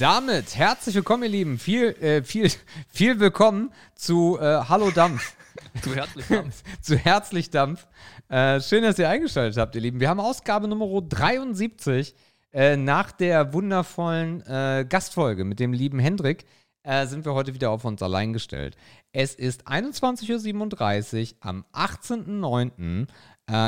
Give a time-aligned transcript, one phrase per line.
[0.00, 1.58] damit herzlich willkommen, ihr Lieben.
[1.58, 2.50] Viel, äh, viel,
[2.88, 5.34] viel willkommen zu äh, Hallo Dampf.
[5.82, 6.62] zu Herzlich Dampf.
[6.80, 7.86] zu Herzlich Dampf.
[8.28, 10.00] Äh, schön, dass ihr eingeschaltet habt, ihr Lieben.
[10.00, 12.14] Wir haben Ausgabe Nummer 73
[12.52, 16.46] äh, nach der wundervollen äh, Gastfolge mit dem lieben Hendrik.
[16.82, 18.78] Äh, sind wir heute wieder auf uns allein gestellt.
[19.12, 23.06] Es ist 21.37 Uhr am 18.09.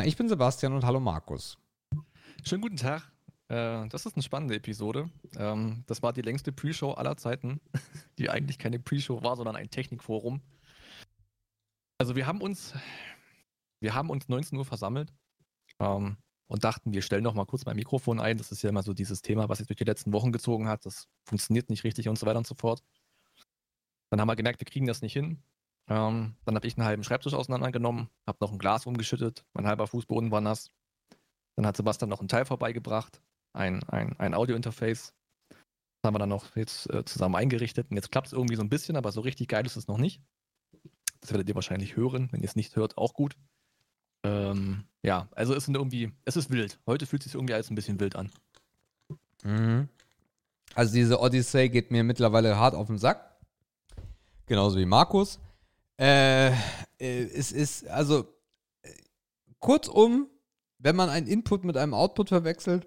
[0.04, 1.58] ich bin Sebastian und hallo Markus.
[2.42, 3.11] Schönen guten Tag.
[3.52, 5.10] Äh, das ist eine spannende Episode.
[5.36, 7.60] Ähm, das war die längste Pre-Show aller Zeiten,
[8.18, 10.40] die eigentlich keine Pre-Show war, sondern ein Technikforum.
[11.98, 12.72] Also wir haben uns,
[13.80, 15.12] wir haben uns 19 Uhr versammelt
[15.80, 18.38] ähm, und dachten, wir stellen noch mal kurz mein Mikrofon ein.
[18.38, 20.86] Das ist ja immer so dieses Thema, was sich durch die letzten Wochen gezogen hat.
[20.86, 22.82] Das funktioniert nicht richtig und so weiter und so fort.
[24.08, 25.42] Dann haben wir gemerkt, wir kriegen das nicht hin.
[25.88, 29.86] Ähm, dann habe ich einen halben Schreibtisch auseinandergenommen, habe noch ein Glas umgeschüttet, mein halber
[29.86, 30.70] Fußboden war nass.
[31.56, 33.20] Dann hat Sebastian noch einen Teil vorbeigebracht
[33.52, 35.14] ein, ein, ein Audio-Interface.
[35.48, 37.90] Das haben wir dann noch jetzt äh, zusammen eingerichtet.
[37.90, 39.98] Und jetzt klappt es irgendwie so ein bisschen, aber so richtig geil ist es noch
[39.98, 40.20] nicht.
[41.20, 42.28] Das werdet ihr wahrscheinlich hören.
[42.32, 43.36] Wenn ihr es nicht hört, auch gut.
[44.24, 46.78] Ähm, ja, also es ist irgendwie, es ist wild.
[46.86, 48.30] Heute fühlt sich irgendwie alles ein bisschen wild an.
[49.44, 49.88] Mhm.
[50.74, 53.36] Also diese Odyssey geht mir mittlerweile hart auf den Sack.
[54.46, 55.38] Genauso wie Markus.
[55.98, 56.54] Äh, äh
[56.98, 58.26] es ist, also,
[58.82, 58.90] äh,
[59.58, 60.28] kurzum,
[60.78, 62.86] wenn man einen Input mit einem Output verwechselt,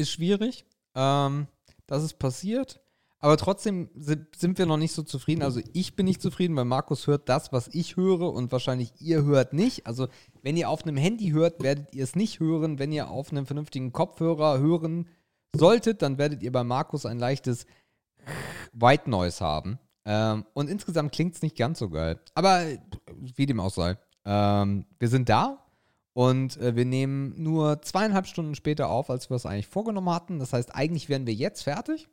[0.00, 0.64] ist schwierig.
[0.94, 1.46] Ähm,
[1.86, 2.80] das ist passiert.
[3.22, 5.42] Aber trotzdem sind wir noch nicht so zufrieden.
[5.42, 9.24] Also ich bin nicht zufrieden, weil Markus hört das, was ich höre und wahrscheinlich ihr
[9.24, 9.86] hört nicht.
[9.86, 10.08] Also
[10.42, 12.78] wenn ihr auf einem Handy hört, werdet ihr es nicht hören.
[12.78, 15.06] Wenn ihr auf einem vernünftigen Kopfhörer hören
[15.54, 17.66] solltet, dann werdet ihr bei Markus ein leichtes
[18.72, 19.78] White Noise haben.
[20.06, 22.18] Ähm, und insgesamt klingt es nicht ganz so geil.
[22.34, 22.64] Aber
[23.16, 23.98] wie dem auch sei.
[24.24, 25.59] Ähm, wir sind da.
[26.12, 30.38] Und äh, wir nehmen nur zweieinhalb Stunden später auf, als wir es eigentlich vorgenommen hatten.
[30.38, 32.08] Das heißt, eigentlich wären wir jetzt fertig.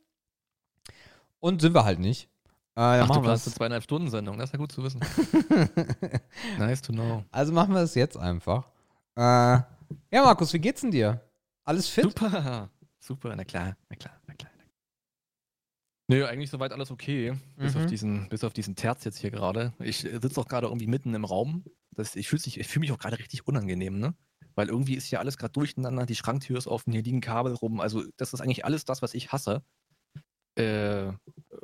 [1.40, 2.30] Und sind wir halt nicht.
[2.76, 4.38] Äh, Ach, du planst eine zweieinhalb Stunden Sendung.
[4.38, 5.00] Das ist ja gut zu wissen.
[6.60, 7.24] nice to know.
[7.32, 8.68] Also machen wir es jetzt einfach.
[9.16, 9.66] Äh, ja,
[10.12, 11.22] Markus, wie geht's denn dir?
[11.64, 12.04] Alles fit?
[12.04, 12.70] Super.
[13.00, 14.14] Super, na klar, na klar.
[16.10, 17.34] Nö, eigentlich soweit alles okay.
[17.34, 17.40] Mhm.
[17.58, 17.88] Bis, auf mhm.
[17.88, 19.74] diesen, bis auf diesen Terz jetzt hier gerade.
[19.80, 21.66] Ich sitze doch gerade irgendwie mitten im Raum.
[21.92, 24.16] Das, ich fühle fühl mich auch gerade richtig unangenehm, ne?
[24.56, 27.80] Weil irgendwie ist hier alles gerade durcheinander, die Schranktür ist offen, hier liegen Kabel rum.
[27.80, 29.64] Also, das ist eigentlich alles das, was ich hasse.
[30.56, 31.12] Äh,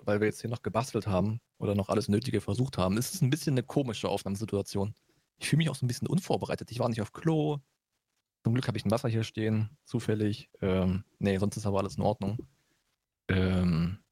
[0.06, 2.98] weil wir jetzt hier noch gebastelt haben oder noch alles Nötige versucht haben.
[2.98, 4.94] Es ist ein bisschen eine komische Aufnahmesituation.
[5.40, 6.70] Ich fühle mich auch so ein bisschen unvorbereitet.
[6.70, 7.58] Ich war nicht auf Klo.
[8.44, 10.50] Zum Glück habe ich ein Wasser hier stehen, zufällig.
[10.62, 12.38] Ähm, nee, sonst ist aber alles in Ordnung.
[13.30, 14.03] Ähm,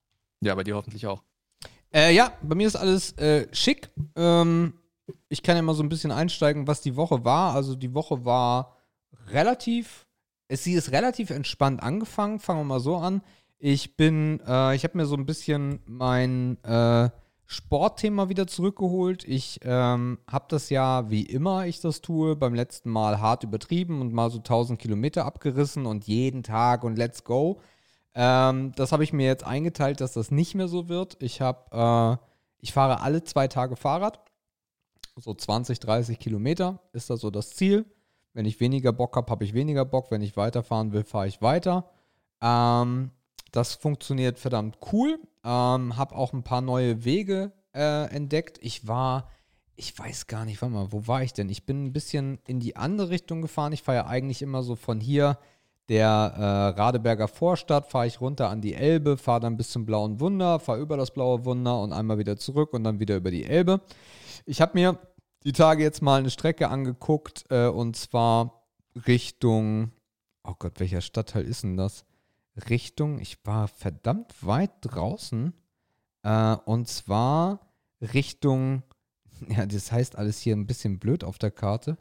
[0.41, 1.23] ja, bei dir hoffentlich auch.
[1.93, 3.89] Äh, ja, bei mir ist alles äh, schick.
[4.15, 4.73] Ähm,
[5.29, 7.53] ich kann ja mal so ein bisschen einsteigen, was die Woche war.
[7.53, 8.77] Also die Woche war
[9.27, 10.07] relativ,
[10.49, 12.39] sie ist relativ entspannt angefangen.
[12.39, 13.21] Fangen wir mal so an.
[13.59, 17.09] Ich bin, äh, ich habe mir so ein bisschen mein äh,
[17.45, 19.25] Sportthema wieder zurückgeholt.
[19.27, 23.99] Ich ähm, habe das ja, wie immer ich das tue, beim letzten Mal hart übertrieben
[23.99, 27.59] und mal so 1000 Kilometer abgerissen und jeden Tag und let's go.
[28.13, 31.17] Ähm, das habe ich mir jetzt eingeteilt, dass das nicht mehr so wird.
[31.21, 32.25] Ich habe, äh,
[32.59, 34.19] ich fahre alle zwei Tage Fahrrad.
[35.15, 37.85] So 20, 30 Kilometer ist da so das Ziel.
[38.33, 40.11] Wenn ich weniger Bock habe, habe ich weniger Bock.
[40.11, 41.89] Wenn ich weiterfahren will, fahre ich weiter.
[42.41, 43.11] Ähm,
[43.51, 45.19] das funktioniert verdammt cool.
[45.43, 48.57] Ähm, habe auch ein paar neue Wege äh, entdeckt.
[48.61, 49.29] Ich war,
[49.75, 51.49] ich weiß gar nicht, warte mal, wo war ich denn?
[51.49, 53.73] Ich bin ein bisschen in die andere Richtung gefahren.
[53.73, 55.37] Ich fahre ja eigentlich immer so von hier
[55.89, 60.19] der äh, Radeberger Vorstadt, fahre ich runter an die Elbe, fahre dann bis zum Blauen
[60.19, 63.45] Wunder, fahre über das Blaue Wunder und einmal wieder zurück und dann wieder über die
[63.45, 63.81] Elbe.
[64.45, 64.97] Ich habe mir
[65.43, 68.63] die Tage jetzt mal eine Strecke angeguckt äh, und zwar
[69.07, 69.91] Richtung,
[70.43, 72.05] oh Gott, welcher Stadtteil ist denn das?
[72.69, 75.53] Richtung, ich war verdammt weit draußen
[76.23, 77.59] äh, und zwar
[78.01, 78.83] Richtung,
[79.49, 81.97] ja, das heißt alles hier ein bisschen blöd auf der Karte.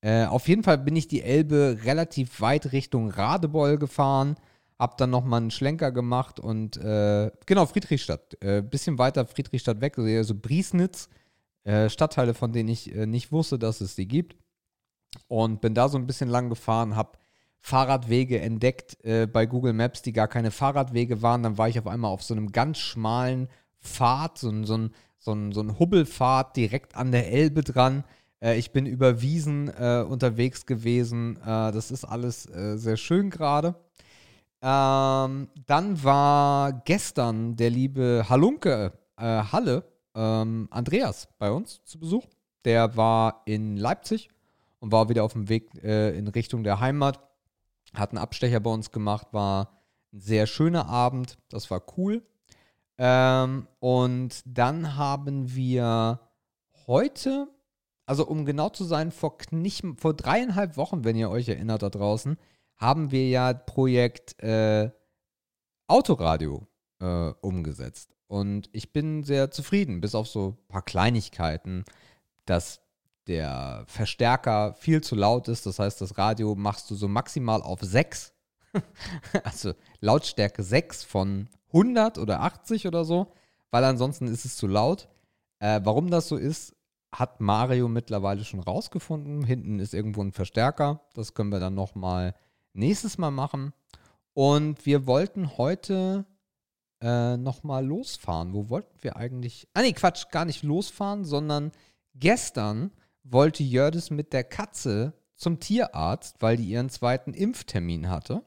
[0.00, 4.36] Äh, auf jeden Fall bin ich die Elbe relativ weit Richtung Radebeul gefahren,
[4.78, 8.40] hab dann nochmal einen Schlenker gemacht und äh, genau, Friedrichstadt.
[8.40, 11.08] Äh, bisschen weiter Friedrichstadt weg, also, also Briesnitz,
[11.64, 14.36] äh, Stadtteile, von denen ich äh, nicht wusste, dass es die gibt.
[15.26, 17.18] Und bin da so ein bisschen lang gefahren, hab
[17.60, 21.42] Fahrradwege entdeckt bei Google Maps, die gar keine Fahrradwege waren.
[21.42, 23.48] Dann war ich auf einmal auf so einem ganz schmalen
[23.80, 28.04] Pfad, so, so, so, so ein Hubbelpfad direkt an der Elbe dran.
[28.40, 31.36] Äh, ich bin über Wiesen äh, unterwegs gewesen.
[31.36, 33.74] Äh, das ist alles äh, sehr schön gerade.
[34.60, 42.26] Ähm, dann war gestern der liebe Halunke äh, Halle ähm, Andreas bei uns zu Besuch.
[42.64, 44.30] Der war in Leipzig
[44.80, 47.20] und war wieder auf dem Weg äh, in Richtung der Heimat.
[47.94, 49.80] Hat einen Abstecher bei uns gemacht, war
[50.12, 51.38] ein sehr schöner Abend.
[51.48, 52.22] Das war cool.
[52.98, 56.20] Ähm, und dann haben wir
[56.86, 57.48] heute,
[58.08, 61.90] also um genau zu sein, vor, nicht, vor dreieinhalb Wochen, wenn ihr euch erinnert da
[61.90, 62.38] draußen,
[62.78, 64.90] haben wir ja Projekt äh,
[65.88, 66.66] Autoradio
[67.00, 68.16] äh, umgesetzt.
[68.26, 71.84] Und ich bin sehr zufrieden, bis auf so ein paar Kleinigkeiten,
[72.46, 72.80] dass
[73.26, 75.66] der Verstärker viel zu laut ist.
[75.66, 78.32] Das heißt, das Radio machst du so maximal auf 6.
[79.44, 83.32] also Lautstärke 6 von 100 oder 80 oder so,
[83.70, 85.08] weil ansonsten ist es zu laut.
[85.58, 86.74] Äh, warum das so ist,
[87.12, 89.44] hat Mario mittlerweile schon rausgefunden.
[89.44, 91.00] Hinten ist irgendwo ein Verstärker.
[91.14, 92.34] Das können wir dann nochmal
[92.72, 93.72] nächstes Mal machen.
[94.34, 96.26] Und wir wollten heute
[97.00, 98.52] äh, nochmal losfahren.
[98.52, 99.68] Wo wollten wir eigentlich?
[99.74, 101.72] Ah, nee, Quatsch, gar nicht losfahren, sondern
[102.14, 102.92] gestern
[103.24, 108.44] wollte Jördis mit der Katze zum Tierarzt, weil die ihren zweiten Impftermin hatte.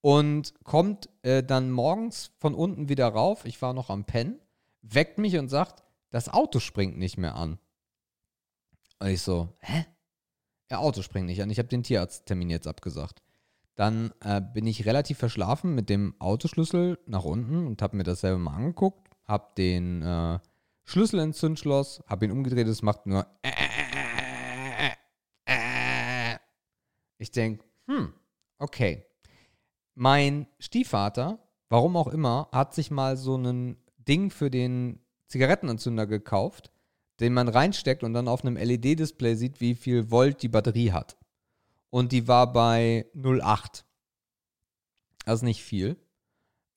[0.00, 3.44] Und kommt äh, dann morgens von unten wieder rauf.
[3.44, 4.40] Ich war noch am Pennen,
[4.82, 7.58] weckt mich und sagt, das Auto springt nicht mehr an.
[9.02, 9.84] Und ich so, hä?
[10.70, 11.50] Ja, Auto springt nicht an.
[11.50, 13.20] Ich habe den Tierarzttermin jetzt abgesagt.
[13.74, 18.20] Dann äh, bin ich relativ verschlafen mit dem Autoschlüssel nach unten und habe mir das
[18.20, 20.38] selber mal angeguckt, habe den äh,
[20.84, 23.26] Schlüssel ins Zündschloss, habe ihn umgedreht, es macht nur
[27.18, 28.12] ich denke, hm,
[28.58, 29.04] okay.
[29.94, 36.70] Mein Stiefvater, warum auch immer, hat sich mal so ein Ding für den Zigarettenanzünder gekauft,
[37.20, 41.16] den man reinsteckt und dann auf einem LED-Display sieht, wie viel Volt die Batterie hat
[41.92, 43.84] und die war bei 0,8.
[45.26, 45.96] Also nicht viel.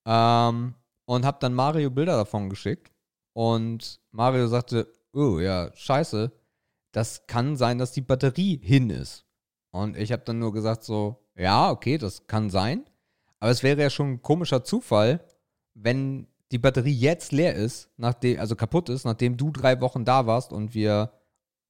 [0.04, 0.74] Ähm,
[1.06, 2.92] und habe dann Mario Bilder davon geschickt.
[3.32, 6.32] Und Mario sagte, oh ja, scheiße,
[6.92, 9.24] das kann sein, dass die Batterie hin ist.
[9.70, 12.84] Und ich habe dann nur gesagt so, ja, okay, das kann sein.
[13.40, 15.24] Aber es wäre ja schon ein komischer Zufall,
[15.72, 20.26] wenn die Batterie jetzt leer ist, nachdem, also kaputt ist, nachdem du drei Wochen da
[20.26, 21.12] warst und wir,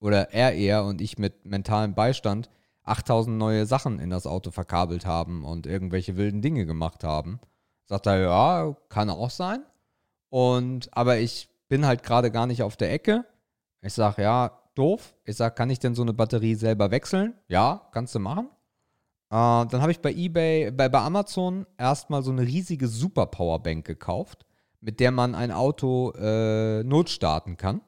[0.00, 2.50] oder er eher und ich mit mentalem Beistand
[2.84, 7.40] 8000 neue Sachen in das Auto verkabelt haben und irgendwelche wilden Dinge gemacht haben.
[7.84, 9.64] Sagt er, ja, kann auch sein.
[10.28, 13.25] Und, aber ich bin halt gerade gar nicht auf der Ecke.
[13.81, 15.14] Ich sage, ja, doof.
[15.25, 17.34] Ich sage, kann ich denn so eine Batterie selber wechseln?
[17.49, 18.49] Ja, kannst du machen.
[19.31, 23.84] Äh, dann habe ich bei eBay, bei, bei Amazon erstmal so eine riesige Super Powerbank
[23.84, 24.46] gekauft,
[24.81, 27.81] mit der man ein Auto äh, notstarten kann.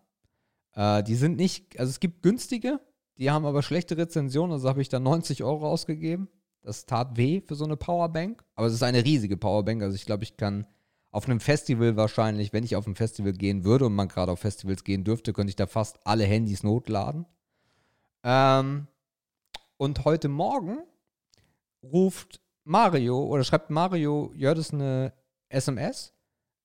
[0.74, 2.80] Äh, die sind nicht, also es gibt günstige,
[3.18, 6.28] die haben aber schlechte Rezensionen, also habe ich da 90 Euro ausgegeben.
[6.62, 8.44] Das tat weh für so eine Powerbank.
[8.54, 9.82] Aber es ist eine riesige Powerbank.
[9.82, 10.66] Also ich glaube, ich kann
[11.10, 14.40] auf einem Festival wahrscheinlich, wenn ich auf ein Festival gehen würde und man gerade auf
[14.40, 17.26] Festivals gehen dürfte, könnte ich da fast alle Handys notladen.
[18.22, 18.86] Ähm,
[19.76, 20.78] und heute Morgen
[21.82, 25.12] ruft Mario oder schreibt Mario Jördes eine
[25.48, 26.12] SMS.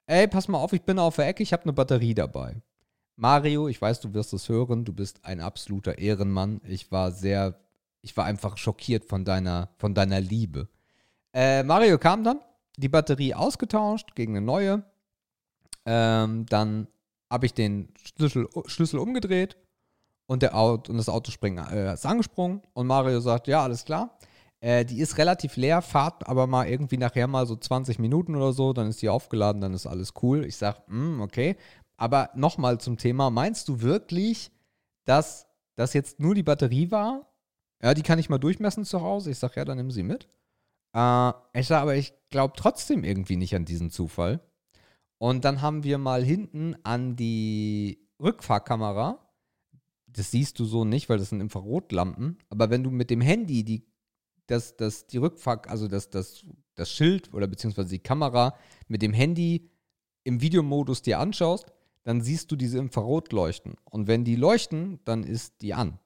[0.06, 2.62] Ey, pass mal auf, ich bin auf der Ecke, ich habe eine Batterie dabei.
[3.16, 6.60] Mario, ich weiß, du wirst es hören, du bist ein absoluter Ehrenmann.
[6.66, 7.60] Ich war sehr,
[8.02, 10.68] ich war einfach schockiert von deiner, von deiner Liebe.
[11.34, 12.42] Äh, Mario kam dann,
[12.78, 14.84] die Batterie ausgetauscht gegen eine neue.
[15.86, 16.88] Ähm, dann
[17.30, 19.58] habe ich den Schlüssel, Schlüssel umgedreht
[20.26, 22.62] und, der Auto, und das Auto spring, äh, ist angesprungen.
[22.74, 24.18] Und Mario sagt, ja, alles klar.
[24.64, 28.54] Äh, die ist relativ leer, fahrt aber mal irgendwie nachher mal so 20 Minuten oder
[28.54, 30.46] so, dann ist die aufgeladen, dann ist alles cool.
[30.46, 31.58] Ich sage, hm, okay.
[31.98, 34.52] Aber nochmal zum Thema, meinst du wirklich,
[35.04, 37.30] dass das jetzt nur die Batterie war?
[37.82, 39.32] Ja, die kann ich mal durchmessen zu Hause.
[39.32, 40.30] Ich sage, ja, dann nimm sie mit.
[40.94, 44.40] Äh, ich sage, aber ich glaube trotzdem irgendwie nicht an diesen Zufall.
[45.18, 49.20] Und dann haben wir mal hinten an die Rückfahrkamera,
[50.08, 53.66] das siehst du so nicht, weil das sind Infrarotlampen, aber wenn du mit dem Handy
[53.66, 53.93] die,
[54.48, 56.46] das, das, die Rückfahr, also das, das,
[56.76, 58.56] das Schild oder beziehungsweise die Kamera
[58.88, 59.70] mit dem Handy
[60.24, 61.72] im Videomodus dir anschaust,
[62.04, 63.76] dann siehst du diese Infrarotleuchten.
[63.86, 66.00] Und wenn die leuchten, dann ist die an.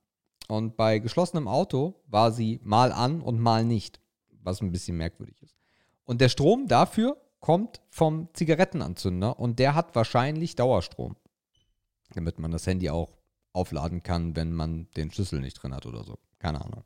[0.47, 5.41] Und bei geschlossenem Auto war sie mal an und mal nicht, was ein bisschen merkwürdig
[5.41, 5.55] ist.
[6.05, 11.15] Und der Strom dafür kommt vom Zigarettenanzünder und der hat wahrscheinlich Dauerstrom,
[12.13, 13.17] damit man das Handy auch
[13.51, 16.17] aufladen kann, wenn man den Schlüssel nicht drin hat oder so.
[16.39, 16.83] Keine Ahnung.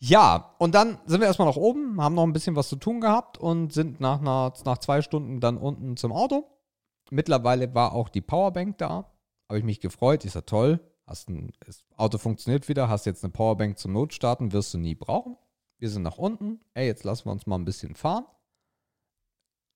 [0.00, 3.00] Ja, und dann sind wir erstmal nach oben, haben noch ein bisschen was zu tun
[3.00, 6.46] gehabt und sind nach, einer, nach zwei Stunden dann unten zum Auto.
[7.10, 9.10] Mittlerweile war auch die Powerbank da.
[9.48, 10.24] Habe ich mich gefreut.
[10.24, 10.80] Ist ja toll.
[11.06, 12.88] Hast ein, das Auto funktioniert wieder.
[12.88, 14.52] Hast jetzt eine Powerbank zum Notstarten.
[14.52, 15.36] Wirst du nie brauchen.
[15.78, 16.60] Wir sind nach unten.
[16.74, 18.26] Ey, jetzt lassen wir uns mal ein bisschen fahren.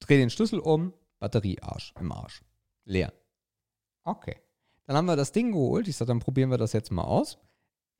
[0.00, 0.92] Dreh den Schlüssel um.
[1.20, 2.42] Batteriearsch im Arsch.
[2.84, 3.12] Leer.
[4.04, 4.36] Okay.
[4.86, 5.88] Dann haben wir das Ding geholt.
[5.88, 7.38] Ich sage, dann probieren wir das jetzt mal aus.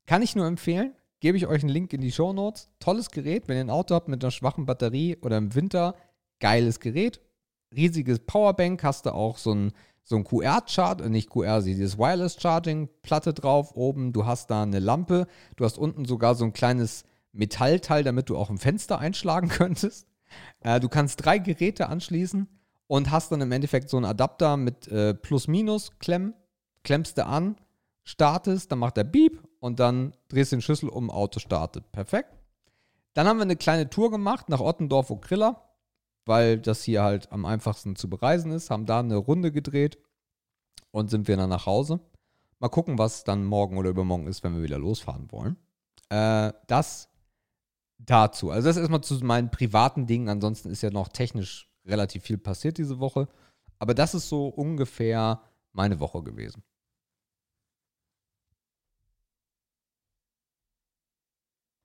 [0.06, 0.94] Kann ich nur empfehlen.
[1.22, 2.68] Gebe ich euch einen Link in die Show Notes.
[2.80, 5.94] Tolles Gerät, wenn ihr ein Auto habt mit einer schwachen Batterie oder im Winter,
[6.40, 7.20] geiles Gerät.
[7.74, 12.42] Riesiges Powerbank, hast du auch so ein, so ein QR-Chart, äh, nicht QR, dieses Wireless
[12.42, 14.12] Charging, Platte drauf oben.
[14.12, 15.28] Du hast da eine Lampe.
[15.54, 20.08] Du hast unten sogar so ein kleines Metallteil, damit du auch ein Fenster einschlagen könntest.
[20.60, 22.48] Äh, du kannst drei Geräte anschließen
[22.88, 26.34] und hast dann im Endeffekt so einen Adapter mit äh, Plus-Minus-Klemmen.
[26.82, 27.54] Klemmst du an,
[28.02, 31.92] startest, dann macht er Beep und dann drehst du den Schlüssel um, Auto startet.
[31.92, 32.36] Perfekt.
[33.14, 35.70] Dann haben wir eine kleine Tour gemacht nach Ottendorf und Griller,
[36.24, 38.70] weil das hier halt am einfachsten zu bereisen ist.
[38.70, 39.98] Haben da eine Runde gedreht
[40.90, 42.00] und sind wir dann nach Hause.
[42.58, 45.56] Mal gucken, was dann morgen oder übermorgen ist, wenn wir wieder losfahren wollen.
[46.08, 47.08] Äh, das
[47.98, 48.50] dazu.
[48.50, 50.28] Also das erstmal zu meinen privaten Dingen.
[50.28, 53.28] Ansonsten ist ja noch technisch relativ viel passiert diese Woche.
[53.78, 55.40] Aber das ist so ungefähr
[55.70, 56.64] meine Woche gewesen.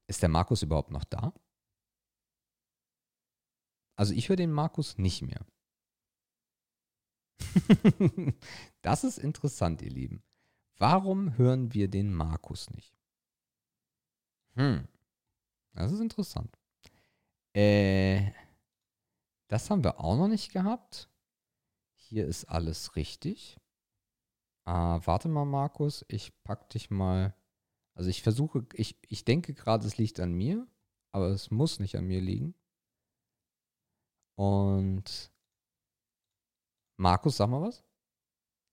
[0.07, 1.33] Ist der Markus überhaupt noch da?
[3.95, 5.45] Also ich höre den Markus nicht mehr.
[8.81, 10.23] das ist interessant, ihr Lieben.
[10.77, 12.95] Warum hören wir den Markus nicht?
[14.55, 14.87] Hm.
[15.73, 16.57] Das ist interessant.
[17.53, 18.31] Äh,
[19.47, 21.09] das haben wir auch noch nicht gehabt.
[21.95, 23.59] Hier ist alles richtig.
[24.65, 26.05] Ah, warte mal, Markus.
[26.07, 27.36] Ich pack dich mal.
[27.97, 30.67] Also ich versuche, ich, ich denke gerade, es liegt an mir,
[31.11, 32.53] aber es muss nicht an mir liegen.
[34.35, 35.31] Und
[36.97, 37.83] Markus, sag mal was?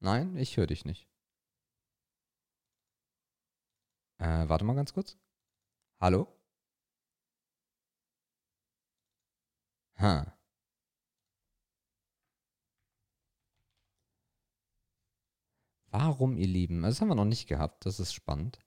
[0.01, 1.09] Nein, ich höre dich nicht.
[4.19, 5.17] Äh, warte mal ganz kurz.
[6.01, 6.29] Hallo?
[9.99, 10.37] Ha.
[15.91, 18.64] Warum, ihr Lieben, das haben wir noch nicht gehabt, das ist spannend.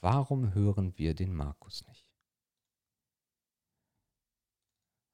[0.00, 2.08] Warum hören wir den Markus nicht?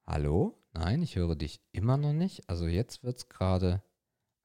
[0.06, 0.62] Hallo?
[0.72, 2.48] Nein, ich höre dich immer noch nicht.
[2.50, 3.82] Also jetzt wird es gerade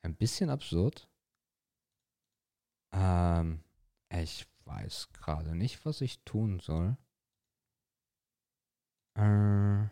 [0.02, 1.10] ein bisschen absurd.
[2.94, 3.64] Ähm,
[4.10, 6.98] ich weiß gerade nicht, was ich tun soll.
[9.16, 9.90] Äh.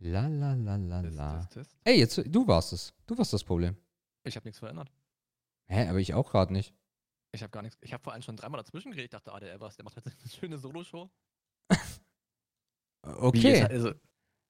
[0.00, 1.44] La la la la la.
[1.46, 1.76] Test, Test.
[1.84, 2.94] Ey, jetzt, du warst es.
[3.06, 3.76] Du warst das Problem.
[4.24, 4.92] Ich habe nichts verändert.
[5.70, 6.74] Hä, aber ich auch gerade nicht.
[7.32, 7.76] Ich habe gar nichts.
[7.82, 9.06] Ich habe vor allem schon dreimal dazwischen geredet.
[9.06, 11.10] Ich dachte, ah, der Evers, der macht jetzt eine schöne Solo-Show.
[13.06, 13.58] Okay.
[13.60, 13.92] jetzt- Also,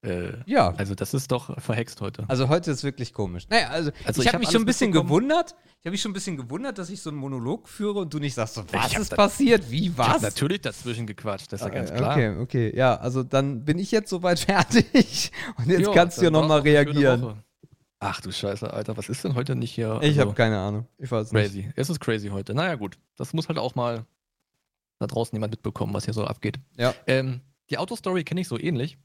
[0.05, 0.73] äh, Ja.
[0.75, 2.25] also das ist doch verhext heute.
[2.27, 3.47] Also heute ist wirklich komisch.
[3.49, 5.55] Naja, also, Also ich, ich habe hab mich schon ein bisschen gewundert.
[5.79, 8.19] Ich habe mich schon ein bisschen gewundert, dass ich so einen Monolog führe und du
[8.19, 9.69] nicht sagst so, was ist da- passiert?
[9.69, 10.21] Wie, Ich hab was?
[10.21, 12.11] natürlich dazwischen gequatscht, das ist ja ganz Äh, klar.
[12.13, 12.75] Okay, okay.
[12.77, 14.39] Ja, also dann bin ich jetzt soweit
[14.89, 17.43] fertig und jetzt Jo, kannst du ja nochmal reagieren.
[18.01, 19.99] Ach du Scheiße, Alter, was ist denn heute nicht hier?
[20.01, 20.87] Ich Also, habe keine Ahnung.
[20.97, 21.41] Ich weiß nicht.
[21.43, 21.71] Crazy.
[21.75, 22.53] Es ist crazy heute.
[22.53, 22.97] Naja, gut.
[23.17, 24.05] Das muss halt auch mal
[24.99, 26.59] da draußen jemand mitbekommen, was hier so abgeht.
[26.77, 26.93] Ja.
[27.07, 28.97] Ähm, die Autostory kenne ich so ähnlich.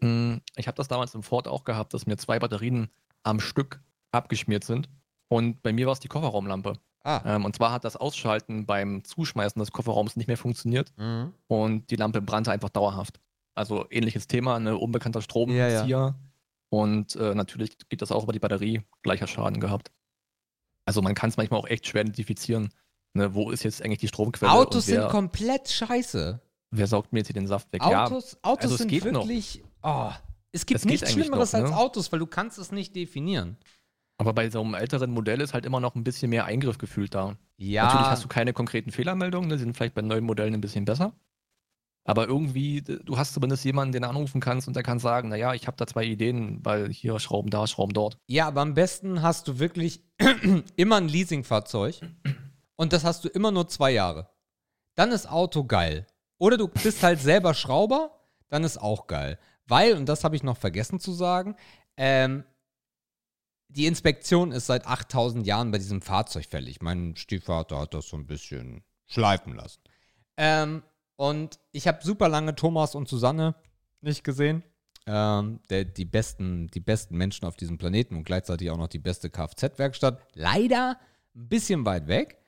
[0.00, 2.90] Mm, Ich habe das damals im Ford auch gehabt, dass mir zwei Batterien
[3.22, 3.80] am Stück
[4.12, 4.88] abgeschmiert sind.
[5.28, 6.74] Und bei mir war es die Kofferraumlampe.
[7.02, 7.22] Ah.
[7.24, 11.32] Ähm, und zwar hat das Ausschalten beim Zuschmeißen des Kofferraums nicht mehr funktioniert Mhm.
[11.46, 13.18] und die Lampe brannte einfach dauerhaft.
[13.54, 15.70] Also ähnliches Thema, ein unbekannter Stromzieher.
[15.70, 16.14] Ja, ja.
[16.70, 19.90] Und äh, natürlich geht das auch über die Batterie, gleicher Schaden gehabt.
[20.86, 22.70] Also man kann es manchmal auch echt schwer identifizieren.
[23.12, 24.52] Ne, wo ist jetzt eigentlich die Stromquelle?
[24.52, 26.40] Autos wer, sind komplett scheiße.
[26.70, 27.82] wer saugt mir jetzt hier den Saft weg?
[27.82, 29.64] Ja, Autos, Autos also sind wirklich.
[29.82, 30.10] Oh,
[30.52, 31.66] es gibt Es nichts Schlimmeres noch, ne?
[31.66, 33.56] als Autos, weil du kannst es nicht definieren.
[34.18, 37.14] aber bei so einem älteren Modell ist halt immer noch ein bisschen mehr Eingriff gefühlt
[37.14, 37.36] da.
[37.56, 37.84] Ja.
[37.84, 40.84] Natürlich hast du keine konkreten Fehlermeldungen, ne, die sind vielleicht bei neuen Modellen ein bisschen
[40.84, 41.12] besser.
[42.10, 45.54] Aber irgendwie, du hast zumindest jemanden, den du anrufen kannst und der kann sagen, naja,
[45.54, 48.18] ich habe da zwei Ideen, weil hier Schrauben da, Schrauben dort.
[48.26, 50.02] Ja, aber am besten hast du wirklich
[50.76, 52.00] immer ein Leasingfahrzeug
[52.74, 54.28] und das hast du immer nur zwei Jahre.
[54.96, 56.04] Dann ist Auto geil.
[56.38, 59.38] Oder du bist halt selber Schrauber, dann ist auch geil.
[59.66, 61.54] Weil, und das habe ich noch vergessen zu sagen,
[61.96, 62.42] ähm,
[63.68, 66.82] die Inspektion ist seit 8000 Jahren bei diesem Fahrzeug fällig.
[66.82, 69.80] Mein Stiefvater hat das so ein bisschen schleifen lassen.
[70.36, 70.82] Ähm,
[71.20, 73.54] und ich habe super lange Thomas und Susanne
[74.00, 74.62] nicht gesehen.
[75.06, 78.98] Ähm, der, die, besten, die besten Menschen auf diesem Planeten und gleichzeitig auch noch die
[78.98, 80.18] beste Kfz-Werkstatt.
[80.32, 80.96] Leider
[81.34, 82.38] ein bisschen weit weg.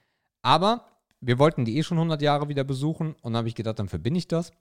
[0.41, 0.87] Aber
[1.21, 4.17] wir wollten die eh schon 100 Jahre wieder besuchen und habe ich gedacht, dann verbinde
[4.17, 4.52] ich das.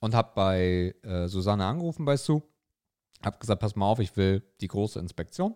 [0.00, 2.42] Und habe bei äh, Susanne angerufen bei Sue.
[3.24, 5.54] Habe gesagt, pass mal auf, ich will die große Inspektion.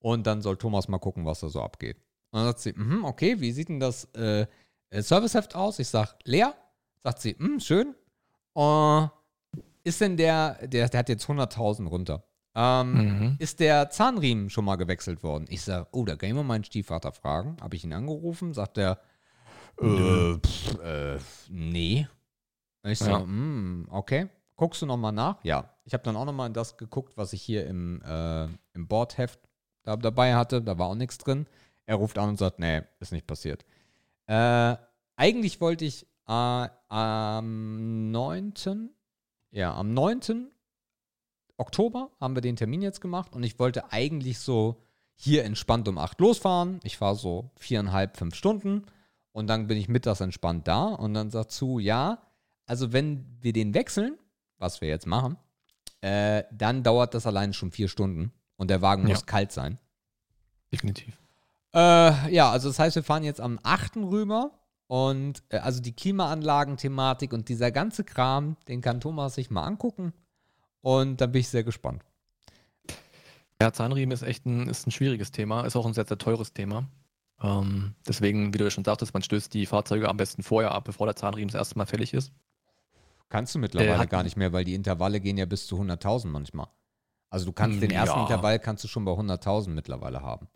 [0.00, 1.98] Und dann soll Thomas mal gucken, was da so abgeht.
[2.32, 4.48] Und dann sagt sie, mhm, okay, wie sieht denn das äh,
[4.90, 5.78] Serviceheft aus?
[5.78, 6.56] Ich sag, leer.
[7.02, 7.94] Sagt sie, "Hm, schön.
[8.56, 9.06] Äh,
[9.84, 12.24] ist denn der, der, der hat jetzt 100.000 runter.
[12.56, 13.36] ähm, Mhm.
[13.38, 15.44] ist der Zahnriemen schon mal gewechselt worden?
[15.48, 17.56] Ich sage, oh, da kann ich mal meinen Stiefvater fragen.
[17.60, 18.98] Habe ich ihn angerufen, sagt er,
[19.80, 22.08] äh, pff, äh, nee.
[22.82, 23.20] Ich so, Ja.
[23.20, 24.28] "Hm, okay.
[24.56, 25.42] Guckst du noch mal nach?
[25.44, 25.70] Ja.
[25.84, 28.88] Ich habe dann auch noch mal in das geguckt, was ich hier im, äh, im
[28.88, 29.38] Bordheft
[29.84, 30.60] da, dabei hatte.
[30.60, 31.46] Da war auch nichts drin.
[31.86, 33.64] Er ruft an und sagt, nee, ist nicht passiert.
[34.26, 34.76] Äh,
[35.16, 38.90] eigentlich wollte ich äh, am 9.
[39.50, 40.48] Ja, am 9.
[41.56, 44.82] Oktober haben wir den Termin jetzt gemacht und ich wollte eigentlich so
[45.14, 46.80] hier entspannt um 8 losfahren.
[46.84, 48.86] Ich fahre so viereinhalb, fünf Stunden
[49.32, 52.22] und dann bin ich mittags entspannt da und dann sagt zu, ja,
[52.66, 54.16] also wenn wir den wechseln,
[54.58, 55.36] was wir jetzt machen,
[56.00, 59.10] äh, dann dauert das alleine schon vier Stunden und der Wagen Ja.
[59.10, 59.78] muss kalt sein.
[60.72, 61.18] Definitiv.
[61.74, 63.96] Äh, ja, also das heißt, wir fahren jetzt am 8.
[63.96, 64.52] rüber
[64.90, 70.12] und äh, also die Klimaanlagen-Thematik und dieser ganze Kram, den kann Thomas sich mal angucken
[70.80, 72.02] und dann bin ich sehr gespannt.
[73.62, 76.54] Ja, Zahnriemen ist echt ein, ist ein schwieriges Thema, ist auch ein sehr, sehr teures
[76.54, 76.88] Thema.
[77.40, 80.84] Ähm, deswegen, wie du ja schon sagtest, man stößt die Fahrzeuge am besten vorher ab,
[80.84, 82.32] bevor der Zahnriemen das erste Mal fällig ist.
[83.28, 85.78] Kannst du mittlerweile Äh, hat- gar nicht mehr, weil die Intervalle gehen ja bis zu
[85.78, 86.66] 100.000 manchmal.
[87.28, 88.24] Also du kannst den Mm, ersten ja.
[88.24, 90.48] Intervall kannst du schon bei 100.000 mittlerweile haben.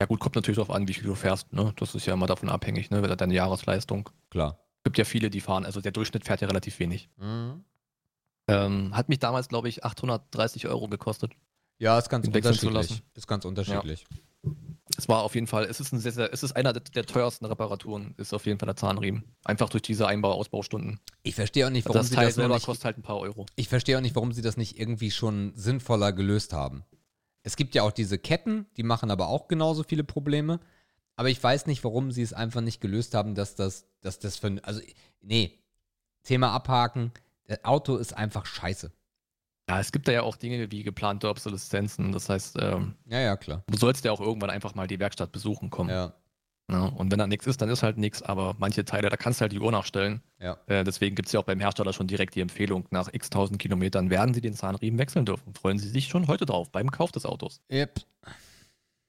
[0.00, 1.52] Ja gut, kommt natürlich darauf an, wie viel du fährst.
[1.52, 1.74] Ne?
[1.76, 3.02] Das ist ja immer davon abhängig, ne?
[3.16, 4.08] deine Jahresleistung.
[4.30, 4.58] Klar.
[4.82, 7.10] gibt ja viele, die fahren, also der Durchschnitt fährt ja relativ wenig.
[7.18, 7.64] Mhm.
[8.48, 11.32] Ähm, hat mich damals, glaube ich, 830 Euro gekostet.
[11.78, 13.02] Ja, ist ganz unterschiedlich.
[13.14, 14.06] Ist ganz unterschiedlich.
[14.96, 17.06] Es war auf jeden Fall, es ist ein sehr, sehr, es ist einer der, der
[17.06, 19.24] teuersten Reparaturen, ist auf jeden Fall der Zahnriemen.
[19.44, 20.98] Einfach durch diese Einbau-Ausbaustunden.
[21.22, 23.18] Ich verstehe auch nicht, warum das sie Teil das selber nicht, kostet halt ein paar
[23.18, 23.46] Euro.
[23.54, 26.84] Ich verstehe auch nicht, warum sie das nicht irgendwie schon sinnvoller gelöst haben.
[27.42, 30.60] Es gibt ja auch diese Ketten, die machen aber auch genauso viele Probleme.
[31.16, 34.36] Aber ich weiß nicht, warum sie es einfach nicht gelöst haben, dass das, dass das
[34.36, 34.58] für.
[34.62, 34.80] Also,
[35.20, 35.58] nee.
[36.22, 37.12] Thema abhaken.
[37.46, 38.92] Das Auto ist einfach scheiße.
[39.68, 42.12] Ja, es gibt da ja auch Dinge wie geplante Obsoleszenzen.
[42.12, 43.62] Das heißt, ähm, Ja, ja, klar.
[43.68, 45.90] du sollst ja auch irgendwann einfach mal die Werkstatt besuchen kommen.
[45.90, 46.12] Ja,
[46.70, 46.90] Ne?
[46.90, 48.22] Und wenn da nichts ist, dann ist halt nichts.
[48.22, 50.22] Aber manche Teile, da kannst du halt die Uhr nachstellen.
[50.38, 50.56] ja.
[50.66, 53.58] Äh, deswegen gibt es ja auch beim Hersteller schon direkt die Empfehlung, nach x tausend
[53.58, 55.52] Kilometern werden Sie den Zahnriemen wechseln dürfen.
[55.54, 57.60] Freuen Sie sich schon heute drauf, beim Kauf des Autos.
[57.70, 58.00] Yep.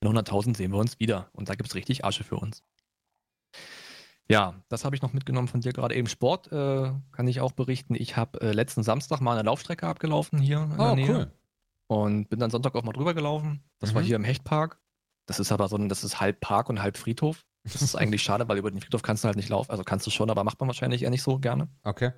[0.01, 2.63] In 100.000 sehen wir uns wieder und da gibt es richtig Asche für uns.
[4.27, 6.07] Ja, das habe ich noch mitgenommen von dir gerade eben.
[6.07, 7.95] Sport äh, kann ich auch berichten.
[7.95, 11.31] Ich habe äh, letzten Samstag mal eine Laufstrecke abgelaufen hier in der Oh, Nähe cool.
[11.87, 13.61] und bin dann Sonntag auch mal drüber gelaufen.
[13.79, 14.05] Das war Mhm.
[14.05, 14.79] hier im Hechtpark.
[15.27, 17.45] Das ist aber so ein, das ist halb Park und halb Friedhof.
[17.63, 19.71] Das ist eigentlich schade, weil über den Friedhof kannst du halt nicht laufen.
[19.71, 21.69] Also kannst du schon, aber macht man wahrscheinlich eher nicht so gerne.
[21.83, 22.11] Okay.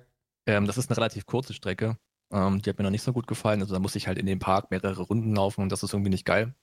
[0.46, 1.98] Ähm, das ist eine relativ kurze Strecke.
[2.32, 3.60] Ähm, die hat mir noch nicht so gut gefallen.
[3.60, 6.10] Also da musste ich halt in den Park mehrere Runden laufen und das ist irgendwie
[6.10, 6.54] nicht geil.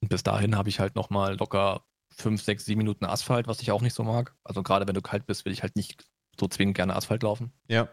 [0.00, 3.70] Und bis dahin habe ich halt nochmal locker fünf, sechs, sieben Minuten Asphalt, was ich
[3.70, 4.36] auch nicht so mag.
[4.44, 6.04] Also gerade wenn du kalt bist, will ich halt nicht
[6.38, 7.52] so zwingend gerne Asphalt laufen.
[7.68, 7.88] Ja.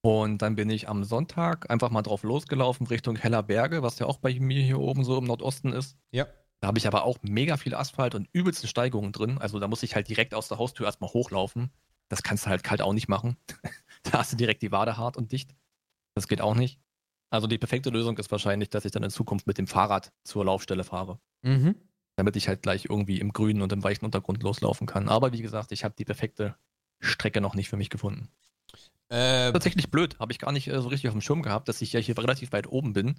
[0.00, 4.06] Und dann bin ich am Sonntag einfach mal drauf losgelaufen Richtung Heller Berge, was ja
[4.06, 5.96] auch bei mir hier oben so im Nordosten ist.
[6.12, 6.26] Ja.
[6.60, 9.38] Da habe ich aber auch mega viel Asphalt und übelste Steigungen drin.
[9.38, 11.70] Also da muss ich halt direkt aus der Haustür erstmal hochlaufen.
[12.08, 13.36] Das kannst du halt kalt auch nicht machen.
[14.02, 15.54] da hast du direkt die Wade hart und dicht.
[16.14, 16.80] Das geht auch nicht.
[17.30, 20.44] Also die perfekte Lösung ist wahrscheinlich, dass ich dann in Zukunft mit dem Fahrrad zur
[20.44, 21.20] Laufstelle fahre.
[21.42, 21.76] Mhm.
[22.16, 25.08] Damit ich halt gleich irgendwie im grünen und im weichen Untergrund loslaufen kann.
[25.08, 26.56] Aber wie gesagt, ich habe die perfekte
[26.98, 28.28] Strecke noch nicht für mich gefunden.
[29.10, 31.80] Äh, Tatsächlich blöd, habe ich gar nicht äh, so richtig auf dem Schirm gehabt, dass
[31.80, 33.18] ich ja hier relativ weit oben bin.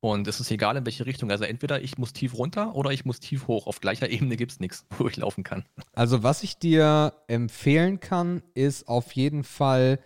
[0.00, 1.30] Und es ist egal, in welche Richtung.
[1.30, 3.66] Also entweder ich muss tief runter oder ich muss tief hoch.
[3.66, 5.64] Auf gleicher Ebene gibt es nichts, wo ich laufen kann.
[5.94, 9.98] Also, was ich dir empfehlen kann, ist auf jeden Fall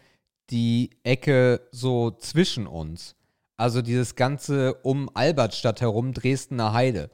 [0.51, 3.17] die Ecke so zwischen uns.
[3.57, 7.11] Also dieses ganze um Albertstadt herum, Dresdner Heide.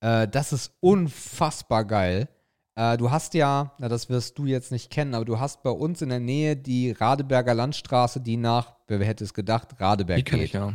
[0.00, 2.28] Äh, das ist unfassbar geil.
[2.74, 5.70] Äh, du hast ja, na, das wirst du jetzt nicht kennen, aber du hast bei
[5.70, 10.24] uns in der Nähe die Radeberger Landstraße, die nach, wer hätte es gedacht, Radeberg Die
[10.24, 10.42] geht.
[10.42, 10.74] ich, ja.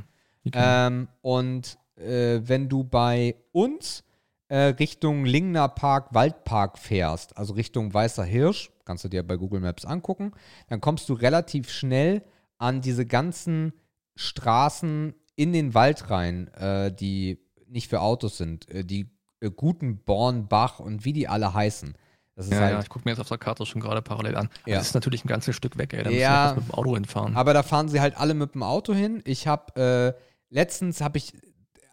[0.54, 4.04] Ähm, und äh, wenn du bei uns
[4.47, 9.62] äh, Richtung Lingner Park, Waldpark fährst, also Richtung Weißer Hirsch, kannst du dir bei Google
[9.62, 10.32] Maps angucken,
[10.67, 12.23] dann kommst du relativ schnell
[12.58, 13.73] an diese ganzen
[14.15, 20.47] Straßen in den Wald rein, äh, die nicht für Autos sind, äh, die äh, Gutenborn,
[20.47, 21.95] Bach und wie die alle heißen.
[22.36, 24.36] Das ist ja, halt ja, ich gucke mir jetzt auf der Karte schon gerade parallel
[24.36, 24.49] an.
[24.65, 24.77] Ja.
[24.77, 26.04] Das ist natürlich ein ganzes Stück weg, ey.
[26.04, 26.30] Da müssen Ja.
[26.30, 27.36] wir fast mit dem Auto hinfahren.
[27.36, 29.21] Aber da fahren sie halt alle mit dem Auto hin.
[29.25, 30.21] Ich habe äh,
[30.52, 31.34] letztens habe ich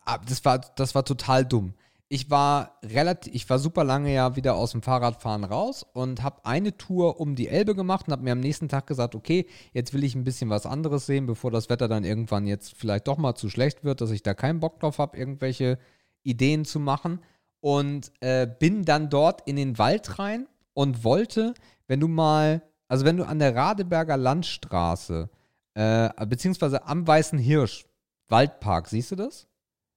[0.05, 1.73] ah, das war das war total dumm.
[2.11, 6.44] Ich war relativ ich war super lange ja wieder aus dem Fahrradfahren raus und habe
[6.44, 9.94] eine Tour um die Elbe gemacht und habe mir am nächsten Tag gesagt, okay, jetzt
[9.94, 13.18] will ich ein bisschen was anderes sehen, bevor das Wetter dann irgendwann jetzt vielleicht doch
[13.18, 15.79] mal zu schlecht wird, dass ich da keinen Bock drauf habe, irgendwelche
[16.23, 17.21] Ideen zu machen
[17.61, 21.55] und äh, bin dann dort in den Wald rein und wollte,
[21.87, 25.29] wenn du mal, also wenn du an der Radeberger Landstraße,
[25.75, 27.88] äh, beziehungsweise am Weißen Hirsch,
[28.29, 29.47] Waldpark, siehst du das?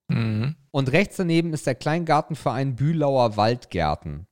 [0.07, 0.55] Mhm.
[0.71, 4.27] Und rechts daneben ist der Kleingartenverein Bülauer Waldgärten.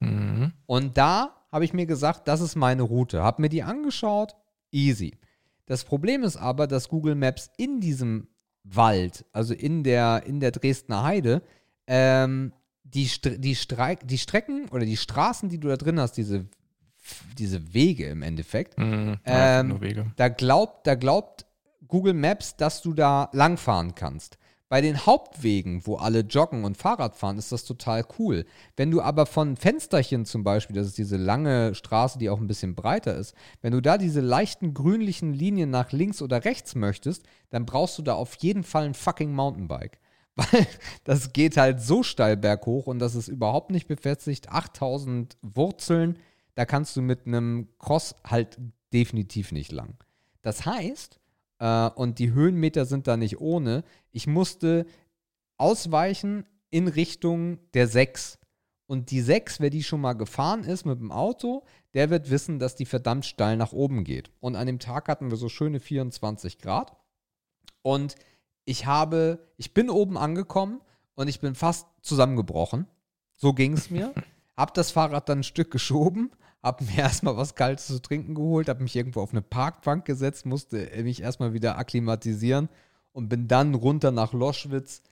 [0.00, 0.52] Mhm.
[0.66, 3.22] Und da habe ich mir gesagt, das ist meine Route.
[3.22, 4.34] Habe mir die angeschaut,
[4.70, 5.18] easy.
[5.66, 8.28] Das Problem ist aber, dass Google Maps in diesem
[8.64, 11.42] Wald, also in der, in der Dresdner Heide,
[11.86, 12.52] ähm,
[12.84, 13.08] die,
[13.38, 16.46] die, Streik die Strecken oder die Straßen, die du da drin hast, diese,
[17.38, 19.18] diese Wege im Endeffekt, Mhm.
[19.26, 20.12] Ja, Ähm, Wege.
[20.16, 21.46] da glaubt, da glaubt
[21.92, 24.38] Google Maps, dass du da langfahren kannst.
[24.70, 28.46] Bei den Hauptwegen, wo alle joggen und Fahrrad fahren, ist das total cool.
[28.78, 32.46] Wenn du aber von Fensterchen zum Beispiel, das ist diese lange Straße, die auch ein
[32.46, 37.26] bisschen breiter ist, wenn du da diese leichten grünlichen Linien nach links oder rechts möchtest,
[37.50, 40.00] dann brauchst du da auf jeden Fall ein fucking Mountainbike.
[40.34, 40.66] Weil
[41.04, 44.48] das geht halt so steil berghoch und das ist überhaupt nicht befestigt.
[44.48, 46.18] 8000 Wurzeln,
[46.54, 48.58] da kannst du mit einem Cross halt
[48.94, 49.98] definitiv nicht lang.
[50.40, 51.20] Das heißt,
[51.62, 54.84] äh, und die Höhenmeter sind da nicht ohne, ich musste
[55.58, 58.38] ausweichen in Richtung der 6.
[58.86, 62.58] Und die 6, wer die schon mal gefahren ist mit dem Auto, der wird wissen,
[62.58, 64.30] dass die verdammt steil nach oben geht.
[64.40, 66.96] Und an dem Tag hatten wir so schöne 24 Grad.
[67.82, 68.16] Und
[68.64, 70.80] ich habe, ich bin oben angekommen
[71.14, 72.86] und ich bin fast zusammengebrochen.
[73.34, 74.12] So ging es mir.
[74.56, 78.68] Hab das Fahrrad dann ein Stück geschoben, hab mir erstmal was Kaltes zu trinken geholt,
[78.68, 82.68] hab mich irgendwo auf eine Parkbank gesetzt, musste mich erstmal wieder akklimatisieren
[83.12, 85.02] und bin dann runter nach Loschwitz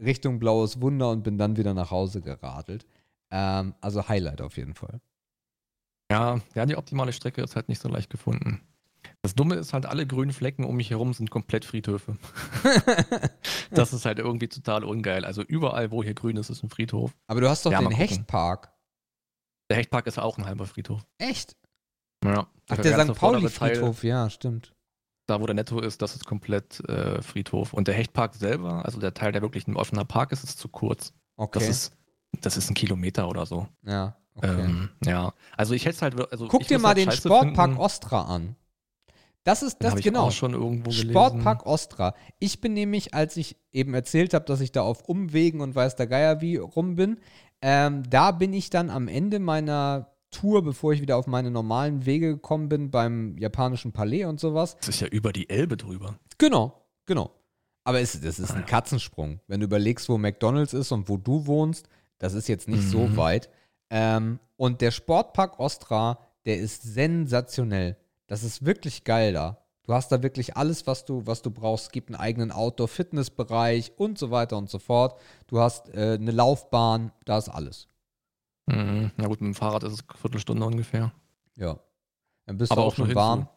[0.00, 2.86] Richtung Blaues Wunder und bin dann wieder nach Hause geradelt.
[3.30, 5.00] Ähm, also Highlight auf jeden Fall.
[6.10, 8.60] Ja, ja, die optimale Strecke ist halt nicht so leicht gefunden.
[9.22, 12.16] Das Dumme ist halt, alle grünen Flecken um mich herum sind komplett Friedhöfe.
[13.70, 15.24] das ist halt irgendwie total ungeil.
[15.24, 17.14] Also überall, wo hier grün ist, ist ein Friedhof.
[17.26, 17.90] Aber du hast doch Ja, den.
[17.92, 18.71] Hechtpark.
[19.72, 21.00] Der Hechtpark ist auch ein halber Friedhof.
[21.16, 21.56] Echt?
[22.22, 22.46] Ja.
[22.68, 23.20] Ach, der ganze St.
[23.20, 24.74] Pauli-Friedhof, ja, stimmt.
[25.26, 27.72] Da, wo der Netto ist, das ist komplett äh, Friedhof.
[27.72, 30.68] Und der Hechtpark selber, also der Teil, der wirklich ein offener Park ist, ist zu
[30.68, 31.14] kurz.
[31.36, 31.58] Okay.
[31.58, 31.96] Das, ist,
[32.42, 33.66] das ist ein Kilometer oder so.
[33.86, 34.60] ja, okay.
[34.60, 35.32] Ähm, ja.
[35.56, 36.20] Also ich hätte es halt.
[36.30, 37.80] Also Guck ich dir mal halt den scheiße Sportpark finden.
[37.80, 38.56] Ostra an.
[39.44, 40.26] Das ist Den das genau.
[40.26, 41.10] auch schon irgendwo gelesen.
[41.10, 42.14] Sportpark Ostra.
[42.40, 45.96] Ich bin nämlich, als ich eben erzählt habe, dass ich da auf Umwegen und weiß
[45.96, 47.18] der Geier wie rum bin,
[47.62, 52.06] ähm, da bin ich dann am Ende meiner Tour, bevor ich wieder auf meine normalen
[52.06, 54.76] Wege gekommen bin, beim japanischen Palais und sowas.
[54.78, 56.18] Das ist ja über die Elbe drüber.
[56.38, 57.30] Genau, genau.
[57.84, 58.66] Aber es, das ist Ah, ein.
[58.66, 59.40] Katzensprung.
[59.46, 63.08] Wenn du überlegst, wo McDonalds ist und wo du wohnst, das ist jetzt nicht so
[63.08, 63.16] Mhm.
[63.16, 63.50] weit.
[63.90, 67.96] Ähm, und der Sportpark Ostra, der ist sensationell.
[68.26, 69.58] Das ist wirklich geil da.
[69.84, 71.86] Du hast da wirklich alles, was du, was du brauchst.
[71.86, 75.18] Es gibt einen eigenen Outdoor-Fitness-Bereich und so weiter und so fort.
[75.48, 77.88] Du hast äh, eine Laufbahn, da ist alles.
[78.66, 79.10] Mhm.
[79.16, 81.12] Na gut, mit dem Fahrrad ist es eine Viertelstunde ungefähr.
[81.56, 81.80] Ja.
[82.46, 83.38] Dann bist Aber du auch auch schon warm.
[83.40, 83.52] hinzu.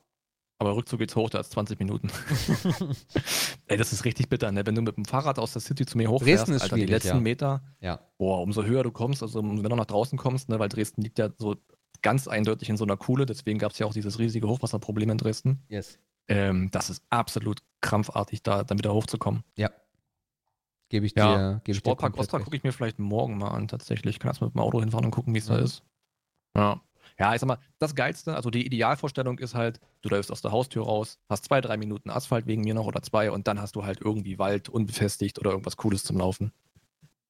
[0.57, 2.09] Aber Rückzug geht's hoch, da ist 20 Minuten.
[3.67, 4.65] Ey, das ist richtig bitter, ne?
[4.65, 6.85] Wenn du mit dem Fahrrad aus der City zu mir hochfährst, Dresden ist Alter, die
[6.85, 7.19] letzten ja.
[7.19, 7.99] Meter, Ja.
[8.17, 11.19] boah, umso höher du kommst, also wenn du nach draußen kommst, ne, weil Dresden liegt
[11.19, 11.55] ja so
[12.01, 15.17] ganz eindeutig in so einer Kuhle, deswegen gab es ja auch dieses riesige Hochwasserproblem in
[15.17, 15.63] Dresden.
[15.67, 15.99] Yes.
[16.27, 19.43] Ähm, das ist absolut krampfartig, da dann wieder hochzukommen.
[19.57, 19.69] Ja.
[20.89, 24.15] Gebe ich dir, Ja, dir Sportpark Ostra gucke ich mir vielleicht morgen mal an, tatsächlich.
[24.15, 25.63] Ich kann erst mit dem Auto hinfahren und gucken, wie es da Mhm.
[25.63, 25.83] ist.
[26.55, 26.81] Ja.
[27.17, 30.51] Ja, ich sag mal, das Geilste, also die Idealvorstellung ist halt, du läufst aus der
[30.51, 33.75] Haustür raus, hast zwei, drei Minuten Asphalt wegen mir noch oder zwei und dann hast
[33.75, 36.51] du halt irgendwie Wald unbefestigt oder irgendwas Cooles zum Laufen.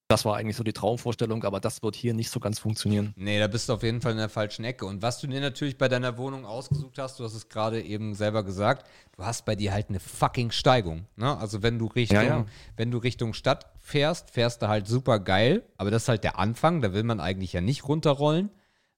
[0.08, 3.12] Das war eigentlich so die Traumvorstellung, aber das wird hier nicht so ganz funktionieren.
[3.16, 4.86] Nee, da bist du auf jeden Fall in der falschen Ecke.
[4.86, 8.14] Und was du dir natürlich bei deiner Wohnung ausgesucht hast, du hast es gerade eben
[8.14, 11.06] selber gesagt, du hast bei dir halt eine fucking Steigung.
[11.16, 11.36] Ne?
[11.36, 12.46] Also wenn du Richtung, Ja, ja.
[12.76, 15.64] wenn du Richtung Stadt fährst, fährst du halt super geil.
[15.76, 18.50] Aber das ist halt der Anfang, da will man eigentlich ja nicht runterrollen,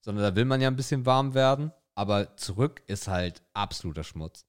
[0.02, 1.72] sondern da will man ja ein bisschen warm werden.
[1.94, 4.44] Aber zurück ist halt absoluter Schmutz.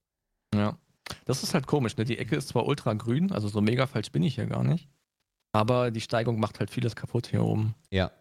[0.54, 0.76] Ja.
[1.24, 2.04] Das ist halt komisch, ne?
[2.04, 4.88] Die Ecke ist zwar ultra grün, also so mega falsch bin ich hier gar nicht.
[5.52, 7.74] Aber die Steigung macht halt vieles kaputt hier oben.
[7.90, 8.12] Ja.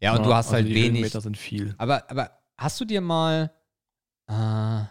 [0.00, 0.92] Ja, und du hast also halt die wenig.
[1.00, 1.74] Höhenmeter sind viel.
[1.78, 3.52] Aber, aber hast du dir mal.
[4.28, 4.84] Äh,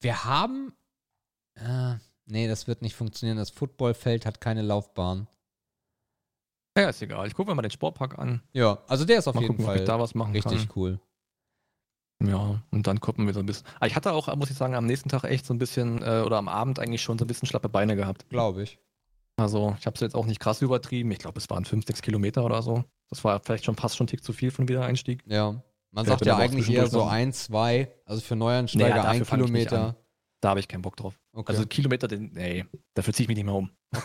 [0.00, 0.72] wir haben.
[1.54, 3.36] Äh, nee, das wird nicht funktionieren.
[3.36, 5.26] Das Footballfeld hat keine Laufbahn.
[6.78, 7.26] Ja, ist egal.
[7.26, 8.40] Ich gucke mir mal den Sportpark an.
[8.52, 10.68] Ja, also der ist auf mal jeden gucken, ob Fall ich da was machen richtig
[10.68, 10.72] kann.
[10.76, 11.00] cool.
[12.22, 13.66] Ja, und dann gucken wir so ein bisschen.
[13.76, 16.22] Aber ich hatte auch, muss ich sagen, am nächsten Tag echt so ein bisschen, äh,
[16.24, 18.28] oder am Abend eigentlich schon so ein bisschen schlappe Beine gehabt.
[18.28, 18.78] Glaube ich.
[19.38, 21.10] Also ich habe es jetzt auch nicht krass übertrieben.
[21.12, 22.84] Ich glaube, es waren 5, 6 Kilometer oder so.
[23.08, 25.22] Das war vielleicht schon fast schon einen Tick zu viel von Wiedereinstieg.
[25.26, 25.62] Ja.
[25.92, 27.92] Man sagt ja auch eigentlich eher so ein, zwei.
[28.04, 29.96] Also für Neuansteiger dafür ein Kilometer.
[30.40, 31.18] Da habe ich keinen Bock drauf.
[31.32, 31.52] Okay.
[31.52, 33.70] Also Kilometer, den, nee, dafür ziehe ich mich nicht mehr um.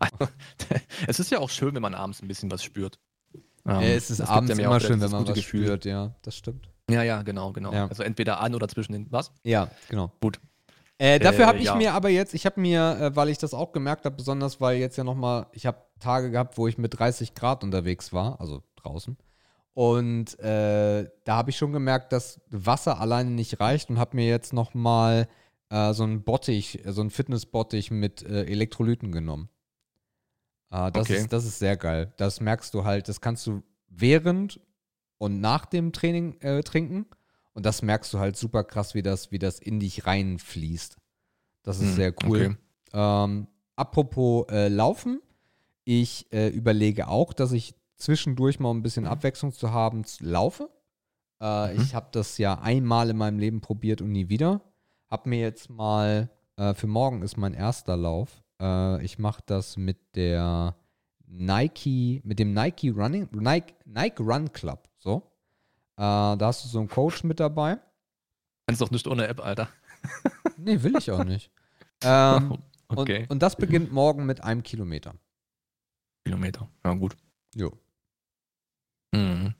[0.00, 0.32] Also,
[1.06, 2.98] es ist ja auch schön, wenn man abends ein bisschen was spürt.
[3.66, 5.64] Ähm, ja, es ist das abends ja auch immer wieder schön, wenn man was Gefühl.
[5.64, 5.84] spürt.
[5.84, 6.70] Ja, das stimmt.
[6.90, 7.72] Ja, ja, genau, genau.
[7.72, 7.88] Ja.
[7.88, 9.32] Also entweder an oder zwischen den, was?
[9.44, 10.12] Ja, genau.
[10.98, 11.74] Äh, dafür Äh, habe ich ja.
[11.76, 14.78] mir aber jetzt, ich habe mir, äh, weil ich das auch gemerkt habe, besonders weil
[14.78, 18.62] jetzt ja nochmal, ich habe Tage gehabt, wo ich mit 30 Grad unterwegs war, also
[18.76, 19.16] draußen.
[19.74, 24.26] Und äh, da habe ich schon gemerkt, dass Wasser alleine nicht reicht und habe mir
[24.28, 25.28] jetzt nochmal
[25.70, 29.48] äh, so einen Bottich, äh, so einen Fitnessbottich mit äh, Elektrolyten genommen.
[30.70, 31.18] Äh, das, Okay.
[31.18, 32.12] ist, das ist sehr geil.
[32.16, 34.60] Das merkst du halt, das kannst du während
[35.18, 37.06] und nach dem Training trinken.
[37.58, 40.96] Und das merkst du halt super krass, wie das, wie das in dich reinfließt.
[41.64, 42.46] Das ist Hm, sehr cool.
[42.46, 42.56] okay.
[42.92, 45.20] Ähm, apropos äh, Laufen,
[45.82, 50.70] ich äh, überlege auch, dass ich zwischendurch mal ein bisschen Abwechslung zu haben, laufe.
[51.42, 51.82] Äh, Mhm.
[51.82, 54.60] Ich habe das ja einmal in meinem Leben probiert und nie wieder.
[55.10, 58.44] Hab mir jetzt mal, äh, für morgen ist mein erster Lauf.
[58.62, 60.76] Äh, ich mache das mit der
[61.26, 64.88] Nike, mit dem Nike Running, Nike, Nike Run Club.
[64.98, 65.22] So.
[65.98, 67.78] Äh, da hast du so einen Coach mit dabei.
[68.66, 69.68] Kannst doch nicht ohne App, Alter.
[70.60, 71.52] Nee, will ich auch nicht.
[72.02, 72.58] ähm,
[72.88, 73.22] okay.
[73.22, 75.14] und, und das beginnt morgen mit einem Kilometer.
[76.24, 76.68] Kilometer.
[76.84, 77.16] Ja, gut.
[77.54, 77.78] Jo.
[79.12, 79.54] Mhm.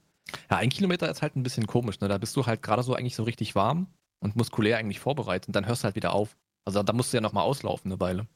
[0.51, 2.09] Ja, ein Kilometer ist halt ein bisschen komisch, ne?
[2.09, 3.87] Da bist du halt gerade so eigentlich so richtig warm
[4.19, 6.37] und muskulär eigentlich vorbereitet und dann hörst du halt wieder auf.
[6.65, 8.27] Also da musst du ja nochmal auslaufen eine Weile.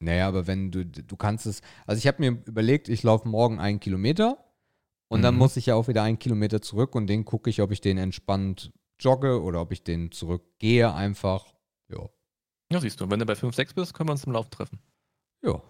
[0.00, 3.58] Naja, aber wenn du, du kannst es, also ich habe mir überlegt, ich laufe morgen
[3.58, 4.44] einen Kilometer
[5.08, 5.38] und dann Mhm.
[5.38, 7.98] muss ich ja auch wieder einen Kilometer zurück und den gucke ich, ob ich den
[7.98, 11.54] entspannt jogge oder ob ich den zurückgehe einfach.
[11.88, 12.08] Ja.
[12.72, 14.78] Ja, siehst du, wenn du bei 5, 6 bist, können wir uns im Lauf treffen.
[15.44, 15.60] Ja.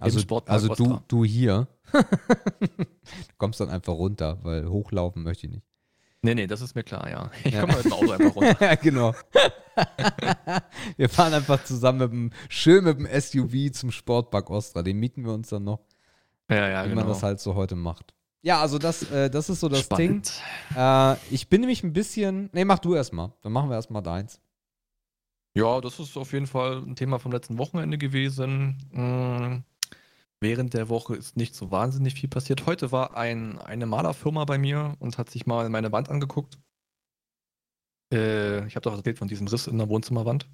[0.00, 1.66] Also, also du, du hier.
[1.92, 2.68] du
[3.36, 5.66] kommst dann einfach runter, weil hochlaufen möchte ich nicht.
[6.22, 7.30] Nee, nee, das ist mir klar, ja.
[7.44, 7.60] Ich Ja.
[7.62, 8.56] komme mit dem Auto einfach runter.
[8.64, 9.14] ja, genau.
[10.96, 14.82] wir fahren einfach zusammen mit dem, schön mit dem SUV zum Sportpark Ostra.
[14.82, 15.80] Den mieten wir uns dann noch.
[16.50, 17.02] Ja, ja, wie genau.
[17.02, 18.14] man das halt so heute macht.
[18.42, 20.22] Ja, also das, äh, das ist so das Ding.
[20.24, 20.42] Spannend.
[20.76, 22.48] Äh, ich bin nämlich ein bisschen.
[22.52, 23.32] Nee, mach du erstmal.
[23.42, 24.40] Dann machen wir erstmal deins.
[25.54, 28.78] Ja, das ist auf jeden Fall ein Thema vom letzten Wochenende gewesen.
[28.92, 29.64] Mm,
[30.40, 32.64] Während der Woche ist nicht so wahnsinnig viel passiert.
[32.66, 36.58] Heute war ein, eine Malerfirma bei mir und hat sich mal meine Wand angeguckt.
[38.12, 40.48] Äh, ich habe doch erzählt von diesem Riss in der Wohnzimmerwand.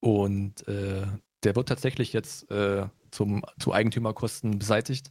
[0.00, 1.06] Und äh,
[1.42, 5.10] der wird tatsächlich jetzt äh, zum, zu Eigentümerkosten beseitigt.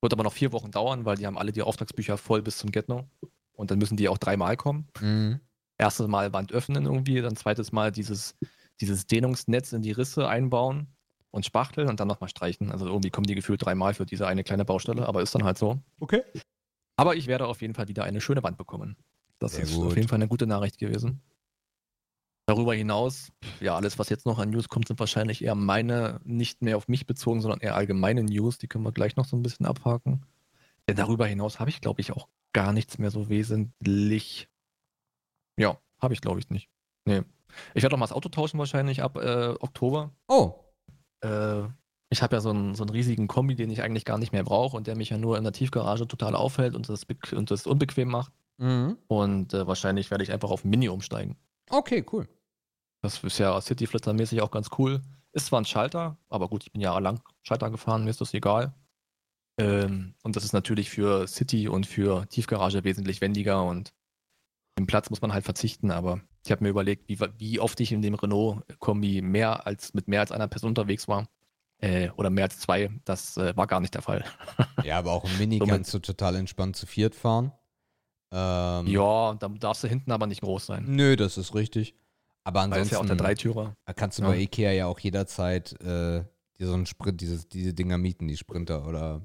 [0.00, 2.72] Wird aber noch vier Wochen dauern, weil die haben alle die Auftragsbücher voll bis zum
[2.72, 3.06] Get-No.
[3.52, 5.40] Und dann müssen die auch dreimal kommen Mhm.
[5.78, 8.34] erstes Mal Wand öffnen irgendwie, dann zweites Mal dieses,
[8.80, 10.86] dieses Dehnungsnetz in die Risse einbauen
[11.30, 12.72] und spachteln und dann nochmal streichen.
[12.72, 15.58] Also irgendwie kommen die gefühlt dreimal für diese eine kleine Baustelle, aber ist dann halt
[15.58, 15.78] so.
[16.00, 16.22] Okay.
[16.96, 18.96] Aber ich werde auf jeden Fall wieder eine schöne Wand bekommen.
[19.38, 19.86] Das Sehr ist gut.
[19.88, 21.20] auf jeden Fall eine gute Nachricht gewesen.
[22.46, 26.60] Darüber hinaus, ja, alles, was jetzt noch an News kommt, sind wahrscheinlich eher meine, nicht
[26.60, 28.58] mehr auf mich bezogen, sondern eher allgemeine News.
[28.58, 30.26] Die können wir gleich noch so ein bisschen abhaken.
[30.88, 34.48] Denn darüber hinaus habe ich, glaube ich, auch gar nichts mehr so wesentlich.
[35.56, 36.68] Ja, habe ich, glaube ich, nicht.
[37.04, 37.22] Nee.
[37.74, 40.10] Ich werde auch mal das Auto tauschen wahrscheinlich ab äh, Oktober.
[40.26, 40.54] Oh.
[41.20, 41.62] Äh,
[42.10, 44.44] ich habe ja so einen, so einen riesigen Kombi, den ich eigentlich gar nicht mehr
[44.44, 47.66] brauche und der mich ja nur in der Tiefgarage total aufhält und das, und das
[47.66, 48.32] unbequem macht.
[48.58, 48.98] Mhm.
[49.06, 51.36] Und äh, wahrscheinlich werde ich einfach auf Mini umsteigen.
[51.70, 52.28] Okay, cool.
[53.02, 55.00] Das ist ja City-Flitzer-mäßig auch ganz cool.
[55.32, 58.74] Ist zwar ein Schalter, aber gut, ich bin jahrelang Schalter gefahren, mir ist das egal.
[59.58, 63.92] Ähm, und das ist natürlich für City und für Tiefgarage wesentlich wendiger und
[64.76, 67.92] im Platz muss man halt verzichten, aber ich habe mir überlegt, wie, wie oft ich
[67.92, 71.28] in dem Renault-Kombi mehr als mit mehr als einer Person unterwegs war.
[71.78, 72.90] Äh, oder mehr als zwei.
[73.04, 74.24] Das äh, war gar nicht der Fall.
[74.84, 77.52] Ja, aber auch im Mini Somit- kannst du total entspannt zu viert fahren.
[78.32, 80.84] Ähm, Ja, da darfst du hinten aber nicht groß sein.
[80.88, 81.94] Nö, das ist richtig.
[82.44, 83.76] Aber Weil es ja auch der ansonsten Dreitürer.
[83.94, 84.28] kannst du Ja.
[84.30, 86.24] bei Ikea ja auch jederzeit äh,
[86.58, 89.20] dir so einen Sprint, dieses, diese Dinger mieten, die Sprinter oder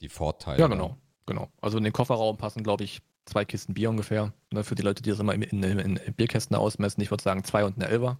[0.00, 0.58] die Vorteile.
[0.60, 0.96] Ja, genau.
[1.26, 1.48] genau.
[1.60, 4.32] Also in den Kofferraum passen, glaube ich, zwei Kisten Bier ungefähr.
[4.52, 7.02] Ne, für die Leute, die das immer in, in, in Bierkästen ausmessen.
[7.02, 8.18] Ich würde sagen zwei und eine Elfer.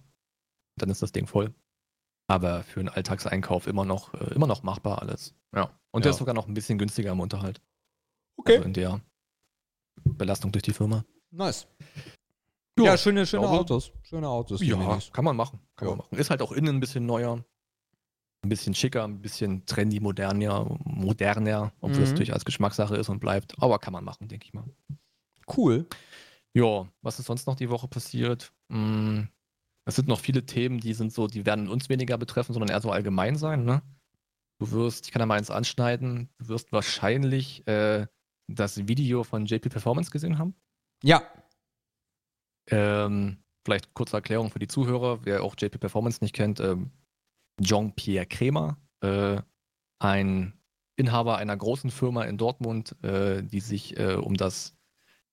[0.77, 1.53] Dann ist das Ding voll.
[2.27, 5.35] Aber für einen Alltagseinkauf immer noch, äh, immer noch machbar alles.
[5.53, 5.69] Ja.
[5.91, 6.13] Und der Ja.
[6.13, 7.61] ist sogar noch ein bisschen günstiger im Unterhalt.
[8.37, 8.53] Okay.
[8.55, 9.01] Also in der
[10.03, 11.03] Belastung durch die Firma.
[11.31, 11.67] Nice.
[12.77, 13.91] Ja, Ja, schöne, schöne glaube- Autos.
[14.03, 14.61] Schöne Autos.
[14.61, 15.59] Ja, kann man machen.
[15.75, 15.95] Kann Ja.
[15.95, 16.17] man machen.
[16.17, 17.43] Ist halt auch innen ein bisschen neuer.
[18.43, 22.13] Ein bisschen schicker, ein bisschen trendy, moderner, moderner, obwohl es Mhm.
[22.15, 23.53] natürlich als Geschmackssache ist und bleibt.
[23.61, 24.65] Aber kann man machen, denke ich mal.
[25.55, 25.85] Cool.
[26.53, 28.51] Ja, was ist sonst noch die Woche passiert?
[28.71, 29.27] Hm,
[29.85, 32.81] Es sind noch viele Themen, die sind so, die werden uns weniger betreffen, sondern eher
[32.81, 33.81] so allgemein sein, ne?
[34.59, 38.05] Du wirst, ich kann da mal eins anschneiden, du wirst wahrscheinlich äh,
[38.47, 40.55] das Video von JP Performance gesehen haben.
[41.03, 41.23] Ja.
[42.69, 46.59] Ähm, vielleicht kurze Erklärung für die Zuhörer, wer auch JP Performance nicht kennt.
[46.59, 46.91] Ähm,
[47.61, 49.41] Jean-Pierre Kremer, äh,
[49.99, 50.53] ein
[50.95, 54.75] Inhaber einer großen Firma in Dortmund, äh, die sich äh, um das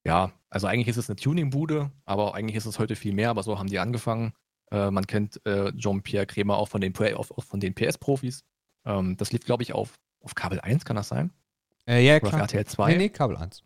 [0.09, 3.43] ja, also eigentlich ist es eine Tuning-Bude, aber eigentlich ist es heute viel mehr, aber
[3.43, 4.33] so haben die angefangen.
[4.71, 8.43] Äh, man kennt äh, Jean-Pierre Kremer auch von den, auch von den PS-Profis.
[8.87, 11.31] Ähm, das lief, glaube ich, auf, auf Kabel 1, kann das sein?
[11.89, 12.43] Äh, ja, klar.
[12.43, 12.93] RTL 2?
[12.93, 13.65] Nee, nee, Kabel 1.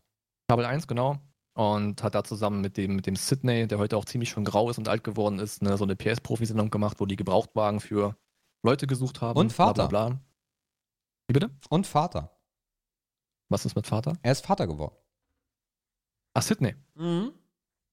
[0.49, 1.19] Kabel 1, genau.
[1.55, 4.71] Und hat da zusammen mit dem, mit dem Sydney, der heute auch ziemlich schon grau
[4.71, 8.17] ist und alt geworden ist, ne, so eine PS-Profi-Sendung gemacht, wo die Gebrauchtwagen für
[8.65, 9.39] Leute gesucht haben.
[9.39, 9.89] Und Vater.
[9.89, 10.21] Bla, bla, bla.
[11.29, 11.51] Wie bitte?
[11.69, 12.39] Und Vater.
[13.51, 14.17] Was ist mit Vater?
[14.23, 14.97] Er ist Vater geworden.
[16.35, 16.75] Ach, Sydney.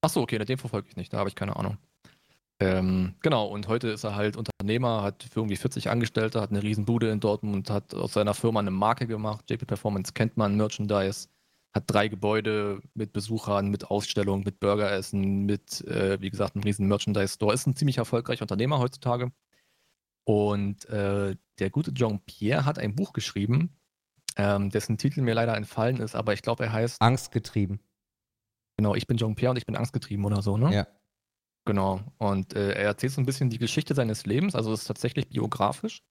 [0.01, 1.77] Ach so, okay, den verfolge ich nicht, da habe ich keine Ahnung.
[2.61, 6.61] Ähm, genau, und heute ist er halt Unternehmer, hat für irgendwie 40 Angestellte, hat eine
[6.61, 9.49] Riesenbude in Dortmund, hat aus seiner Firma eine Marke gemacht.
[9.49, 11.29] JP Performance kennt man, Merchandise,
[11.73, 16.87] hat drei Gebäude mit Besuchern, mit Ausstellungen, mit Burgeressen, mit, äh, wie gesagt, einem riesen
[16.87, 17.53] Merchandise-Store.
[17.53, 19.31] Ist ein ziemlich erfolgreicher Unternehmer heutzutage.
[20.25, 23.79] Und äh, der gute Jean-Pierre hat ein Buch geschrieben,
[24.35, 27.79] ähm, dessen Titel mir leider entfallen ist, aber ich glaube, er heißt, Angstgetrieben.
[28.77, 30.73] genau, ich bin Jean-Pierre und ich bin angstgetrieben oder so, ne?
[30.73, 30.87] Ja.
[31.65, 32.01] Genau.
[32.17, 35.29] Und äh, er erzählt so ein bisschen die Geschichte seines Lebens, also es ist tatsächlich
[35.29, 36.03] biografisch.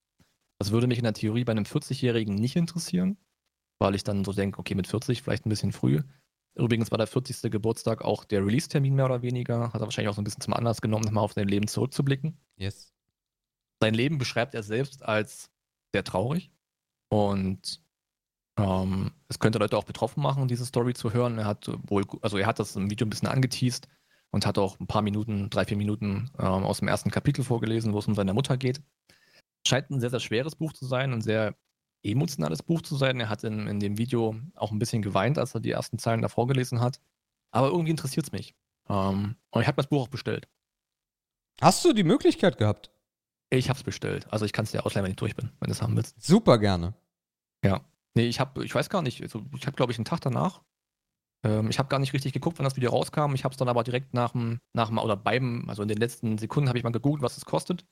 [0.59, 3.17] Das würde mich in der Theorie bei einem 40-Jährigen nicht interessieren,
[3.79, 6.03] weil ich dann so denke, okay, mit 40 vielleicht ein bisschen früh.
[6.55, 7.53] Übrigens war der 40.
[7.53, 9.73] Geburtstag auch der Release-Termin mehr oder weniger.
[9.73, 12.37] Hat er wahrscheinlich auch so ein bisschen zum Anlass genommen, nochmal auf sein Leben zurückzublicken.
[12.57, 12.93] Yes.
[13.81, 15.51] Sein Leben beschreibt er selbst als
[15.93, 16.51] sehr traurig.
[17.09, 17.81] Und
[18.59, 21.39] ähm, es könnte Leute auch betroffen machen, diese Story zu hören.
[21.39, 23.87] Er hat wohl, also er hat das im Video ein bisschen angeteased
[24.31, 27.93] und hat auch ein paar Minuten, drei, vier Minuten ähm, aus dem ersten Kapitel vorgelesen,
[27.93, 28.83] wo es um seine Mutter geht.
[29.67, 31.55] Scheint ein sehr, sehr schweres Buch zu sein, ein sehr
[32.03, 33.21] emotionales Buch zu sein.
[33.21, 36.23] Er hat in, in dem Video auch ein bisschen geweint, als er die ersten Zeilen
[36.23, 37.01] davor gelesen hat.
[37.51, 38.55] Aber irgendwie interessiert es mich.
[38.89, 40.49] Ähm, und ich habe das Buch auch bestellt.
[41.61, 42.91] Hast du die Möglichkeit gehabt?
[43.51, 44.31] Ich habe es bestellt.
[44.31, 46.23] Also ich kann es dir ausleihen, wenn ich durch bin, wenn du es haben willst.
[46.23, 46.95] Super gerne.
[47.65, 47.81] Ja.
[48.15, 50.63] Nee, ich habe, ich weiß gar nicht, also ich habe, glaube ich, einen Tag danach.
[51.45, 53.35] Ähm, ich habe gar nicht richtig geguckt, wann das Video rauskam.
[53.35, 55.99] Ich habe es dann aber direkt nach dem, nach dem, oder beim, also in den
[55.99, 57.85] letzten Sekunden habe ich mal gegoogelt, was es kostet.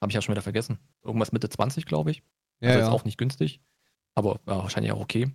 [0.00, 0.78] Habe ich ja schon wieder vergessen.
[1.04, 2.22] Irgendwas Mitte 20, glaube ich.
[2.60, 2.86] Ja, also ja.
[2.86, 3.60] ist auch nicht günstig.
[4.14, 5.32] Aber ja, wahrscheinlich auch okay.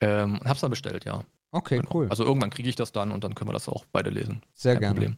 [0.00, 1.24] Ähm, und hab's dann bestellt, ja.
[1.52, 1.90] Okay, Genau.
[1.94, 2.08] cool.
[2.10, 4.42] Also irgendwann kriege ich das dann und dann können wir das auch beide lesen.
[4.54, 4.94] Sehr Kein gerne.
[4.94, 5.16] Problem.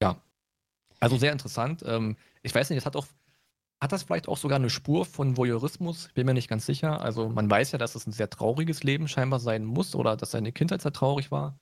[0.00, 0.20] Ja.
[1.00, 1.82] Also sehr interessant.
[1.86, 3.06] Ähm, ich weiß nicht, es hat auch,
[3.80, 6.06] hat das vielleicht auch sogar eine Spur von Voyeurismus?
[6.06, 7.00] Ich bin mir nicht ganz sicher.
[7.00, 10.30] Also man weiß ja, dass es ein sehr trauriges Leben scheinbar sein muss oder dass
[10.30, 11.58] seine Kindheit sehr traurig war.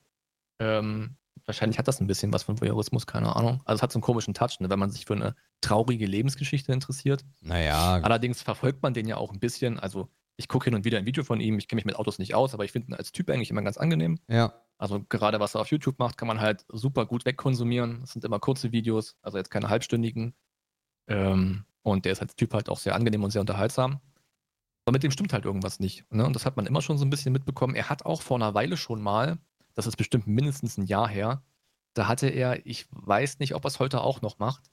[0.61, 3.61] Ähm, wahrscheinlich hat das ein bisschen was von Voyeurismus, keine Ahnung.
[3.65, 6.73] Also es hat so einen komischen Touch, ne, wenn man sich für eine traurige Lebensgeschichte
[6.73, 7.25] interessiert.
[7.41, 9.81] Naja, Allerdings verfolgt man den ja auch ein bisschen.
[9.81, 11.59] Also ich gucke hin und wieder ein Video von ihm.
[11.59, 13.63] Ich kenne mich mit Autos nicht aus, aber ich finde ihn als Typ eigentlich immer
[13.63, 14.19] ganz angenehm.
[14.29, 14.53] ja.
[14.77, 18.01] Also gerade was er auf YouTube macht, kann man halt super gut wegkonsumieren.
[18.01, 20.35] Das sind immer kurze Videos, also jetzt keine halbstündigen.
[21.07, 24.01] Ähm, und der ist als Typ halt auch sehr angenehm und sehr unterhaltsam.
[24.87, 26.05] Aber mit dem stimmt halt irgendwas nicht.
[26.13, 26.27] Ne?
[26.27, 27.75] Und das hat man immer schon so ein bisschen mitbekommen.
[27.77, 29.39] Er hat auch vor einer Weile schon mal,
[29.75, 31.43] das ist bestimmt mindestens ein Jahr her,
[31.95, 34.71] da hatte er, ich weiß nicht, ob er es heute auch noch macht,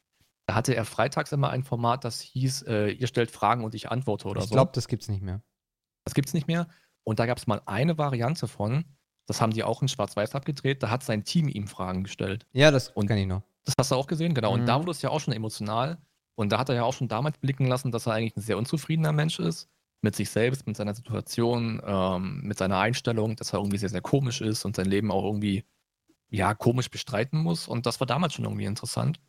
[0.48, 3.92] da hatte er freitags immer ein Format, das hieß, äh, ihr stellt Fragen und ich
[3.92, 4.56] antworte oder Ich so.
[4.56, 5.42] glaube, das gibt's nicht mehr.
[6.04, 6.68] Das gibt's nicht mehr.
[7.04, 8.86] Und da gab es mal eine Variante von,
[9.28, 12.48] das haben die auch in Schwarz-Weiß abgedreht, da hat sein Team ihm Fragen gestellt.
[12.54, 13.44] Ja, das Und- kann ich noch.
[13.66, 14.52] Das hast du auch gesehen, genau.
[14.54, 14.66] Und Mhm.
[14.66, 16.00] da wurde es ja auch schon emotional.
[16.36, 18.58] Und da hat er ja auch schon damals blicken lassen, dass er eigentlich ein sehr
[18.58, 19.70] unzufriedener Mensch ist.
[20.04, 24.02] Mit sich selbst, mit seiner Situation, ähm, mit seiner Einstellung, dass er irgendwie sehr, sehr
[24.02, 25.64] komisch ist und sein Leben auch irgendwie,
[26.30, 27.68] ja, komisch bestreiten muss.
[27.68, 29.20] Und das war damals schon irgendwie interessant.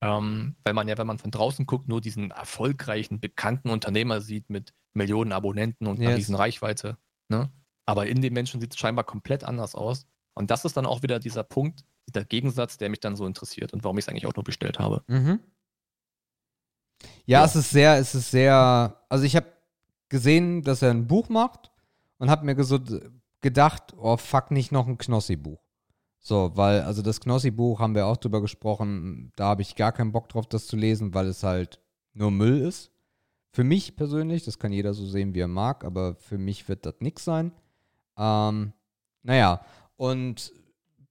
[0.00, 4.48] Ähm, weil man ja, wenn man von draußen guckt, nur diesen erfolgreichen, bekannten Unternehmer sieht
[4.48, 6.18] mit Millionen Abonnenten und einer Yes.
[6.18, 6.98] riesen Reichweite.
[7.28, 7.50] Ne?
[7.86, 10.06] Aber in den Menschen sieht es scheinbar komplett anders aus.
[10.34, 13.72] Und das ist dann auch wieder dieser Punkt, dieser Gegensatz, der mich dann so interessiert
[13.72, 15.02] und warum ich es eigentlich auch nur bestellt habe.
[15.08, 15.40] Mhm.
[17.26, 17.44] Ja, Ja.
[17.44, 19.46] es ist sehr, es ist sehr, also ich habe
[20.08, 21.70] gesehen, dass er ein Buch macht
[22.18, 25.60] und habe mir geso- gedacht, oh fuck, nicht noch ein Knossi-Buch.
[26.20, 30.12] So, weil, also das Knossi-Buch haben wir auch drüber gesprochen, da habe ich gar keinen
[30.12, 31.78] Bock drauf, das zu lesen, weil es halt
[32.14, 32.90] nur Müll ist.
[33.52, 36.84] Für mich persönlich, das kann jeder so sehen, wie er mag, aber für mich wird
[36.84, 37.52] das nix sein.
[38.18, 38.72] Ähm,
[39.22, 39.60] naja,
[39.96, 40.52] und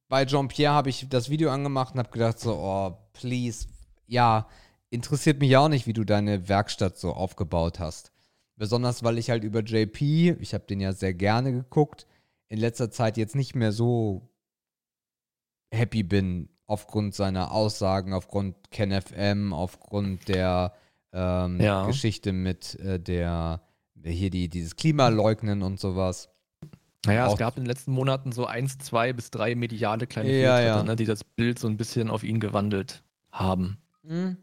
[0.10, 3.68] bei Jean-Pierre habe ich das Video angemacht und habe gedacht so, oh, please,
[4.08, 4.48] ja,
[4.90, 8.12] interessiert mich ja auch nicht, wie du deine Werkstatt so aufgebaut hast.
[8.56, 12.08] Besonders, weil ich halt über JP, ich habe den ja sehr gerne geguckt,
[12.50, 14.30] in letzter Zeit jetzt nicht mehr so
[15.72, 20.74] happy bin aufgrund seiner Aussagen, aufgrund KenFM, aufgrund der
[21.14, 21.86] ähm, Ja.
[21.86, 23.62] Geschichte mit äh, der,
[24.04, 26.30] hier die, dieses Klimaleugnen und sowas.
[27.06, 30.30] Naja, Auch- es gab in den letzten Monaten so eins, zwei bis drei mediale kleine
[30.32, 30.84] Ja, Fehltritte, ja.
[30.84, 33.78] Ne, die das Bild so ein bisschen auf ihn gewandelt haben.
[34.04, 34.38] Mhm.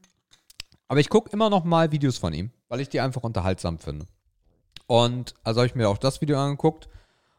[0.94, 4.06] Aber ich gucke immer noch mal Videos von ihm, weil ich die einfach unterhaltsam finde.
[4.86, 6.88] Und also habe ich mir auch das Video angeguckt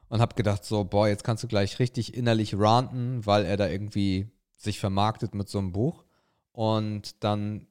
[0.10, 3.70] und habe gedacht so, boah, jetzt kannst du gleich richtig innerlich ranten, weil er da
[3.70, 4.28] irgendwie
[4.58, 6.04] sich vermarktet mit so einem Buch.
[6.52, 7.68] Und dann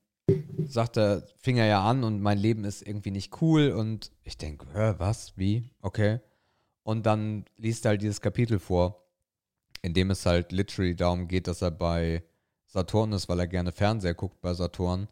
[0.67, 4.39] sagt er, fing er ja an und mein Leben ist irgendwie nicht cool und ich
[4.39, 4.65] denke,
[4.97, 6.21] was, wie, okay.
[6.83, 9.05] Und dann liest er halt dieses Kapitel vor,
[9.83, 12.25] in dem es halt literally darum geht, dass er bei
[12.65, 15.09] Saturn ist, weil er gerne Fernseher guckt bei Saturn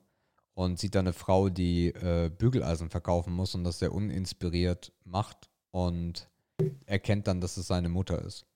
[0.55, 5.50] und sieht da eine Frau, die äh, Bügeleisen verkaufen muss und das sehr uninspiriert macht
[5.70, 6.28] und
[6.86, 8.46] erkennt dann, dass es seine Mutter ist.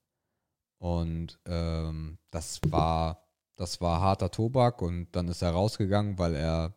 [0.78, 3.24] Und ähm, das war,
[3.56, 6.74] das war harter Tobak und dann ist er rausgegangen, weil er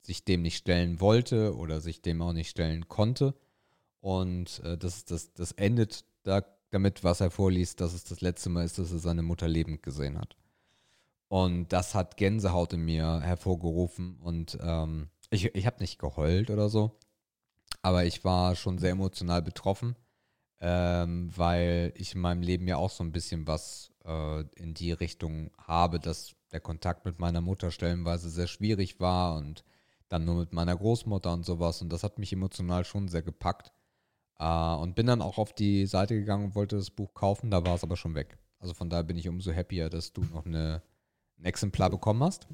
[0.00, 3.34] sich dem nicht stellen wollte oder sich dem auch nicht stellen konnte.
[4.00, 8.48] Und äh, das, das, das endet da, damit, was er vorliest, dass es das letzte
[8.48, 10.36] Mal ist, dass er seine Mutter lebend gesehen hat.
[11.32, 14.18] Und das hat Gänsehaut in mir hervorgerufen.
[14.20, 16.98] Und ähm, ich, ich habe nicht geheult oder so,
[17.80, 19.96] aber ich war schon sehr emotional betroffen,
[20.60, 24.92] ähm, weil ich in meinem Leben ja auch so ein bisschen was äh, in die
[24.92, 29.64] Richtung habe, dass der Kontakt mit meiner Mutter stellenweise sehr schwierig war und
[30.10, 31.80] dann nur mit meiner Großmutter und sowas.
[31.80, 33.72] Und das hat mich emotional schon sehr gepackt.
[34.38, 37.64] Äh, und bin dann auch auf die Seite gegangen und wollte das Buch kaufen, da
[37.64, 38.36] war es aber schon weg.
[38.58, 40.82] Also von daher bin ich umso happier, dass du noch eine
[41.42, 42.46] ein Exemplar bekommen hast?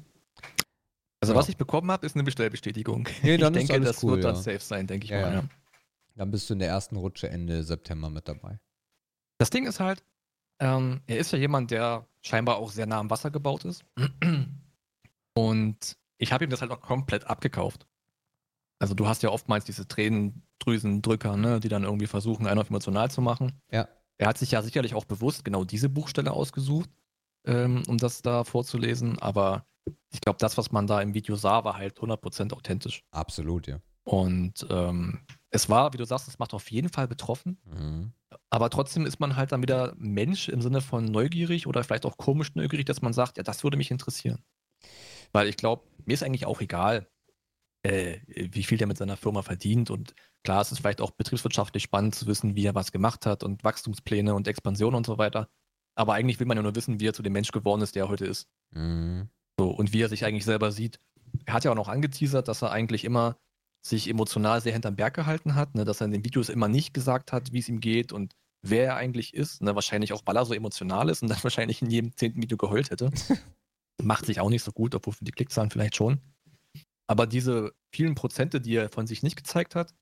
[1.21, 1.39] Also, ja.
[1.39, 3.07] was ich bekommen habe, ist eine Bestellbestätigung.
[3.23, 5.33] Nee, ich denke, das cool, wird dann safe sein, denke ich ja, mal.
[5.33, 5.43] Ja.
[6.15, 8.59] Dann bist du in der ersten Rutsche Ende September mit dabei.
[9.37, 10.03] Das Ding ist halt,
[10.59, 13.83] ähm, er ist ja jemand, der scheinbar auch sehr nah am Wasser gebaut ist.
[15.33, 17.85] Und ich habe ihm das halt auch komplett abgekauft.
[18.79, 23.11] Also du hast ja oftmals diese Tränendrüsendrücker, ne, die dann irgendwie versuchen, einen auf emotional
[23.11, 23.61] zu machen.
[23.71, 23.87] Ja.
[24.17, 26.89] Er hat sich ja sicherlich auch bewusst genau diese Buchstelle ausgesucht
[27.45, 29.19] ähm, um das da vorzulesen.
[29.19, 29.65] Aber
[30.11, 33.03] ich glaube, das, was man da im Video sah, war halt 100% authentisch.
[33.11, 33.79] Absolut, ja.
[34.03, 35.19] Und ähm,
[35.51, 37.59] es war, wie du sagst, es macht auf jeden Fall betroffen.
[37.65, 38.13] Mhm.
[38.49, 42.17] Aber trotzdem ist man halt dann wieder Mensch im Sinne von neugierig oder vielleicht auch
[42.17, 44.43] komisch neugierig, dass man sagt, ja, das würde mich interessieren.
[45.31, 47.07] Weil ich glaube, mir ist eigentlich auch egal,
[47.83, 49.89] äh, wie viel der mit seiner Firma verdient.
[49.91, 53.43] Und klar, es ist vielleicht auch betriebswirtschaftlich spannend zu wissen, wie er was gemacht hat
[53.43, 55.49] und Wachstumspläne und Expansion und so weiter.
[55.99, 58.05] Aber eigentlich will man ja nur wissen, wie er zu dem Mensch geworden ist, der
[58.05, 58.47] er heute ist.
[58.73, 59.27] Mhm.
[59.59, 60.97] So, und wie er sich eigentlich selber sieht.
[61.45, 63.35] Er hat ja auch noch angeteasert, dass er eigentlich immer
[63.85, 66.93] sich emotional sehr hinterm Berg gehalten hat, ne, dass er in den Videos immer nicht
[66.93, 69.61] gesagt hat, wie es ihm geht und wer er eigentlich ist.
[69.61, 72.55] Ne, wahrscheinlich auch, weil er so emotional ist und dann wahrscheinlich in jedem zehnten Video
[72.57, 73.11] geheult hätte.
[74.01, 76.21] Macht sich auch nicht so gut, obwohl für die Klickzahlen vielleicht schon.
[77.07, 79.93] Aber diese vielen Prozente, die er von sich nicht gezeigt hat,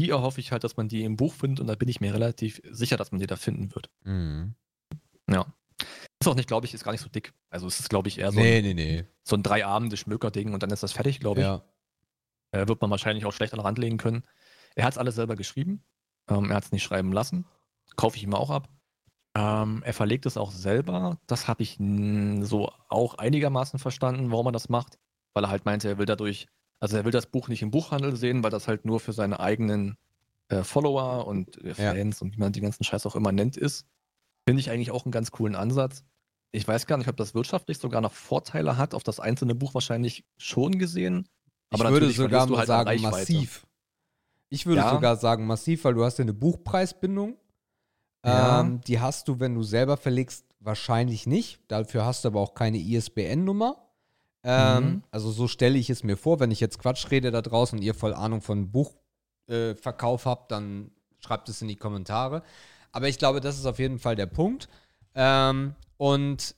[0.00, 2.12] die erhoffe ich halt, dass man die im Buch findet und da bin ich mir
[2.12, 3.88] relativ sicher, dass man die da finden wird.
[4.04, 4.56] Mhm.
[5.28, 5.46] Ja.
[6.20, 7.32] Ist auch nicht, glaube ich, ist gar nicht so dick.
[7.50, 9.04] Also es ist, glaube ich, eher so nee, ein, nee, nee.
[9.22, 11.46] so ein drei Abende Schmöker-Ding und dann ist das fertig, glaube ich.
[11.46, 11.62] Ja.
[12.50, 14.24] Äh, wird man wahrscheinlich auch schlecht an den Rand legen können.
[14.74, 15.84] Er hat es alles selber geschrieben.
[16.28, 17.46] Ähm, er hat es nicht schreiben lassen.
[17.96, 18.68] Kaufe ich ihm auch ab.
[19.34, 21.18] Ähm, er verlegt es auch selber.
[21.26, 21.78] Das habe ich
[22.40, 24.98] so auch einigermaßen verstanden, warum er das macht.
[25.34, 26.48] Weil er halt meinte, er will dadurch,
[26.80, 29.38] also er will das Buch nicht im Buchhandel sehen, weil das halt nur für seine
[29.40, 29.96] eigenen
[30.48, 32.24] äh, Follower und äh, Fans ja.
[32.24, 33.86] und wie man die ganzen Scheiß auch immer nennt ist.
[34.48, 36.04] Finde ich eigentlich auch einen ganz coolen Ansatz.
[36.52, 39.74] Ich weiß gar nicht, ob das wirtschaftlich sogar noch Vorteile hat, auf das einzelne Buch
[39.74, 41.28] wahrscheinlich schon gesehen.
[41.68, 43.66] Aber ich würde sogar mal halt sagen, massiv.
[44.48, 44.90] Ich würde ja.
[44.90, 47.36] sogar sagen, massiv, weil du hast ja eine Buchpreisbindung.
[48.24, 48.60] Ja.
[48.60, 51.60] Ähm, die hast du, wenn du selber verlegst, wahrscheinlich nicht.
[51.68, 53.76] Dafür hast du aber auch keine ISBN-Nummer.
[54.44, 55.02] Ähm, mhm.
[55.10, 56.40] Also so stelle ich es mir vor.
[56.40, 60.50] Wenn ich jetzt Quatsch rede da draußen und ihr voll Ahnung von Buchverkauf äh, habt,
[60.52, 62.42] dann schreibt es in die Kommentare.
[62.92, 64.68] Aber ich glaube, das ist auf jeden Fall der Punkt.
[65.14, 66.54] Ähm, und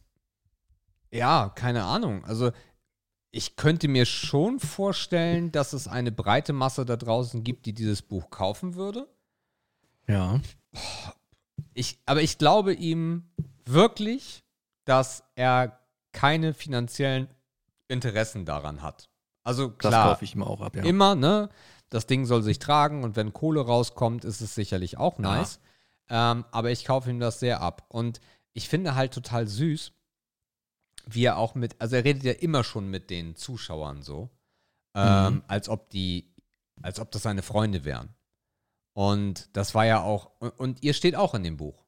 [1.10, 2.24] ja, keine Ahnung.
[2.24, 2.52] Also
[3.32, 8.02] ich könnte mir schon vorstellen, dass es eine breite Masse da draußen gibt, die dieses
[8.02, 9.08] Buch kaufen würde.
[10.06, 10.40] Ja.
[11.74, 13.30] Ich, aber ich glaube ihm
[13.64, 14.44] wirklich,
[14.84, 15.78] dass er
[16.12, 17.28] keine finanziellen
[17.88, 19.08] Interessen daran hat.
[19.44, 20.84] Also klar, das kaufe ich ihm auch ab, ja.
[20.84, 21.48] Immer, ne?
[21.88, 25.56] Das Ding soll sich tragen und wenn Kohle rauskommt, ist es sicherlich auch nice.
[25.62, 25.69] Ja.
[26.10, 27.86] Ähm, aber ich kaufe ihm das sehr ab.
[27.88, 28.20] Und
[28.52, 29.92] ich finde halt total süß,
[31.06, 34.28] wie er auch mit, also er redet ja immer schon mit den Zuschauern so,
[34.94, 35.42] ähm, mhm.
[35.46, 36.34] als ob die,
[36.82, 38.14] als ob das seine Freunde wären.
[38.92, 41.86] Und das war ja auch, und ihr steht auch in dem Buch.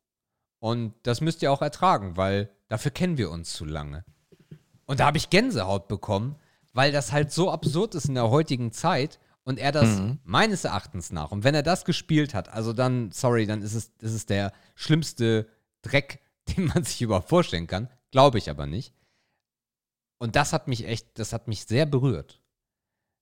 [0.61, 4.05] Und das müsst ihr auch ertragen, weil dafür kennen wir uns zu lange.
[4.87, 6.37] Und da habe ich Gänsehaut bekommen,
[6.73, 10.19] weil das halt so absurd ist in der heutigen Zeit und er das mhm.
[10.25, 13.93] meines Erachtens nach, und wenn er das gespielt hat, also dann, sorry, dann ist es,
[14.01, 15.49] ist es der schlimmste
[15.83, 16.21] Dreck,
[16.57, 17.89] den man sich überhaupt vorstellen kann.
[18.11, 18.95] Glaube ich aber nicht.
[20.19, 22.41] Und das hat mich echt, das hat mich sehr berührt.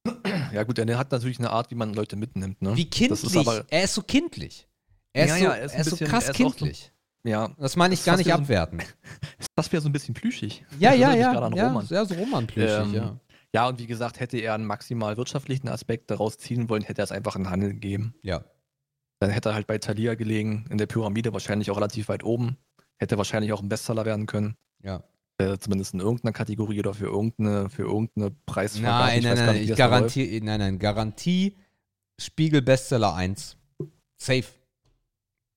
[0.52, 2.76] Ja, gut, er hat natürlich eine Art, wie man Leute mitnimmt, ne?
[2.76, 3.22] Wie kindlich.
[3.22, 4.66] Ist er ist so kindlich.
[5.12, 6.38] Er ist, Ja, so, ja, er ist er ist so bisschen- krass er ist auch
[6.40, 6.92] so- kindlich.
[7.22, 8.82] Ja, das meine ich ist gar nicht wie so abwerten.
[9.54, 10.64] das wäre so ein bisschen plüschig.
[10.80, 11.32] Ja, Das ja, ja.
[11.32, 11.86] gerade an Ja, Roman.
[11.88, 13.20] ja, so Roman-plüschig, Ähm, ja.
[13.54, 17.04] Ja, und wie gesagt, hätte er einen maximal wirtschaftlichen Aspekt daraus ziehen wollen, hätte er
[17.04, 18.14] es einfach in Handel gegeben.
[18.22, 18.44] Ja.
[19.18, 22.56] Dann hätte er halt bei Thalia gelegen, in der Pyramide, wahrscheinlich auch relativ weit oben.
[22.98, 24.56] Hätte wahrscheinlich auch ein Bestseller werden können.
[24.82, 25.02] Ja.
[25.38, 29.06] Äh, zumindest in irgendeiner Kategorie oder für irgendeine, für irgendeine Preisvergabe.
[29.06, 31.56] Nein, Ich nein, nein, nicht, ich das garantiere, nein, nein, Garantie
[32.20, 33.56] Spiegel Bestseller 1.
[34.18, 34.44] Safe.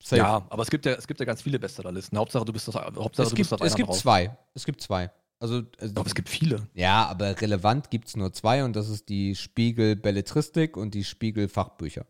[0.02, 0.18] Safe.
[0.18, 2.18] Ja, aber es gibt ja, es gibt ja ganz viele Bestsellerlisten.
[2.18, 4.00] Hauptsache, du bist das, Hauptsache, es du gibt, bist auf es gibt drauf.
[4.00, 4.38] zwei.
[4.54, 5.12] Es gibt zwei.
[5.44, 6.68] Also, Ich also glaube, es gibt viele.
[6.74, 11.04] ja, aber relevant gibt es nur zwei und das ist die Spiegel Belletristik und die
[11.04, 12.06] Spiegel Fachbücher.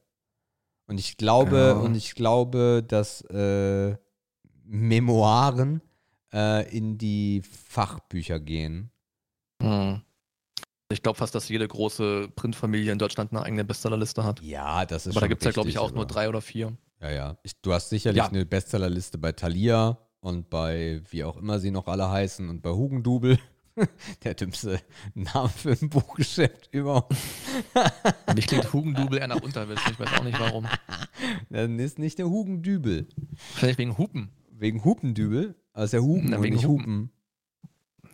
[0.87, 1.71] Und ich glaube, Ja.
[1.73, 3.95] und ich glaube, dass äh,
[4.65, 5.81] Memoiren
[6.33, 8.91] äh, in die Fachbücher gehen.
[9.61, 10.01] Hm.
[10.91, 14.41] Ich glaube fast, dass jede große Printfamilie in Deutschland eine eigene Bestsellerliste hat.
[14.43, 16.41] Ja, das ist Aber da gibt es ja, glaube ich, auch nur aber- drei oder
[16.41, 16.77] vier.
[17.01, 17.37] Ja, ja.
[17.43, 18.27] Ich, du hast sicherlich Ja.
[18.29, 22.71] eine Bestsellerliste bei Thalia und bei, wie auch immer sie noch alle heißen, und bei
[22.71, 23.37] Hugendubel.
[24.23, 24.79] Der dümmste
[25.15, 27.15] Name für ein Buchgeschäft überhaupt.
[28.27, 29.91] Und ich klingt Hugendubel eher nach Unterwäsche.
[29.91, 30.67] Ich weiß auch nicht warum.
[31.49, 33.07] Dann ist nicht der Hugendübel.
[33.35, 34.29] Vielleicht wegen Hupen.
[34.51, 35.55] Wegen Hupendübel?
[35.73, 36.85] Also der Hupen Na, wegen nicht Hupen.
[36.85, 37.11] Hupen.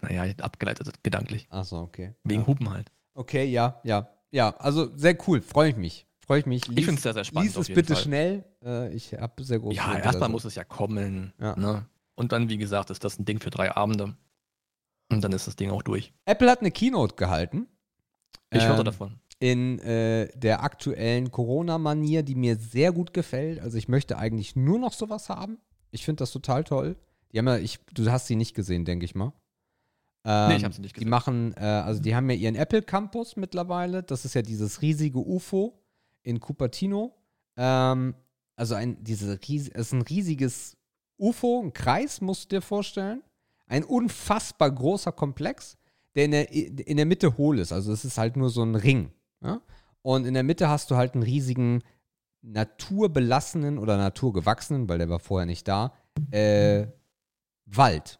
[0.02, 1.46] Naja, abgeleitet gedanklich.
[1.50, 2.16] Achso, okay.
[2.24, 2.48] Wegen ja.
[2.48, 2.92] Hupen halt.
[3.14, 4.10] Okay, ja, ja.
[4.32, 5.42] Ja, also sehr cool.
[5.42, 6.08] Freue ich mich.
[6.26, 6.62] Freue ich mich.
[6.70, 7.54] Ich finde es sehr, sehr spannend.
[7.54, 8.04] Lies es bitte Fall.
[8.04, 8.46] schnell.
[8.64, 11.34] Äh, ich habe sehr große Ja, erstmal muss es ja kommen.
[11.40, 11.56] Ja.
[11.58, 11.86] Ne?
[12.20, 14.16] Und dann, wie gesagt, ist das ein Ding für drei Abende.
[15.10, 16.14] Und dann ist das Ding auch durch.
[16.26, 17.68] Apple hat eine Keynote gehalten.
[18.52, 19.20] Ich höre Ähm, davon.
[19.40, 23.60] in äh, der aktuellen Corona-Manier, die mir sehr gut gefällt.
[23.62, 25.60] Also ich möchte eigentlich nur noch sowas haben.
[25.92, 26.98] Ich finde das total toll.
[27.32, 29.32] Die haben ja, ich, du hast sie nicht gesehen, denke ich mal.
[30.26, 31.10] Ähm, Nee, ich hab sie nicht Die gesehen.
[31.10, 34.04] machen, äh, also die haben ja ihren Apple Campus mittlerweile.
[34.04, 35.82] Das ist ja dieses riesige UFO
[36.24, 37.16] in Cupertino.
[37.56, 38.14] Ähm,
[38.58, 40.76] also ein, diese es ist ein riesiges
[41.20, 43.22] UFO, ein Kreis, musst du dir vorstellen.
[43.68, 45.78] Ein unfassbar großer Komplex,
[46.16, 47.72] der in der, in der Mitte hohl ist.
[47.72, 49.12] Also es ist halt nur so ein Ring.
[49.44, 49.62] Ja?
[50.02, 51.84] Und in der Mitte hast du halt einen riesigen
[52.42, 55.94] naturbelassenen oder naturgewachsenen, weil der war vorher nicht da,
[56.32, 56.88] äh,
[57.66, 58.20] Wald.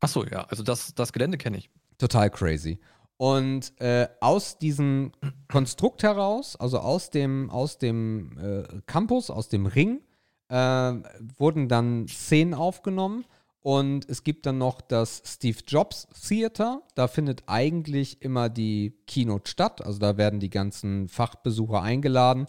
[0.00, 0.44] Achso, ja.
[0.44, 1.70] Also das, das Gelände kenne ich.
[1.98, 2.78] Total crazy.
[3.16, 5.12] Und äh, aus diesem
[5.48, 10.00] Konstrukt heraus, also aus dem, aus dem äh, Campus, aus dem Ring,
[10.48, 10.92] äh,
[11.36, 13.24] wurden dann Szenen aufgenommen.
[13.60, 16.82] Und es gibt dann noch das Steve Jobs Theater.
[16.94, 19.84] Da findet eigentlich immer die Keynote statt.
[19.84, 22.46] Also da werden die ganzen Fachbesucher eingeladen.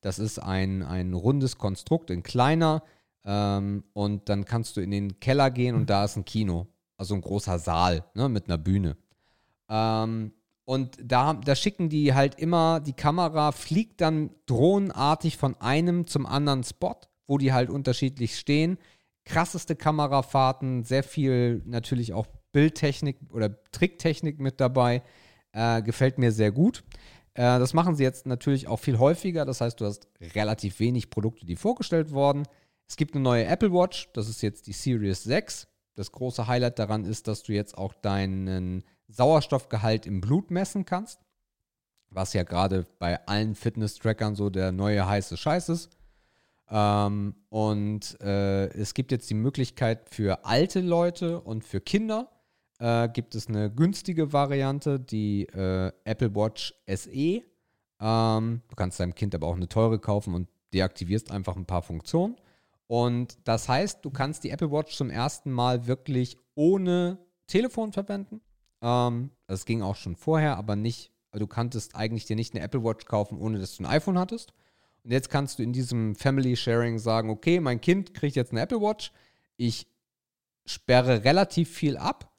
[0.00, 2.82] Das ist ein, ein rundes Konstrukt, ein kleiner.
[3.24, 6.68] Ähm, und dann kannst du in den Keller gehen und da ist ein Kino.
[6.96, 8.96] Also ein großer Saal ne, mit einer Bühne.
[9.68, 10.32] Ähm,
[10.64, 16.24] und da, da schicken die halt immer, die Kamera fliegt dann drohnenartig von einem zum
[16.24, 16.96] anderen Spot,
[17.32, 18.76] wo die halt unterschiedlich stehen.
[19.24, 25.02] Krasseste Kamerafahrten, sehr viel natürlich auch Bildtechnik oder Tricktechnik mit dabei.
[25.52, 26.84] Äh, gefällt mir sehr gut.
[27.32, 29.46] Äh, das machen sie jetzt natürlich auch viel häufiger.
[29.46, 32.42] Das heißt, du hast relativ wenig Produkte, die vorgestellt wurden.
[32.86, 35.68] Es gibt eine neue Apple Watch, das ist jetzt die Series 6.
[35.94, 41.18] Das große Highlight daran ist, dass du jetzt auch deinen Sauerstoffgehalt im Blut messen kannst.
[42.10, 45.96] Was ja gerade bei allen Fitness-Trackern so der neue heiße Scheiß ist.
[46.74, 52.30] Ähm, und äh, es gibt jetzt die Möglichkeit für alte Leute und für Kinder
[52.78, 57.42] äh, gibt es eine günstige Variante, die äh, Apple Watch SE.
[58.00, 61.82] Ähm, du kannst deinem Kind aber auch eine teure kaufen und deaktivierst einfach ein paar
[61.82, 62.36] Funktionen.
[62.86, 67.18] Und das heißt, du kannst die Apple Watch zum ersten Mal wirklich ohne
[67.48, 68.40] Telefon verwenden.
[68.80, 72.82] Ähm, das ging auch schon vorher, aber nicht, du kanntest eigentlich dir nicht eine Apple
[72.82, 74.54] Watch kaufen, ohne dass du ein iPhone hattest.
[75.04, 78.60] Und jetzt kannst du in diesem Family Sharing sagen, okay, mein Kind kriegt jetzt eine
[78.60, 79.12] Apple Watch,
[79.56, 79.86] ich
[80.64, 82.32] sperre relativ viel ab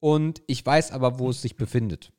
[0.00, 2.12] und ich weiß aber, wo es sich befindet.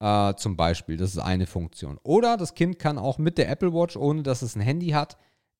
[0.00, 1.98] Äh, zum Beispiel, das ist eine Funktion.
[2.02, 5.16] Oder das Kind kann auch mit der Apple Watch, ohne dass es ein Handy hat,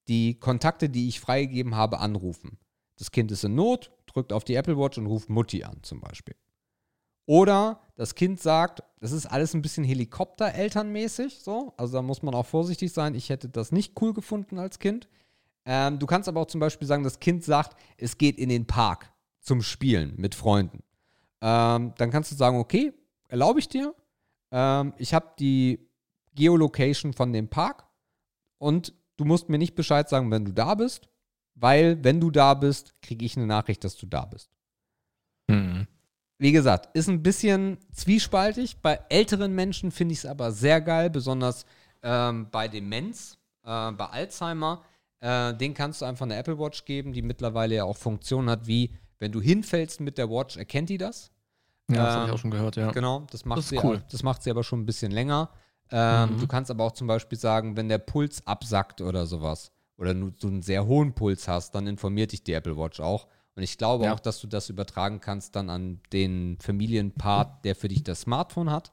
[0.08, 2.58] die Kontakte, die ich freigegeben habe, anrufen.
[2.96, 6.00] Das Kind ist in Not, drückt auf die Apple Watch und ruft Mutti an, zum
[6.00, 6.36] Beispiel.
[7.26, 11.74] Oder das Kind sagt, das ist alles ein bisschen Helikopter-elternmäßig, so.
[11.76, 13.14] Also da muss man auch vorsichtig sein.
[13.14, 15.10] Ich hätte das nicht cool gefunden als Kind.
[15.66, 18.66] Ähm, du kannst aber auch zum Beispiel sagen, das Kind sagt, es geht in den
[18.66, 20.82] Park zum Spielen mit Freunden.
[21.42, 22.94] Ähm, dann kannst du sagen, okay,
[23.28, 23.94] erlaube ich dir.
[24.50, 25.86] Ähm, ich habe die
[26.34, 27.86] Geolocation von dem Park
[28.56, 31.10] und du musst mir nicht Bescheid sagen, wenn du da bist,
[31.54, 34.48] weil wenn du da bist, kriege ich eine Nachricht, dass du da bist.
[35.48, 35.88] Mhm.
[36.44, 38.76] Wie gesagt, ist ein bisschen zwiespaltig.
[38.82, 41.64] Bei älteren Menschen finde ich es aber sehr geil, besonders
[42.02, 44.82] ähm, bei Demenz, äh, bei Alzheimer.
[45.20, 48.66] Äh, den kannst du einfach eine Apple Watch geben, die mittlerweile ja auch Funktionen hat,
[48.66, 51.30] wie wenn du hinfällst mit der Watch, erkennt die das.
[51.90, 52.90] Ja, das habe Ähm, ich auch schon gehört, ja.
[52.90, 54.02] Genau, das macht, Das ist sie, cool.
[54.10, 55.48] das macht sie aber schon ein bisschen länger.
[55.90, 56.40] Ähm, Mhm.
[56.40, 60.28] Du kannst aber auch zum Beispiel sagen, wenn der Puls absackt oder sowas, oder du,
[60.30, 63.28] du einen sehr hohen Puls hast, dann informiert dich die Apple Watch auch.
[63.56, 64.14] Und ich glaube Ja.
[64.14, 68.70] auch, dass du das übertragen kannst dann an den Familienpart, der für dich das Smartphone
[68.70, 68.92] hat.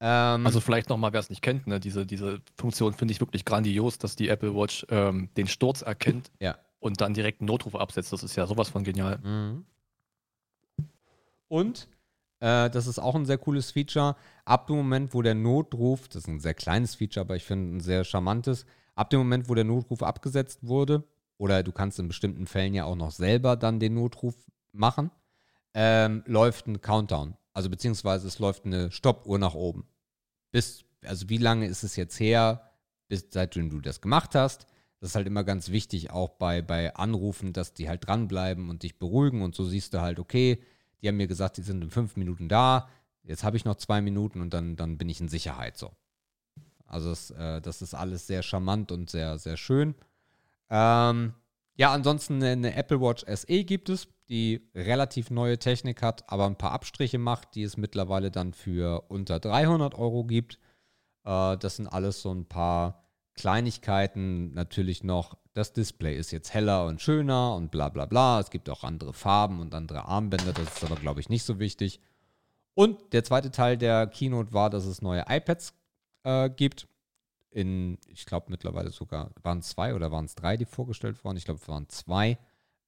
[0.00, 3.44] Ähm, Also vielleicht nochmal, wer es nicht kennt, ne, diese, diese Funktion finde ich wirklich
[3.44, 6.58] grandios, dass die Apple Watch ähm, den Sturz erkennt Ja.
[6.80, 8.12] und dann direkt einen Notruf absetzt.
[8.12, 9.18] Das ist ja sowas von genial.
[9.18, 9.64] Mhm.
[11.48, 11.88] Und,
[12.40, 16.22] äh, das ist auch ein sehr cooles Feature, ab dem Moment, wo der Notruf, das
[16.22, 19.54] ist ein sehr kleines Feature, aber ich finde ein sehr charmantes, ab dem Moment, wo
[19.54, 21.04] der Notruf abgesetzt wurde,
[21.38, 24.34] oder du kannst in bestimmten Fällen ja auch noch selber dann den Notruf
[24.72, 25.10] machen,
[25.74, 27.36] ähm, läuft ein Countdown.
[27.52, 29.86] Also beziehungsweise es läuft eine Stoppuhr nach oben.
[30.50, 32.70] Bis, also wie lange ist es jetzt her,
[33.08, 34.66] bis seitdem du das gemacht hast?
[35.00, 38.82] Das ist halt immer ganz wichtig, auch bei, bei Anrufen, dass die halt dranbleiben und
[38.82, 39.42] dich beruhigen.
[39.42, 40.62] Und so siehst du halt, okay,
[41.00, 42.88] die haben mir gesagt, die sind in fünf Minuten da.
[43.22, 45.92] Jetzt habe ich noch zwei Minuten und dann, dann bin ich in Sicherheit so.
[46.86, 49.94] Also das, äh, das ist alles sehr charmant und sehr, sehr schön.
[50.70, 51.34] Ähm,
[51.76, 56.56] ja, ansonsten eine, Apple Watch SE gibt es, die relativ neue Technik hat, aber ein
[56.56, 60.58] paar Abstriche macht, die es mittlerweile dann für unter 300 Euro gibt.
[61.24, 63.04] Äh, das sind alles so ein paar
[63.34, 64.54] Kleinigkeiten.
[64.54, 68.40] Natürlich noch, das Display ist jetzt heller und schöner und bla bla bla.
[68.40, 71.58] Es gibt auch andere Farben und andere Armbänder, das ist aber, glaube ich, nicht so
[71.58, 72.00] wichtig.
[72.74, 75.74] Und der zweite Teil der Keynote war, dass es neue iPads
[76.24, 76.88] äh, gibt.
[77.50, 81.36] In, ich glaube, mittlerweile sogar, waren es zwei oder waren es drei, die vorgestellt wurden?
[81.36, 82.38] Ich glaube, es waren zwei.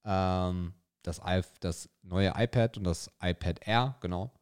[0.05, 1.21] Ähm, das,
[1.61, 4.33] das neue iPad und das iPad Air, genau.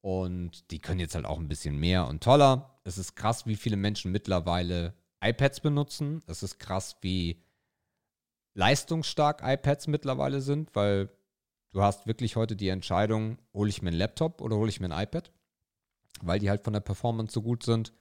[0.00, 2.78] Und die können jetzt halt auch ein bisschen mehr und toller.
[2.84, 6.22] Es ist krass, wie viele Menschen mittlerweile iPads benutzen.
[6.26, 7.42] Es ist krass, wie
[8.54, 11.08] leistungsstark iPads mittlerweile sind, weil
[11.72, 14.92] du hast wirklich heute die Entscheidung, hole ich mir einen Laptop oder hole ich mir
[14.92, 15.30] ein iPad,
[16.20, 17.92] weil die halt von der Performance so gut sind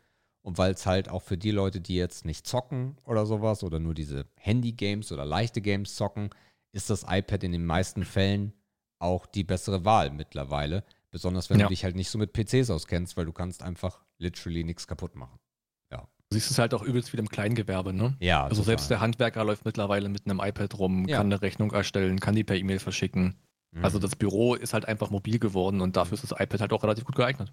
[0.43, 3.79] und weil es halt auch für die Leute, die jetzt nicht zocken oder sowas oder
[3.79, 6.29] nur diese Handy-Games oder leichte Games zocken,
[6.71, 8.53] ist das iPad in den meisten Fällen
[8.99, 10.83] auch die bessere Wahl mittlerweile.
[11.11, 11.65] Besonders wenn Ja.
[11.65, 15.15] du dich halt nicht so mit PCs auskennst, weil du kannst einfach literally nichts kaputt
[15.15, 15.37] machen.
[16.29, 18.15] Du siehst es halt auch übelst wieder im Kleingewerbe, ne?
[18.21, 21.17] Ja, Also selbst der Handwerker läuft mittlerweile mit einem iPad rum, Ja.
[21.17, 23.35] kann eine Rechnung erstellen, kann die per E-Mail verschicken.
[23.81, 24.01] Also Mhm.
[24.03, 27.03] das Büro ist halt einfach mobil geworden und dafür ist das iPad halt auch relativ
[27.03, 27.51] gut geeignet.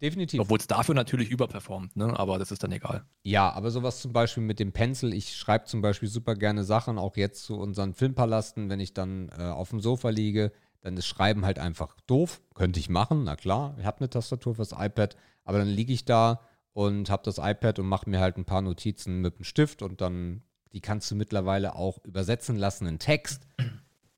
[0.00, 0.40] Definitiv.
[0.40, 2.18] Obwohl es dafür natürlich überperformt, ne?
[2.18, 3.06] Aber das ist dann egal.
[3.22, 6.98] Ja, aber sowas zum Beispiel mit dem Pencil, ich schreibe zum Beispiel super gerne Sachen,
[6.98, 11.06] auch jetzt zu unseren Filmpalasten, wenn ich dann äh, auf dem Sofa liege, dann ist
[11.06, 12.42] Schreiben halt einfach doof.
[12.54, 16.04] Könnte ich machen, na klar, ich habe eine Tastatur fürs iPad, aber dann liege ich
[16.04, 16.40] da
[16.74, 20.02] und habe das iPad und mache mir halt ein paar Notizen mit dem Stift und
[20.02, 20.42] dann,
[20.74, 23.48] die kannst du mittlerweile auch übersetzen lassen in Text.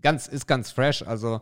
[0.03, 1.41] Ganz, ist ganz fresh, also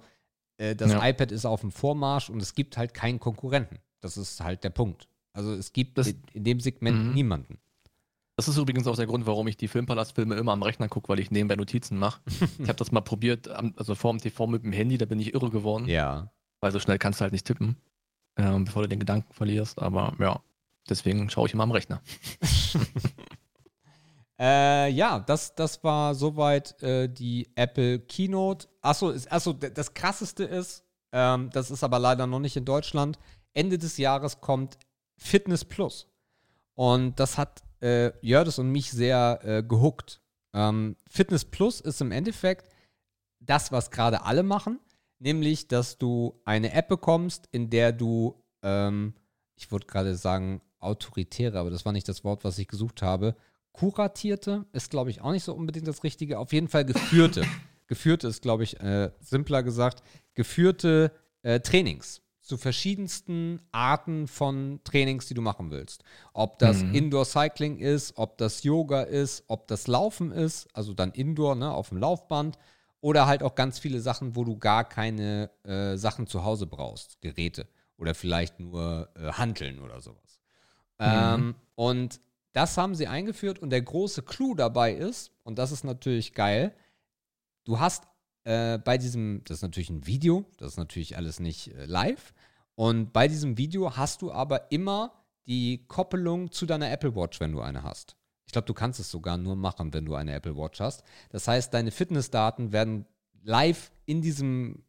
[0.59, 1.09] äh, das Ja.
[1.09, 3.79] iPad ist auf dem Vormarsch und es gibt halt keinen Konkurrenten.
[4.01, 5.09] Das ist halt der Punkt.
[5.33, 7.15] Also es gibt Das- in, dem Segment Mhm.
[7.15, 7.59] niemanden.
[8.37, 11.21] Das ist übrigens auch der Grund, warum ich die Filmpalastfilme immer am Rechner gucke, weil
[11.21, 12.21] ich nebenbei Notizen mache.
[12.59, 15.33] ich habe das mal probiert, also vor dem TV mit dem Handy, da bin ich
[15.33, 16.31] irre geworden, Ja.
[16.61, 17.77] weil so schnell kannst du halt nicht tippen,
[18.37, 19.81] ähm, bevor du den Gedanken verlierst.
[19.81, 20.41] Aber ja,
[20.89, 22.03] deswegen schaue ich immer am Rechner.
[24.39, 28.69] Äh, ja, das, das war soweit äh, die Apple Keynote.
[28.83, 33.19] Achso, ist, achso, das krasseste ist, ähm, das ist aber leider noch nicht in Deutschland.
[33.57, 34.79] Ende des Jahres kommt
[35.17, 36.09] Fitness Plus.
[36.75, 40.21] Und das hat äh, Jördis und mich sehr äh, gehuckt.
[40.53, 42.69] Ähm, Fitness Plus ist im Endeffekt
[43.41, 44.79] das, was gerade alle machen,
[45.19, 49.15] nämlich, dass du eine App bekommst, in der du, ähm,
[49.57, 53.35] ich würde gerade sagen, autoritäre, aber das war nicht das Wort, was ich gesucht habe.
[53.73, 56.39] Kuratierte ist, glaube ich, auch nicht so unbedingt das Richtige.
[56.39, 57.45] Auf jeden Fall geführte.
[57.87, 60.03] geführte ist, glaube ich, äh, simpler gesagt,
[60.35, 66.05] geführte äh, Trainings zu verschiedensten Arten von Trainings, die du machen willst.
[66.33, 66.95] Ob das Mhm.
[66.95, 71.71] Indoor Cycling ist, ob das Yoga ist, ob das Laufen ist, also dann Indoor, ne,
[71.73, 72.57] auf dem Laufband,
[73.01, 77.21] oder halt auch ganz viele Sachen, wo du gar keine äh, Sachen zu Hause brauchst,
[77.21, 77.69] Geräte
[77.99, 80.41] oder vielleicht nur äh, Hanteln oder sowas.
[80.99, 82.21] Ähm, und
[82.53, 86.75] das haben sie eingeführt und der große Clou dabei ist, und das ist natürlich geil,
[87.65, 88.05] du hast
[88.45, 92.33] äh, bei diesem, das ist natürlich ein Video, das ist natürlich alles nicht äh, live,
[92.77, 95.13] und bei diesem Video hast du aber immer
[95.47, 98.17] die Koppelung zu deiner Apple Watch, wenn du eine hast.
[98.47, 101.03] Ich glaube, du kannst es sogar nur machen, wenn du eine Apple Watch hast.
[101.31, 103.07] Das heißt, deine Fitnessdaten werden
[103.43, 104.85] live in diesem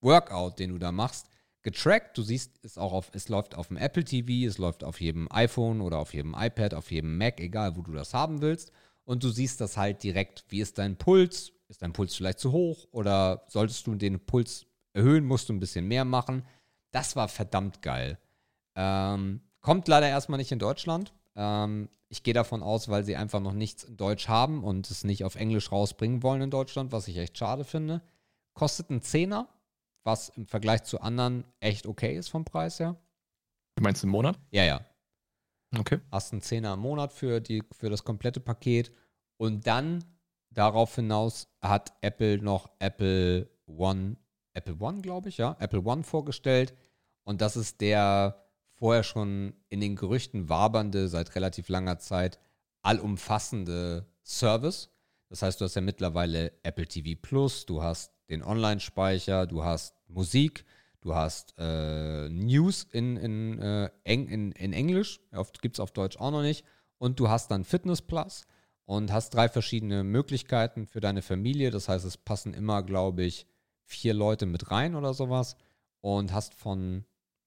[0.00, 1.28] Workout, den du da machst,
[1.62, 2.16] getrackt.
[2.16, 5.28] Du siehst es auch auf, es läuft auf dem Apple TV, es läuft auf jedem
[5.30, 8.72] iPhone oder auf jedem iPad, auf jedem Mac, egal wo du das haben willst.
[9.04, 10.44] und du siehst das halt direkt.
[10.50, 11.52] Wie ist dein Puls?
[11.68, 15.60] Ist dein Puls vielleicht zu hoch oder solltest du den Puls erhöhen, musst du ein
[15.60, 16.44] bisschen mehr machen?
[16.90, 18.18] Das war verdammt geil.
[18.74, 21.12] Ähm, kommt leider erstmal nicht in Deutschland.
[21.36, 25.04] Ähm, ich gehe davon aus, weil sie einfach noch nichts in Deutsch haben und es
[25.04, 28.02] nicht auf Englisch rausbringen wollen in Deutschland, was ich echt schade finde.
[28.54, 29.48] Kostet einen Zehner,
[30.02, 32.96] was im Vergleich zu anderen echt okay ist vom Preis her.
[33.76, 34.38] Du meinst im Monat?
[34.50, 34.84] Ja, ja.
[35.78, 36.00] Okay.
[36.10, 38.92] Hast einen Zehner im Monat für, die, für das komplette Paket.
[39.36, 40.04] Und dann
[40.50, 44.16] darauf hinaus hat Apple noch Apple One,
[44.54, 46.74] Apple One, glaube ich, ja, Apple One vorgestellt.
[47.24, 48.44] Und das ist der
[48.74, 52.38] vorher schon in den Gerüchten wabernde, seit relativ langer Zeit
[52.82, 54.90] allumfassende Service.
[55.28, 59.94] Das heißt, du hast ja mittlerweile Apple TV Plus, du hast den Online-Speicher, du hast
[60.08, 60.64] Musik,
[61.02, 65.20] du hast äh, News in, in, äh, Eng, in, in Englisch,
[65.60, 66.64] gibt es auf Deutsch auch noch nicht,
[66.98, 68.42] und du hast dann Fitness Plus
[68.86, 71.70] und hast drei verschiedene Möglichkeiten für deine Familie.
[71.70, 73.46] Das heißt, es passen immer, glaube ich,
[73.90, 75.56] vier Leute mit rein oder sowas
[76.00, 77.04] und hast von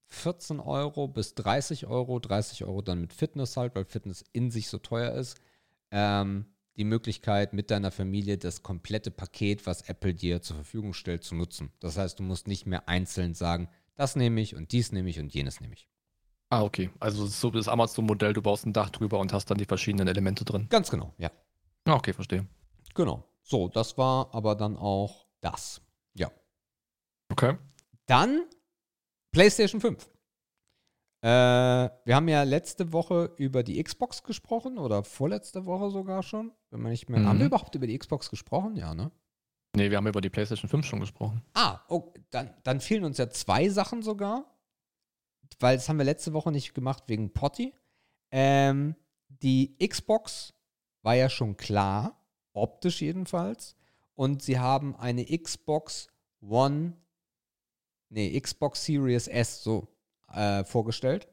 [0.09, 4.67] 14 Euro bis 30 Euro, 30 Euro dann mit Fitness halt, weil Fitness in sich
[4.67, 5.37] so teuer ist,
[5.91, 11.23] ähm, die Möglichkeit mit deiner Familie das komplette Paket, was Apple dir zur Verfügung stellt,
[11.23, 11.71] zu nutzen.
[11.79, 15.19] Das heißt, du musst nicht mehr einzeln sagen, das nehme ich und dies nehme ich
[15.19, 15.87] und jenes nehme ich.
[16.49, 16.89] Ah, okay.
[16.99, 20.45] Also so das Amazon-Modell, du baust ein Dach drüber und hast dann die verschiedenen Elemente
[20.45, 20.67] drin.
[20.69, 21.31] Ganz genau, ja.
[21.85, 22.47] Ah, okay, verstehe.
[22.93, 23.23] Genau.
[23.41, 25.81] So, das war aber dann auch das.
[27.33, 27.57] Okay.
[28.05, 28.45] Dann
[29.31, 30.07] PlayStation 5.
[31.23, 36.51] Äh, wir haben ja letzte Woche über die Xbox gesprochen oder vorletzte Woche sogar schon.
[36.69, 37.21] Wenn man nicht mehr.
[37.21, 37.27] Mhm.
[37.27, 38.75] Haben wir überhaupt über die Xbox gesprochen?
[38.75, 39.09] Ja, ne?
[39.75, 41.41] Nee, wir haben über die PlayStation 5 schon gesprochen.
[41.55, 44.45] Ah, oh, dann, dann fehlen uns ja zwei Sachen sogar.
[45.59, 47.73] Weil das haben wir letzte Woche nicht gemacht wegen Potty.
[48.29, 48.95] Ähm,
[49.27, 50.53] die Xbox
[51.01, 52.23] war ja schon klar,
[52.53, 53.75] optisch jedenfalls.
[54.13, 56.09] Und sie haben eine Xbox
[56.47, 56.93] One,
[58.13, 59.87] nee, Xbox Series S so
[60.31, 61.27] äh, vorgestellt.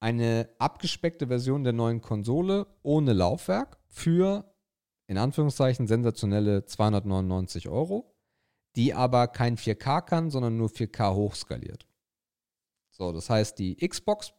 [0.00, 4.52] Eine abgespeckte Version der neuen Konsole ohne Laufwerk für,
[5.06, 8.12] in Anführungszeichen, sensationelle 299 Euro,
[8.74, 11.86] die aber kein 4K kann, sondern nur 4K hochskaliert.
[12.90, 14.32] So, das heißt, die Xbox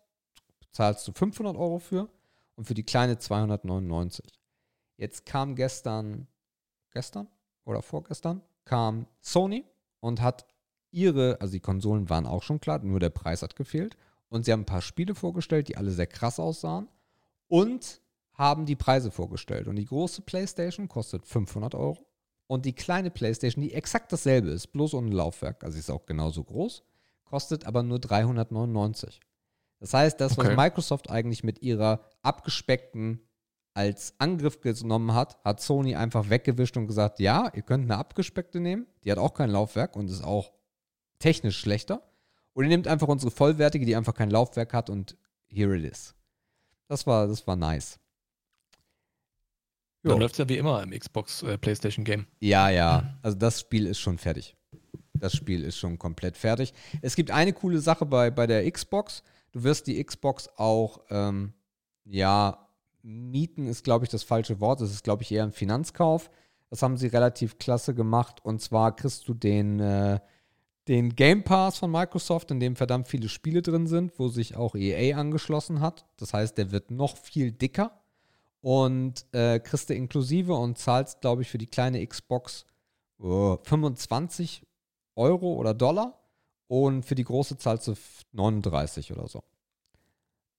[0.72, 2.10] zahlst du 500 Euro für
[2.56, 4.26] und für die kleine 299.
[4.98, 6.28] Jetzt kam gestern,
[6.92, 7.28] gestern
[7.64, 9.66] oder vorgestern, kam Sony
[10.02, 10.46] und hat
[10.94, 13.98] ihre, also die Konsolen waren auch schon klar, nur der Preis hat gefehlt.
[14.30, 16.88] Und sie haben ein paar Spiele vorgestellt, die alle sehr krass aussahen.
[17.48, 18.02] Und
[18.34, 19.68] haben die Preise vorgestellt.
[19.68, 22.08] Und die große PlayStation kostet 500 Euro.
[22.48, 26.44] Und die kleine PlayStation, die exakt dasselbe ist, bloß ohne Laufwerk, also ist auch genauso
[26.44, 26.84] groß,
[27.26, 29.20] kostet aber nur 399.
[29.80, 30.56] Das heißt, das, was Okay.
[30.56, 33.22] Microsoft eigentlich mit ihrer abgespeckten
[33.74, 38.60] als Angriff genommen hat, hat Sony einfach weggewischt und gesagt, ja, ihr könnt eine abgespeckte
[38.60, 40.52] nehmen, die hat auch kein Laufwerk und ist auch
[41.24, 42.04] technisch schlechter.
[42.54, 45.18] Oder ihr nehmt einfach unsere vollwertige, die einfach kein Laufwerk hat und
[45.48, 46.14] here it is.
[46.88, 47.98] Das war, das war nice.
[50.04, 50.20] Dann Jo.
[50.20, 52.28] läuft es ja wie immer im Xbox äh, PlayStation Game.
[52.42, 53.18] Ja, ja.
[53.22, 54.58] Also das Spiel ist schon fertig.
[55.14, 56.74] Das Spiel ist schon komplett fertig.
[57.02, 59.24] Es gibt eine coole Sache bei, bei der Xbox.
[59.54, 61.54] Du wirst die Xbox auch, ähm,
[62.04, 62.68] ja,
[63.02, 64.82] mieten ist, glaube ich, das falsche Wort.
[64.82, 66.30] Das ist, glaube ich, eher ein Finanzkauf.
[66.70, 68.44] Das haben sie relativ klasse gemacht.
[68.44, 70.20] Und zwar kriegst du den, äh,
[70.88, 74.76] den Game Pass von Microsoft, in dem verdammt viele Spiele drin sind, wo sich auch
[74.76, 76.06] EA angeschlossen hat.
[76.18, 78.02] Das heißt, der wird noch viel dicker
[78.62, 82.66] und äh, kriegst du inklusive und zahlst, glaube ich, für die kleine Xbox
[83.20, 84.66] oh, 25
[85.16, 86.20] Euro oder Dollar
[86.68, 89.44] und für die große zahlst du f- 39 oder so.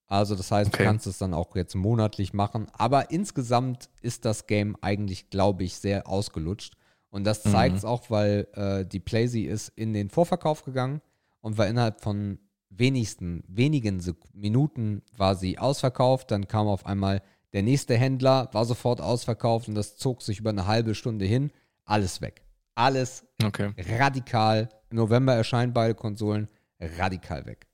[0.06, 0.82] Also das heißt, Okay.
[0.84, 5.64] du kannst es dann auch jetzt monatlich machen, aber insgesamt ist das Game eigentlich, glaube
[5.64, 6.74] ich, sehr ausgelutscht.
[7.14, 11.00] Und das zeigt es auch, weil äh, die Playsee ist in den Vorverkauf gegangen
[11.42, 12.40] und war innerhalb von
[12.70, 14.02] wenigsten, wenigen
[14.32, 16.32] Minuten war sie ausverkauft.
[16.32, 20.50] Dann kam auf einmal der nächste Händler, war sofort ausverkauft und das zog sich über
[20.50, 21.52] eine halbe Stunde hin.
[21.84, 22.42] Alles weg.
[22.74, 23.72] Alles Okay.
[23.78, 24.68] radikal.
[24.90, 26.48] Im November erscheinen beide Konsolen
[26.80, 27.68] radikal weg.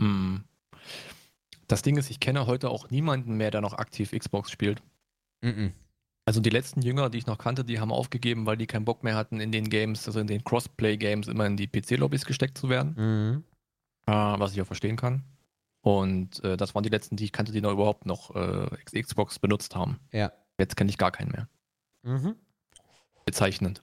[0.00, 0.44] Hm.
[1.68, 4.82] Das Ding ist, ich kenne heute auch niemanden mehr, der noch aktiv Xbox spielt.
[5.42, 5.74] Mhm.
[6.26, 9.02] Also die letzten Jünger, die ich noch kannte, die haben aufgegeben, weil die keinen Bock
[9.02, 12.68] mehr hatten, in den Games, also in den Crossplay-Games, immer in die PC-Lobbys gesteckt zu
[12.68, 13.44] werden, Mhm.
[14.06, 15.24] äh, was ich auch verstehen kann.
[15.82, 19.38] Und äh, das waren die letzten, die ich kannte, die noch überhaupt noch äh, Xbox
[19.38, 19.98] benutzt haben.
[20.12, 20.30] Ja.
[20.58, 21.48] Jetzt kenne ich gar keinen mehr.
[22.02, 22.36] Mhm.
[23.24, 23.82] Bezeichnend.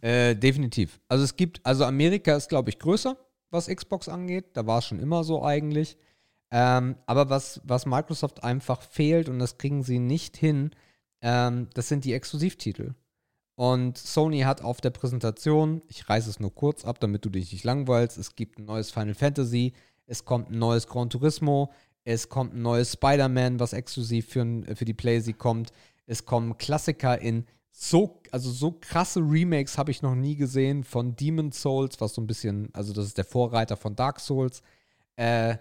[0.00, 1.00] Äh, definitiv.
[1.08, 3.16] Also es gibt, also Amerika ist, glaube ich, größer,
[3.50, 4.56] was Xbox angeht.
[4.56, 5.96] Da war es schon immer so eigentlich.
[6.50, 10.70] Ähm, aber was, was Microsoft einfach fehlt, und das kriegen sie nicht hin,
[11.20, 12.94] ähm, das sind die Exklusivtitel.
[13.56, 17.52] Und Sony hat auf der Präsentation, ich reiße es nur kurz ab, damit du dich
[17.52, 19.74] nicht langweilst, es gibt ein neues Final Fantasy,
[20.06, 21.72] es kommt ein neues Gran Turismo,
[22.04, 25.72] es kommt ein neues Spider-Man, was exklusiv für, für die PlayStation kommt.
[26.06, 31.16] Es kommen Klassiker in so, also so krasse Remakes habe ich noch nie gesehen von
[31.16, 34.62] Demon Souls, was so ein bisschen, also das ist der Vorreiter von Dark Souls.
[35.16, 35.56] Äh,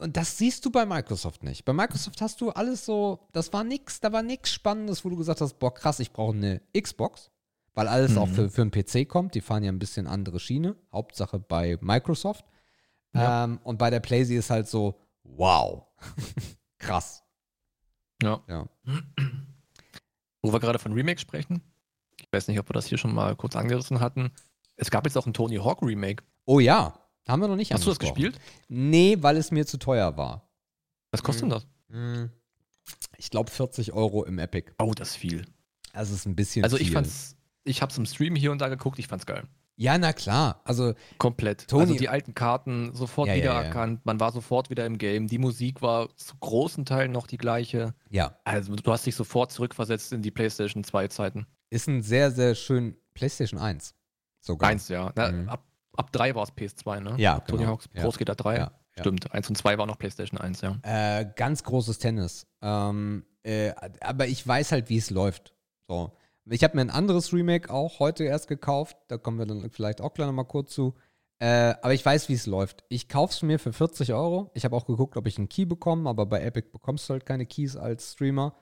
[0.00, 1.64] und das siehst du bei Microsoft nicht.
[1.64, 5.16] Bei Microsoft hast du alles so, das war nix, da war nichts Spannendes, wo du
[5.16, 7.30] gesagt hast, boah, krass, ich brauche eine Xbox,
[7.74, 8.18] weil alles mhm.
[8.18, 9.34] auch für, für einen PC kommt.
[9.34, 10.76] Die fahren ja ein bisschen andere Schiene.
[10.92, 12.44] Hauptsache bei Microsoft.
[13.14, 13.44] Ja.
[13.44, 15.86] Ähm, und bei der PlayStation ist halt so, wow,
[16.78, 17.22] krass.
[18.22, 18.42] Ja.
[18.48, 18.68] ja.
[20.42, 21.62] Wo wir gerade von Remake sprechen,
[22.18, 24.32] ich weiß nicht, ob wir das hier schon mal kurz angerissen hatten.
[24.76, 26.24] Es gab jetzt auch ein Tony Hawk Remake.
[26.44, 28.38] Oh ja, haben wir noch nicht Hast du das gespielt?
[28.68, 30.48] Nee, weil es mir zu teuer war.
[31.10, 31.66] Was kostet denn das?
[31.90, 32.30] Hm.
[33.16, 34.72] Ich glaube 40 Euro im Epic.
[34.78, 35.46] Oh, das ist viel.
[35.92, 36.94] Also ist ein bisschen Also ich viel.
[36.94, 39.44] fand's, ich hab's im Stream hier und da geguckt, ich fand's geil.
[39.76, 40.60] Ja, na klar.
[40.64, 41.66] Also komplett.
[41.68, 43.94] Tony, also die alten Karten sofort ja, wiedererkannt.
[43.94, 44.02] Ja, ja.
[44.04, 45.26] Man war sofort wieder im Game.
[45.26, 47.94] Die Musik war zu großen Teilen noch die gleiche.
[48.10, 48.38] Ja.
[48.44, 51.46] Also du hast dich sofort zurückversetzt in die PlayStation 2 Zeiten.
[51.70, 53.94] Ist ein sehr, sehr schön PlayStation 1
[54.38, 54.70] sogar.
[54.70, 55.12] 1, ja.
[55.16, 55.48] Na, mhm.
[55.48, 55.66] ab,
[55.96, 57.14] ab 3 war es PS2, ne?
[57.18, 57.40] Ja.
[57.40, 57.72] Tony genau.
[57.72, 58.56] Hawk's Pro Skater 3.
[58.56, 58.70] Ja.
[59.00, 59.32] Stimmt.
[59.32, 60.78] 1 und 2 war noch PlayStation 1, ja.
[60.82, 62.46] Äh, ganz großes Tennis.
[62.62, 65.52] Ähm, äh, aber ich weiß halt, wie es läuft.
[65.88, 66.12] So.
[66.46, 68.96] Ich habe mir ein anderes Remake auch heute erst gekauft.
[69.08, 70.94] Da kommen wir dann vielleicht auch gleich nochmal kurz zu.
[71.38, 72.84] Äh, aber ich weiß, wie es läuft.
[72.88, 74.50] Ich kaufe es mir für 40 Euro.
[74.54, 77.26] Ich habe auch geguckt, ob ich einen Key bekomme, aber bei Epic bekommst du halt
[77.26, 78.54] keine Keys als Streamer.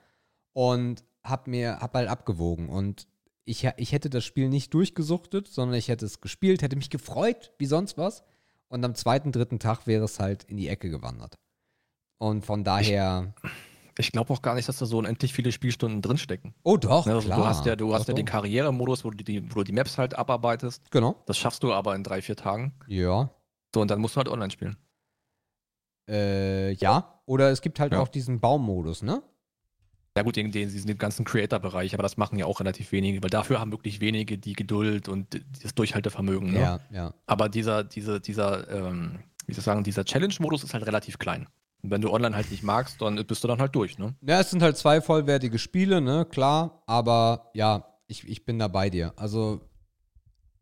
[0.53, 2.69] Und habe mir hab halt abgewogen.
[2.69, 3.07] Und
[3.45, 7.53] ich, ich hätte das Spiel nicht durchgesuchtet, sondern ich hätte es gespielt, hätte mich gefreut,
[7.57, 8.23] wie sonst was.
[8.67, 11.35] Und am zweiten, dritten Tag wäre es halt in die Ecke gewandert.
[12.17, 13.33] Und von daher.
[13.43, 13.51] Ich
[13.99, 16.55] ich glaube auch gar nicht, dass da so unendlich viele Spielstunden drinstecken.
[16.63, 17.37] Oh doch, ne, also klar.
[17.37, 19.97] Du hast ja, du hast ja den Karrieremodus, wo du, die, wo du die Maps
[19.97, 20.89] halt abarbeitest.
[20.91, 21.21] Genau.
[21.27, 22.73] Das schaffst du aber in drei, vier Tagen.
[22.87, 23.29] Ja.
[23.73, 24.77] So, und dann musst du halt online spielen.
[26.09, 27.21] Äh, ja.
[27.25, 27.99] Oder es gibt halt ja.
[27.99, 29.21] auch diesen Baummodus, ne?
[30.15, 33.31] Ja gut, den, den, diesen ganzen Creator-Bereich, aber das machen ja auch relativ wenige, weil
[33.31, 36.51] dafür haben wirklich wenige die Geduld und das Durchhaltevermögen.
[36.51, 36.59] Ne?
[36.59, 37.13] Ja, ja.
[37.25, 41.47] Aber dieser, dieser, dieser, ähm, wie soll ich sagen, dieser Challenge-Modus ist halt relativ klein.
[41.81, 44.15] Und wenn du online halt nicht magst, dann bist du dann halt durch, ne?
[44.21, 46.83] Ja, es sind halt zwei vollwertige Spiele, ne, klar.
[46.85, 49.13] Aber ja, ich, ich bin da bei dir.
[49.17, 49.61] Also,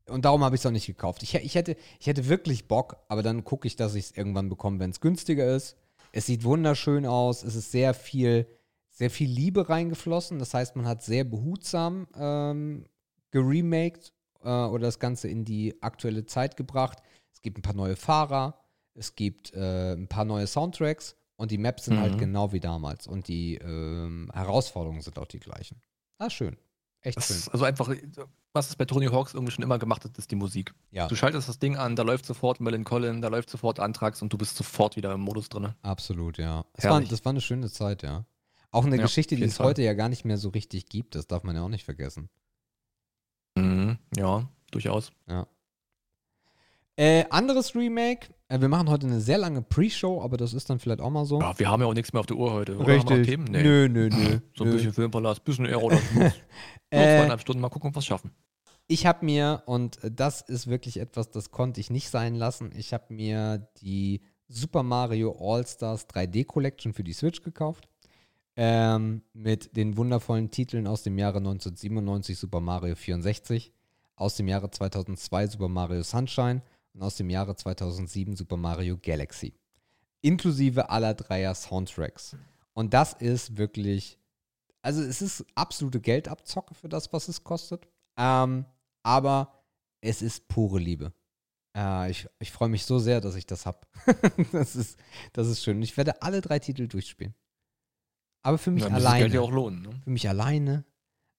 [0.08, 1.22] und darum habe ich es auch nicht gekauft.
[1.24, 4.50] Ich, ich, hätte, ich hätte wirklich Bock, aber dann gucke ich, dass ich es irgendwann
[4.50, 5.78] bekomme, wenn es günstiger ist.
[6.12, 7.44] Es sieht wunderschön aus.
[7.44, 8.48] Es ist sehr viel,
[9.02, 10.40] sehr viel Liebe reingeflossen.
[10.40, 12.86] Das heißt, man hat sehr behutsam ähm,
[13.32, 17.00] geremaked äh, oder das Ganze in die aktuelle Zeit gebracht.
[17.34, 18.62] Es gibt ein paar neue Fahrer
[18.94, 22.12] es gibt äh, ein paar neue Soundtracks und die Maps sind halt mhm.
[22.12, 23.08] halt genau wie damals.
[23.08, 25.82] Und die ähm, Herausforderungen sind auch die gleichen.
[26.18, 26.58] Ah, schön.
[27.02, 27.54] Echt das, schön.
[27.54, 27.90] Also einfach,
[28.54, 30.74] was es bei Tony Hawks irgendwie schon immer gemacht hat, ist die Musik.
[30.92, 31.08] Ja.
[31.08, 34.32] Du schaltest das Ding an, da läuft sofort Melon Collin, da läuft sofort Antrax und
[34.32, 35.74] du bist sofort wieder im Modus drin.
[35.82, 36.66] Absolut, ja.
[36.74, 38.26] Das war, das war, eine schöne Zeit, ja.
[38.72, 39.68] Auch eine ja, Geschichte, die es Fall.
[39.68, 42.30] heute ja gar nicht mehr so richtig gibt, das darf man ja auch nicht vergessen.
[43.56, 45.12] Mhm, ja, durchaus.
[45.28, 45.48] Ja.
[46.96, 48.30] Äh, anderes Remake.
[48.48, 51.26] Äh, wir machen heute eine sehr lange Pre-Show, aber das ist dann vielleicht auch mal
[51.26, 51.40] so.
[51.40, 52.78] Ja, wir haben ja auch nichts mehr auf der Uhr heute.
[52.78, 53.28] Oder Richtig.
[53.50, 53.64] Nee.
[53.64, 54.40] Nö, nö, nö.
[54.56, 54.76] So ein nö.
[54.76, 55.90] bisschen Filmpalast, bisschen Aero.
[56.14, 56.32] Nur
[56.90, 58.32] äh, zweieinhalb Stunden mal gucken, ob wir es schaffen.
[58.88, 62.94] Ich habe mir, und das ist wirklich etwas, das konnte ich nicht sein lassen, ich
[62.94, 67.88] habe mir die Super Mario All-Stars 3D Collection für die Switch gekauft.
[68.64, 73.74] Ähm, mit den wundervollen Titeln aus dem Jahre 1997 Super Mario 64,
[74.16, 76.62] aus dem Jahre 2002 Super Mario Sunshine
[76.94, 79.56] und aus dem Jahre 2007 Super Mario Galaxy.
[80.22, 82.36] Inklusive aller dreier Soundtracks.
[82.74, 84.20] Und das ist wirklich,
[84.84, 87.88] also es ist absolute Geldabzocke für das, was es kostet.
[88.16, 88.66] Ähm,
[89.02, 89.64] aber
[90.02, 91.14] es ist pure Liebe.
[91.76, 93.80] Äh, ich ich freue mich so sehr, dass ich das habe.
[94.52, 95.00] das, ist,
[95.34, 95.82] das ist schön.
[95.82, 97.34] Ich werde alle drei Titel durchspielen.
[98.44, 99.20] Aber für mich ja, alleine.
[99.20, 99.90] Geld ja auch lohnen, ne?
[100.04, 100.86] Für mich alleine.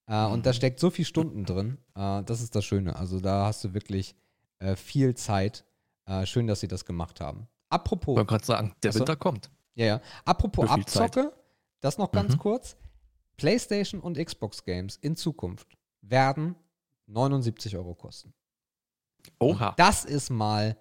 [0.09, 0.33] Äh, mhm.
[0.33, 1.79] Und da steckt so viel Stunden drin.
[1.95, 2.97] Äh, das ist das Schöne.
[2.97, 4.15] Also da hast du wirklich
[4.59, 5.65] äh, viel Zeit.
[6.07, 7.49] Äh, schön, dass sie das gemacht haben.
[7.69, 8.17] Apropos.
[8.17, 9.51] Man kann sagen, der Winter kommt.
[9.75, 10.01] Ja, ja.
[10.25, 11.33] Apropos Abzocke, Zeit.
[11.81, 12.39] das noch ganz mhm.
[12.39, 12.77] kurz.
[13.37, 16.55] PlayStation und Xbox Games in Zukunft werden
[17.07, 18.35] 79 Euro kosten.
[19.39, 19.75] Oha.
[19.77, 20.77] Das ist mal,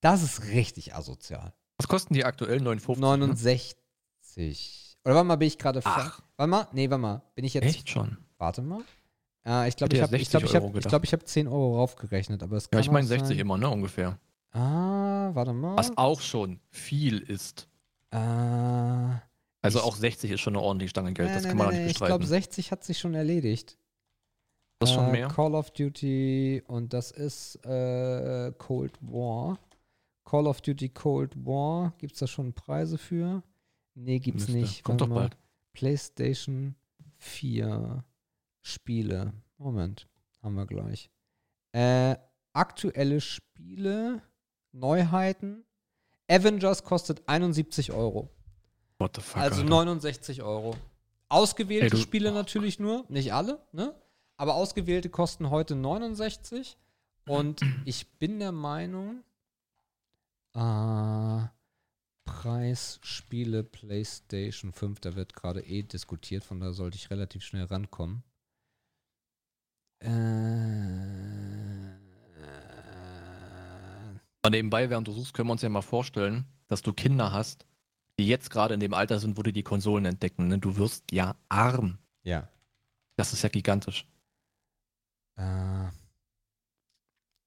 [0.00, 1.54] das ist richtig asozial.
[1.78, 2.60] Was kosten die aktuell?
[2.60, 3.00] 59?
[3.00, 4.95] 69.
[5.06, 5.82] Oder warte mal, bin ich gerade.
[5.84, 7.22] Warte mal, nee, warte mal.
[7.34, 7.64] Bin ich jetzt.
[7.64, 8.18] Echt schon?
[8.38, 8.80] Warte mal.
[9.46, 11.76] Äh, ich glaube, ich habe ich glaub, ich hab, ich glaub, ich hab 10 Euro
[11.78, 14.18] raufgerechnet, aber es Ja, ich meine 60 immer, ne, ungefähr.
[14.50, 15.76] Ah, warte mal.
[15.76, 17.68] Was auch schon viel ist.
[18.10, 18.16] Äh,
[19.62, 21.78] Also auch 60 ist schon eine ordentliche Stange Geld, das Nee, kann nee, man nee,
[21.78, 22.42] doch nicht Ich glaube, bestreiten.
[22.42, 23.78] 60 hat sich schon erledigt.
[24.80, 25.28] das ist schon Äh, mehr.
[25.28, 29.58] Call of Duty und das ist äh, Cold War.
[30.24, 31.92] Call of Duty Cold War.
[31.98, 33.42] Gibt es da schon Preise für?
[33.98, 34.58] Nee, gibt's Müsste.
[34.60, 34.84] nicht.
[34.84, 35.20] Kommt Warte doch mal.
[35.28, 35.36] bald.
[35.72, 36.74] PlayStation
[37.16, 38.04] 4
[38.62, 39.32] Spiele.
[39.58, 40.06] Moment,
[40.42, 41.10] haben wir gleich.
[41.72, 42.16] Äh,
[42.52, 44.22] aktuelle Spiele,
[44.72, 45.64] Neuheiten.
[46.28, 48.28] Avengers kostet 71 Euro.
[48.98, 49.68] What the fuck, Also Alter.
[49.70, 50.76] 69 Euro.
[51.28, 53.94] Ausgewählte Ey, du- Spiele natürlich nur, nicht alle, ne?
[54.36, 56.76] Aber ausgewählte kosten heute 69.
[57.26, 59.22] Und ich bin der Meinung,
[60.54, 61.44] äh,
[62.26, 67.64] Preis Spiele PlayStation 5, da wird gerade eh diskutiert, von da sollte ich relativ schnell
[67.64, 68.22] rankommen.
[70.00, 70.08] Äh,
[74.42, 77.64] Aber nebenbei, während du suchst, können wir uns ja mal vorstellen, dass du Kinder hast,
[78.18, 80.48] die jetzt gerade in dem Alter sind, wo die die Konsolen entdecken.
[80.48, 80.58] Ne?
[80.58, 81.98] Du wirst ja arm.
[82.22, 82.48] ja.
[83.18, 84.06] Das ist ja gigantisch.
[85.36, 85.86] Äh,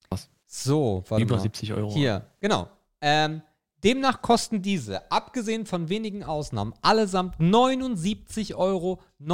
[0.08, 0.28] Was?
[0.44, 1.42] So, warte Über mal.
[1.42, 1.92] 70 Euro.
[1.92, 2.68] Hier, genau.
[3.00, 3.40] Ähm,
[3.84, 9.00] demnach kosten diese, abgesehen von wenigen Ausnahmen, allesamt 79,99 Euro.
[9.18, 9.24] ist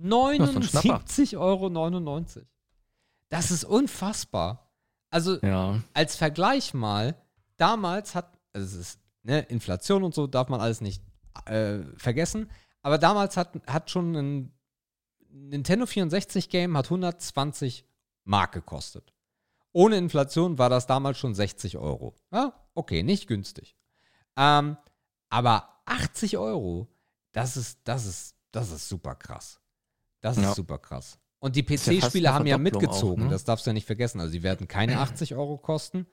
[0.00, 1.04] doch ein Schnapper.
[1.04, 1.36] 79,99
[2.36, 2.46] Euro.
[3.28, 4.70] Das ist unfassbar.
[5.10, 5.82] Also Ja.
[5.94, 7.16] als Vergleich mal,
[7.56, 11.02] damals hat, also es ist ne, Inflation und so, darf man alles nicht
[11.46, 12.50] äh, vergessen,
[12.82, 14.52] aber damals hat, hat schon ein
[15.28, 17.84] Nintendo 64 Game hat 120
[18.24, 19.12] Mark gekostet.
[19.76, 22.14] Ohne Inflation war das damals schon 60 Euro.
[22.32, 23.76] Ja, okay, nicht günstig.
[24.34, 24.78] Ähm,
[25.28, 26.88] aber 80 Euro,
[27.32, 29.60] das ist, das ist, das ist super krass.
[30.22, 30.54] Das ist Ja.
[30.54, 31.18] super krass.
[31.40, 33.32] Und die ja PC-Spiele haben ja mitgezogen, auch, ne?
[33.34, 34.18] das darfst du ja nicht vergessen.
[34.18, 36.06] Also, sie werden keine 80 Euro kosten,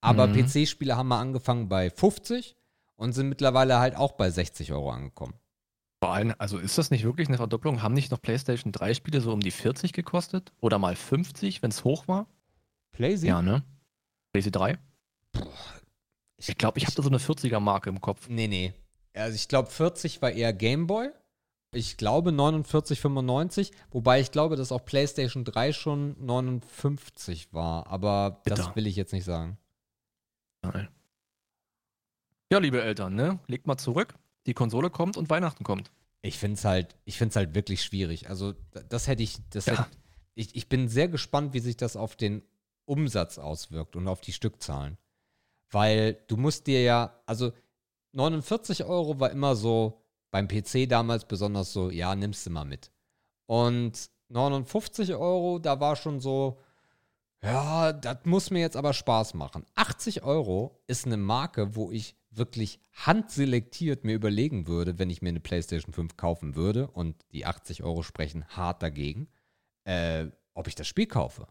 [0.00, 0.46] aber Mhm.
[0.46, 2.56] PC-Spiele haben mal angefangen bei 50
[2.96, 5.34] und sind mittlerweile halt auch bei 60 Euro angekommen.
[6.02, 7.80] Vor allem, also ist das nicht wirklich eine Verdopplung?
[7.80, 10.52] Haben nicht noch PlayStation 3 Spiele so um die 40 gekostet?
[10.60, 12.26] Oder mal 50, wenn es hoch war?
[12.94, 13.28] PlayStation?
[13.28, 13.62] Ja, ne?
[14.32, 14.78] PlayStation 3?
[16.36, 18.28] Ich glaube, ich habe da so eine 40er-Marke im Kopf.
[18.28, 18.72] Nee, nee.
[19.14, 21.10] Also ich glaube 40 war eher Gameboy.
[21.72, 23.72] Ich glaube 49, 95.
[23.90, 27.86] Wobei ich glaube, dass auch PlayStation 3 schon 59 war.
[27.88, 28.76] Aber das Bitter.
[28.76, 29.58] will ich jetzt nicht sagen.
[30.62, 30.88] Nein.
[32.52, 33.38] Ja, liebe Eltern, ne?
[33.46, 34.14] Legt mal zurück.
[34.46, 35.90] Die Konsole kommt und Weihnachten kommt.
[36.22, 38.28] Ich finde es halt, ich find's halt wirklich schwierig.
[38.28, 38.54] Also
[38.88, 39.72] das hätte ich, das Ja.
[39.78, 39.86] hätte,
[40.34, 42.42] ich, ich bin sehr gespannt, wie sich das auf den
[42.86, 44.98] Umsatz auswirkt und auf die Stückzahlen.
[45.70, 47.52] Weil du musst dir ja, also
[48.12, 52.90] 49 Euro war immer so, beim PC damals besonders so, ja, nimmst du mal mit.
[53.46, 56.58] Und 59 Euro, da war schon so,
[57.42, 59.66] ja, das muss mir jetzt aber Spaß machen.
[59.74, 65.28] 80 Euro ist eine Marke, wo ich wirklich handselektiert mir überlegen würde, wenn ich mir
[65.28, 69.28] eine PlayStation 5 kaufen würde und die 80 Euro sprechen hart dagegen,
[69.84, 71.46] äh, ob ich das Spiel kaufe.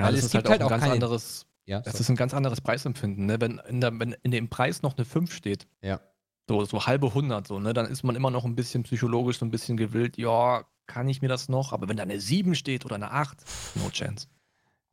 [0.00, 1.94] Ja, Weil das es ist gibt halt halt auch ein ganz keine- anderes, Ja, das
[1.94, 2.00] so.
[2.00, 3.40] ist ein ganz anderes Preisempfinden, ne?
[3.40, 6.00] Wenn in, der, wenn in dem Preis noch eine 5 steht, ja.
[6.48, 7.72] so, so halbe 100, so, ne?
[7.74, 11.22] Dann ist man immer noch ein bisschen psychologisch so ein bisschen gewillt, ja, kann ich
[11.22, 11.72] mir das noch?
[11.72, 13.38] Aber wenn da eine 7 steht oder eine 8,
[13.76, 14.26] no chance.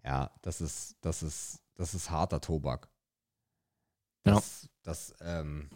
[0.04, 2.90] Ja, das ist, das ist, das ist harter Tobak.
[4.28, 4.36] Ja.
[4.36, 5.70] Das, das, ähm,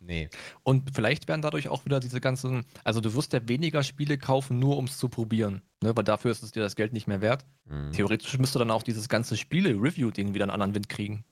[0.00, 0.28] nee.
[0.62, 4.58] Und vielleicht werden dadurch auch wieder diese ganzen, also du wirst ja weniger Spiele kaufen,
[4.58, 5.96] nur um es zu probieren, ne?
[5.96, 7.44] Weil dafür ist es dir das Geld nicht mehr wert.
[7.64, 7.92] Mhm.
[7.92, 11.24] Theoretisch müsste dann auch dieses ganze Spiele-Review-Ding wieder einen anderen Wind kriegen.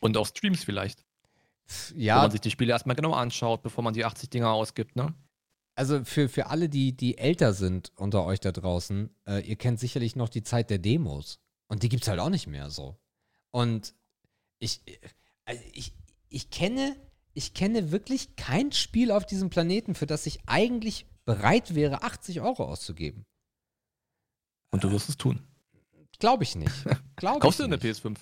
[0.00, 1.04] Und auch Streams vielleicht.
[1.66, 4.96] Wo Ja, man sich die Spiele erstmal genau anschaut, bevor man die 80 Dinger ausgibt,
[4.96, 5.14] ne?
[5.78, 9.78] also für, für alle, die, die älter sind unter euch da draußen, äh, ihr kennt
[9.78, 11.38] sicherlich noch die Zeit der Demos.
[11.68, 12.96] Und die gibt es halt auch nicht mehr so.
[13.52, 13.94] Und
[14.58, 14.82] ich,
[15.48, 15.94] also ich,
[16.28, 16.94] ich kenne,
[17.34, 22.40] ich kenne wirklich kein Spiel auf diesem Planeten, für das ich eigentlich bereit wäre, 80
[22.40, 23.24] Euro auszugeben.
[24.70, 25.42] Und du wirst es tun.
[26.18, 26.72] Glaube ich nicht.
[27.16, 27.84] Glaub Kaufst du ich eine nicht.
[28.04, 28.16] PS5?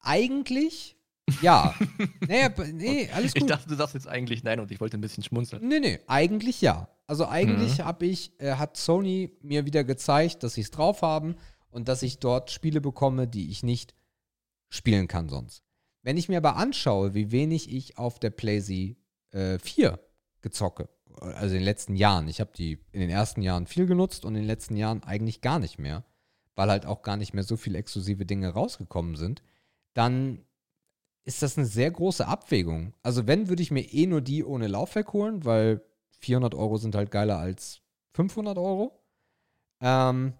[0.00, 0.96] Eigentlich,
[1.42, 1.74] ja.
[2.20, 3.50] b- nee, alles Ich gut.
[3.50, 5.66] dachte, du sagst jetzt eigentlich nein und ich wollte ein bisschen schmunzeln.
[5.66, 6.88] Nee, nee, eigentlich ja.
[7.06, 7.84] Also eigentlich Mhm.
[7.84, 11.36] habe ich, äh, hat Sony mir wieder gezeigt, dass sie es drauf haben
[11.70, 13.94] und dass ich dort Spiele bekomme, die ich nicht
[14.70, 15.62] spielen kann sonst.
[16.06, 18.94] Wenn ich mir aber anschaue, wie wenig ich auf der PlayStation
[19.32, 19.98] äh, 4
[20.40, 20.88] gezocke,
[21.20, 24.36] also in den letzten Jahren, ich habe die in den ersten Jahren viel genutzt und
[24.36, 26.04] in den letzten Jahren eigentlich gar nicht mehr,
[26.54, 29.42] weil halt auch gar nicht mehr so viele exklusive Dinge rausgekommen sind,
[29.94, 30.44] dann
[31.24, 32.94] ist das eine sehr große Abwägung.
[33.02, 35.82] Also wenn, würde ich mir eh nur die ohne Laufwerk holen, weil
[36.20, 37.80] 400 Euro sind halt geiler als
[38.12, 39.02] 500 Euro.
[39.80, 40.34] Ähm,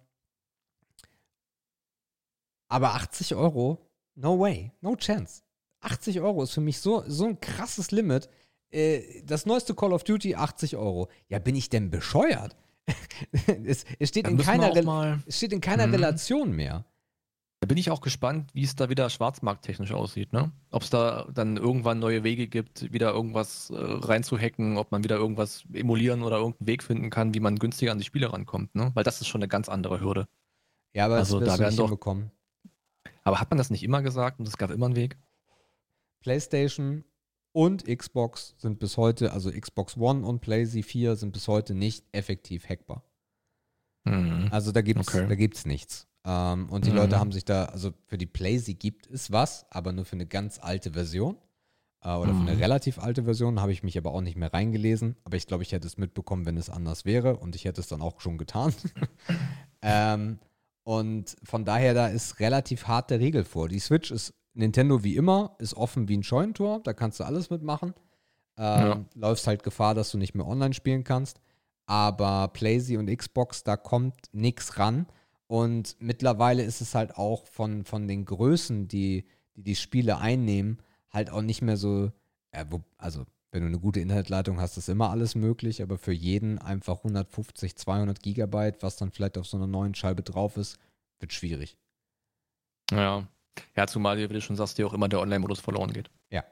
[2.68, 5.42] aber 80 Euro, no way, no chance.
[5.86, 8.28] 80 Euro ist für mich so, so ein krasses Limit.
[8.70, 11.08] Äh, das neueste Call of Duty 80 Euro.
[11.28, 12.56] Ja, bin ich denn bescheuert?
[13.64, 15.94] es, es, steht in keiner, Re es steht in keiner mhm.
[15.94, 16.84] Relation mehr.
[17.60, 20.52] Da bin ich auch gespannt, wie es da wieder schwarzmarkttechnisch aussieht, ne?
[20.70, 25.16] Ob es da dann irgendwann neue Wege gibt, wieder irgendwas äh, reinzuhacken, ob man wieder
[25.16, 28.90] irgendwas emulieren oder irgendeinen Weg finden kann, wie man günstiger an die Spiele rankommt, ne?
[28.92, 30.28] Weil das ist schon eine ganz andere Hürde.
[30.92, 32.30] Ja, aber also, das da werden doch bekommen.
[33.24, 35.16] Aber hat man das nicht immer gesagt und es gab immer einen Weg?
[36.26, 37.04] PlayStation
[37.52, 42.04] und Xbox sind bis heute, also Xbox One und PlayStation 4 sind bis heute nicht
[42.10, 43.04] effektiv hackbar.
[44.04, 44.48] Mhm.
[44.50, 45.48] Also da gibt es okay.
[45.66, 46.08] nichts.
[46.24, 46.96] Ähm, und die mhm.
[46.96, 50.26] Leute haben sich da, also für die PlayStation gibt es was, aber nur für eine
[50.26, 51.36] ganz alte Version.
[52.02, 52.38] Äh, oder mhm.
[52.38, 52.62] für eine mhm.
[52.62, 55.14] relativ alte Version, habe ich mich aber auch nicht mehr reingelesen.
[55.22, 57.36] Aber ich glaube, ich hätte es mitbekommen, wenn es anders wäre.
[57.36, 58.74] Und ich hätte es dann auch schon getan.
[59.80, 60.40] ähm,
[60.82, 63.68] und von daher, da ist relativ hart der Regel vor.
[63.68, 67.50] Die Switch ist Nintendo wie immer, ist offen wie ein Scheunentor, da kannst du alles
[67.50, 67.94] mitmachen.
[68.56, 69.04] Ähm, ja.
[69.14, 71.40] Läufst halt Gefahr, dass du nicht mehr online spielen kannst.
[71.84, 75.06] Aber PlayStation und Xbox, da kommt nichts ran.
[75.46, 80.78] Und mittlerweile ist es halt auch von, von den Größen, die, die die Spiele einnehmen,
[81.10, 82.10] halt auch nicht mehr so,
[82.52, 86.12] ja, wo, also wenn du eine gute Internetleitung hast, ist immer alles möglich, aber für
[86.12, 90.78] jeden einfach 150, 200 Gigabyte, was dann vielleicht auf so einer neuen Scheibe drauf ist,
[91.20, 91.76] wird schwierig.
[92.90, 93.28] Ja,
[93.76, 96.10] ja, zumal, wie du schon sagst, dir auch immer der Online-Modus verloren geht.
[96.30, 96.44] Ja.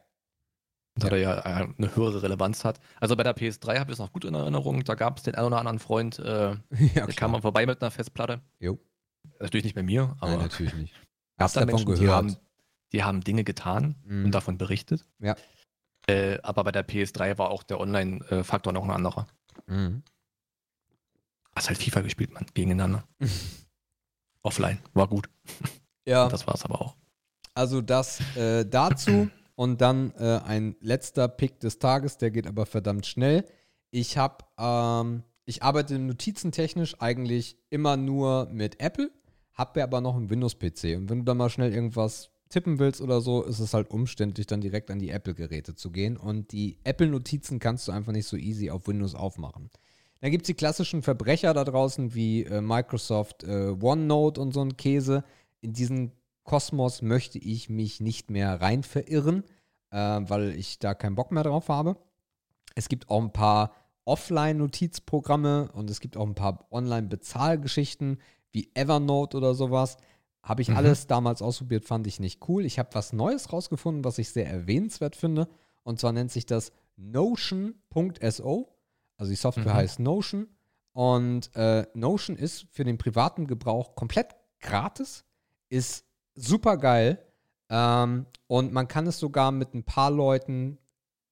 [0.96, 1.12] Da ja.
[1.12, 2.80] er ja äh, eine höhere Relevanz hat.
[3.00, 4.84] Also bei der PS3 habe ich es noch gut in Erinnerung.
[4.84, 7.82] Da gab es den einen oder anderen Freund, äh, ja, der kam mal vorbei mit
[7.82, 8.40] einer Festplatte.
[8.60, 8.78] Jo.
[9.40, 10.32] Natürlich nicht bei mir, aber.
[10.32, 10.94] Nein, natürlich nicht.
[11.38, 12.00] Hast du davon Menschen, gehört?
[12.00, 12.36] Die haben,
[12.92, 14.26] die haben Dinge getan mhm.
[14.26, 15.04] und davon berichtet.
[15.18, 15.34] Ja.
[16.06, 19.26] Äh, aber bei der PS3 war auch der Online-Faktor noch ein anderer.
[19.66, 20.02] Mhm.
[21.56, 23.04] Hast halt FIFA gespielt, man, gegeneinander.
[24.42, 25.28] Offline, war gut.
[26.06, 26.28] Ja.
[26.28, 26.96] Das war es aber auch.
[27.54, 32.66] Also das äh, dazu und dann äh, ein letzter Pick des Tages, der geht aber
[32.66, 33.44] verdammt schnell.
[33.90, 39.10] Ich habe, ähm, ich arbeite notizentechnisch eigentlich immer nur mit Apple,
[39.52, 43.20] habe aber noch einen Windows-PC und wenn du da mal schnell irgendwas tippen willst oder
[43.20, 46.16] so, ist es halt umständlich, dann direkt an die Apple-Geräte zu gehen.
[46.16, 49.70] Und die Apple-Notizen kannst du einfach nicht so easy auf Windows aufmachen.
[50.20, 54.60] Dann gibt es die klassischen Verbrecher da draußen wie äh, Microsoft äh, OneNote und so
[54.62, 55.24] ein Käse
[55.64, 56.12] in diesen
[56.44, 59.44] Kosmos möchte ich mich nicht mehr rein verirren,
[59.90, 61.96] äh, weil ich da keinen Bock mehr drauf habe.
[62.74, 63.72] Es gibt auch ein paar
[64.04, 68.20] Offline-Notizprogramme und es gibt auch ein paar Online-Bezahlgeschichten
[68.52, 69.96] wie Evernote oder sowas.
[70.42, 70.76] Habe ich mhm.
[70.76, 72.66] alles damals ausprobiert, fand ich nicht cool.
[72.66, 75.48] Ich habe was Neues rausgefunden, was ich sehr erwähnenswert finde.
[75.82, 78.68] Und zwar nennt sich das Notion.so.
[79.16, 79.76] Also die Software mhm.
[79.76, 80.48] heißt Notion.
[80.92, 85.24] Und äh, Notion ist für den privaten Gebrauch komplett gratis
[85.74, 86.04] ist
[86.34, 87.18] super geil.
[87.68, 90.78] Ähm, und man kann es sogar mit ein paar Leuten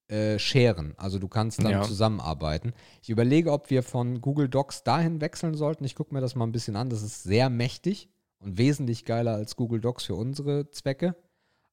[0.08, 0.94] äh, sharen.
[0.96, 1.82] Also du kannst dann ja.
[1.82, 2.72] zusammenarbeiten.
[3.02, 5.84] Ich überlege, ob wir von Google Docs dahin wechseln sollten.
[5.84, 6.90] Ich gucke mir das mal ein bisschen an.
[6.90, 11.14] Das ist sehr mächtig und wesentlich geiler als Google Docs für unsere Zwecke.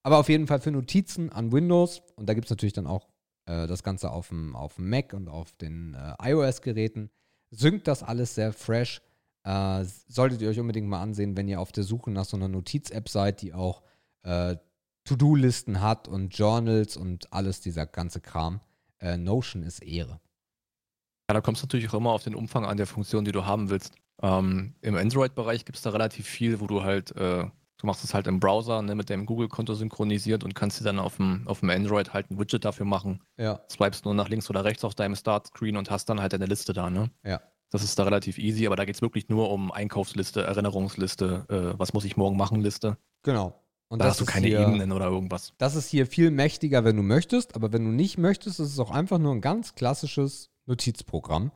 [0.03, 2.01] Aber auf jeden Fall für Notizen an Windows.
[2.15, 3.07] Und da gibt es natürlich dann auch
[3.45, 7.09] äh, das Ganze auf dem, auf dem Mac und auf den äh, iOS-Geräten.
[7.51, 9.01] Synkt das alles sehr fresh.
[9.43, 12.47] Äh, solltet ihr euch unbedingt mal ansehen, wenn ihr auf der Suche nach so einer
[12.47, 13.83] Notiz-App seid, die auch
[14.23, 14.57] äh,
[15.05, 18.61] To-Do-Listen hat und Journals und alles dieser ganze Kram.
[18.99, 20.19] Äh, Notion ist Ehre.
[21.29, 23.45] Ja, da kommst du natürlich auch immer auf den Umfang an der Funktion, die du
[23.45, 23.93] haben willst.
[24.21, 28.13] Ähm, Im Android-Bereich gibt es da relativ viel, wo du halt, äh, du machst es
[28.13, 31.61] halt im Browser ne, mit deinem Google-Konto synchronisiert und kannst dir dann auf dem, auf
[31.61, 33.23] dem Android halt ein Widget dafür machen.
[33.37, 33.61] Ja.
[33.71, 36.73] Swipest nur nach links oder rechts auf deinem Start-Screen und hast dann halt deine Liste
[36.73, 37.09] da, ne?
[37.23, 37.41] Ja.
[37.69, 41.79] Das ist da relativ easy, aber da geht es wirklich nur um Einkaufsliste, Erinnerungsliste, äh,
[41.79, 42.97] was muss ich morgen machen, Liste.
[43.23, 43.61] Genau.
[43.89, 45.53] Und da hast du keine hier, Ebenen oder irgendwas.
[45.57, 48.79] Das ist hier viel mächtiger, wenn du möchtest, aber wenn du nicht möchtest, ist es
[48.79, 51.51] auch einfach nur ein ganz klassisches Notizprogramm.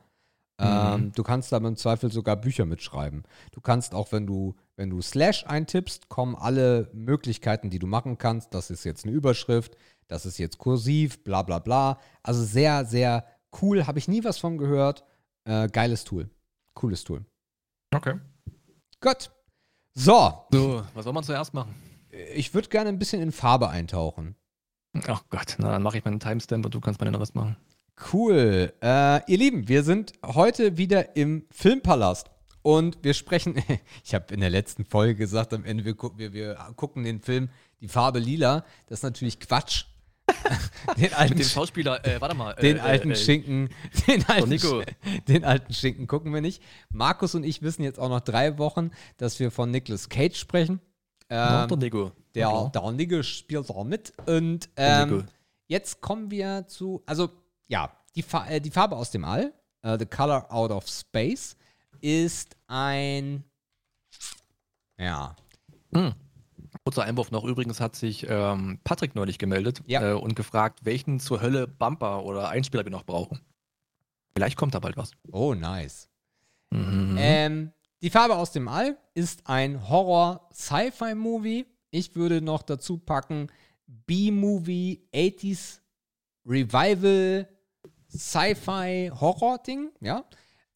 [0.60, 0.66] Mhm.
[0.66, 3.24] Ähm, du kannst da im Zweifel sogar Bücher mitschreiben.
[3.52, 8.18] Du kannst auch, wenn du, wenn du Slash eintippst, kommen alle Möglichkeiten, die du machen
[8.18, 8.54] kannst.
[8.54, 9.76] Das ist jetzt eine Überschrift,
[10.08, 11.98] das ist jetzt kursiv, bla bla bla.
[12.22, 13.24] Also sehr, sehr
[13.62, 13.86] cool.
[13.86, 15.04] Habe ich nie was von gehört.
[15.44, 16.28] Äh, geiles Tool.
[16.74, 17.24] Cooles Tool.
[17.94, 18.14] Okay.
[19.00, 19.30] Gut.
[19.94, 20.46] So.
[20.50, 21.74] So, was soll man zuerst machen?
[22.34, 24.36] Ich würde gerne ein bisschen in Farbe eintauchen.
[25.06, 27.56] Ach Gott, na dann mache ich meinen Timestamp und du kannst meinen Rest machen.
[28.12, 28.72] Cool.
[28.82, 32.30] Äh, ihr Lieben, wir sind heute wieder im Filmpalast.
[32.62, 33.62] Und wir sprechen,
[34.04, 37.50] ich habe in der letzten Folge gesagt, am Ende, wir, wir, wir gucken den Film
[37.80, 38.64] Die Farbe Lila.
[38.86, 39.84] Das ist natürlich Quatsch.
[40.96, 42.54] den alten Mit dem Schauspieler, äh, warte mal.
[42.54, 43.70] Den äh, alten äh, Schinken,
[44.06, 44.82] den alten, Nico.
[45.28, 46.62] den alten Schinken gucken wir nicht.
[46.90, 50.80] Markus und ich wissen jetzt auch noch drei Wochen, dass wir von Nicolas Cage sprechen.
[51.30, 52.12] Ähm, der Nigo.
[52.34, 54.12] der, Ja, der Nigge spielt auch mit.
[54.26, 55.26] Und ähm,
[55.66, 57.30] jetzt kommen wir zu, also
[57.66, 59.52] ja, die, Fa äh, die Farbe aus dem All,
[59.82, 61.56] äh, The Color Out of Space,
[62.00, 63.44] ist ein,
[64.98, 65.34] ja,
[66.84, 67.44] Kurzer Einwurf noch.
[67.44, 70.10] Übrigens hat sich ähm, Patrick neulich gemeldet Ja.
[70.10, 73.40] äh, und gefragt, welchen zur Hölle Bumper oder Einspieler wir noch brauchen.
[74.34, 75.12] Vielleicht kommt da bald was.
[75.32, 76.10] oh nice.
[76.70, 77.16] Mhm.
[77.18, 81.64] Ähm, die Farbe aus dem All ist ein Horror-Sci-Fi-Movie.
[81.90, 83.46] Ich würde noch dazu packen
[83.86, 85.78] B-Movie 80s
[86.44, 87.48] Revival
[88.10, 89.90] Sci-Fi Horror-Ding.
[90.00, 90.24] Ja.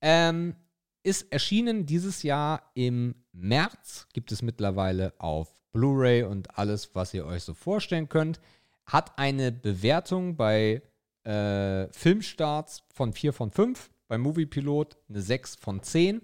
[0.01, 0.55] Ähm,
[1.03, 4.07] ist erschienen dieses Jahr im März.
[4.15, 8.41] Gibt es mittlerweile auf Blu-ray und alles, was ihr euch so vorstellen könnt.
[8.87, 10.83] Hat eine Bewertung bei
[11.25, 13.91] äh, Filmstarts von 4 von 5.
[14.09, 16.23] Bei Moviepilot eine 6 von 10.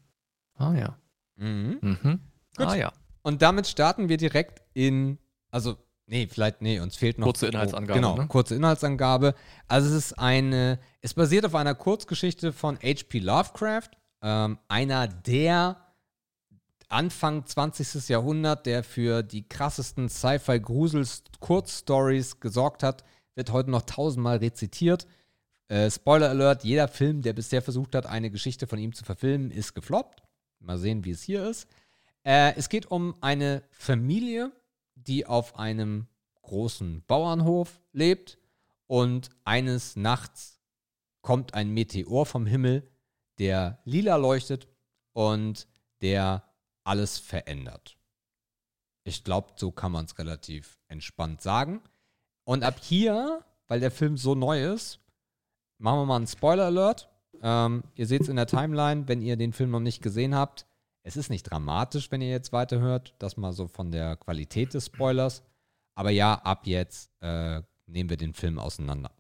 [0.56, 1.00] Ah ja.
[1.36, 1.80] Mhm.
[1.82, 2.20] Mhm.
[2.58, 2.68] Gut.
[2.68, 2.94] Ah ja.
[3.22, 5.18] Und damit starten wir direkt in,
[5.50, 5.78] also,
[6.08, 7.26] nee, vielleicht, nee, uns fehlt noch.
[7.26, 8.28] Kurze Inhaltsangabe, Genau, ne?
[8.28, 9.36] kurze Inhaltsangabe.
[9.68, 13.20] Also es ist eine, es basiert auf einer Kurzgeschichte von H.P.
[13.20, 13.90] Lovecraft,
[14.22, 15.78] ähm, einer der
[16.90, 18.10] Anfang 20.
[18.10, 23.04] Jahrhundert, der für die krassesten Sci-Fi-Grusels-Kurzstories gesorgt hat,
[23.36, 25.08] wird heute noch tausendmal rezitiert.
[25.68, 29.52] Äh, Spoiler Alert, jeder Film, der bisher versucht hat, eine Geschichte von ihm zu verfilmen,
[29.52, 30.22] ist gefloppt.
[30.60, 31.68] Mal sehen, wie es hier ist.
[32.24, 34.52] Äh, es geht um eine Familie,
[34.96, 36.08] die auf einem
[36.42, 38.38] großen Bauernhof lebt
[38.88, 40.60] und eines Nachts
[41.22, 42.90] kommt ein Meteor vom Himmel,
[43.40, 44.68] der lila leuchtet
[45.14, 45.68] und
[46.02, 46.44] der
[46.84, 47.98] alles verändert.
[49.04, 51.82] Ich glaube, so kann man es relativ entspannt sagen.
[52.44, 55.00] Und ab hier, weil der Film so neu ist,
[55.78, 57.10] machen wir mal einen Spoiler-Alert.
[57.42, 60.66] Ähm, ihr seht es in der Timeline, wenn ihr den Film noch nicht gesehen habt.
[61.08, 63.14] Es ist nicht dramatisch, wenn ihr jetzt weiterhört.
[63.20, 65.44] Das mal so von der Qualität des Spoilers.
[65.94, 69.12] Aber ja, ab jetzt äh, nehmen wir den Film auseinander.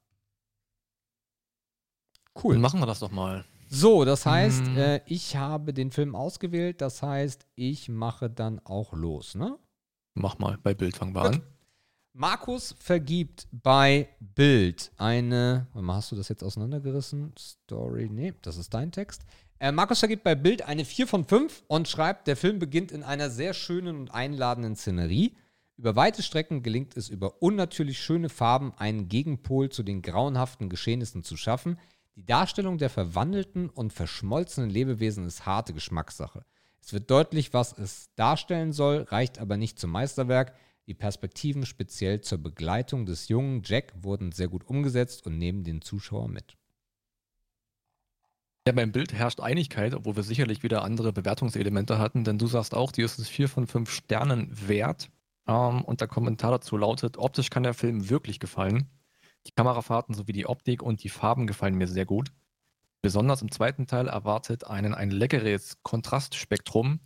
[2.34, 2.58] Dann Cool.
[2.58, 3.46] machen wir das doch mal.
[3.70, 4.78] So, das heißt, Mhm.
[4.78, 6.82] äh, ich habe den Film ausgewählt.
[6.82, 9.58] Das heißt, ich mache dann auch los, ne?
[10.16, 10.58] Mach mal.
[10.58, 11.44] Bei Bild fangen wir an.
[12.14, 15.68] Markus vergibt bei Bild eine.
[15.74, 17.34] Warte mal, hast du das jetzt auseinandergerissen?
[17.38, 19.24] Story, nee, das ist dein Text.
[19.60, 23.04] Äh, Markus vergibt bei Bild eine 4 von 5 und schreibt, der Film beginnt in
[23.04, 25.36] einer sehr schönen und einladenden Szenerie.
[25.78, 31.24] Über weite Strecken gelingt es über unnatürlich schöne Farben, einen Gegenpol zu den grauenhaften Geschehnissen
[31.24, 31.80] zu schaffen.
[32.16, 36.46] Die Darstellung der verwandelten und verschmolzenen Lebewesen ist harte Geschmackssache.
[36.82, 40.56] Es wird deutlich, was es darstellen soll, reicht aber nicht zum Meisterwerk.
[40.88, 45.82] Die Perspektiven speziell zur Begleitung des jungen Jack wurden sehr gut umgesetzt und nehmen den
[45.82, 46.56] Zuschauer mit.
[48.68, 52.74] Ja, beim Bild herrscht Einigkeit, obwohl wir sicherlich wieder andere Bewertungselemente hatten, denn du sagst
[52.74, 55.12] auch, die ist es 4 von 5 Sternen wert.
[55.48, 58.90] Ähm, und der Kommentar dazu lautet, optisch kann der Film wirklich gefallen.
[59.46, 62.32] Die Kamerafahrten sowie die Optik und die Farben gefallen mir sehr gut.
[63.04, 67.00] Besonders im zweiten Teil erwartet einen ein leckeres Kontrastspektrum,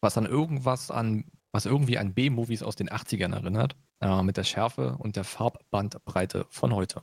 [0.00, 4.42] was an irgendwas an, was irgendwie an B-Movies aus den 80ern erinnert, äh, mit der
[4.42, 7.02] Schärfe und der Farbbandbreite von heute.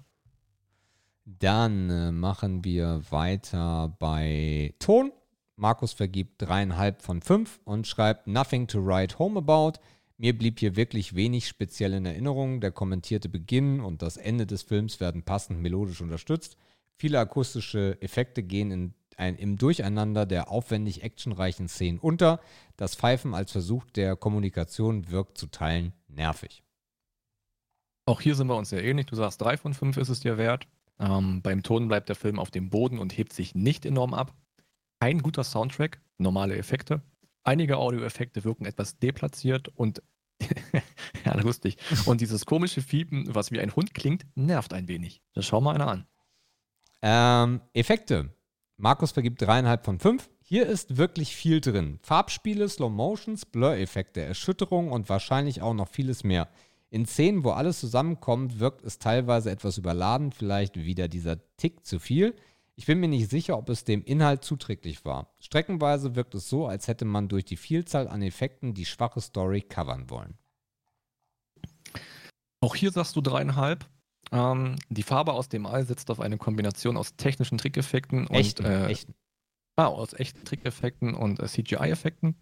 [1.25, 5.11] Dann äh, machen wir weiter bei Ton.
[5.55, 9.79] Markus vergibt dreieinhalb von fünf und schreibt Nothing to write home about.
[10.17, 12.61] Mir blieb hier wirklich wenig speziell in Erinnerung.
[12.61, 16.57] Der kommentierte Beginn und das Ende des Films werden passend melodisch unterstützt.
[16.95, 22.39] Viele akustische Effekte gehen in ein, im Durcheinander der aufwendig actionreichen Szenen unter.
[22.77, 26.63] Das Pfeifen als Versuch der Kommunikation wirkt zu Teilen nervig.
[28.05, 29.05] Auch hier sind wir uns sehr ähnlich.
[29.05, 30.67] Du sagst, drei von fünf ist es dir wert.
[31.01, 34.33] Ähm, beim Ton bleibt der Film auf dem Boden und hebt sich nicht enorm ab.
[34.99, 37.01] Kein guter Soundtrack, normale Effekte.
[37.43, 40.03] Einige Audioeffekte wirken etwas deplatziert und
[41.25, 41.77] ja, lustig.
[42.05, 45.21] Und dieses komische Fiepen, was wie ein Hund klingt, nervt ein wenig.
[45.33, 46.05] Das schau mal einer an.
[47.01, 48.33] Ähm, Effekte.
[48.77, 50.29] Markus vergibt dreieinhalb von fünf.
[50.41, 51.99] Hier ist wirklich viel drin.
[52.03, 56.47] Farbspiele, Slow Motions, Blur-Effekte, Erschütterungen und wahrscheinlich auch noch vieles mehr.
[56.91, 61.99] In Szenen, wo alles zusammenkommt, wirkt es teilweise etwas überladen, vielleicht wieder dieser Tick zu
[61.99, 62.35] viel.
[62.75, 65.33] Ich bin mir nicht sicher, ob es dem Inhalt zuträglich war.
[65.39, 69.61] Streckenweise wirkt es so, als hätte man durch die Vielzahl an Effekten die schwache Story
[69.61, 70.37] covern wollen.
[72.59, 73.85] Auch hier sagst du dreieinhalb.
[74.33, 78.65] Ähm, die Farbe aus dem All setzt auf eine Kombination aus technischen Trickeffekten und Echten,
[78.65, 79.15] äh, echten.
[79.77, 82.35] Ah, aus echten Trickeffekten und äh, CGI-Effekten.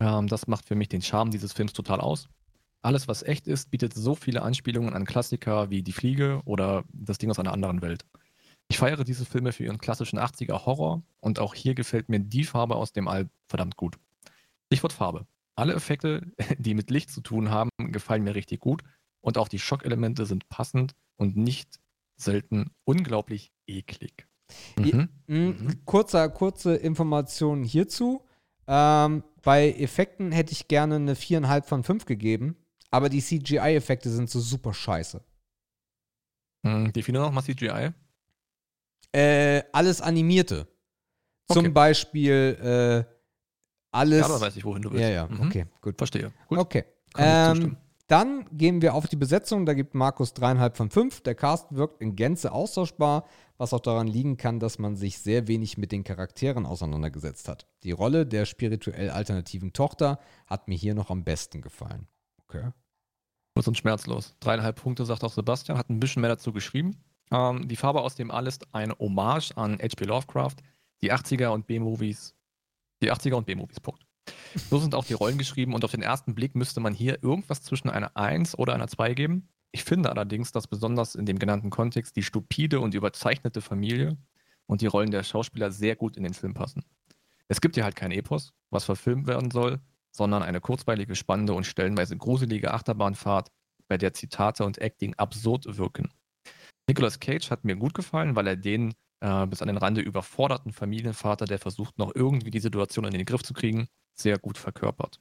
[0.00, 2.28] Ähm, das macht für mich den Charme dieses Films total aus.
[2.82, 7.18] Alles, was echt ist, bietet so viele Anspielungen an Klassiker wie Die Fliege oder Das
[7.18, 8.04] Ding aus einer anderen Welt.
[8.68, 12.44] Ich feiere diese Filme für ihren klassischen 80er Horror und auch hier gefällt mir die
[12.44, 13.96] Farbe aus dem All verdammt gut.
[14.66, 15.26] Stichwort Farbe.
[15.54, 18.82] Alle Effekte, die mit Licht zu tun haben, gefallen mir richtig gut
[19.20, 21.80] und auch die Schockelemente sind passend und nicht
[22.16, 24.26] selten unglaublich eklig.
[24.78, 25.08] Mhm.
[25.26, 25.54] mh,
[25.84, 28.24] Kurzer, kurze Information hierzu.
[28.66, 32.56] Ähm, bei Effekten hätte ich gerne eine 4,5 von 5 gegeben,
[32.96, 35.22] aber die CGI-Effekte sind so super scheiße.
[36.62, 36.92] Mhm.
[36.92, 37.90] Definiere nochmal CGI.
[39.12, 40.66] Äh, alles Animierte.
[41.48, 41.68] Zum Okay.
[41.70, 43.14] Beispiel äh,
[43.92, 44.20] alles.
[44.20, 45.02] Ja, aber weiß ich, wohin du willst.
[45.02, 45.40] ja, ja, Mhm.
[45.46, 45.96] okay, gut.
[45.96, 46.32] Verstehe.
[46.48, 46.58] Gut.
[46.58, 46.84] Okay.
[47.16, 47.76] Ähm,
[48.08, 49.64] dann gehen wir auf die Besetzung.
[49.64, 51.20] Da gibt Markus dreieinhalb von fünf.
[51.22, 53.26] Der Cast wirkt in Gänze austauschbar,
[53.58, 57.66] was auch daran liegen kann, dass man sich sehr wenig mit den Charakteren auseinandergesetzt hat.
[57.84, 62.06] Die Rolle der spirituell alternativen Tochter hat mir hier noch am besten gefallen.
[62.48, 62.70] Okay.
[63.56, 64.36] Kurz und schmerzlos.
[64.40, 66.94] Dreieinhalb Punkte, sagt auch Sebastian, hat ein bisschen mehr dazu geschrieben.
[67.30, 70.04] Ähm, die Farbe aus dem All ist eine Hommage an H.P.
[70.04, 70.56] Lovecraft,
[71.00, 72.34] die 80er und B-Movies.
[73.00, 74.04] Die 80er und B-Movies, Punkt.
[74.68, 77.62] So sind auch die Rollen geschrieben und auf den ersten Blick müsste man hier irgendwas
[77.62, 79.48] zwischen einer 1 oder einer 2 geben.
[79.72, 84.18] Ich finde allerdings, dass besonders in dem genannten Kontext die stupide und überzeichnete Familie
[84.66, 86.84] und die Rollen der Schauspieler sehr gut in den Film passen.
[87.48, 89.80] Es gibt hier halt kein Epos, was verfilmt werden soll,
[90.16, 93.50] sondern eine kurzweilige, spannende und stellenweise gruselige Achterbahnfahrt,
[93.88, 96.10] bei der Zitate und Acting absurd wirken.
[96.88, 100.72] Nicolas Cage hat mir gut gefallen, weil er den äh, bis an den Rande überforderten
[100.72, 105.20] Familienvater, der versucht, noch irgendwie die Situation in den Griff zu kriegen, sehr gut verkörpert.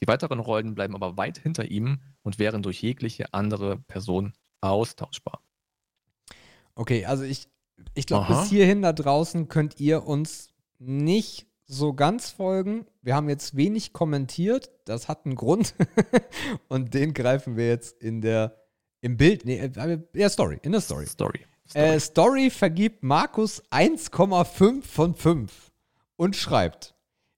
[0.00, 5.40] Die weiteren Rollen bleiben aber weit hinter ihm und wären durch jegliche andere Person austauschbar.
[6.74, 7.48] Okay, also ich,
[7.94, 12.86] ich glaube, bis hierhin da draußen könnt ihr uns nicht so ganz folgen.
[13.02, 14.70] Wir haben jetzt wenig kommentiert.
[14.84, 15.74] Das hat einen Grund.
[16.68, 18.56] Und den greifen wir jetzt in der,
[19.00, 21.06] im Bild, nee, äh, ja, Story, in der Story.
[21.06, 21.40] Story.
[21.74, 25.72] Äh, Story vergibt Markus 1,5 von 5
[26.16, 26.94] und schreibt,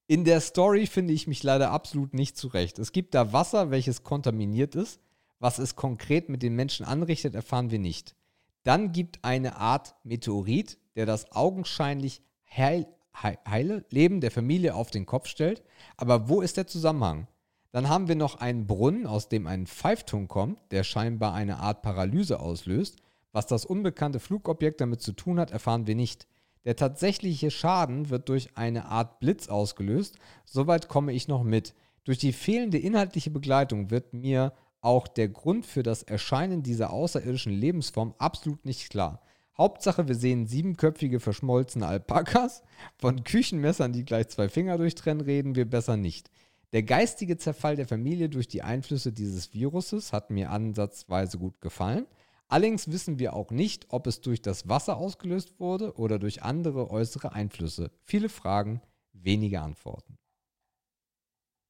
[0.07, 2.79] in der Story finde ich mich leider absolut nicht zurecht.
[2.79, 5.01] Es gibt da Wasser, welches kontaminiert ist.
[5.41, 8.17] Was es konkret mit den Menschen anrichtet, erfahren wir nicht.
[8.65, 12.87] Dann gibt eine Art Meteorit, der das augenscheinlich heil,
[13.23, 15.63] heile Leben der Familie auf den Kopf stellt.
[15.97, 17.27] Aber wo ist der Zusammenhang?
[17.71, 21.83] Dann haben wir noch einen Brunnen, aus dem ein Pfeifton kommt, der scheinbar eine Art
[21.83, 22.97] Paralyse auslöst.
[23.33, 26.27] Was das unbekannte Flugobjekt damit zu tun hat, erfahren wir nicht.
[26.65, 30.17] Der tatsächliche Schaden wird durch eine Art Blitz ausgelöst.
[30.45, 31.75] Soweit komme ich noch mit.
[32.05, 37.53] Durch die fehlende inhaltliche Begleitung wird mir auch der Grund für das Erscheinen dieser außerirdischen
[37.53, 39.21] Lebensform absolut nicht klar.
[39.59, 42.63] Hauptsache, wir sehen siebenköpfige verschmolzene Alpakas.
[42.97, 46.31] Von Küchenmessern, die gleich zwei Finger durchtrennen, reden wir besser nicht.
[46.73, 52.07] Der geistige Zerfall der Familie durch die Einflüsse dieses Viruses hat mir ansatzweise gut gefallen.
[52.47, 56.91] Allerdings wissen wir auch nicht, ob es durch das Wasser ausgelöst wurde oder durch andere
[56.91, 57.91] äußere Einflüsse.
[58.05, 58.81] Viele Fragen,
[59.13, 60.19] wenige Antworten.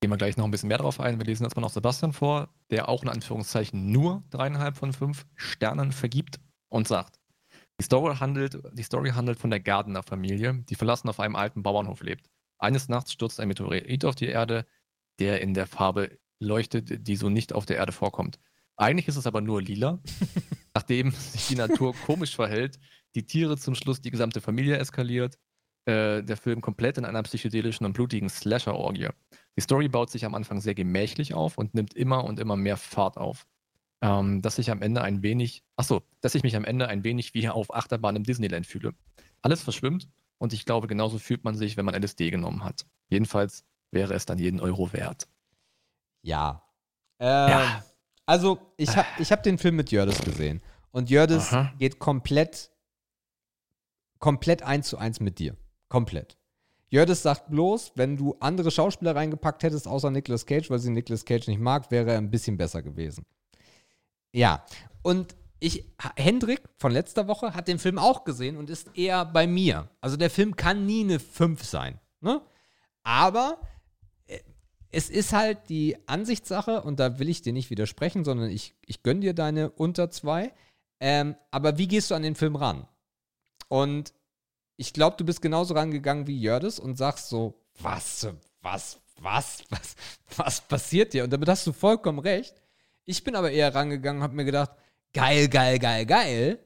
[0.01, 1.19] Gehen wir gleich noch ein bisschen mehr drauf ein.
[1.19, 5.91] Wir lesen erstmal noch Sebastian vor, der auch in Anführungszeichen nur dreieinhalb von fünf Sternen
[5.91, 6.39] vergibt
[6.69, 7.18] und sagt,
[7.79, 12.03] die Story handelt, die Story handelt von der Gardner-Familie, die verlassen auf einem alten Bauernhof
[12.03, 12.29] lebt.
[12.59, 14.67] Eines Nachts stürzt ein Meteorit auf die Erde,
[15.21, 18.39] der in der Farbe leuchtet, die so nicht auf der Erde vorkommt.
[18.77, 20.01] Eigentlich ist es aber nur lila.
[20.75, 22.79] Nachdem sich die Natur komisch verhält,
[23.15, 25.39] die Tiere zum Schluss die gesamte Familie eskaliert,
[25.87, 29.09] äh, der Film komplett in einer psychedelischen und blutigen Slasher-Orgie.
[29.57, 32.77] Die Story baut sich am Anfang sehr gemächlich auf und nimmt immer und immer mehr
[32.77, 33.47] Fahrt auf.
[34.01, 37.35] Ähm, dass ich am Ende ein wenig, achso, dass ich mich am Ende ein wenig
[37.35, 38.95] wie auf Achterbahn im Disneyland fühle.
[39.43, 40.09] Alles verschwimmt
[40.39, 42.87] und ich glaube, genauso fühlt man sich, wenn man LSD genommen hat.
[43.09, 45.29] Jedenfalls wäre es dann jeden Euro wert.
[46.23, 46.63] Ja.
[47.19, 47.85] Äh, Ja.
[48.27, 50.61] Also, ich habe ich hab den Film mit Jördis gesehen.
[50.91, 51.73] Und Jördis Aha.
[51.79, 52.71] geht komplett
[54.19, 55.57] komplett eins zu eins mit dir.
[55.89, 56.37] Komplett.
[56.91, 61.25] Jördis sagt bloß, wenn du andere Schauspieler reingepackt hättest, außer Nicolas Cage, weil sie Nicolas
[61.25, 63.27] Cage nicht mag, wäre er ein bisschen besser gewesen.
[64.33, 64.65] Ja,
[65.03, 65.85] und ich,
[66.17, 69.89] Hendrik von letzter Woche hat den Film auch gesehen und ist eher bei mir.
[70.01, 71.99] Also der Film kann nie eine 5 sein.
[72.21, 72.41] Ne?
[73.03, 73.61] Aber
[74.27, 74.39] äh,
[74.91, 79.03] es ist halt die Ansichtssache und da will ich dir nicht widersprechen, sondern ich, ich
[79.03, 80.53] gönne dir deine unter zwei.
[81.01, 82.87] Ähm, aber wie gehst du an den Film ran?
[83.69, 84.13] Und
[84.77, 88.29] ich glaube, du bist genauso rangegangen wie Jördis und sagst so, was,
[88.63, 89.97] was, was, was,
[90.37, 91.25] was passiert dir?
[91.25, 92.55] Und damit hast du vollkommen recht.
[93.09, 94.71] Ich bin aber eher rangegangen und habe mir gedacht,
[95.15, 96.59] geil, geil, geil, geil.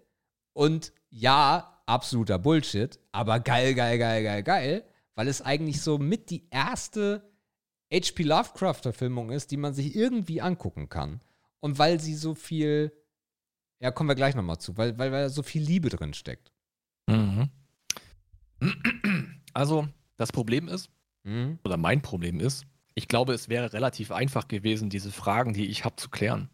[0.54, 6.30] Und ja, absoluter Bullshit, aber geil, geil, geil, geil, geil, weil es eigentlich so mit
[6.30, 7.30] die erste
[7.94, 8.24] H.P.
[8.24, 11.20] Lovecraft-Verfilmung ist, die man sich irgendwie angucken kann.
[11.60, 12.90] Und weil sie so viel,
[13.78, 16.52] ja, kommen wir gleich nochmal zu, weil, weil, weil so viel Liebe drin steckt.
[17.06, 17.50] Mhm.
[19.52, 19.86] Also,
[20.16, 20.90] das Problem ist,
[21.22, 21.60] mhm.
[21.62, 25.84] oder mein Problem ist, ich glaube, es wäre relativ einfach gewesen, diese Fragen, die ich
[25.84, 26.50] habe, zu klären.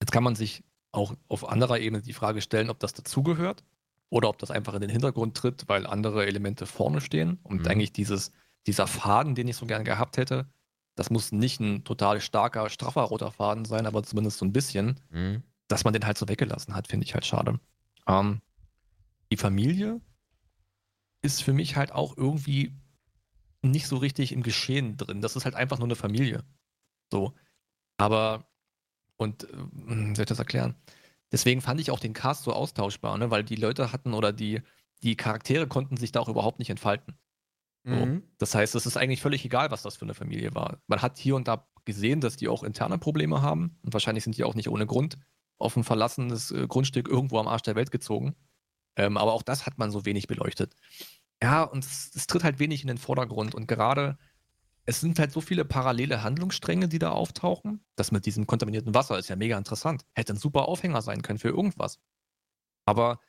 [0.00, 3.64] Jetzt kann man sich auch auf anderer Ebene die Frage stellen, ob das dazugehört
[4.10, 7.38] oder ob das einfach in den Hintergrund tritt, weil andere Elemente vorne stehen.
[7.42, 7.68] Und mhm.
[7.68, 8.32] eigentlich dieses,
[8.66, 10.46] dieser Faden, den ich so gern gehabt hätte,
[10.94, 15.00] das muss nicht ein total starker, straffer roter Faden sein, aber zumindest so ein bisschen,
[15.10, 15.42] mhm.
[15.68, 17.58] dass man den halt so weggelassen hat, finde ich halt schade.
[18.06, 18.42] Ähm,
[19.30, 20.00] die Familie
[21.22, 22.74] ist für mich halt auch irgendwie
[23.62, 25.20] nicht so richtig im Geschehen drin.
[25.20, 26.44] Das ist halt einfach nur eine Familie.
[27.10, 27.34] So.
[27.96, 28.46] Aber
[29.16, 30.74] und äh, wie soll ich das erklären?
[31.30, 33.30] Deswegen fand ich auch den Cast so austauschbar, ne?
[33.30, 34.60] weil die Leute hatten oder die,
[35.02, 37.14] die Charaktere konnten sich da auch überhaupt nicht entfalten.
[37.84, 37.94] So.
[37.94, 38.22] Mhm.
[38.38, 40.82] Das heißt, es ist eigentlich völlig egal, was das für eine Familie war.
[40.86, 44.36] Man hat hier und da gesehen, dass die auch interne Probleme haben und wahrscheinlich sind
[44.36, 45.18] die auch nicht ohne Grund
[45.58, 48.36] auf ein verlassenes äh, Grundstück irgendwo am Arsch der Welt gezogen.
[48.96, 50.74] Ähm, aber auch das hat man so wenig beleuchtet.
[51.42, 54.16] Ja, und es, es tritt halt wenig in den Vordergrund und gerade
[54.84, 57.84] es sind halt so viele parallele Handlungsstränge, die da auftauchen.
[57.96, 60.04] Das mit diesem kontaminierten Wasser ist ja mega interessant.
[60.14, 62.00] Hätte ein super Aufhänger sein können für irgendwas.
[62.86, 63.20] Aber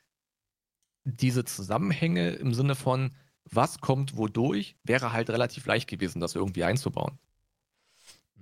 [1.04, 3.14] diese Zusammenhänge im Sinne von,
[3.44, 7.18] was kommt wodurch, wäre halt relativ leicht gewesen, das irgendwie einzubauen.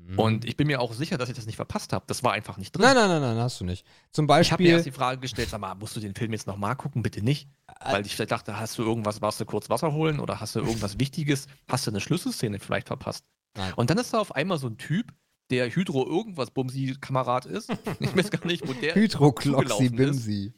[0.07, 0.19] Mhm.
[0.19, 2.05] Und ich bin mir auch sicher, dass ich das nicht verpasst habe.
[2.09, 2.83] Das war einfach nicht drin.
[2.83, 3.87] Nein, nein, nein, nein, hast du nicht.
[4.11, 4.47] Zum Beispiel.
[4.47, 6.77] Ich habe mir erst die Frage gestellt, sag mal, musst du den Film jetzt nochmal
[6.77, 7.03] gucken?
[7.03, 7.49] Bitte nicht.
[7.85, 10.61] Weil ich vielleicht dachte, hast du irgendwas, warst du kurz Wasser holen oder hast du
[10.61, 11.47] irgendwas Wichtiges?
[11.69, 13.25] Hast du eine Schlüsselszene vielleicht verpasst?
[13.57, 13.73] Nein.
[13.77, 15.13] Und dann ist da auf einmal so ein Typ,
[15.51, 17.71] der Hydro irgendwas Bumsi-Kamerad ist.
[18.01, 20.53] Ich weiß gar nicht, wo der Hydro Kloxi Bimsi.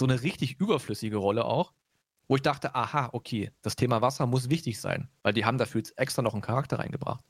[0.00, 1.72] So eine richtig überflüssige Rolle auch.
[2.28, 5.80] Wo ich dachte, aha, okay, das Thema Wasser muss wichtig sein, weil die haben dafür
[5.80, 7.24] jetzt extra noch einen Charakter reingebracht.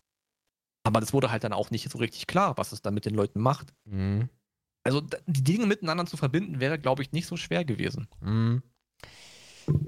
[0.83, 3.15] Aber das wurde halt dann auch nicht so richtig klar, was es dann mit den
[3.15, 3.75] Leuten macht.
[3.85, 4.29] Mhm.
[4.83, 8.09] Also die Dinge miteinander zu verbinden, wäre, glaube ich, nicht so schwer gewesen.
[8.21, 8.63] Mhm.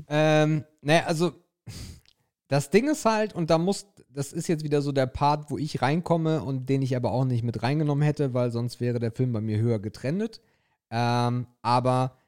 [0.09, 1.33] Ähm, naja, also
[2.49, 5.57] das Ding ist halt, und da muss, das ist jetzt wieder so der Part, wo
[5.57, 9.13] ich reinkomme und den ich aber auch nicht mit reingenommen hätte, weil sonst wäre der
[9.13, 10.43] Film bei mir höher getrennt.
[10.91, 12.19] Ähm, aber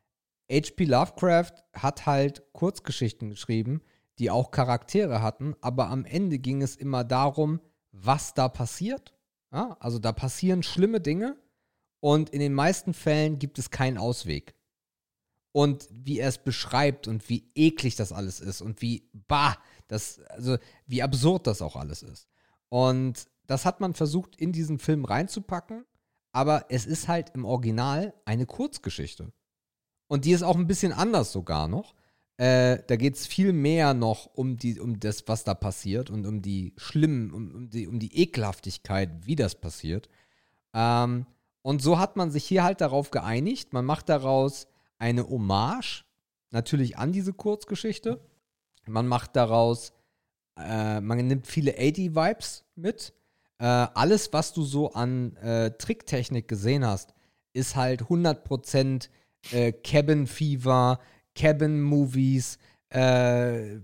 [0.51, 0.85] H.P.
[0.85, 3.83] Lovecraft hat halt Kurzgeschichten geschrieben,
[4.19, 7.61] die auch Charaktere hatten, aber am Ende ging es immer darum,
[7.95, 9.15] was da passiert.
[9.53, 11.37] Ja, also da passieren schlimme Dinge
[12.01, 14.55] und in den meisten Fällen gibt es keinen Ausweg.
[15.53, 19.57] Und wie er es beschreibt und wie eklig das alles ist und wie, bah,
[19.87, 22.29] das, also wie absurd das auch alles ist.
[22.69, 25.85] Und das hat man versucht in diesen Film reinzupacken,
[26.33, 29.33] aber es ist halt im Original eine Kurzgeschichte.
[30.09, 31.95] Und die ist auch ein bisschen anders sogar noch.
[32.37, 36.27] Äh, da geht es viel mehr noch um, die, um das, was da passiert und
[36.27, 40.09] um die schlimmen, um, um, die, um die Ekelhaftigkeit, wie das passiert.
[40.73, 41.27] Ähm,
[41.63, 43.73] und so hat man sich hier halt darauf geeinigt.
[43.73, 44.67] Man macht daraus
[44.99, 46.05] eine Hommage,
[46.51, 48.21] natürlich an diese Kurzgeschichte.
[48.87, 49.93] Man macht daraus,
[50.59, 53.15] äh, man nimmt viele 80-Vibes mit.
[53.59, 57.15] Äh, alles, was du so an äh, Tricktechnik gesehen hast,
[57.53, 59.09] ist halt 100%
[59.53, 60.99] äh, Cabin Fever,
[61.35, 62.59] Cabin-Movies,
[62.91, 63.79] äh,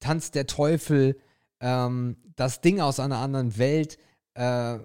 [0.00, 1.18] Tanz der Teufel,
[1.60, 3.98] ähm, das Ding aus einer anderen Welt.
[4.34, 4.78] Äh,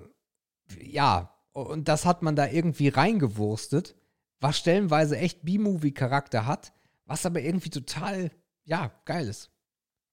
[0.82, 3.96] ja, und das hat man da irgendwie reingewurstet,
[4.40, 6.74] was stellenweise echt B-Movie-Charakter hat,
[7.06, 8.32] was aber irgendwie total,
[8.66, 9.52] ja, geil ist.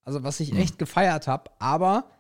[0.03, 0.59] Also, was ich hm.
[0.59, 2.11] echt gefeiert habe, aber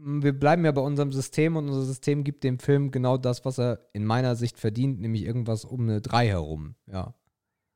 [0.00, 3.58] wir bleiben ja bei unserem System und unser System gibt dem Film genau das, was
[3.58, 7.14] er in meiner Sicht verdient, nämlich irgendwas um eine 3 herum, ja.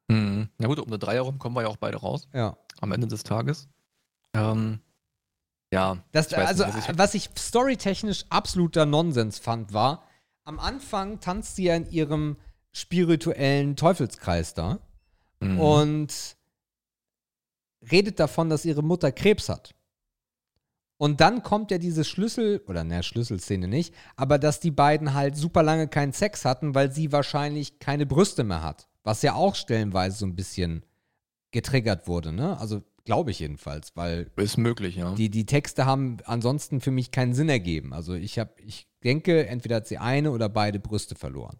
[0.08, 0.48] Mhm.
[0.58, 2.28] Na gut, um eine 3 herum kommen wir ja auch beide raus.
[2.32, 2.56] Ja.
[2.80, 3.68] Am Ende des Tages.
[4.34, 4.80] Ähm,
[5.72, 5.98] ja.
[6.12, 10.04] Das, also, nicht, ich was ich storytechnisch absoluter Nonsens fand, war,
[10.44, 12.36] am Anfang tanzt sie ja in ihrem
[12.72, 14.80] spirituellen Teufelskreis da.
[15.40, 15.60] mhm.
[15.60, 16.36] und
[17.90, 19.74] redet davon, dass ihre Mutter Krebs hat.
[20.98, 25.36] Und dann kommt ja diese Schlüssel, oder ne, Schlüsselszene nicht, aber dass die beiden halt
[25.36, 28.88] super lange keinen Sex hatten, weil sie wahrscheinlich keine Brüste mehr hat.
[29.04, 30.84] Was ja auch stellenweise so ein bisschen
[31.50, 32.58] getriggert wurde, ne?
[32.58, 34.30] Also glaube ich jedenfalls, weil.
[34.36, 35.14] Ist möglich, ja.
[35.14, 37.92] Die, die Texte haben ansonsten für mich keinen Sinn ergeben.
[37.92, 41.58] Also ich habe, ich denke, entweder hat sie eine oder beide Brüste verloren.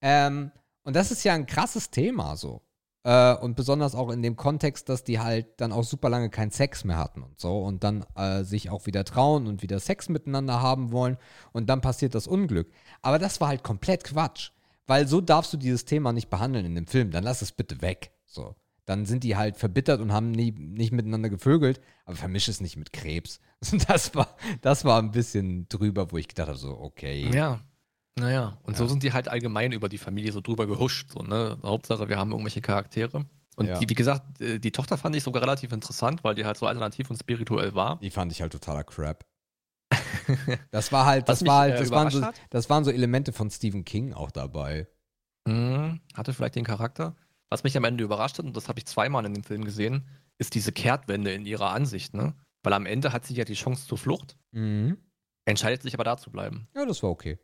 [0.00, 0.50] Ähm,
[0.84, 2.62] und das ist ja ein krasses Thema so.
[3.04, 6.50] Äh, und besonders auch in dem Kontext, dass die halt dann auch super lange keinen
[6.50, 10.08] Sex mehr hatten und so und dann äh, sich auch wieder trauen und wieder Sex
[10.08, 11.16] miteinander haben wollen
[11.52, 12.70] und dann passiert das Unglück.
[13.02, 14.50] Aber das war halt komplett Quatsch,
[14.88, 17.12] weil so darfst du dieses Thema nicht behandeln in dem Film.
[17.12, 18.10] Dann lass es bitte weg.
[18.26, 18.56] So.
[18.86, 22.76] Dann sind die halt verbittert und haben nie, nicht miteinander gevögelt, aber vermisch es nicht
[22.76, 23.40] mit Krebs.
[23.88, 27.28] Das war, das war ein bisschen drüber, wo ich gedacht habe, so, okay.
[27.34, 27.60] Ja,
[28.16, 28.78] naja, und ja.
[28.78, 31.10] so sind die halt allgemein über die Familie so drüber gehuscht.
[31.10, 31.58] So, ne?
[31.62, 33.26] Hauptsache, wir haben irgendwelche Charaktere.
[33.56, 33.78] Und ja.
[33.78, 36.66] die, wie gesagt, äh, die Tochter fand ich sogar relativ interessant, weil die halt so
[36.66, 37.98] alternativ und spirituell war.
[38.00, 39.24] Die fand ich halt totaler Crap.
[40.70, 43.50] das war halt, das war halt, äh, das waren, so, das waren so Elemente von
[43.50, 44.86] Stephen King auch dabei.
[45.46, 47.16] Mhm, hatte vielleicht den Charakter.
[47.50, 50.06] Was mich am Ende überrascht hat, und das habe ich zweimal in dem Film gesehen,
[50.38, 52.34] ist diese Kehrtwende in ihrer Ansicht, ne?
[52.62, 54.98] Weil am Ende hat sie ja die Chance zur Flucht, mhm.
[55.46, 56.68] entscheidet sich aber da zu bleiben.
[56.74, 57.38] Ja, das war okay.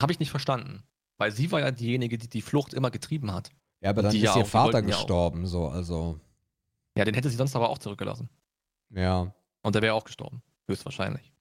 [0.00, 0.82] Habe ich nicht verstanden.
[1.18, 3.50] Weil sie war ja diejenige, die die Flucht immer getrieben hat.
[3.82, 6.18] Ja, aber dann ist ja ihr Vater gestorben, so, also.
[6.96, 8.30] Ja, den hätte sie sonst aber auch zurückgelassen.
[8.90, 9.34] Ja.
[9.62, 10.42] Und der wäre auch gestorben.
[10.66, 11.32] Höchstwahrscheinlich.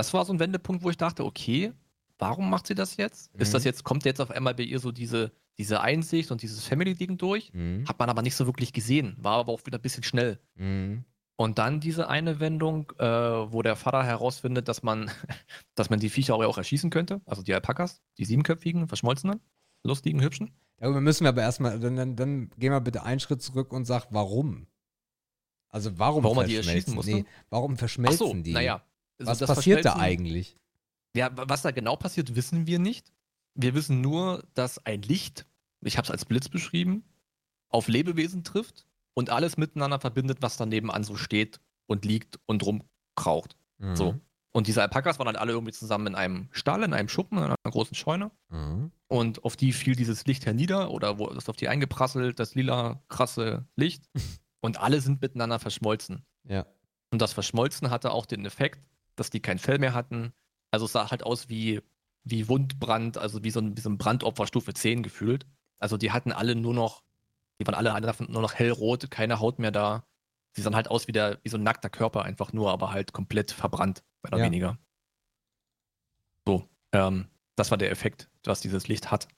[0.00, 1.74] Das war so ein Wendepunkt, wo ich dachte, okay,
[2.18, 3.34] warum macht sie das jetzt?
[3.34, 3.40] Mhm.
[3.42, 3.66] Ist das mhm.
[3.66, 7.52] jetzt, kommt jetzt auf einmal bei ihr so diese, diese Einsicht und dieses Family-Ding durch?
[7.52, 7.84] Mhm.
[7.86, 9.14] Hat man aber nicht so wirklich gesehen.
[9.18, 10.40] War aber auch wieder ein bisschen schnell.
[10.54, 11.04] Mhm.
[11.36, 15.10] Und dann diese eine Wendung, äh, wo der Vater herausfindet, dass man,
[15.74, 17.20] dass man die Viecher auch erschießen könnte.
[17.26, 19.40] Also die Alpakas, die siebenköpfigen, verschmolzenen,
[19.82, 20.50] lustigen, hübschen.
[20.78, 23.84] Darüber müssen wir aber erstmal, dann, dann, dann gehen wir bitte einen Schritt zurück und
[23.84, 24.66] sagen, warum?
[25.68, 26.56] Also warum, warum man die
[26.94, 27.12] musste?
[27.12, 28.54] Nee, warum verschmelzen so, die?
[28.54, 28.82] Naja.
[29.26, 30.56] Also was passiert da eigentlich?
[31.16, 33.12] Ja, was da genau passiert, wissen wir nicht.
[33.54, 35.46] Wir wissen nur, dass ein Licht,
[35.82, 37.04] ich habe es als Blitz beschrieben,
[37.68, 42.64] auf Lebewesen trifft und alles miteinander verbindet, was da nebenan so steht und liegt und
[42.64, 43.56] rumkraucht.
[43.78, 43.96] Mhm.
[43.96, 44.20] So.
[44.52, 47.44] Und diese Alpakas waren dann alle irgendwie zusammen in einem Stall, in einem Schuppen, in
[47.44, 48.30] einer großen Scheune.
[48.48, 48.90] Mhm.
[49.06, 53.02] Und auf die fiel dieses Licht hernieder oder wo ist auf die eingeprasselt, das lila,
[53.08, 54.08] krasse Licht.
[54.60, 56.24] und alle sind miteinander verschmolzen.
[56.44, 56.66] Ja.
[57.12, 58.80] Und das Verschmolzen hatte auch den Effekt,
[59.20, 60.32] dass die kein Fell mehr hatten.
[60.70, 61.80] Also es sah halt aus wie,
[62.24, 65.46] wie Wundbrand, also wie so ein, wie so ein Brandopfer Stufe 10 gefühlt.
[65.78, 67.02] Also die hatten alle nur noch
[67.60, 70.04] die waren alle nur noch hellrot, keine Haut mehr da.
[70.52, 73.12] Sie sahen halt aus wie, der, wie so ein nackter Körper einfach nur, aber halt
[73.12, 74.46] komplett verbrannt, mehr oder ja.
[74.46, 74.78] weniger.
[76.46, 79.28] So, ähm, das war der Effekt, was dieses Licht hat.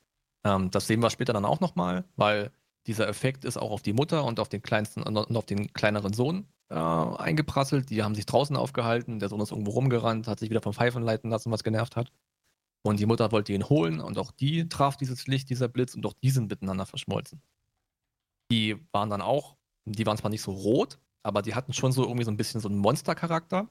[0.45, 2.53] Ähm, das sehen wir später dann auch nochmal, weil
[2.87, 6.13] dieser Effekt ist auch auf die Mutter und auf den kleinsten und auf den kleineren
[6.13, 7.91] Sohn äh, eingeprasselt.
[7.91, 11.03] Die haben sich draußen aufgehalten, der Sohn ist irgendwo rumgerannt, hat sich wieder vom Pfeifen
[11.03, 12.13] leiten lassen, was genervt hat.
[12.85, 16.05] Und die Mutter wollte ihn holen und auch die traf dieses Licht, dieser Blitz und
[16.05, 17.41] auch die sind miteinander verschmolzen.
[18.51, 22.03] Die waren dann auch, die waren zwar nicht so rot, aber die hatten schon so
[22.03, 23.69] irgendwie so ein bisschen so einen Monstercharakter.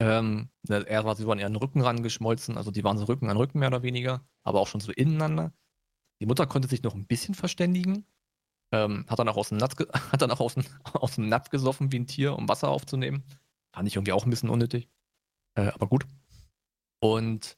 [0.00, 3.04] Ähm, ne, er war, sie waren eher an den Rücken rangeschmolzen, also die waren so
[3.04, 5.52] Rücken an Rücken mehr oder weniger, aber auch schon so ineinander.
[6.20, 8.04] Die Mutter konnte sich noch ein bisschen verständigen,
[8.72, 9.76] ähm, hat dann auch aus dem, Napf,
[10.12, 13.24] hat dann auch aus dem, aus dem Napf gesoffen wie ein Tier, um Wasser aufzunehmen.
[13.74, 14.88] Fand ich irgendwie auch ein bisschen unnötig.
[15.54, 16.06] Äh, aber gut.
[17.00, 17.56] Und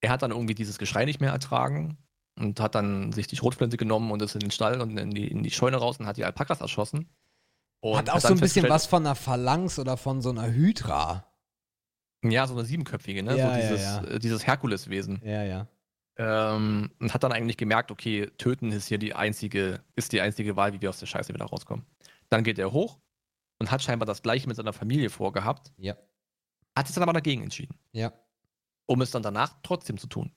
[0.00, 1.98] er hat dann irgendwie dieses Geschrei nicht mehr ertragen
[2.38, 5.28] und hat dann sich die Schrotflinte genommen und ist in den Stall und in die,
[5.28, 7.10] in die Scheune raus und hat die Alpakas erschossen.
[7.82, 11.26] Und hat auch so ein bisschen was von einer Phalanx oder von so einer Hydra.
[12.22, 13.36] Ja, so eine siebenköpfige, ne?
[13.36, 14.08] Ja, so dieses, ja, ja.
[14.08, 15.22] Äh, dieses Herkuleswesen.
[15.24, 15.66] Ja, ja.
[16.22, 20.54] Ähm, und hat dann eigentlich gemerkt, okay, töten ist hier die einzige, ist die einzige
[20.54, 21.86] Wahl, wie wir aus der Scheiße wieder rauskommen.
[22.28, 22.98] Dann geht er hoch
[23.58, 25.72] und hat scheinbar das gleiche mit seiner Familie vorgehabt.
[25.78, 25.96] Ja.
[26.76, 27.74] Hat sich dann aber dagegen entschieden.
[27.92, 28.12] Ja.
[28.84, 30.30] Um es dann danach trotzdem zu tun.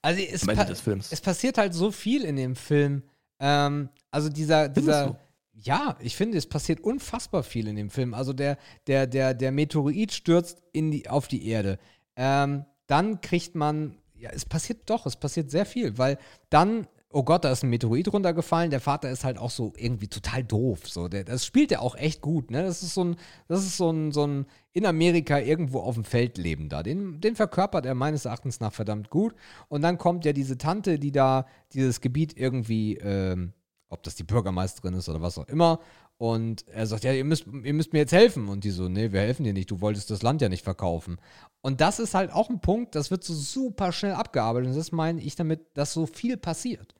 [0.00, 0.66] Also es, pa
[1.10, 3.02] es passiert halt so viel in dem Film.
[3.38, 5.18] Ähm, also dieser, dieser,
[5.52, 8.14] ja, ich finde, es passiert unfassbar viel in dem Film.
[8.14, 8.56] Also der,
[8.86, 11.78] der, der, der Meteorit stürzt in die, auf die Erde.
[12.16, 16.18] Ähm, dann kriegt man, ja, es passiert doch, es passiert sehr viel, weil
[16.50, 18.70] dann oh Gott, da ist ein Meteorit runtergefallen.
[18.70, 20.88] Der Vater ist halt auch so irgendwie total doof.
[20.88, 22.50] So, der, das spielt er auch echt gut.
[22.50, 22.62] Ne?
[22.62, 23.16] Das ist so ein,
[23.48, 26.82] das ist so ein, so ein in Amerika irgendwo auf dem Feld leben da.
[26.82, 29.34] Den, den verkörpert er meines Erachtens nach verdammt gut.
[29.68, 33.52] Und dann kommt ja diese Tante, die da dieses Gebiet irgendwie, ähm,
[33.88, 35.80] ob das die Bürgermeisterin ist oder was auch immer.
[36.18, 38.48] Und er sagt, ja, ihr müsst, ihr müsst mir jetzt helfen.
[38.48, 41.18] Und die so, nee, wir helfen dir nicht, du wolltest das Land ja nicht verkaufen.
[41.60, 44.70] Und das ist halt auch ein Punkt, das wird so super schnell abgearbeitet.
[44.70, 46.94] Und das meine ich damit, dass so viel passiert.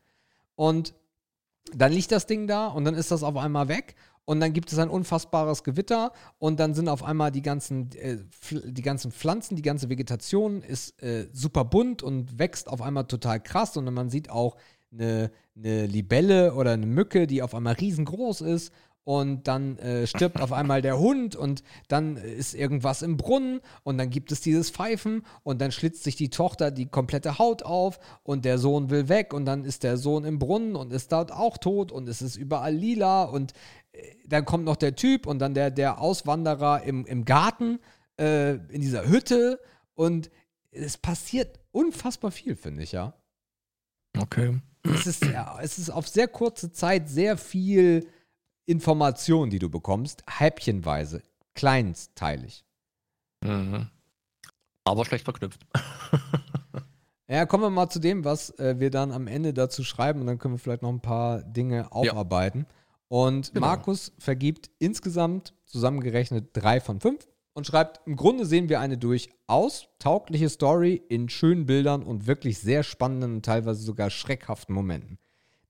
[0.54, 0.94] Und
[1.74, 4.70] dann liegt das Ding da und dann ist das auf einmal weg und dann gibt
[4.72, 8.18] es ein unfassbares Gewitter und dann sind auf einmal die ganzen, äh,
[8.50, 13.40] die ganzen Pflanzen, die ganze Vegetation ist äh, super bunt und wächst auf einmal total
[13.40, 14.56] krass und man sieht auch
[14.92, 18.72] eine, eine Libelle oder eine Mücke, die auf einmal riesengroß ist
[19.09, 23.97] und dann äh, stirbt auf einmal der Hund und dann ist irgendwas im Brunnen und
[23.97, 27.98] dann gibt es dieses Pfeifen und dann schlitzt sich die Tochter die komplette Haut auf
[28.22, 31.32] und der Sohn will weg und dann ist der Sohn im Brunnen und ist dort
[31.32, 33.55] auch tot und es ist überall lila und
[33.93, 37.78] äh, dann kommt noch der Typ und dann der, der Auswanderer im, im Garten
[38.20, 39.59] äh, in dieser Hütte
[39.94, 40.30] und
[40.70, 43.14] es passiert unfassbar viel, finde ich, ja.
[44.18, 44.60] Okay.
[44.85, 48.06] Es ist, ja, es ist auf sehr kurze Zeit sehr viel
[48.68, 51.22] Informationen, die du bekommst, häppchenweise,
[51.54, 52.66] kleinsteilig.
[53.42, 53.88] Mhm.
[54.84, 55.66] Aber schlecht verknüpft.
[57.28, 60.26] ja, kommen wir mal zu dem, was äh, wir dann am Ende dazu schreiben und
[60.26, 62.66] dann können wir vielleicht noch ein paar Dinge aufarbeiten.
[62.68, 62.74] Ja.
[63.08, 63.66] Und genau.
[63.66, 69.88] Markus vergibt insgesamt zusammengerechnet drei von fünf und schreibt, im Grunde sehen wir eine durchaus
[69.98, 75.18] taugliche Story in schönen Bildern und wirklich sehr spannenden und teilweise sogar schreckhaften Momenten.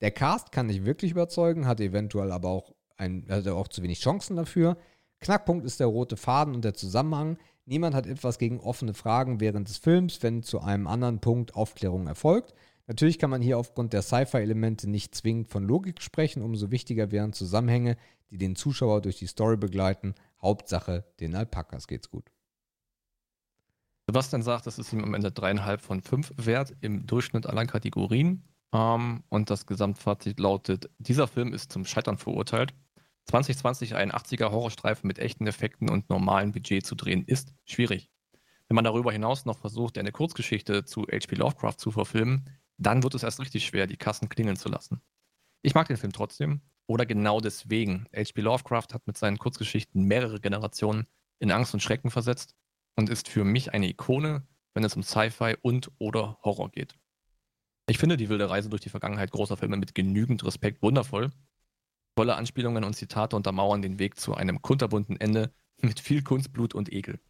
[0.00, 4.00] Der Cast kann nicht wirklich überzeugen, hat eventuell aber auch ein, hatte auch zu wenig
[4.00, 4.76] Chancen dafür.
[5.20, 7.38] Knackpunkt ist der rote Faden und der Zusammenhang.
[7.64, 12.06] Niemand hat etwas gegen offene Fragen während des Films, wenn zu einem anderen Punkt Aufklärung
[12.06, 12.54] erfolgt.
[12.86, 17.34] Natürlich kann man hier aufgrund der Sci-Fi-Elemente nicht zwingend von Logik sprechen, umso wichtiger wären
[17.34, 17.96] Zusammenhänge,
[18.30, 20.14] die den Zuschauer durch die Story begleiten.
[20.40, 22.30] Hauptsache, den Alpakas geht's gut.
[24.06, 28.42] Sebastian sagt, das ist ihm am Ende dreieinhalb von fünf wert im Durchschnitt aller Kategorien.
[28.72, 32.72] Ähm, und das Gesamtfazit lautet: Dieser Film ist zum Scheitern verurteilt.
[33.28, 38.10] 2020 einen 80er Horrorstreifen mit echten Effekten und normalem Budget zu drehen, ist schwierig.
[38.68, 41.36] Wenn man darüber hinaus noch versucht, eine Kurzgeschichte zu H.P.
[41.36, 42.48] Lovecraft zu verfilmen,
[42.78, 45.02] dann wird es erst richtig schwer, die Kassen klingeln zu lassen.
[45.62, 48.06] Ich mag den Film trotzdem, oder genau deswegen.
[48.14, 48.40] H.P.
[48.40, 51.06] Lovecraft hat mit seinen Kurzgeschichten mehrere Generationen
[51.38, 52.54] in Angst und Schrecken versetzt
[52.96, 56.94] und ist für mich eine Ikone, wenn es um Sci-Fi und oder Horror geht.
[57.88, 61.30] Ich finde die wilde Reise durch die Vergangenheit großer Filme mit genügend Respekt wundervoll
[62.18, 66.74] Tolle Anspielungen und Zitate untermauern den Weg zu einem kunterbunten Ende mit viel Kunst, Blut
[66.74, 67.20] und Ekel.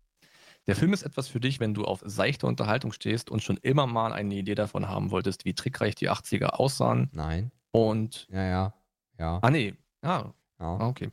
[0.66, 3.86] Der Film ist etwas für dich, wenn du auf seichte Unterhaltung stehst und schon immer
[3.86, 7.10] mal eine Idee davon haben wolltest, wie trickreich die 80er aussahen.
[7.12, 7.52] Nein.
[7.70, 8.28] Und.
[8.30, 8.74] Ja, ja.
[9.18, 9.38] Ja.
[9.42, 9.74] Ah, nee.
[10.00, 10.80] Ah, ja.
[10.80, 11.10] okay.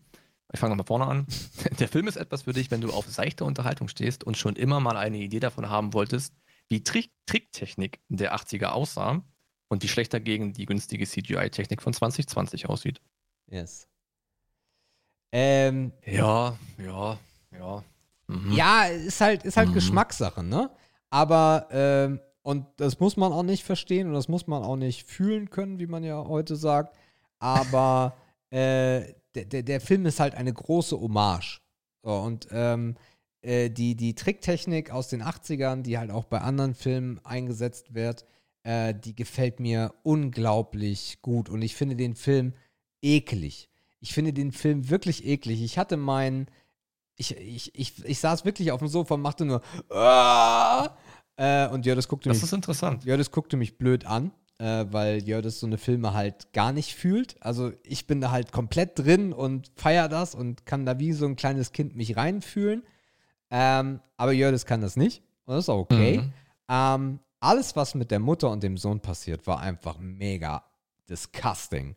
[0.53, 1.27] Ich fange nochmal vorne an.
[1.79, 4.79] Der Film ist etwas für dich, wenn du auf seichte Unterhaltung stehst und schon immer
[4.79, 6.33] mal eine Idee davon haben wolltest,
[6.69, 9.21] wie Trick Tricktechnik der 80er aussah
[9.67, 13.01] und die schlechter gegen die günstige CGI-Technik von 2020 aussieht.
[13.47, 13.87] Yes.
[15.31, 17.19] Ähm, ja, ja,
[17.51, 17.83] ja.
[18.27, 18.51] Mhm.
[18.53, 19.73] Ja, ist halt, ist halt mhm.
[19.73, 20.71] Geschmackssache, ne?
[21.09, 25.07] Aber, ähm, und das muss man auch nicht verstehen und das muss man auch nicht
[25.07, 26.95] fühlen können, wie man ja heute sagt.
[27.39, 28.15] Aber
[28.49, 31.61] äh, der, der, der Film ist halt eine große Hommage.
[32.03, 32.95] So, und ähm,
[33.41, 38.25] äh, die, die Tricktechnik aus den 80ern, die halt auch bei anderen Filmen eingesetzt wird,
[38.63, 41.49] äh, die gefällt mir unglaublich gut.
[41.49, 42.53] Und ich finde den Film
[43.05, 43.69] eklig.
[44.01, 45.61] Ich finde den Film wirklich eklig.
[45.61, 46.47] Ich hatte meinen.
[47.15, 49.61] Ich, ich, ich, ich saß wirklich auf dem Sofa und machte nur.
[51.37, 52.41] Äh, und Jördis guckte das mich.
[52.41, 53.05] Das ist interessant.
[53.05, 57.41] Jördis guckte mich blöd an, äh, weil Jördis so eine Filme halt gar nicht fühlt.
[57.41, 61.25] Also ich bin da halt komplett drin und feier das und kann da wie so
[61.25, 62.83] ein kleines Kind mich reinfühlen.
[63.49, 65.23] Ähm, aber Jördis kann das nicht.
[65.45, 66.19] Und das ist auch okay.
[66.19, 66.33] Mhm.
[66.69, 70.63] Ähm, alles, was mit der Mutter und dem Sohn passiert, war einfach mega
[71.09, 71.95] disgusting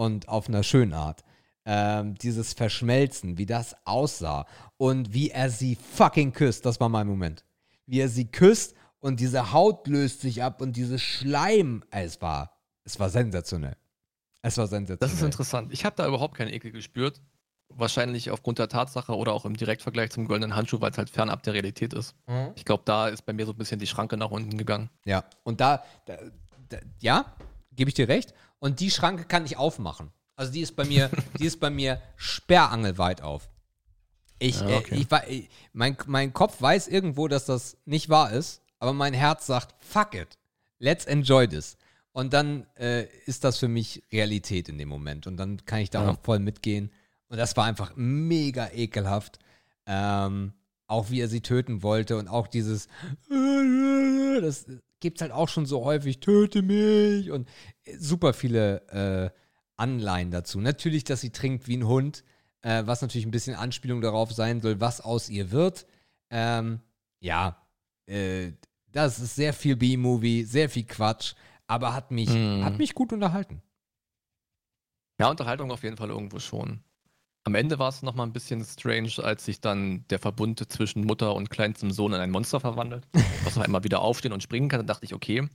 [0.00, 1.24] und auf einer schönen Art.
[1.66, 4.46] Ähm, dieses Verschmelzen, wie das aussah
[4.78, 7.44] und wie er sie fucking küsst, das war mein Moment.
[7.84, 12.56] Wie er sie küsst und diese Haut löst sich ab und dieses Schleim, es war,
[12.84, 13.76] es war sensationell.
[14.40, 15.06] Es war sensationell.
[15.06, 15.70] Das ist interessant.
[15.70, 17.20] Ich habe da überhaupt keinen Ekel gespürt.
[17.68, 21.42] Wahrscheinlich aufgrund der Tatsache oder auch im Direktvergleich zum goldenen Handschuh, weil es halt fernab
[21.42, 22.14] der Realität ist.
[22.26, 22.52] Mhm.
[22.54, 24.88] Ich glaube, da ist bei mir so ein bisschen die Schranke nach unten gegangen.
[25.04, 26.16] Ja, und da, da,
[26.70, 27.26] da ja,
[27.72, 28.32] gebe ich dir recht.
[28.60, 30.12] Und die Schranke kann ich aufmachen.
[30.36, 33.50] Also die ist bei mir, die ist bei mir sperrangelweit auf.
[34.38, 34.94] Ich, ja, okay.
[34.94, 39.12] äh, ich, ich, mein, mein Kopf weiß irgendwo, dass das nicht wahr ist, aber mein
[39.12, 40.38] Herz sagt, fuck it,
[40.78, 41.76] let's enjoy this.
[42.12, 45.26] Und dann äh, ist das für mich Realität in dem Moment.
[45.26, 46.10] Und dann kann ich da ja.
[46.10, 46.90] auch voll mitgehen.
[47.28, 49.38] Und das war einfach mega ekelhaft.
[49.86, 50.52] Ähm,
[50.90, 52.88] auch wie er sie töten wollte und auch dieses,
[53.28, 54.66] das
[55.00, 57.48] gibt es halt auch schon so häufig, töte mich und
[57.98, 59.36] super viele äh,
[59.76, 60.60] Anleihen dazu.
[60.60, 62.24] Natürlich, dass sie trinkt wie ein Hund,
[62.62, 65.86] äh, was natürlich ein bisschen Anspielung darauf sein soll, was aus ihr wird.
[66.30, 66.80] Ähm,
[67.20, 67.66] ja,
[68.06, 68.52] äh,
[68.92, 71.34] das ist sehr viel B-Movie, sehr viel Quatsch,
[71.66, 72.64] aber hat mich, mm.
[72.64, 73.62] hat mich gut unterhalten.
[75.18, 76.82] Ja, Unterhaltung auf jeden Fall irgendwo schon.
[77.44, 81.34] Am Ende war es nochmal ein bisschen strange, als sich dann der Verbund zwischen Mutter
[81.34, 83.06] und kleinstem Sohn in ein Monster verwandelt,
[83.44, 84.80] was auf einmal wieder aufstehen und springen kann.
[84.80, 85.48] Da dachte ich, okay,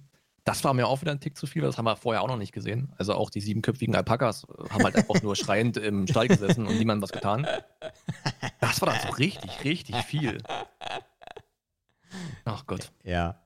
[0.45, 2.37] das war mir auch wieder ein Tick zu viel, das haben wir vorher auch noch
[2.37, 2.91] nicht gesehen.
[2.97, 7.01] Also auch die siebenköpfigen Alpakas haben halt einfach nur schreiend im Stall gesessen und niemand
[7.01, 7.47] was getan.
[8.59, 10.41] Das war dann so richtig, richtig viel.
[12.45, 12.91] Ach Gott.
[13.03, 13.41] Ja.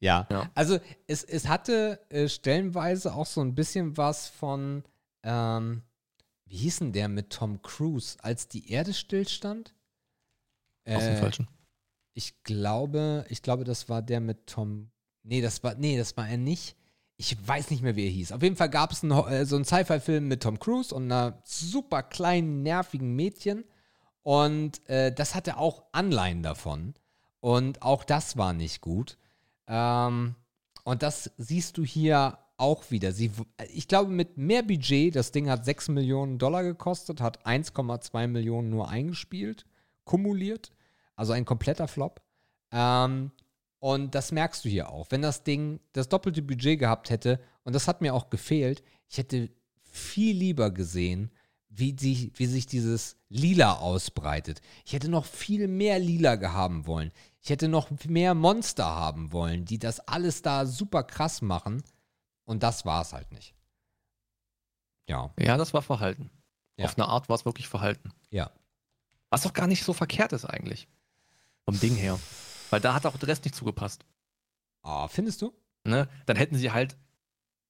[0.00, 0.26] Ja.
[0.30, 0.50] Ja.
[0.54, 4.82] Also es, es hatte äh, stellenweise auch so ein bisschen was von,
[5.22, 5.82] ähm,
[6.50, 9.72] wie hieß denn der mit Tom Cruise, als die Erde stillstand?
[10.84, 11.48] Aus dem Äh, Falschen.
[12.12, 14.90] Ich glaube, ich glaube, das war der mit Tom.
[15.22, 16.76] Nee, das war, nee, das war er nicht.
[17.16, 18.32] Ich weiß nicht mehr, wie er hieß.
[18.32, 21.40] Auf jeden Fall gab es einen, äh, so einen Sci-Fi-Film mit Tom Cruise und einer
[21.44, 23.64] super kleinen, nervigen Mädchen.
[24.22, 26.94] Und äh, das hatte auch Anleihen davon.
[27.38, 29.18] Und auch das war nicht gut.
[29.68, 30.34] Ähm,
[30.82, 33.12] und das siehst du hier auch wieder.
[33.12, 33.30] Sie,
[33.72, 38.70] ich glaube, mit mehr Budget, das Ding hat 6 Millionen Dollar gekostet, hat 1,2 Millionen
[38.70, 39.64] nur eingespielt,
[40.04, 40.72] kumuliert.
[41.16, 42.22] Also ein kompletter Flop.
[42.70, 43.32] Ähm,
[43.78, 45.06] und das merkst du hier auch.
[45.10, 49.18] Wenn das Ding das doppelte Budget gehabt hätte, und das hat mir auch gefehlt, ich
[49.18, 49.50] hätte
[49.82, 51.30] viel lieber gesehen,
[51.68, 54.60] wie, die, wie sich dieses Lila ausbreitet.
[54.84, 57.12] Ich hätte noch viel mehr Lila gehaben wollen.
[57.40, 61.82] Ich hätte noch mehr Monster haben wollen, die das alles da super krass machen.
[62.50, 63.54] Und das war es halt nicht.
[65.08, 66.30] Ja, Ja, das war Verhalten.
[66.76, 66.86] Ja.
[66.86, 68.12] Auf eine Art war es wirklich Verhalten.
[68.30, 68.50] ja.
[69.32, 70.88] Was doch gar nicht so verkehrt ist eigentlich.
[71.64, 72.18] Vom Ding her.
[72.70, 74.04] Weil da hat auch der Rest nicht zugepasst.
[74.82, 75.54] Ah, findest du?
[75.84, 76.08] Ne?
[76.26, 76.96] Dann hätten sie halt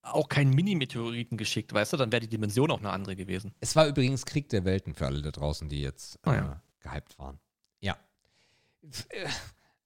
[0.01, 1.97] auch keinen Mini-Meteoriten geschickt, weißt du?
[1.99, 3.55] Dann wäre die Dimension auch eine andere gewesen.
[3.61, 6.63] Es war übrigens Krieg der Welten für alle da draußen, die jetzt äh, Ah, ja.
[6.81, 7.39] gehypt waren.
[7.81, 7.99] Ja.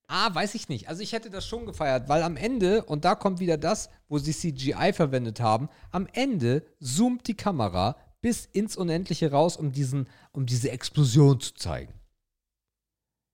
[0.06, 0.88] Ah, weiß ich nicht.
[0.88, 4.18] Also ich hätte das schon gefeiert, weil am Ende, und da kommt wieder das, wo
[4.18, 10.08] sie CGI verwendet haben, am Ende zoomt die Kamera bis ins Unendliche raus, um, diesen,
[10.32, 11.92] um diese Explosion zu zeigen.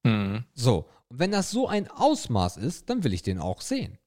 [0.04, 0.44] Mhm.
[0.54, 3.98] So, und wenn das so ein Ausmaß ist, dann will ich den auch sehen.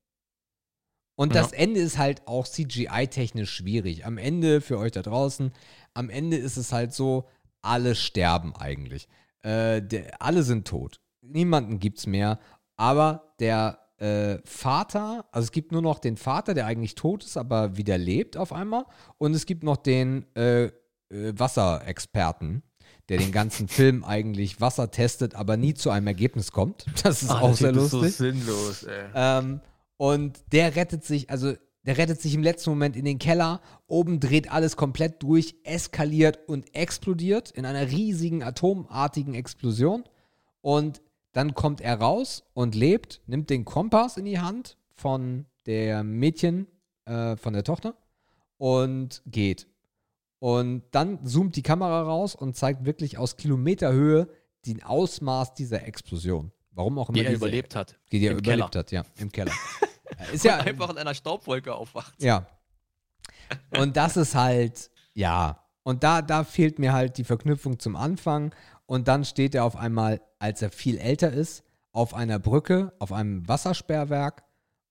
[1.15, 1.41] Und Ja.
[1.41, 4.05] das Ende ist halt auch CGI-technisch schwierig.
[4.05, 5.51] Am Ende, für euch da draußen,
[5.93, 7.29] am Ende ist es halt so,
[7.61, 9.07] alle sterben eigentlich.
[9.41, 11.01] Äh, der, alle sind tot.
[11.21, 12.39] Niemanden gibt's mehr.
[12.75, 17.37] Aber der äh, Vater, also es gibt nur noch den Vater, der eigentlich tot ist,
[17.37, 18.85] aber wieder lebt auf einmal.
[19.17, 20.71] Und es gibt noch den äh, äh,
[21.09, 22.63] Wasserexperten,
[23.09, 26.85] der den ganzen Film eigentlich Wasser testet, aber nie zu einem Ergebnis kommt.
[27.03, 28.15] Das ist Ah, auch der sehr Typ ist lustig.
[28.15, 29.03] so sinnlos, ey.
[29.13, 29.61] Ähm,
[29.97, 31.53] und der rettet sich, also
[31.85, 33.61] der rettet sich im letzten Moment in den Keller.
[33.87, 40.03] Oben dreht alles komplett durch, eskaliert und explodiert in einer riesigen atomartigen Explosion.
[40.61, 41.01] Und
[41.33, 46.67] dann kommt er raus und lebt, nimmt den Kompass in die Hand von der Mädchen,
[47.05, 47.95] äh, von der Tochter
[48.57, 49.67] und geht.
[50.39, 54.27] Und dann zoomt die Kamera raus und zeigt wirklich aus Kilometerhöhe
[54.65, 56.51] den Ausmaß dieser Explosion.
[56.71, 57.97] Warum auch immer Die er überlebt hat.
[58.11, 58.79] die er Im überlebt Keller.
[58.83, 59.51] hat, ja, im Keller.
[60.33, 62.21] Ist Ja, ja einfach in einer Staubwolke aufwacht.
[62.21, 62.45] ja.
[63.77, 65.59] Und das ist halt, ja.
[65.83, 68.53] Und da, da fehlt mir halt die Verknüpfung zum Anfang.
[68.85, 73.11] Und dann steht er auf einmal, als er viel älter ist, auf einer Brücke, auf
[73.11, 74.43] einem Wassersperrwerk.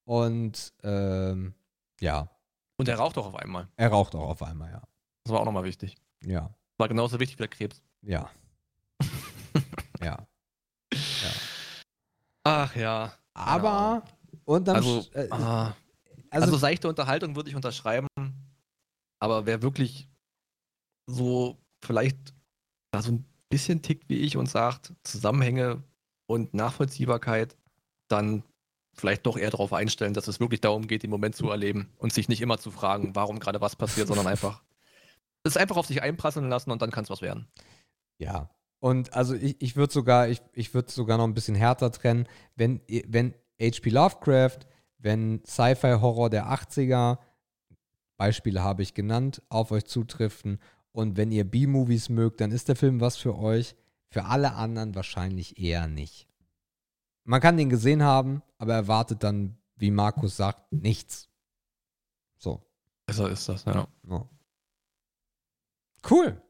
[0.04, 1.54] Und ähm,
[2.00, 2.28] ja,
[2.76, 3.68] Und er raucht auch auf einmal.
[3.76, 4.82] er raucht auch auf einmal, ja.
[5.24, 5.96] Das war auch nochmal wichtig.
[6.24, 7.82] Ja, War genauso wichtig wie der Krebs.
[8.02, 8.28] ja.
[10.02, 10.16] ja.
[12.44, 13.12] Ach ja.
[13.34, 14.02] Aber,
[14.44, 15.74] und dann, Also, äh, ah,
[16.30, 18.08] also, also, seichte Unterhaltung würde ich unterschreiben.
[19.20, 20.08] Aber wer wirklich
[21.06, 22.34] so vielleicht
[22.90, 25.82] da so ein bisschen tickt wie ich und sagt, Zusammenhänge
[26.26, 27.56] und Nachvollziehbarkeit,
[28.08, 28.42] dann
[28.94, 32.12] vielleicht doch eher darauf einstellen, dass es wirklich darum geht, den Moment zu erleben und
[32.12, 34.62] sich nicht immer zu fragen, warum gerade was passiert, sondern einfach
[35.44, 37.46] es einfach auf sich einprasseln lassen und dann kann es was werden.
[38.18, 38.50] Ja.
[38.80, 42.26] Und also ich, ich würde sogar, ich, ich würde sogar noch ein bisschen härter trennen,
[42.56, 43.90] wenn, wenn H.P.
[43.90, 44.60] Lovecraft,
[44.98, 47.18] wenn Sci-Fi-Horror der 80er,
[48.16, 50.60] Beispiele habe ich genannt, auf euch zutriften
[50.92, 53.74] und wenn ihr B-Movies mögt, dann ist der Film was für euch.
[54.10, 56.28] Für alle anderen wahrscheinlich eher nicht.
[57.24, 61.28] Man kann den gesehen haben, aber erwartet dann, wie Markus sagt, nichts.
[62.36, 62.62] So.
[63.06, 63.88] Besser ist das, ja.
[64.08, 64.28] ja.
[66.08, 66.40] Cool.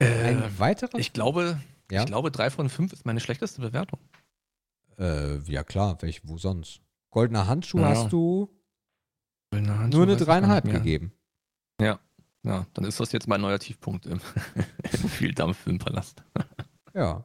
[0.00, 0.98] Ein Äh, weiterer?
[0.98, 1.60] ich glaube,
[1.90, 2.00] Ja?
[2.00, 4.00] ich glaube, drei von fünf ist meine schlechteste Bewertung.
[4.98, 6.80] Äh, ja klar, welch, wo sonst?
[7.10, 7.88] Goldener Handschuh Ja.
[7.90, 8.48] hast du
[9.52, 9.60] Nur
[9.90, 11.12] nur eine dreieinhalb gegeben.
[11.80, 12.00] Ja,
[12.42, 14.20] dann ist das jetzt mein neuer Tiefpunkt im,
[14.92, 16.22] im Vieldampf-Filmpalast.
[16.94, 17.24] Ja.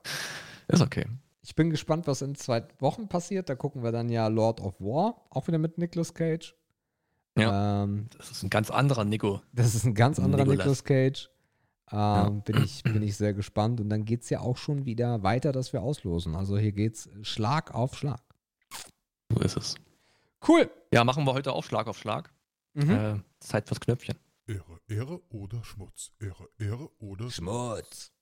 [0.69, 1.05] Ist okay.
[1.41, 3.49] Ich bin gespannt, was in zwei Wochen passiert.
[3.49, 6.55] Da gucken wir dann ja Lord of War, auch wieder mit Nicolas Cage.
[7.37, 7.83] Ja.
[7.83, 9.41] Ähm, das ist ein ganz anderer Nico.
[9.51, 11.29] Das ist ein ganz anderer Nicolas, Nicolas Cage.
[11.91, 12.29] Ähm, ja.
[12.29, 13.79] bin, ich, bin ich sehr gespannt.
[13.79, 16.35] Und dann geht es ja auch schon wieder weiter, dass wir auslosen.
[16.35, 18.21] Also hier geht es Schlag auf Schlag.
[19.33, 19.75] So ist es.
[20.47, 20.69] Cool.
[20.93, 22.31] Ja, machen wir heute auch Schlag auf Schlag.
[22.73, 22.89] Mhm.
[22.89, 24.17] Äh, Zeit fürs Knöpfchen.
[24.47, 26.13] Ehre, Ehre oder Schmutz.
[26.19, 28.13] Ehre, Ehre oder Schmutz.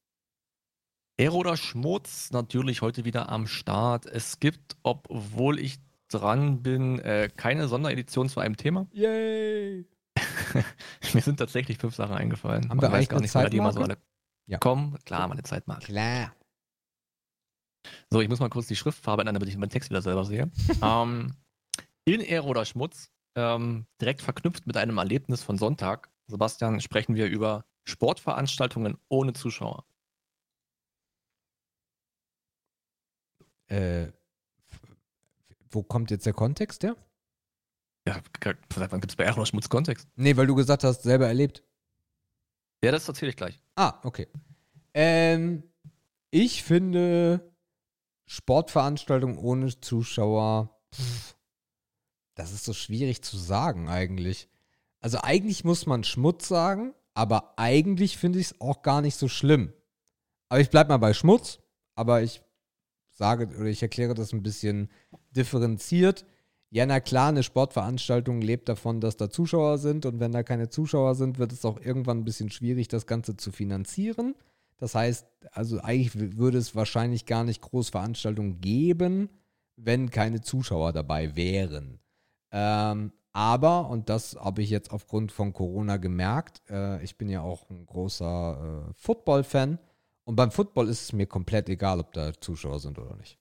[1.18, 4.08] Ehre oder Schmutz natürlich heute wieder am Start.
[4.08, 5.78] Es gibt, obwohl ich
[6.10, 8.88] dran bin, äh, keine Sonderedition zu einem Thema.
[8.92, 9.86] Yay!
[11.14, 12.72] Mir sind tatsächlich fünf Sachen eingefallen.
[12.72, 13.52] Haben wir eigentlich gar nicht, Zeitmarke?
[13.52, 13.98] die immer so alle
[14.48, 14.58] ja.
[14.58, 14.98] kommen.
[15.06, 15.86] Klar, meine Zeitmarke.
[15.86, 16.36] Klar.
[18.10, 20.50] So, ich muss mal kurz die Schriftfarbe ändern, damit ich meinen Text wieder selber sehe.
[20.82, 21.36] ähm,
[22.04, 27.28] in Ehre oder Schmutz, ähm, direkt verknüpft mit einem Erlebnis von Sonntag, Sebastian, sprechen wir
[27.28, 29.86] über Sportveranstaltungen ohne Zuschauer.
[33.68, 34.12] Äh,
[35.70, 36.96] wo kommt jetzt der Kontext her?
[38.08, 38.22] Ja,
[38.76, 40.08] wann gibt es bei Ehre oder Schmutz Kontext?
[40.16, 41.64] Nee, weil du gesagt hast, selber erlebt.
[42.84, 43.60] Ja, das erzähle ich gleich.
[43.76, 44.28] Ah, okay.
[44.94, 45.64] Ähm,
[46.30, 47.52] ich finde
[48.28, 51.36] Sportveranstaltungen ohne Zuschauer, pff,
[52.36, 54.50] das ist so schwierig zu sagen eigentlich.
[55.06, 59.28] Also eigentlich muss man Schmutz sagen, aber eigentlich finde ich es auch gar nicht so
[59.28, 59.72] schlimm.
[60.50, 61.60] Aber ich bleibe mal bei Schmutz,
[61.94, 62.42] aber ich
[63.12, 64.90] sage oder ich erkläre das ein bisschen
[65.30, 66.26] differenziert.
[66.72, 70.70] Ja, na klar, eine Sportveranstaltung lebt davon, dass da Zuschauer sind und wenn da keine
[70.70, 74.34] Zuschauer sind, wird es auch irgendwann ein bisschen schwierig, das Ganze zu finanzieren.
[74.78, 79.30] Das heißt, also eigentlich würde es wahrscheinlich gar nicht Großveranstaltungen geben,
[79.76, 82.00] wenn keine Zuschauer dabei wären.
[82.52, 87.42] Ähm, aber, und das habe ich jetzt aufgrund von Corona gemerkt, äh, ich bin ja
[87.42, 89.78] auch ein großer äh, Football-Fan
[90.24, 93.38] und beim Football ist es mir komplett egal, ob da Zuschauer sind oder nicht.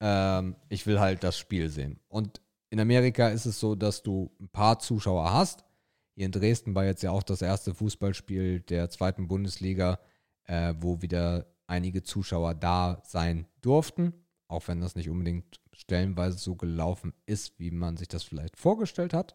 [0.00, 2.00] Ähm, ich will halt das Spiel sehen.
[2.08, 2.40] Und
[2.70, 5.66] in Amerika ist es so, dass du ein paar Zuschauer hast.
[6.14, 9.98] Hier in Dresden war jetzt ja auch das erste Fußballspiel der zweiten Bundesliga,
[10.44, 14.14] äh, wo wieder einige Zuschauer da sein durften,
[14.48, 19.12] auch wenn das nicht unbedingt stellenweise so gelaufen ist, wie man sich das vielleicht vorgestellt
[19.12, 19.34] hat.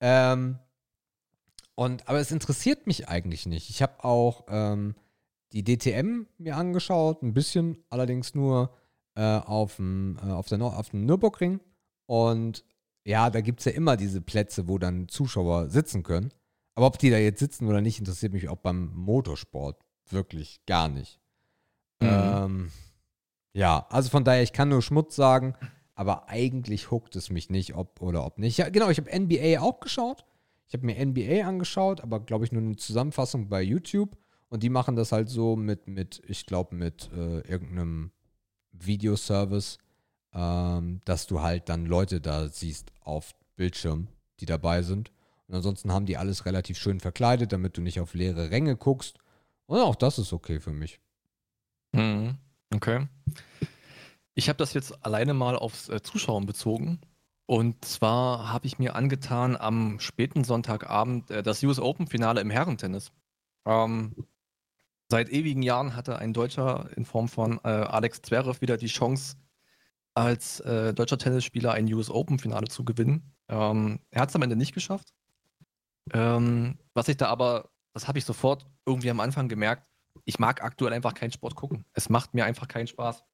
[0.00, 0.58] Ähm,
[1.74, 3.70] und, aber es interessiert mich eigentlich nicht.
[3.70, 4.94] Ich habe auch ähm,
[5.52, 8.74] die DTM mir angeschaut, ein bisschen, allerdings nur
[9.14, 11.60] äh, auf, dem, äh, auf, der, auf dem Nürburgring.
[12.06, 12.64] Und
[13.04, 16.32] ja, da gibt es ja immer diese Plätze, wo dann Zuschauer sitzen können.
[16.74, 19.80] Aber ob die da jetzt sitzen oder nicht, interessiert mich auch beim Motorsport
[20.10, 21.20] wirklich gar nicht.
[22.00, 22.08] Mhm.
[22.08, 22.70] Ähm,
[23.58, 25.54] ja, also von daher, ich kann nur Schmutz sagen,
[25.96, 28.56] aber eigentlich huckt es mich nicht, ob oder ob nicht.
[28.56, 30.24] Ja, genau, ich habe NBA auch geschaut.
[30.68, 34.16] Ich habe mir NBA angeschaut, aber glaube ich nur eine Zusammenfassung bei YouTube.
[34.48, 38.12] Und die machen das halt so mit, mit ich glaube, mit äh, irgendeinem
[38.70, 39.78] Videoservice,
[40.32, 44.06] ähm, dass du halt dann Leute da siehst auf Bildschirm,
[44.38, 45.10] die dabei sind.
[45.48, 49.18] Und ansonsten haben die alles relativ schön verkleidet, damit du nicht auf leere Ränge guckst.
[49.66, 51.00] Und auch das ist okay für mich.
[51.90, 52.38] Mhm.
[52.74, 53.08] Okay.
[54.34, 57.00] Ich habe das jetzt alleine mal aufs äh, Zuschauen bezogen.
[57.46, 62.50] Und zwar habe ich mir angetan am späten Sonntagabend äh, das US Open Finale im
[62.50, 63.10] Herrentennis.
[63.66, 64.14] Ähm,
[65.10, 69.36] Seit ewigen Jahren hatte ein Deutscher in Form von äh, Alex Zverev wieder die Chance,
[70.14, 73.34] als äh, deutscher Tennisspieler ein US Open-Finale zu gewinnen.
[73.48, 75.14] Ähm, er hat es am Ende nicht geschafft.
[76.12, 79.86] Ähm, was ich da aber, das habe ich sofort irgendwie am Anfang gemerkt,
[80.24, 81.84] ich mag aktuell einfach keinen Sport gucken.
[81.92, 83.24] Es macht mir einfach keinen Spaß.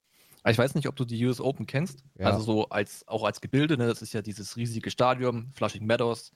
[0.47, 2.05] Ich weiß nicht, ob du die US Open kennst.
[2.19, 2.27] Ja.
[2.27, 3.86] Also so als auch als Gebilde, ne?
[3.86, 6.32] das ist ja dieses riesige Stadion, Flushing Meadows,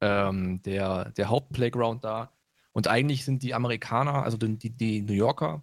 [0.00, 2.32] ähm, der, der Hauptplayground da.
[2.72, 5.62] Und eigentlich sind die Amerikaner, also die, die New Yorker,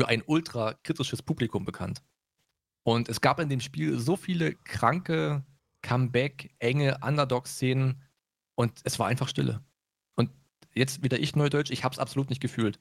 [0.00, 2.02] für ein ultra kritisches Publikum bekannt.
[2.84, 5.44] Und es gab in dem Spiel so viele kranke
[5.82, 8.02] Comeback, enge Underdog-Szenen
[8.54, 9.62] und es war einfach Stille.
[10.14, 10.30] Und
[10.74, 12.78] jetzt wieder ich Neudeutsch, ich habe es absolut nicht gefühlt.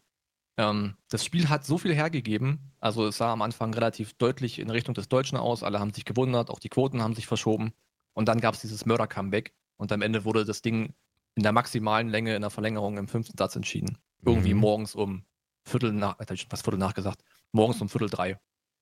[0.57, 4.69] Ähm, das Spiel hat so viel hergegeben, also es sah am Anfang relativ deutlich in
[4.69, 7.73] Richtung des Deutschen aus, alle haben sich gewundert, auch die Quoten haben sich verschoben.
[8.13, 10.95] Und dann gab es dieses Mörder-Comeback und am Ende wurde das Ding
[11.35, 13.99] in der maximalen Länge in der Verlängerung im fünften Satz entschieden.
[14.25, 14.59] Irgendwie mhm.
[14.59, 15.23] morgens um
[15.63, 18.39] Viertel nach, äh, was Viertel nachgesagt, morgens um Viertel drei.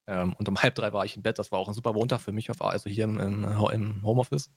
[0.08, 1.38] Ähm, und um halb drei war ich im Bett.
[1.38, 4.50] Das war auch ein super Montag für mich, also hier im, im, im Homeoffice.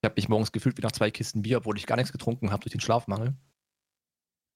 [0.00, 2.50] Ich habe mich morgens gefühlt wie nach zwei Kisten Bier, obwohl ich gar nichts getrunken
[2.50, 3.36] habe durch den Schlafmangel.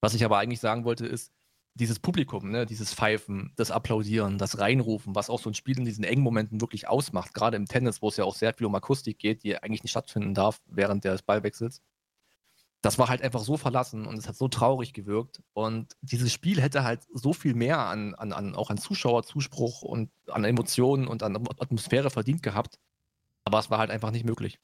[0.01, 1.31] Was ich aber eigentlich sagen wollte, ist,
[1.73, 5.85] dieses Publikum, ne, dieses Pfeifen, das Applaudieren, das Reinrufen, was auch so ein Spiel in
[5.85, 8.75] diesen engen Momenten wirklich ausmacht, gerade im Tennis, wo es ja auch sehr viel um
[8.75, 11.81] Akustik geht, die eigentlich nicht stattfinden darf während des Ballwechsels
[12.81, 15.41] das war halt einfach so verlassen und es hat so traurig gewirkt.
[15.53, 20.09] Und dieses Spiel hätte halt so viel mehr an, an, an auch an Zuschauerzuspruch und
[20.27, 22.79] an Emotionen und an Atmosphäre verdient gehabt.
[23.43, 24.59] Aber es war halt einfach nicht möglich.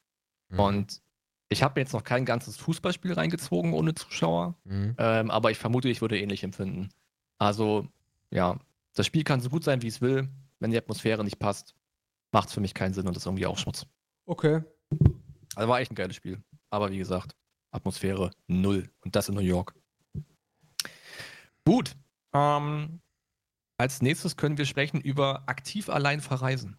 [0.50, 0.60] Mhm.
[0.60, 1.02] Und
[1.50, 4.96] Ich habe mir jetzt noch kein ganzes Fußballspiel reingezogen ohne Zuschauer, Mhm.
[4.98, 6.90] ähm, aber ich vermute, ich würde ähnlich empfinden.
[7.38, 7.88] Also,
[8.32, 8.60] ja,
[8.96, 10.28] das Spiel kann so gut sein, wie es will.
[10.60, 11.76] Wenn die Atmosphäre nicht passt,
[12.32, 13.86] macht es für mich keinen Sinn und ist irgendwie auch Schmutz.
[14.26, 14.62] Okay.
[15.56, 16.42] Also war echt ein geiles Spiel.
[16.70, 17.36] Aber wie gesagt,
[17.72, 18.90] Atmosphäre null.
[19.02, 19.74] Und das in New York.
[21.66, 21.96] Gut.
[22.34, 23.00] Ähm,
[23.78, 26.78] als nächstes können wir sprechen über aktiv allein verreisen.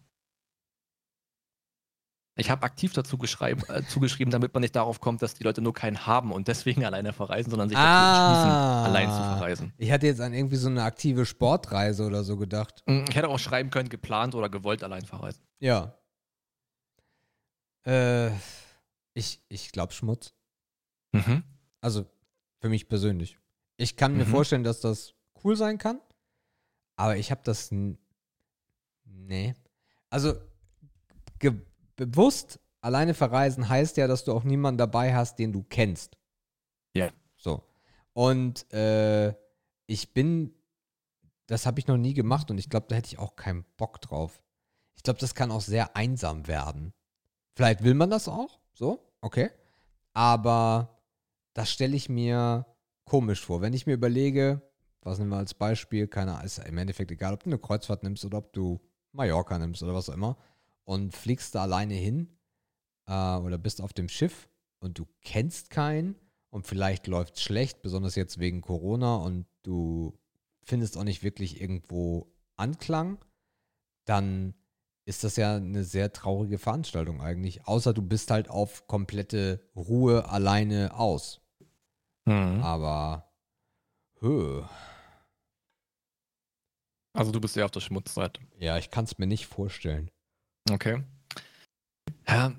[2.39, 5.73] Ich habe aktiv dazu äh, zugeschrieben, damit man nicht darauf kommt, dass die Leute nur
[5.73, 8.85] keinen haben und deswegen alleine verreisen, sondern sich dazu entschließen, Ah.
[8.85, 9.73] allein zu verreisen.
[9.77, 12.83] Ich hatte jetzt an irgendwie so eine aktive Sportreise oder so gedacht.
[12.85, 15.41] Mm, Ich hätte auch schreiben können, geplant oder gewollt allein verreisen.
[15.59, 15.95] Ja.
[17.85, 18.31] Äh,
[19.13, 20.33] ich ich glaube Schmutz.
[21.11, 21.43] Mhm.
[21.81, 22.05] Also
[22.59, 23.37] für mich persönlich.
[23.77, 24.29] Ich kann mir Mhm.
[24.31, 25.13] vorstellen, dass das
[25.43, 25.99] cool sein kann,
[26.97, 27.69] aber ich habe das.
[29.05, 29.55] Nee.
[30.09, 30.33] Also
[31.39, 31.53] ge
[31.99, 36.17] bewusst alleine verreisen heißt ja, dass du auch niemanden dabei hast, den du kennst.
[36.95, 37.09] Ja.
[37.35, 37.63] So.
[38.13, 39.33] Und äh,
[39.85, 40.53] ich bin.
[41.47, 44.01] Das habe ich noch nie gemacht und ich glaube, da hätte ich auch keinen Bock
[44.01, 44.43] drauf.
[44.95, 46.93] Ich glaube, das kann auch sehr einsam werden.
[47.55, 49.49] Vielleicht will man das auch, so, okay.
[50.13, 51.01] Aber
[51.55, 52.67] das stelle ich mir
[53.03, 53.61] komisch vor.
[53.61, 54.61] Wenn ich mir überlege,
[55.01, 58.03] was nehmen wir als Beispiel, keine Ahnung, ist im Endeffekt egal, ob du eine Kreuzfahrt
[58.03, 58.79] nimmst oder ob du
[59.11, 60.37] Mallorca nimmst oder was auch immer
[60.89, 62.35] und fliegst da alleine hin
[63.05, 64.49] äh, oder bist auf dem Schiff
[64.79, 66.15] und du kennst keinen
[66.49, 70.17] und vielleicht läuft es schlecht, besonders jetzt wegen Corona und du
[70.63, 73.23] findest auch nicht wirklich irgendwo Anklang,
[74.05, 74.55] dann
[75.05, 77.67] ist das ja eine sehr traurige Veranstaltung eigentlich.
[77.67, 81.39] Außer du bist halt auf komplette Ruhe alleine aus.
[82.25, 82.61] Mhm.
[82.63, 83.31] Aber
[84.21, 84.63] hö,
[87.13, 88.41] Also du bist eher auf der Schmutzseite.
[88.57, 90.09] ja, ich kann es mir nicht vorstellen.
[90.69, 91.03] Okay.
[92.27, 92.53] Ja,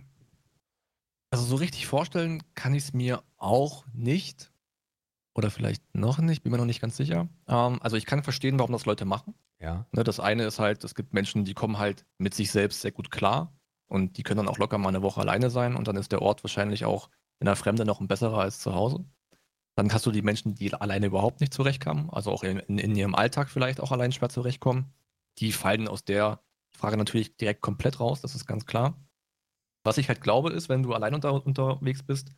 [1.31, 4.53] also so richtig vorstellen kann ich es mir auch nicht.
[5.35, 7.29] Oder vielleicht noch nicht, bin mir noch nicht ganz sicher.
[7.47, 9.35] Ähm, also ich kann verstehen, warum das Leute machen.
[9.61, 9.87] Ja.
[9.93, 12.91] Ne, das eine ist halt, es gibt Menschen, die kommen halt mit sich selbst sehr
[12.91, 13.57] gut klar
[13.87, 16.23] und die können dann auch locker mal eine Woche alleine sein und dann ist der
[16.23, 19.05] Ort wahrscheinlich auch in der Fremde noch ein besserer als zu Hause.
[19.77, 22.97] Dann hast du die Menschen, die alleine überhaupt nicht zurechtkommen, also auch in, in, in
[22.97, 24.93] ihrem Alltag vielleicht auch allein schwer zurechtkommen.
[25.39, 26.41] Die fallen aus der
[26.81, 28.97] Frage natürlich direkt komplett raus, das ist ganz klar.
[29.85, 32.31] Was ich halt glaube, ist, wenn du allein unter, unterwegs bist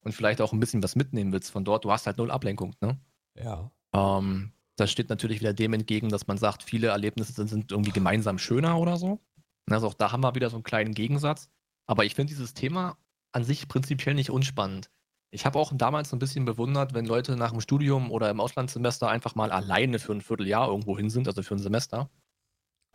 [0.00, 2.74] und vielleicht auch ein bisschen was mitnehmen willst von dort, du hast halt null Ablenkung,
[2.80, 2.98] ne?
[3.34, 3.70] Ja.
[3.92, 7.90] Ähm, das steht natürlich wieder dem entgegen, dass man sagt, viele Erlebnisse sind, sind irgendwie
[7.90, 9.20] gemeinsam schöner oder so.
[9.68, 11.50] Also auch da haben wir wieder so einen kleinen Gegensatz.
[11.86, 12.96] Aber ich finde dieses Thema
[13.32, 14.90] an sich prinzipiell nicht unspannend.
[15.30, 18.40] Ich habe auch damals so ein bisschen bewundert, wenn Leute nach dem Studium oder im
[18.40, 22.08] Auslandssemester einfach mal alleine für ein Vierteljahr irgendwo hin sind, also für ein Semester.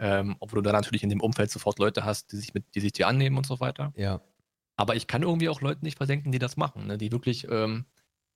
[0.04, 2.82] Ähm, obwohl du da natürlich in dem Umfeld sofort Leute hast, die sich, mit, die
[2.82, 3.94] sich dir annehmen und so weiter.
[3.96, 4.20] Ja.
[4.76, 6.98] Aber ich kann irgendwie auch Leuten nicht verdenken, die das machen, ne?
[6.98, 7.86] die wirklich, ähm,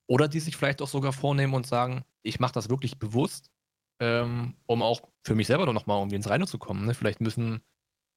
[0.07, 3.52] oder die sich vielleicht auch sogar vornehmen und sagen, ich mache das wirklich bewusst,
[3.99, 6.85] ähm, um auch für mich selber noch mal irgendwie ins Reine zu kommen.
[6.85, 6.94] Ne?
[6.94, 7.60] Vielleicht müssen,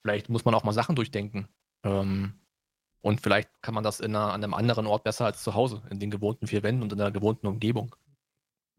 [0.02, 1.48] vielleicht muss man auch mal Sachen durchdenken.
[1.82, 2.34] Ähm,
[3.00, 5.82] und vielleicht kann man das in einer, an einem anderen Ort besser als zu Hause,
[5.90, 7.96] in den gewohnten vier Wänden und in der gewohnten Umgebung.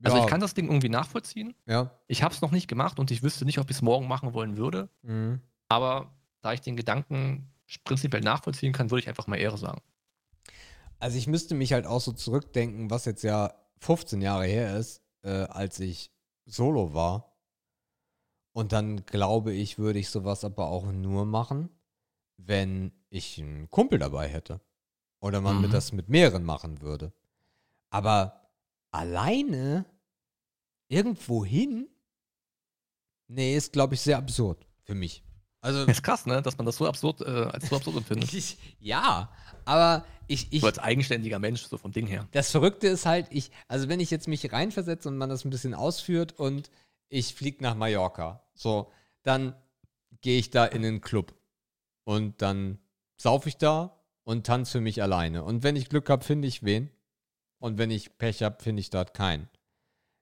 [0.03, 0.23] Also ja.
[0.23, 1.53] ich kann das Ding irgendwie nachvollziehen.
[1.67, 1.91] Ja.
[2.07, 4.33] Ich habe es noch nicht gemacht und ich wüsste nicht, ob ich es morgen machen
[4.33, 4.89] wollen würde.
[5.03, 5.41] Mhm.
[5.69, 7.51] Aber da ich den Gedanken
[7.83, 9.81] prinzipiell nachvollziehen kann, würde ich einfach mal Ehre sagen.
[10.99, 15.01] Also ich müsste mich halt auch so zurückdenken, was jetzt ja 15 Jahre her ist,
[15.23, 16.11] äh, als ich
[16.45, 17.35] solo war.
[18.53, 21.69] Und dann glaube ich, würde ich sowas aber auch nur machen,
[22.37, 24.59] wenn ich einen Kumpel dabei hätte.
[25.21, 25.71] Oder man Mhm.
[25.71, 27.13] das mit mehreren machen würde.
[27.91, 28.40] Aber
[28.91, 29.85] alleine
[30.87, 31.89] irgendwo hin,
[33.27, 35.23] nee, ist, glaube ich, sehr absurd für mich.
[35.61, 36.41] Also, Ist krass, ne?
[36.41, 38.33] Dass man das so absurd, äh, als so absurd empfindet.
[38.33, 39.31] ich, ja,
[39.65, 42.27] aber ich, ich, So als eigenständiger Mensch, so vom Ding her.
[42.31, 45.49] das Verrückte ist halt, ich, also wenn ich jetzt mich reinversetze und man das ein
[45.49, 46.69] bisschen ausführt und
[47.09, 48.91] ich fliege nach Mallorca, so,
[49.23, 49.55] dann
[50.21, 51.33] gehe ich da in den Club
[52.05, 52.79] und dann
[53.17, 55.43] saufe ich da und tanze für mich alleine.
[55.43, 56.89] Und wenn ich Glück habe, finde ich wen.
[57.61, 59.47] Und wenn ich Pech habe, finde ich dort keinen.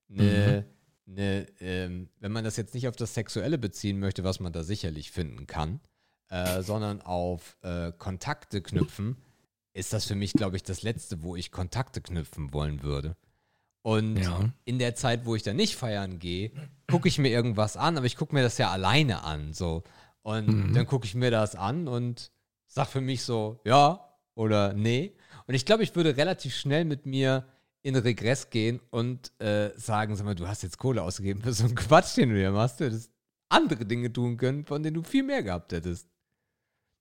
[0.10, 0.66] Ne,
[1.06, 4.62] ne, ähm, wenn man das jetzt nicht auf das Sexuelle beziehen möchte, was man da
[4.64, 5.80] sicherlich finden kann,
[6.30, 9.16] äh, sondern auf äh, Kontakte knüpfen,
[9.74, 13.16] ist das für mich, glaube ich, das Letzte, wo ich Kontakte knüpfen wollen würde.
[13.84, 14.50] Und Ja.
[14.66, 16.52] in der Zeit, wo ich dann nicht feiern gehe,
[16.90, 19.54] gucke ich mir irgendwas an, aber ich gucke mir das ja alleine an.
[19.54, 19.84] So.
[20.24, 20.74] Und Mhm.
[20.74, 22.32] dann gucke ich mir das an und
[22.68, 24.06] sag für mich so, ja
[24.36, 25.16] oder nee.
[25.50, 27.44] Und ich glaube, ich würde relativ schnell mit mir
[27.82, 31.64] in Regress gehen und äh, sagen, sag mal, du hast jetzt Kohle ausgegeben für so
[31.66, 32.80] einen Quatsch, den du hier machst.
[32.80, 33.12] Du hättest
[33.50, 36.08] andere Dinge tun können, von denen du viel mehr gehabt hättest.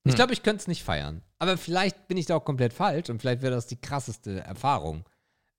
[0.05, 1.21] Ich glaube, ich könnte es nicht feiern.
[1.39, 5.05] Aber vielleicht bin ich da auch komplett falsch und vielleicht wäre das die krasseste Erfahrung.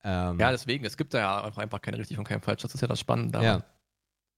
[0.04, 2.64] Ähm, Ja, deswegen, es gibt da ja einfach, einfach keine richtig und kein falsch.
[2.64, 3.64] Das ist ja das Spannende ja.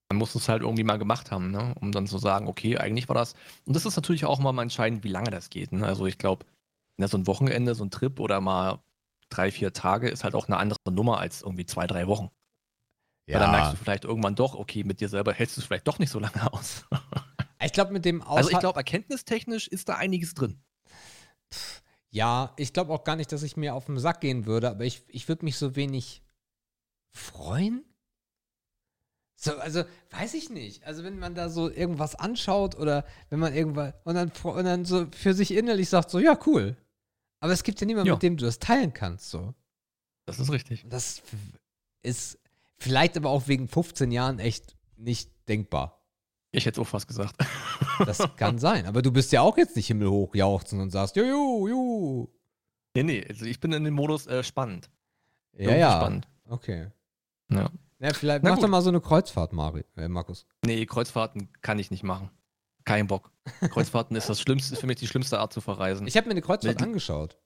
[0.10, 1.73] Man muss es halt irgendwie mal gemacht haben, ne?
[1.80, 3.34] um dann zu sagen, okay, eigentlich war das.
[3.64, 5.72] Und das ist natürlich auch mal entscheidend, wie lange das geht.
[5.72, 5.86] Ne?
[5.86, 6.45] Also ich glaube,
[6.97, 8.84] ja, so ein Wochenende, so ein Trip oder mal
[9.30, 12.30] drei, vier Tage ist halt auch eine andere Nummer als irgendwie zwei, drei Wochen.
[13.27, 15.88] Weil dann merkst du vielleicht irgendwann doch, okay, mit dir selber hältst du es vielleicht
[15.88, 16.85] doch nicht so lange aus.
[17.63, 20.63] Ich glaube, mit dem Also ich glaube, erkenntnistechnisch ist da einiges drin.
[22.09, 24.84] Ja, ich glaube auch gar nicht, dass ich mir auf den Sack gehen würde, aber
[24.84, 26.23] ich, ich würde mich so wenig
[27.15, 27.85] freuen.
[29.43, 30.84] So, also, weiß ich nicht.
[30.85, 34.85] Also, wenn man da so irgendwas anschaut oder wenn man irgendwas und dann, und dann
[34.85, 36.77] so für sich innerlich sagt, so, ja, cool.
[37.39, 38.13] Aber es gibt ja niemanden, Ja.
[38.13, 39.55] mit dem du das teilen kannst, so.
[40.27, 40.85] Das ist richtig.
[40.88, 41.23] Das
[42.03, 42.38] ist
[42.77, 46.05] vielleicht aber auch wegen 15 Jahren echt nicht denkbar.
[46.51, 47.35] Ich hätte es auch fast gesagt.
[48.05, 48.88] Das kann sein.
[48.88, 52.27] Aber du bist ja auch jetzt nicht himmelhoch jauchzen und sagst, juhu, juhu.
[52.95, 54.89] nee, nee, also ich bin in dem Modus äh, spannend.
[55.53, 55.91] Ja, Irgendwie ja.
[55.97, 56.27] Spannend.
[56.49, 56.88] Okay.
[57.51, 57.69] Ja.
[58.02, 58.64] Ja, vielleicht Na mach gut.
[58.64, 60.45] doch mal so eine Kreuzfahrt, Mari, äh, Markus.
[60.65, 62.30] Nee, Kreuzfahrten kann ich nicht machen.
[62.84, 63.32] Kein Bock.
[63.69, 66.07] Kreuzfahrten ist das Schlimmste, ist für mich die schlimmste Art zu verreisen.
[66.07, 67.38] Ich habe mir eine Kreuzfahrt Mit- angeschaut.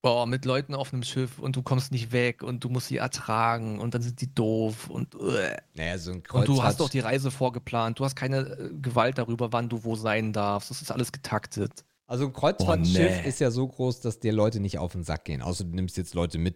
[0.00, 2.98] Boah, mit Leuten auf einem Schiff und du kommst nicht weg und du musst sie
[2.98, 5.56] ertragen und dann sind die doof und, äh.
[5.74, 6.48] Naja, so ein und Kreuzfahrt.
[6.48, 7.98] du hast doch die Reise vorgeplant.
[7.98, 10.70] Du hast keine äh, Gewalt darüber, wann du wo sein darfst.
[10.70, 11.84] Das ist alles getaktet.
[12.06, 13.28] also ein Kreuzfahrtschiff Oh, nee.
[13.28, 15.42] ist ja so groß, dass dir Leute nicht auf den Sack gehen.
[15.42, 16.54] Außer du nimmst jetzt Leute mit,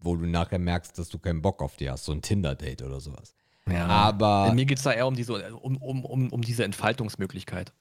[0.00, 2.04] wo du nachher merkst, dass du keinen Bock auf die hast.
[2.04, 3.34] So ein Tinder-Date oder sowas.
[3.68, 3.86] Ja.
[3.86, 7.72] Aber Mir geht es da eher um diese, um, um, um, um diese Entfaltungsmöglichkeit.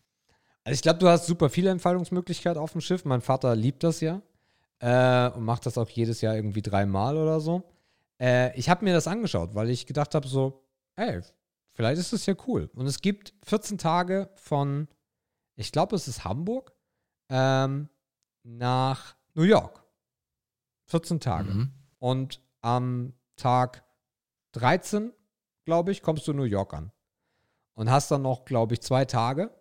[0.64, 3.06] Also ich glaube, du hast super viele Entfaltungsmöglichkeiten auf dem Schiff.
[3.06, 4.22] Mein Vater liebt das ja
[4.80, 7.64] äh, und macht das auch jedes Jahr irgendwie dreimal oder so.
[8.20, 10.66] Äh, ich habe mir das angeschaut, weil ich gedacht habe so,
[10.96, 11.22] ey,
[11.72, 12.70] vielleicht ist das ja cool.
[12.74, 14.88] Und es gibt 14 Tage von,
[15.56, 16.74] ich glaube, es ist Hamburg,
[17.30, 17.90] ähm,
[18.44, 19.84] nach New York.
[20.88, 21.50] 14 Tage.
[21.50, 21.72] Mhm.
[22.00, 23.84] Und am Tag
[24.54, 25.14] 13,
[25.66, 26.92] glaube ich, kommst du in New York an.
[27.74, 29.52] Und hast dann noch, glaube ich, zwei Tage.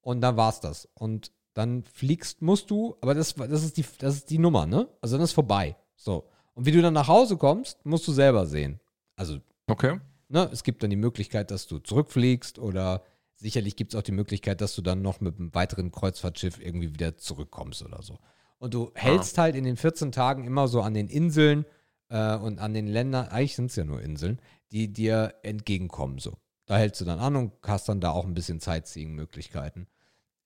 [0.00, 0.88] Und dann war's das.
[0.94, 4.88] Und dann fliegst, musst du, aber das, das, ist die, das ist die Nummer, ne?
[5.00, 5.76] Also dann ist vorbei.
[5.96, 6.28] So.
[6.54, 8.80] Und wie du dann nach Hause kommst, musst du selber sehen.
[9.16, 9.38] Also,
[9.68, 10.00] Okay.
[10.28, 13.04] ne, es gibt dann die Möglichkeit, dass du zurückfliegst oder
[13.36, 16.92] sicherlich gibt es auch die Möglichkeit, dass du dann noch mit einem weiteren Kreuzfahrtschiff irgendwie
[16.92, 18.18] wieder zurückkommst oder so.
[18.62, 21.66] Und du hältst halt in den 14 Tagen immer so an den Inseln
[22.10, 24.40] äh, und an den Ländern, eigentlich sind es ja nur Inseln,
[24.70, 26.36] die dir entgegenkommen so.
[26.66, 29.88] Da hältst du dann an und hast dann da auch ein bisschen Sightseeing-Möglichkeiten.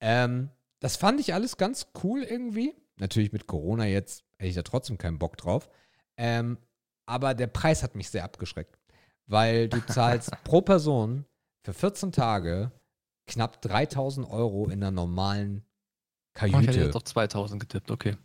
[0.01, 0.49] Ähm,
[0.81, 2.75] das fand ich alles ganz cool irgendwie.
[2.97, 5.69] Natürlich mit Corona jetzt hätte ich da trotzdem keinen Bock drauf.
[6.17, 6.57] Ähm,
[7.05, 8.79] aber der Preis hat mich sehr abgeschreckt.
[9.27, 11.27] Weil du zahlst pro Person
[11.65, 12.73] für 14 Tage
[13.27, 15.66] knapp 3000 Euro in einer normalen
[16.41, 16.85] Oh, ich hätte Kajüte.
[16.85, 18.17] jetzt auf 2000 getippt, okay.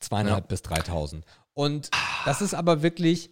[0.00, 0.46] Zweieinhalb Ja.
[0.48, 1.24] bis 3000.
[1.54, 1.90] Und
[2.24, 3.30] das ist aber wirklich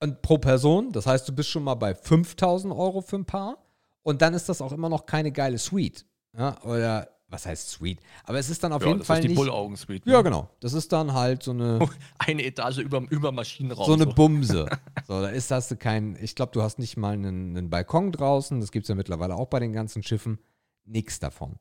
[0.00, 0.92] und pro Person.
[0.92, 3.58] Das heißt, du bist schon mal bei 5000 Euro für ein Paar.
[4.02, 6.04] Und dann ist das auch immer noch keine geile Suite.
[6.36, 8.00] Ja, oder was heißt Suite?
[8.24, 9.36] Aber es ist dann auf ja, jeden das Fall ist die nicht.
[9.38, 10.04] Bullaugen-Suite.
[10.06, 10.24] Ja, ne?
[10.24, 10.50] genau.
[10.60, 11.88] Das ist dann halt so eine,
[12.18, 13.86] Eine Etage über, über Maschinenraum.
[13.86, 14.66] so eine Bumse.
[15.06, 18.10] So, da ist, hast du keinen, ich glaube, du hast nicht mal einen, einen Balkon
[18.10, 18.58] draußen.
[18.60, 20.38] Das gibt es ja mittlerweile auch bei den ganzen Schiffen.
[20.86, 21.56] Nix davon.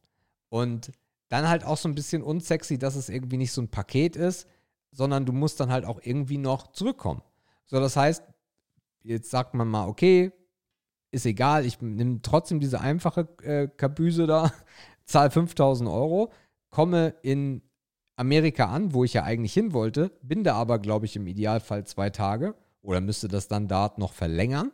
[0.50, 0.92] Und
[1.30, 4.48] dann halt auch so ein bisschen unsexy, dass es irgendwie nicht so ein Paket ist,
[4.92, 7.22] sondern du musst dann halt auch irgendwie noch zurückkommen.
[7.66, 8.24] So, das heißt,
[9.04, 10.32] jetzt sagt man mal, okay,
[11.12, 14.52] ist egal, ich nehme trotzdem diese einfache äh, Kabüse da,
[15.06, 16.32] zahle 5000 Euro,
[16.70, 17.62] komme in
[18.16, 21.86] Amerika an, wo ich ja eigentlich hin wollte, bin da aber, glaube ich, im Idealfall
[21.86, 24.72] zwei Tage oder müsste das dann dort noch verlängern.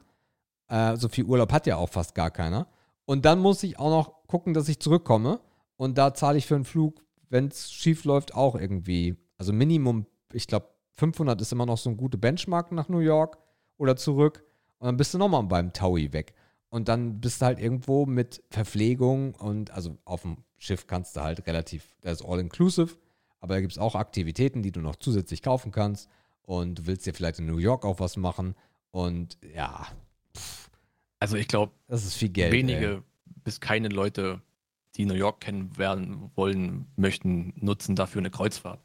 [0.67, 2.67] Äh, so viel Urlaub hat ja auch fast gar keiner.
[3.05, 5.39] Und dann muss ich auch noch gucken, dass ich zurückkomme.
[5.79, 9.15] Und da zahle ich für einen Flug, wenn es schief läuft, auch irgendwie.
[9.37, 13.37] Also Minimum, ich glaube, 500 ist immer noch so ein guter Benchmark nach New York
[13.77, 14.43] oder zurück.
[14.79, 16.33] Und dann bist du nochmal beim Taui weg.
[16.67, 21.21] Und dann bist du halt irgendwo mit Verpflegung und also auf dem Schiff kannst du
[21.21, 22.97] halt relativ, das ist all-inclusive,
[23.39, 26.09] aber da gibt es auch Aktivitäten, die du noch zusätzlich kaufen kannst.
[26.41, 28.53] Und du willst dir vielleicht in New York auch was machen.
[28.91, 29.87] Und ja,
[31.19, 32.51] Also ich glaube, das ist viel Geld.
[32.51, 33.01] wenige Ey.
[33.25, 34.41] bis keine Leute,
[34.99, 38.83] die New York kennen werden wollen, möchten, nutzen dafür eine Kreuzfahrt.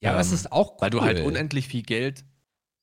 [0.00, 0.78] Ja, Ähm, ist auch cool.
[0.80, 2.24] Weil du halt unendlich viel Geld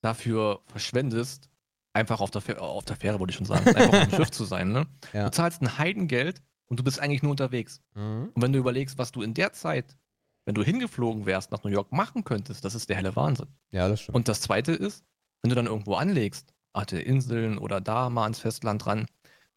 [0.02, 1.50] dafür verschwendest,
[1.94, 4.30] einfach auf der, Fähre, auf der Fähre, wollte ich schon sagen, einfach auf dem Schiff
[4.30, 4.72] zu sein.
[4.72, 4.86] Ne?
[5.14, 5.26] Ja.
[5.26, 7.82] Du zahlst ein Heidengeld und du bist eigentlich nur unterwegs.
[7.96, 8.30] Mhm.
[8.36, 9.98] Und wenn du überlegst, was du in der Zeit,
[10.46, 13.48] wenn du hingeflogen wärst, nach New York machen könntest, das ist der helle Wahnsinn.
[13.72, 14.16] Ja, das stimmt.
[14.16, 15.04] Und das zweite ist,
[15.42, 19.08] wenn du dann irgendwo anlegst, Arte Inseln oder da mal ans Festland ran,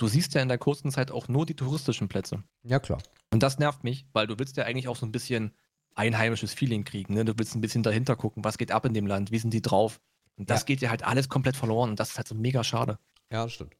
[0.03, 2.43] du siehst ja in der kurzen Zeit auch nur die touristischen Plätze.
[2.65, 3.01] Ja, klar.
[3.33, 5.53] Und das nervt mich, weil du willst ja eigentlich auch so ein bisschen
[5.95, 7.15] einheimisches Feeling kriegen.
[7.15, 7.25] Ne?
[7.25, 9.63] Du willst ein bisschen dahinter gucken, was geht ab in dem Land, wie sind die
[9.63, 10.01] drauf.
[10.37, 10.65] Und das Ja.
[10.67, 12.99] geht dir halt alles komplett verloren und das ist halt so mega schade.
[13.31, 13.77] Ja, das stimmt.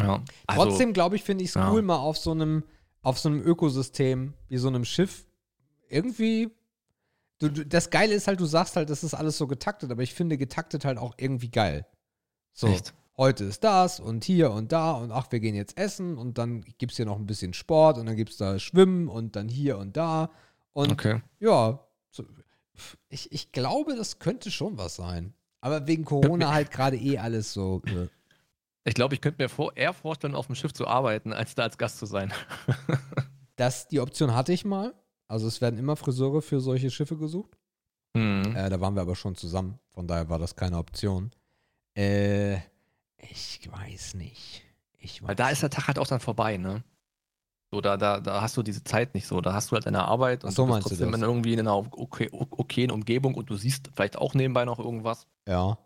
[0.00, 0.24] Ja.
[0.46, 1.70] Also, Trotzdem, glaube ich, finde ich es ja.
[1.70, 2.64] cool, mal auf so einem,
[3.02, 5.26] auf so einem Ökosystem wie so einem Schiff
[5.88, 6.50] irgendwie.
[7.38, 10.02] Du, du, das Geile ist halt, du sagst halt, das ist alles so getaktet, aber
[10.02, 11.86] ich finde getaktet halt auch irgendwie geil.
[12.52, 12.94] So, Echt?
[13.16, 16.62] Heute ist das und hier und da und ach, wir gehen jetzt essen und dann
[16.78, 19.48] gibt es hier noch ein bisschen Sport und dann gibt es da Schwimmen und dann
[19.48, 20.30] hier und da.
[20.72, 21.22] Und Okay.
[21.40, 21.80] ja,
[23.08, 25.34] ich, ich glaube, das könnte schon was sein.
[25.60, 27.82] Aber wegen Corona halt gerade eh alles so.
[27.86, 28.08] Äh.
[28.84, 31.62] Ich glaube, ich könnte mir vor, eher vorstellen, auf dem Schiff zu arbeiten, als da
[31.62, 32.32] als Gast zu sein.
[33.56, 34.94] Das, die Option hatte ich mal.
[35.28, 37.58] Also es werden immer Friseure für solche Schiffe gesucht.
[38.14, 38.56] Mhm.
[38.56, 39.78] Äh, da waren wir aber schon zusammen.
[39.92, 41.30] Von daher war das keine Option.
[41.94, 42.56] Äh,
[43.22, 44.62] ich weiß nicht.
[44.98, 46.84] Ich weiß Weil da ist der Tag halt auch dann vorbei, ne?
[47.70, 49.40] So, da, da, da hast du diese Zeit nicht so.
[49.40, 51.20] Da hast du halt deine Arbeit und so, du bist du trotzdem das?
[51.20, 55.26] in irgendwie in einer okay, okayen Umgebung und du siehst vielleicht auch nebenbei noch irgendwas.
[55.48, 55.78] Ja.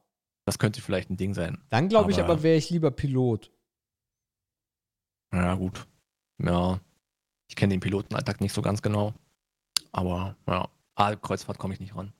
[0.46, 1.62] Das könnte vielleicht ein Ding sein.
[1.70, 3.52] Dann glaube ich Aber- wäre ich lieber Pilot.
[5.32, 5.86] Ja, gut.
[6.42, 6.80] Ja.
[7.48, 9.14] Ich kenne den Pilotenalltag nicht so ganz genau.
[9.92, 12.12] Aber ja, A-Kreuzfahrt komme ich nicht ran.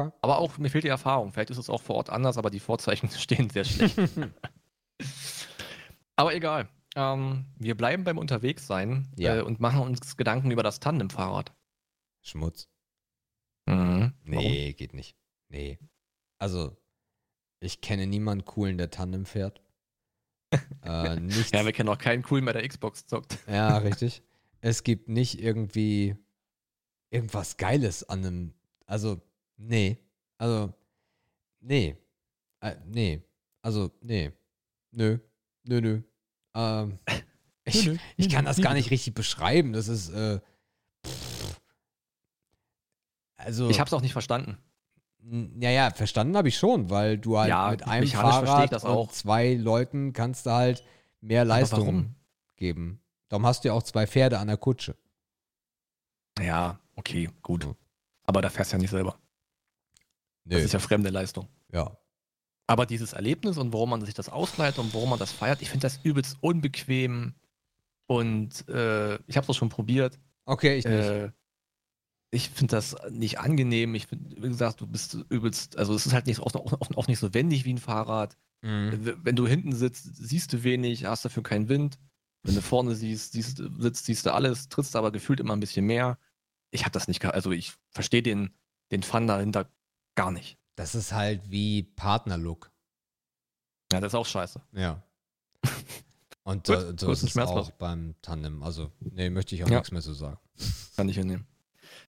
[0.00, 0.10] Okay.
[0.22, 1.32] Aber auch, mir fehlt die Erfahrung.
[1.32, 3.98] Vielleicht ist es auch vor Ort anders, aber die Vorzeichen stehen sehr schlecht.
[6.16, 6.68] aber egal.
[6.94, 9.38] Ähm, wir bleiben beim Unterwegssein Ja.
[9.38, 11.52] äh, und machen uns Gedanken über das Tandemfahrrad.
[12.22, 12.68] Schmutz.
[13.66, 14.12] Mhm.
[14.24, 15.16] Nee, geht nicht.
[15.48, 15.78] Nee.
[16.38, 16.76] Also,
[17.60, 19.60] ich kenne niemanden coolen, der Tandem fährt.
[20.82, 23.38] äh, nichts, Ja, wir kennen auch keinen cool mehr, der Xbox zockt.
[23.48, 24.22] Ja, richtig.
[24.60, 26.16] Es gibt nicht irgendwie
[27.10, 28.54] irgendwas Geiles an einem.
[28.86, 29.20] Also,
[29.58, 29.98] nee.
[30.38, 30.72] Also,
[31.60, 31.96] nee.
[32.60, 33.22] Äh, nee.
[33.62, 34.32] Also, nee.
[34.92, 35.18] Nö.
[35.64, 36.00] Nö, nö.
[36.54, 36.98] Ähm,
[37.64, 37.98] ich, Nö, nö.
[38.16, 39.72] ich kann Nö, das gar nicht richtig beschreiben.
[39.72, 40.40] Das ist, äh,
[41.06, 41.60] pff.
[43.36, 44.58] also, Ich habe es auch nicht verstanden.
[45.22, 48.84] n- ja, ja, verstanden habe ich schon, weil du halt Ja, mit einem Fahrrad das
[48.84, 49.12] und auch.
[49.12, 50.82] zwei Leuten kannst du halt
[51.20, 52.14] mehr Leistung warum?
[52.56, 53.00] geben.
[53.28, 54.96] Darum hast du ja auch zwei Pferde an der Kutsche.
[56.40, 57.66] Ja, okay, gut.
[58.24, 59.18] Aber da fährst du ja nicht selber.
[60.48, 60.64] Das Nö.
[60.64, 61.48] ist ja fremde Leistung.
[61.72, 61.96] Ja.
[62.66, 65.70] Aber dieses Erlebnis und warum man sich das ausleiht und warum man das feiert, ich
[65.70, 67.34] finde das übelst unbequem.
[68.06, 70.18] Und äh, ich habe es auch schon probiert.
[70.44, 70.94] Okay, ich nicht.
[70.94, 71.30] Äh,
[72.30, 73.94] ich finde das nicht angenehm.
[73.94, 77.08] Ich finde, wie gesagt, du bist übelst, also es ist halt nicht, auch, auch, auch
[77.08, 78.36] nicht so wendig wie ein Fahrrad.
[78.60, 79.18] Mhm.
[79.22, 81.98] Wenn du hinten sitzt, siehst du wenig, hast dafür keinen Wind.
[82.42, 85.86] Wenn du vorne siehst, siehst sitzt, siehst du alles, trittst aber gefühlt immer ein bisschen
[85.86, 86.18] mehr.
[86.70, 88.50] Ich habe das nicht, also ich verstehe den,
[88.90, 89.70] den Fun dahinter
[90.18, 90.58] gar nicht.
[90.74, 92.72] Das ist halt wie Partnerlook.
[93.92, 94.60] Ja, das ist auch scheiße.
[94.72, 95.00] Ja.
[96.42, 98.62] Und Gut, so gut, ist es auch beim Tandem.
[98.64, 99.76] Also, nee, möchte ich auch Ja.
[99.76, 100.38] nichts mehr zu sagen.
[100.96, 101.46] Kann ich hinnehmen.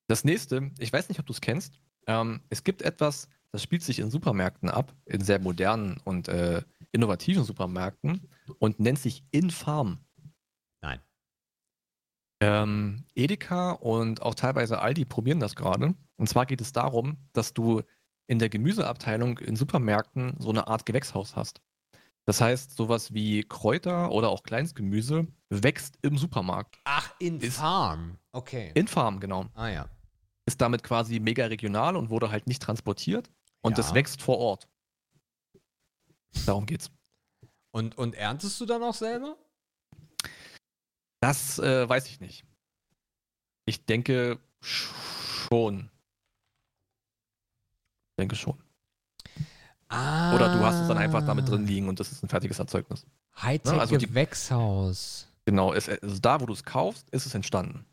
[0.07, 1.79] Das nächste, ich weiß nicht, ob du es kennst.
[2.07, 6.63] Ähm, es gibt etwas, das spielt sich in Supermärkten ab, in sehr modernen und äh,
[6.91, 8.27] innovativen Supermärkten
[8.59, 10.03] und nennt sich Infarm.
[10.81, 10.99] Nein.
[12.41, 15.93] Ähm, Edeka und auch teilweise Aldi probieren das gerade.
[16.17, 17.83] Und zwar geht es darum, dass du
[18.31, 21.59] in der Gemüseabteilung in Supermärkten so eine Art Gewächshaus hast.
[22.25, 26.79] Das heißt, sowas wie Kräuter oder auch Kleinstgemüse wächst im Supermarkt.
[26.85, 28.17] Ach, in Ist- Farm.
[28.31, 28.71] Okay.
[28.73, 29.47] In Farm, genau.
[29.53, 29.89] ah ja.
[30.45, 33.29] ist damit quasi mega regional und wurde halt nicht transportiert
[33.61, 33.83] und Ja.
[33.83, 34.69] es wächst vor Ort.
[36.45, 36.89] Darum geht's.
[37.75, 39.35] Und, und erntest du dann auch selber?
[41.21, 42.45] Das äh, weiß ich nicht.
[43.65, 45.89] Ich denke schon.
[48.21, 48.57] Denke schon.
[49.89, 50.33] Ah.
[50.35, 53.05] Oder du hast es dann einfach damit drin liegen und das ist ein fertiges Erzeugnis.
[53.41, 55.27] Hightech also die- Gewächshaus.
[55.45, 57.85] Genau, es, also da, wo du es kaufst, ist es entstanden.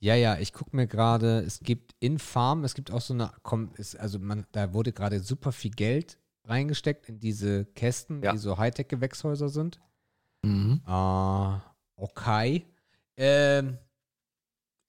[0.00, 3.32] Ja, ja, ich gucke mir gerade, es gibt in Farm, es gibt auch so eine,
[3.42, 8.32] komm, ist, also man, da wurde gerade super viel Geld reingesteckt in diese Kästen, Ja.
[8.32, 9.78] die so Hightech-Gewächshäuser sind.
[10.42, 10.80] Mhm.
[10.86, 11.60] Ah,
[11.96, 12.66] okay.
[13.16, 13.78] Ähm,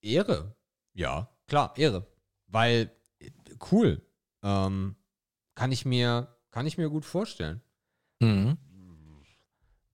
[0.01, 0.55] Ehre.
[0.93, 2.05] Ja, klar, Ehre.
[2.47, 3.29] Weil, äh,
[3.71, 4.01] cool.
[4.43, 4.95] Ähm,
[5.55, 7.61] kann ich mir, kann ich mir gut vorstellen.
[8.19, 8.57] Mhm.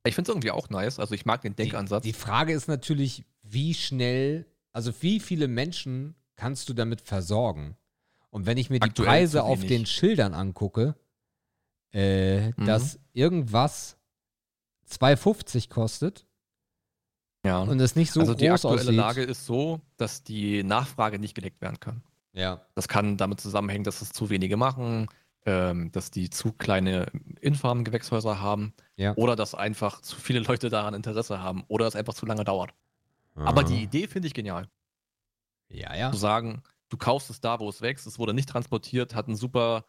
[0.06, 1.00] Ich finde es irgendwie auch nice.
[1.00, 2.04] Also ich mag den Denkansatz.
[2.04, 7.76] Die, die Frage ist natürlich, wie schnell, also wie viele Menschen kannst du damit versorgen?
[8.30, 10.96] Und wenn ich mir die Aktuell Preise zu auf den Schildern angucke,
[11.94, 12.66] äh, Mhm.
[12.66, 13.98] dass irgendwas
[14.90, 16.28] 2,50 kostet
[17.46, 17.62] ja.
[17.62, 18.96] und es nicht so also die groß aktuelle aussieht.
[18.96, 22.04] Lage ist so, dass die Nachfrage nicht gedeckt werden kann.
[22.36, 22.62] Ja.
[22.76, 25.08] Das kann damit zusammenhängen, dass es zu wenige machen.
[25.48, 27.06] ähm, dass die zu kleine
[27.40, 29.14] Infarm-Gewächshäuser haben Ja.
[29.16, 32.74] oder dass einfach zu viele Leute daran Interesse haben oder es einfach zu lange dauert.
[33.36, 34.68] Aber die Idee finde ich genial.
[35.70, 36.12] Ja, ja.
[36.12, 39.36] Zu sagen, du kaufst es da, wo es wächst, es wurde nicht transportiert, hat einen
[39.36, 39.86] super,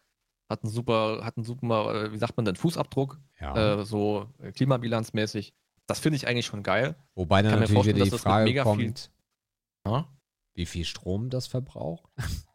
[0.51, 3.79] hat einen super, hat einen super, äh, wie sagt man denn, Fußabdruck, ja.
[3.81, 5.55] äh, so äh, klimabilanzmäßig.
[5.87, 6.97] Das finde ich eigentlich schon geil.
[7.15, 9.11] Wobei dann kann mir natürlich vorstellen, wieder die dass das mit Frage mega viel- kommt,
[9.87, 10.09] Ja?
[10.57, 12.11] Wie viel Strom das verbraucht.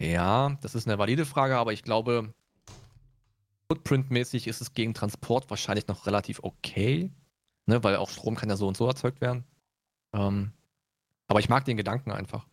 [0.00, 2.32] Ja, das ist eine valide Frage, aber ich glaube,
[3.68, 7.10] footprintmäßig ist es gegen Transport wahrscheinlich noch relativ okay,
[7.66, 9.44] ne, weil auch Strom kann ja so und so erzeugt werden.
[10.12, 10.52] Ähm,
[11.26, 12.46] aber ich mag den Gedanken einfach.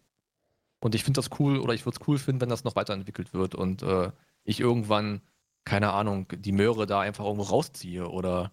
[0.80, 3.34] Und ich finde das cool oder ich würde es cool finden, wenn das noch weiterentwickelt
[3.34, 4.12] wird und äh,
[4.44, 5.22] ich irgendwann,
[5.66, 8.52] keine Ahnung, die Möhre da einfach irgendwo rausziehe oder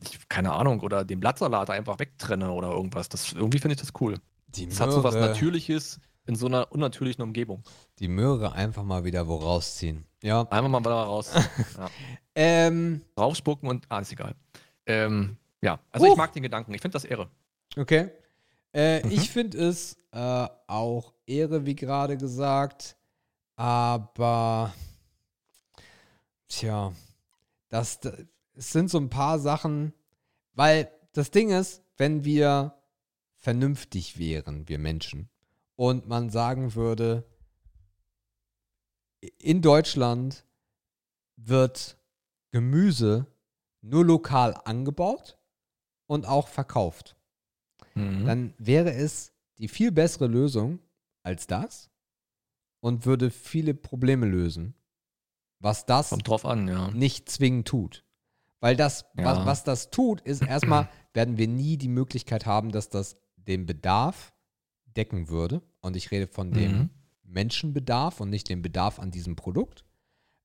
[0.00, 3.08] ich, keine Ahnung, oder den Blattsalat einfach wegtrenne oder irgendwas.
[3.08, 4.20] Das, irgendwie finde ich das cool.
[4.48, 7.62] Die Es hat so was Natürliches in so einer unnatürlichen Umgebung.
[7.98, 10.04] die Möhre einfach mal wieder wo rausziehen.
[10.22, 10.42] Ja.
[10.50, 11.30] Einmal mal wieder raus.
[11.78, 11.90] ja.
[12.34, 14.34] Ähm, Draufspucken und, ah, ist egal.
[14.86, 16.16] Ähm, ja, also ich Huch.
[16.16, 16.74] mag den Gedanken.
[16.74, 17.28] Ich finde das Ehre.
[17.76, 18.10] okay.
[18.72, 19.10] Äh, Mhm.
[19.12, 22.96] Ich finde es äh, auch Ehre, wie gerade gesagt.
[23.56, 24.74] Aber,
[26.48, 26.92] tja,
[27.68, 28.14] das, das
[28.54, 29.92] es sind so ein paar Sachen,
[30.54, 32.74] weil das Ding ist, wenn wir
[33.46, 35.28] vernünftig wären, wir Menschen,
[35.76, 37.22] und man sagen würde,
[39.38, 40.44] in Deutschland
[41.36, 41.96] wird
[42.50, 43.26] Gemüse
[43.82, 45.38] nur lokal angebaut
[46.08, 47.12] und auch verkauft
[47.94, 48.26] Mhm.
[48.26, 50.80] dann wäre es die viel bessere Lösung
[51.22, 51.88] als das
[52.80, 54.74] und würde viele Probleme lösen,
[55.60, 56.90] was das Kommt drauf an, ja.
[56.90, 58.04] nicht zwingend tut.
[58.60, 59.46] Weil das, was, Ja.
[59.46, 63.16] was das tut, ist erstmal, werden wir nie die Möglichkeit haben, dass das
[63.46, 64.32] den Bedarf
[64.96, 65.62] decken würde.
[65.80, 66.90] Und ich rede von dem Mhm.
[67.22, 69.84] Menschenbedarf und nicht dem Bedarf an diesem Produkt.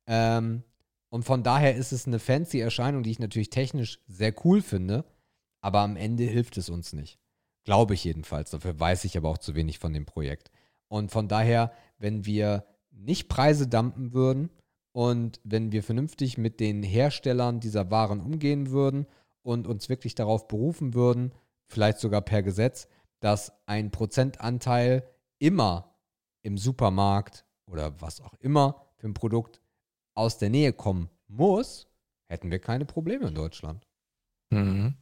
[0.08, 0.64] Ähm,
[1.10, 5.06] und von daher ist es eine fancy Erscheinung, die ich natürlich technisch sehr cool finde,
[5.62, 7.20] aber am Ende hilft es uns nicht.
[7.64, 8.52] Glaube ich jedenfalls.
[8.52, 10.52] Dafür weiß ich aber auch zu wenig von dem Projekt.
[10.88, 14.50] Und von daher, wenn wir nicht Preise dumpen würden
[14.92, 19.06] und wenn wir vernünftig mit den Herstellern dieser Waren umgehen würden
[19.44, 21.32] und uns wirklich darauf berufen würden,
[21.72, 22.88] vielleicht sogar per Gesetz,
[23.20, 25.08] dass ein Prozentanteil
[25.40, 25.96] immer
[26.44, 29.62] im Supermarkt oder was auch immer für ein Produkt
[30.14, 31.88] aus der Nähe kommen muss,
[32.28, 33.88] hätten wir keine Probleme in Deutschland.
[34.50, 34.96] Mhm.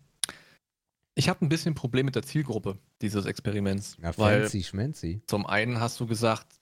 [1.16, 3.98] Ich habe ein bisschen Problem mit der Zielgruppe dieses Experiments.
[4.02, 5.22] Ja, weil fancy schmancy.
[5.28, 6.60] zum einen hast du gesagt,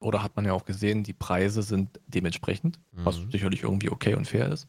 [0.00, 3.30] oder hat man ja auch gesehen, die Preise sind dementsprechend, was Mhm.
[3.30, 4.66] sicherlich irgendwie okay und fair ist.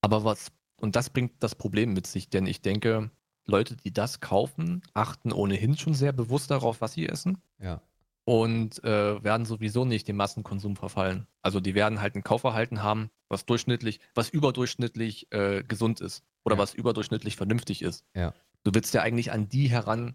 [0.00, 0.50] Aber was,
[0.80, 3.10] und das bringt das Problem mit sich, denn ich denke,
[3.48, 7.38] Leute, die das kaufen, achten ohnehin schon sehr bewusst darauf, was sie essen.
[7.60, 7.80] Ja.
[8.24, 11.26] und äh, werden sowieso nicht dem Massenkonsum verfallen.
[11.40, 16.56] Also die werden halt ein Kaufverhalten haben, was durchschnittlich, was überdurchschnittlich äh, gesund ist oder
[16.56, 16.60] Ja.
[16.62, 18.04] was überdurchschnittlich vernünftig ist.
[18.14, 18.34] Ja.
[18.64, 20.14] Du willst ja eigentlich an die heran,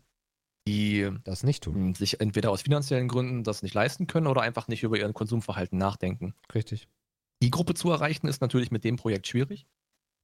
[0.67, 1.89] die Das nicht tun.
[1.89, 5.13] mh, sich entweder aus finanziellen Gründen das nicht leisten können oder einfach nicht über ihren
[5.15, 6.35] Konsumverhalten nachdenken.
[6.53, 6.87] Richtig.
[7.41, 9.65] Die Gruppe zu erreichen ist natürlich mit dem Projekt schwierig.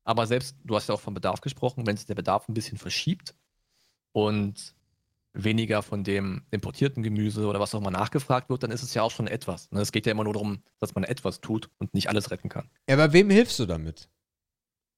[0.03, 2.77] Aber selbst, du hast ja auch vom Bedarf gesprochen, wenn sich der Bedarf ein bisschen
[2.77, 3.35] verschiebt
[4.11, 4.75] und
[5.33, 9.03] weniger von dem importierten Gemüse oder was auch immer nachgefragt wird, dann ist es ja
[9.03, 9.71] auch schon etwas.
[9.71, 9.81] ne?
[9.81, 12.69] Es geht ja immer nur darum, dass man etwas tut und nicht alles retten kann.
[12.89, 14.09] Ja, aber wem hilfst du damit?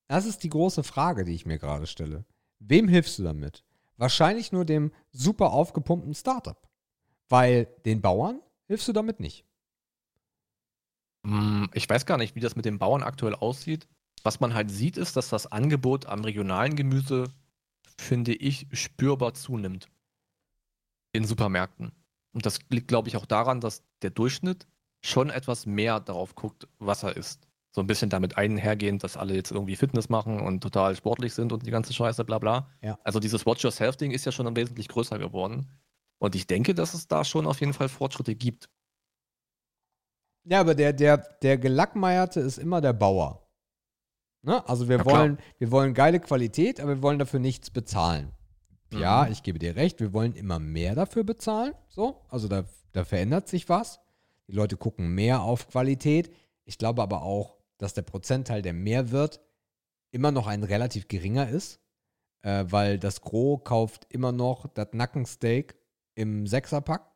[0.07, 2.25] Das ist die große Frage, die ich mir gerade stelle.
[2.59, 3.63] Wem hilfst du damit?
[3.97, 6.69] Wahrscheinlich nur dem super aufgepumpten Startup.
[7.29, 9.45] Weil den Bauern hilfst du damit nicht.
[11.25, 13.87] Hm, Ich weiß gar nicht, wie das mit den Bauern aktuell aussieht.
[14.23, 17.31] Was man halt sieht, ist, dass das Angebot am regionalen Gemüse,
[17.97, 19.87] finde ich, spürbar zunimmt.
[21.13, 21.91] In Supermärkten.
[22.33, 24.67] Und das liegt, glaube ich, auch daran, dass der Durchschnitt
[25.01, 27.47] schon etwas mehr darauf guckt, was er isst.
[27.73, 31.53] So ein bisschen damit einhergehend, dass alle jetzt irgendwie Fitness machen und total sportlich sind
[31.53, 32.69] und die ganze Scheiße, bla bla.
[32.81, 32.99] Ja.
[33.03, 35.67] Also dieses Watch Yourself-Ding ist ja schon wesentlich größer geworden.
[36.19, 38.69] Und ich denke, dass es da schon auf jeden Fall Fortschritte gibt.
[40.43, 43.40] Ja, aber der, der, der Gelackmeierte ist immer der Bauer.
[44.43, 44.67] Ne?
[44.67, 45.19] Also wir Ja, klar.
[45.19, 48.31] wollen, wir wollen geile Qualität, aber wir wollen dafür nichts bezahlen.
[48.91, 49.31] Ja, Mhm.
[49.31, 51.73] ich gebe dir recht, wir wollen immer mehr dafür bezahlen.
[51.87, 53.99] So, also da, da verändert sich was.
[54.47, 56.33] Die Leute gucken mehr auf Qualität.
[56.65, 59.39] Ich glaube aber auch, dass der Prozentteil, der mehr wird,
[60.11, 61.79] immer noch ein relativ geringer ist,
[62.41, 65.75] äh, weil das Gros kauft immer noch das Nackensteak
[66.15, 67.09] im Sechserpack.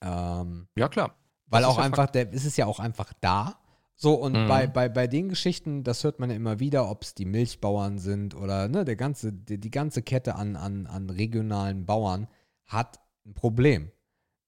[0.00, 1.14] Ähm, Ja, klar.
[1.46, 3.58] weil Das ist auch einfach, der, es ist ja auch einfach da.
[4.00, 4.46] So, und Mhm.
[4.46, 7.98] bei, bei, bei den Geschichten, das hört man ja immer wieder, ob es die Milchbauern
[7.98, 12.28] sind oder ne, der ganze, die, die ganze Kette an, an, an regionalen Bauern
[12.64, 13.90] hat ein Problem,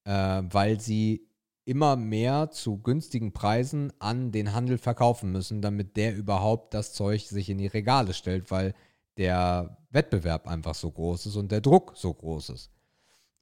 [0.05, 0.13] äh,
[0.45, 1.27] weil sie
[1.65, 7.23] immer mehr zu günstigen Preisen an den Handel verkaufen müssen, damit der überhaupt das Zeug
[7.27, 8.73] sich in die Regale stellt, weil
[9.17, 12.71] der Wettbewerb einfach so groß ist und der Druck so groß ist.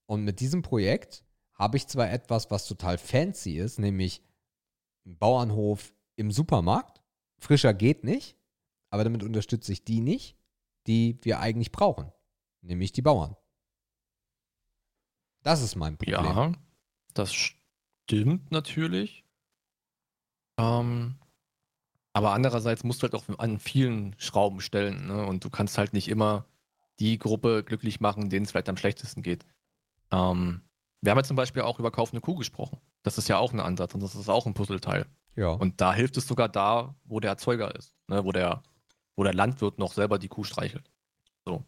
[0.07, 1.23] Und mit diesem Projekt
[1.53, 4.23] habe ich zwar etwas, was total fancy ist, nämlich
[5.05, 7.01] einen Bauernhof im Supermarkt.
[7.39, 8.37] Frischer geht nicht,
[8.91, 10.37] aber damit unterstütze ich die nicht,
[10.87, 12.13] die wir eigentlich brauchen,
[12.63, 13.37] nämlich die Bauern.
[15.43, 16.25] Das ist mein Problem.
[16.25, 16.53] Ja,
[17.15, 19.25] das stimmt natürlich.
[20.59, 21.17] Ähm,
[22.13, 25.07] aber andererseits musst du halt auch an vielen Schrauben stellen.
[25.07, 25.25] Ne?
[25.25, 26.47] Und du kannst halt nicht immer
[26.99, 29.47] die Gruppe glücklich machen, denen es vielleicht am schlechtesten geht.
[30.11, 30.63] Ähm,
[31.01, 32.81] wir haben ja zum Beispiel auch über kaufende Kuh gesprochen.
[33.05, 35.07] Das ist ja auch ein Ansatz und das ist auch ein Puzzleteil.
[35.39, 35.51] Ja.
[35.51, 38.25] Und da hilft es sogar da, wo der Erzeuger ist, ne?
[38.25, 38.65] wo, der,
[39.15, 40.91] wo der Landwirt noch selber die Kuh streichelt.
[41.47, 41.63] So.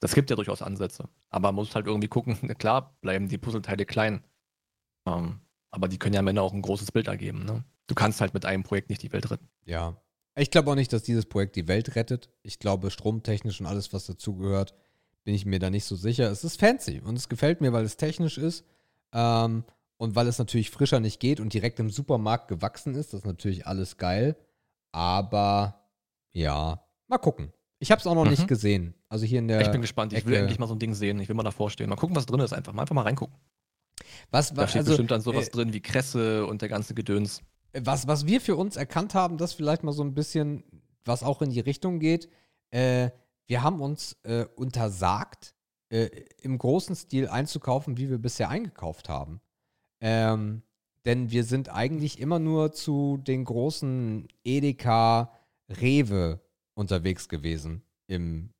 [0.00, 1.08] Das gibt ja durchaus Ansätze.
[1.30, 4.22] Aber man muss halt irgendwie gucken, klar bleiben die Puzzleteile klein.
[5.06, 5.40] Ähm,
[5.70, 7.46] aber die können ja am Ende auch ein großes Bild ergeben.
[7.46, 7.64] Ne?
[7.86, 9.48] Du kannst halt mit einem Projekt nicht die Welt retten.
[9.64, 9.96] Ja.
[10.36, 12.28] Ich glaube auch nicht, dass dieses Projekt die Welt rettet.
[12.42, 14.74] Ich glaube, stromtechnisch und alles, was dazugehört,
[15.22, 16.30] bin ich mir da nicht so sicher.
[16.30, 18.66] Es ist fancy und es gefällt mir, weil es technisch ist
[19.14, 19.64] ähm,
[19.96, 23.12] und weil es natürlich frischer nicht geht und direkt im Supermarkt gewachsen ist.
[23.12, 24.36] Das ist natürlich alles geil.
[24.92, 25.88] Aber
[26.32, 27.52] ja, mal gucken.
[27.78, 28.30] Ich habe es auch noch Mhm.
[28.30, 28.94] nicht gesehen.
[29.08, 29.60] Also hier in der.
[29.60, 30.12] ich bin gespannt.
[30.12, 30.40] Ich will Ecke.
[30.42, 31.18] endlich mal so ein Ding sehen.
[31.20, 31.88] Ich will mal davor stehen.
[31.90, 32.52] Mal gucken, was drin ist.
[32.52, 33.36] Einfach mal, einfach mal reingucken.
[34.30, 36.94] was, Da was, steht also, bestimmt dann sowas äh, drin wie Kresse und der ganze
[36.94, 37.42] Gedöns.
[37.72, 40.64] was, was wir für uns erkannt haben, das vielleicht mal so ein bisschen,
[41.04, 42.28] was auch in die Richtung geht.
[42.70, 43.10] Äh,
[43.46, 45.54] wir haben uns äh, untersagt,
[45.90, 46.08] äh,
[46.40, 49.40] im großen Stil einzukaufen, wie wir bisher eingekauft haben.
[50.06, 50.62] Ähm,
[51.06, 55.32] denn wir sind eigentlich immer nur zu den großen Edeka,
[55.70, 56.40] Rewe
[56.74, 58.52] unterwegs gewesen im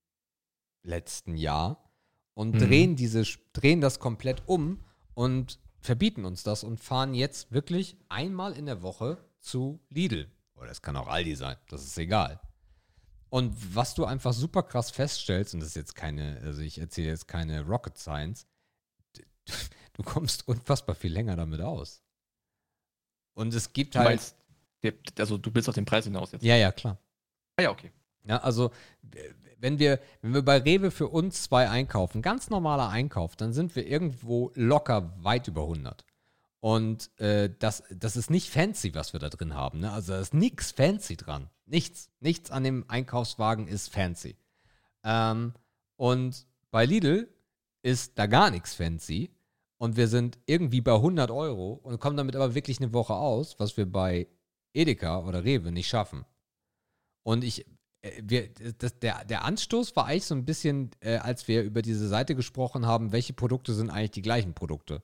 [0.82, 1.90] letzten Jahr
[2.32, 2.58] und Mhm.
[2.60, 8.54] drehen diese drehen das komplett um und verbieten uns das und fahren jetzt wirklich einmal
[8.54, 10.30] in der Woche zu Lidl.
[10.56, 12.40] Oder es kann auch Aldi sein, das ist egal.
[13.28, 17.08] Und was du einfach super krass feststellst, und das ist jetzt keine, also ich erzähle
[17.08, 18.46] jetzt keine Rocket Science,
[19.94, 22.02] du kommst unfassbar viel länger damit aus.
[23.34, 24.10] Und es gibt Du halt.
[24.10, 24.36] meinst,
[24.82, 26.44] der, also du bist auf den Preis hinaus jetzt.
[26.44, 26.98] Ja, ja, klar.
[27.56, 27.90] Ah ja, okay.
[28.24, 28.70] Ja, also
[29.58, 33.74] wenn wir, wenn wir bei Rewe für uns zwei einkaufen, ganz normaler Einkauf, dann sind
[33.76, 36.04] wir irgendwo locker weit über 100.
[36.60, 39.80] Und äh, das, das ist nicht fancy, was wir da drin haben.
[39.80, 39.92] Ne?
[39.92, 41.50] Also da ist nichts fancy dran.
[41.66, 42.10] Nichts.
[42.20, 44.36] Nichts an dem Einkaufswagen ist fancy.
[45.02, 45.52] Ähm,
[45.96, 47.28] und bei Lidl
[47.82, 49.30] ist da gar nichts fancy.
[49.84, 53.60] Und wir sind irgendwie bei 100 Euro und kommen damit aber wirklich eine Woche aus,
[53.60, 54.28] was wir bei
[54.72, 56.24] Edeka oder Rewe nicht schaffen.
[57.22, 57.66] Und ich,
[58.00, 58.48] äh, wir,
[58.78, 62.34] das, der, der Anstoß war eigentlich so ein bisschen, äh, als wir über diese Seite
[62.34, 65.02] gesprochen haben, welche Produkte sind eigentlich die gleichen Produkte.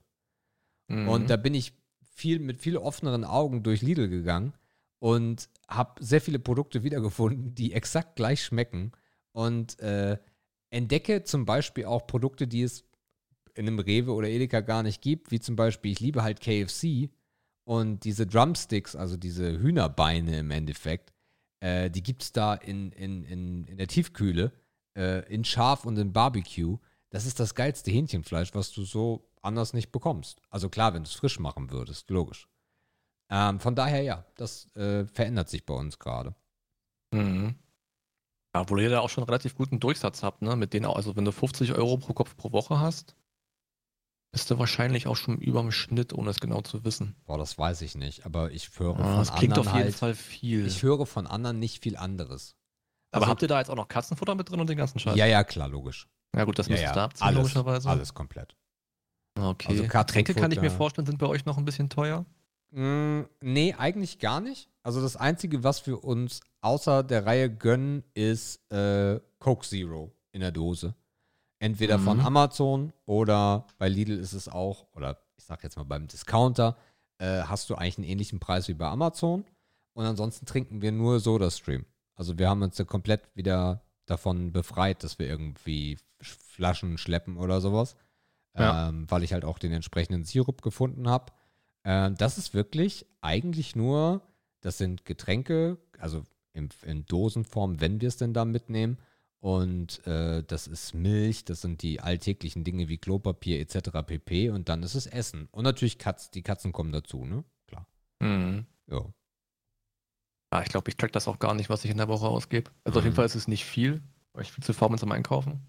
[0.88, 1.10] Mhm.
[1.10, 1.74] Und da bin ich
[2.14, 4.54] viel mit viel offeneren Augen durch Lidl gegangen
[4.98, 8.92] und habe sehr viele Produkte wiedergefunden, die exakt gleich schmecken
[9.32, 10.16] und äh,
[10.70, 12.89] entdecke zum Beispiel auch Produkte, die es
[13.54, 17.10] in einem Rewe oder Edeka gar nicht gibt, wie zum Beispiel, ich liebe halt KFC
[17.64, 21.12] und diese Drumsticks, also diese Hühnerbeine im Endeffekt,
[21.60, 24.52] äh, die gibt es da in, in, in, in der Tiefkühle,
[24.96, 26.78] äh, in Schaf und in Barbecue.
[27.10, 30.40] Das ist das geilste Hähnchenfleisch, was du so anders nicht bekommst.
[30.50, 32.48] Also klar, wenn du es frisch machen würdest, logisch.
[33.30, 36.34] Ähm, von daher ja, das äh, verändert sich bei uns gerade.
[37.12, 37.54] Mhm.
[38.54, 40.56] Ja, obwohl ihr da auch schon relativ guten Durchsatz habt, ne?
[40.56, 43.14] Mit denen auch, also wenn du 50 Euro pro Kopf pro Woche hast,
[44.32, 47.16] bist du wahrscheinlich auch schon über dem Schnitt, ohne es genau zu wissen.
[47.26, 49.84] Boah, das weiß ich nicht, aber ich höre Ah, von das klingt anderen auf jeden
[49.86, 50.66] halt, Fall viel.
[50.66, 52.54] ich höre von anderen nicht viel anderes.
[53.12, 55.16] Aber also- habt ihr da jetzt auch noch Katzenfutter mit drin und den ganzen Scheiß?
[55.16, 56.06] Ja, ja, klar, logisch.
[56.36, 57.88] Ja gut, das Ja, müsstest ja, du abziehen, alles, logischerweise.
[57.90, 58.54] alles komplett.
[59.38, 59.68] Okay.
[59.68, 62.24] Also Getränke kann ich mir vorstellen, sind bei euch noch ein bisschen teuer.
[62.72, 64.68] Mm, nee, eigentlich gar nicht.
[64.84, 70.40] Also das Einzige, was wir uns außer der Reihe gönnen, ist äh, Coke Zero in
[70.40, 70.94] der Dose.
[71.60, 72.26] Entweder von Mhm.
[72.26, 76.76] Amazon oder bei Lidl ist es auch, oder ich sag jetzt mal beim Discounter,
[77.18, 79.44] äh, hast du eigentlich einen ähnlichen Preis wie bei Amazon.
[79.92, 81.84] Und ansonsten trinken wir nur SodaStream.
[82.14, 87.36] Also wir haben uns ja komplett wieder davon befreit, dass wir irgendwie Sch- Flaschen schleppen
[87.36, 87.94] oder sowas.
[88.58, 88.88] Ja.
[88.88, 91.32] Ähm, weil ich halt auch den entsprechenden Sirup gefunden habe.
[91.84, 94.22] Ähm, das ist wirklich eigentlich nur,
[94.60, 98.98] das sind Getränke, also in, in Dosenform, wenn wir es denn da mitnehmen.
[99.40, 103.90] Und äh, das ist Milch, das sind die alltäglichen Dinge wie Klopapier etc.
[104.06, 104.50] pp.
[104.50, 105.48] Und dann ist es Essen.
[105.50, 107.42] Und natürlich Katz, die Katzen kommen dazu, ne?
[107.66, 107.86] Klar.
[108.20, 108.66] Mhm.
[108.86, 109.06] Ja.
[110.52, 112.70] Ja, ich glaube, ich track das auch gar nicht, was ich in der Woche ausgebe.
[112.84, 113.16] Also auf jeden Mhm.
[113.16, 114.02] Fall ist es nicht viel,
[114.34, 115.60] weil ich viel zu faul bin zum Einkaufen.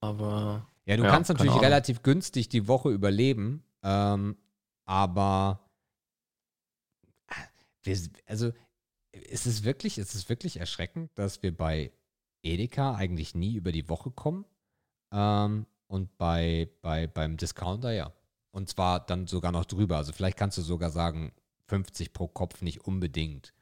[0.00, 3.62] Aber Ja, du Ja, kannst natürlich relativ günstig die Woche überleben.
[3.82, 4.36] Ähm,
[4.84, 5.70] aber
[7.84, 7.96] wir,
[8.26, 8.52] also
[9.12, 11.92] es ist wirklich, es ist wirklich erschreckend, dass wir bei
[12.42, 14.44] Edeka eigentlich nie über die Woche kommen.
[15.12, 18.12] Ähm, und bei, bei, beim Discounter ja.
[18.50, 19.96] Und zwar dann sogar noch drüber.
[19.96, 21.32] Also vielleicht kannst du sogar sagen,
[21.68, 23.52] 50 pro Kopf nicht unbedingt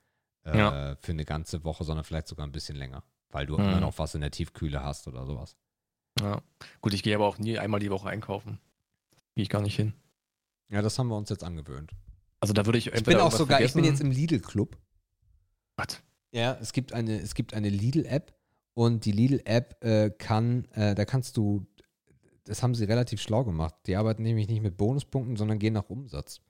[0.44, 0.97] äh, Ja.
[1.01, 3.02] für eine ganze Woche, sondern vielleicht sogar ein bisschen länger.
[3.31, 3.65] Weil du Mhm.
[3.65, 5.57] immer noch was in der Tiefkühle hast oder sowas.
[6.20, 6.40] Ja.
[6.81, 8.59] Gut, ich gehe aber auch nie einmal die Woche einkaufen.
[9.35, 9.93] Gehe ich gar nicht hin.
[10.69, 11.93] Ja, das haben wir uns jetzt angewöhnt.
[12.40, 14.77] Also da würde ich Ich bin auch sogar, ich bin jetzt vergessen- im Lidl-Club.
[15.77, 16.02] Was?
[16.32, 18.32] Ja, es gibt eine, es gibt eine Lidl-App
[18.81, 21.66] und die Lidl-App äh, kann, äh, da kannst du,
[22.44, 23.74] das haben sie relativ schlau gemacht.
[23.86, 26.40] Die arbeiten nämlich nicht mit Bonuspunkten, sondern gehen nach Umsatz.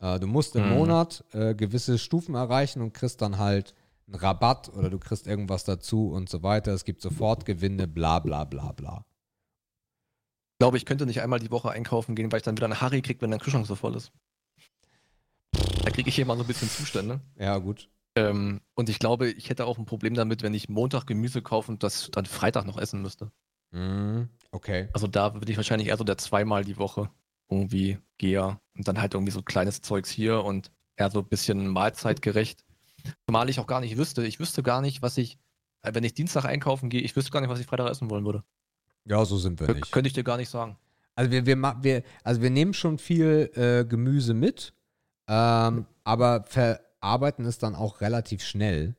[0.00, 0.70] Äh, du musst im Mhm.
[0.70, 3.72] Monat äh, gewisse Stufen erreichen und kriegst dann halt
[4.08, 6.72] einen Rabatt oder du kriegst irgendwas dazu und so weiter.
[6.72, 9.04] Es gibt sofort Gewinne, bla bla bla bla.
[10.54, 12.80] Ich glaube, ich könnte nicht einmal die Woche einkaufen gehen, weil ich dann wieder eine
[12.80, 14.10] Harry kriege, wenn der Kühlschrank so voll ist.
[15.84, 17.20] Da kriege ich hier mal so ein bisschen Zustände.
[17.38, 17.88] Ja, gut.
[18.16, 21.72] Ähm, und ich glaube, ich hätte auch ein Problem damit, wenn ich Montag Gemüse kaufe
[21.72, 23.32] und das dann Freitag noch essen müsste.
[23.72, 24.88] Mhm, okay.
[24.92, 27.10] Also da würde ich wahrscheinlich eher so der zweimal die Woche
[27.50, 31.66] irgendwie gehe und dann halt irgendwie so kleines Zeugs hier und eher so ein bisschen
[31.68, 32.64] mahlzeitgerecht.
[33.26, 35.38] Zumal ich auch gar nicht wüsste, ich wüsste gar nicht, was ich,
[35.82, 38.24] äh, wenn ich Dienstag einkaufen gehe, ich wüsste gar nicht, was ich Freitag essen wollen
[38.24, 38.44] würde.
[39.04, 39.90] Ja, so sind wir nicht.
[39.90, 40.78] Könnte ich dir gar nicht sagen.
[41.16, 44.72] Also wir, wir, wir, also wir nehmen schon viel äh, Gemüse mit,
[45.28, 46.44] ähm, aber
[47.04, 48.96] verarbeiten es dann auch relativ schnell.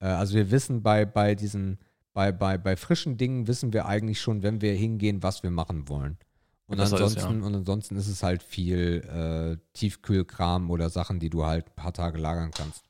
[0.00, 1.78] Äh, also wir wissen bei, bei diesen,
[2.12, 5.88] bei, bei, bei frischen Dingen wissen wir eigentlich schon, wenn wir hingehen, was wir machen
[5.88, 6.18] wollen.
[6.66, 11.44] Und Das ansonsten, und ansonsten ist es halt viel äh, Tiefkühlkram oder Sachen, die du
[11.44, 12.84] halt ein paar Tage lagern kannst.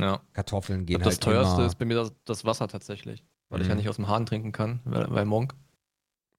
[0.00, 0.20] Ja.
[0.32, 3.60] Kartoffeln gehen glaub, das halt teuerste immer, ist bei mir das, das Wasser tatsächlich, weil
[3.60, 3.78] ich ja Mhm.
[3.80, 5.54] nicht aus dem Hahn trinken kann, weil, weil Monk.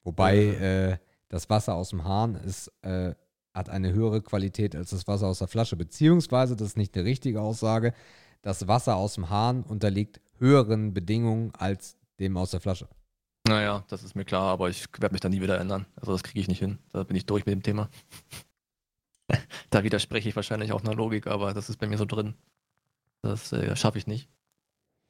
[0.04, 0.98] Wobei äh,
[1.30, 3.14] das Wasser aus dem Hahn ist, äh,
[3.54, 5.76] hat eine höhere Qualität als das Wasser aus der Flasche.
[5.76, 7.94] Beziehungsweise, das ist nicht eine richtige Aussage,
[8.42, 12.88] das Wasser aus dem Hahn unterliegt höheren Bedingungen als dem aus der Flasche.
[13.48, 15.86] Naja, das ist mir klar, aber ich werde mich da nie wieder ändern.
[15.96, 16.80] Also das kriege ich nicht hin.
[16.92, 17.90] Da bin ich durch mit dem Thema.
[19.70, 22.36] da widerspreche ich wahrscheinlich auch einer Logik, aber das ist bei mir so drin.
[23.22, 24.30] Das äh, schaffe ich nicht.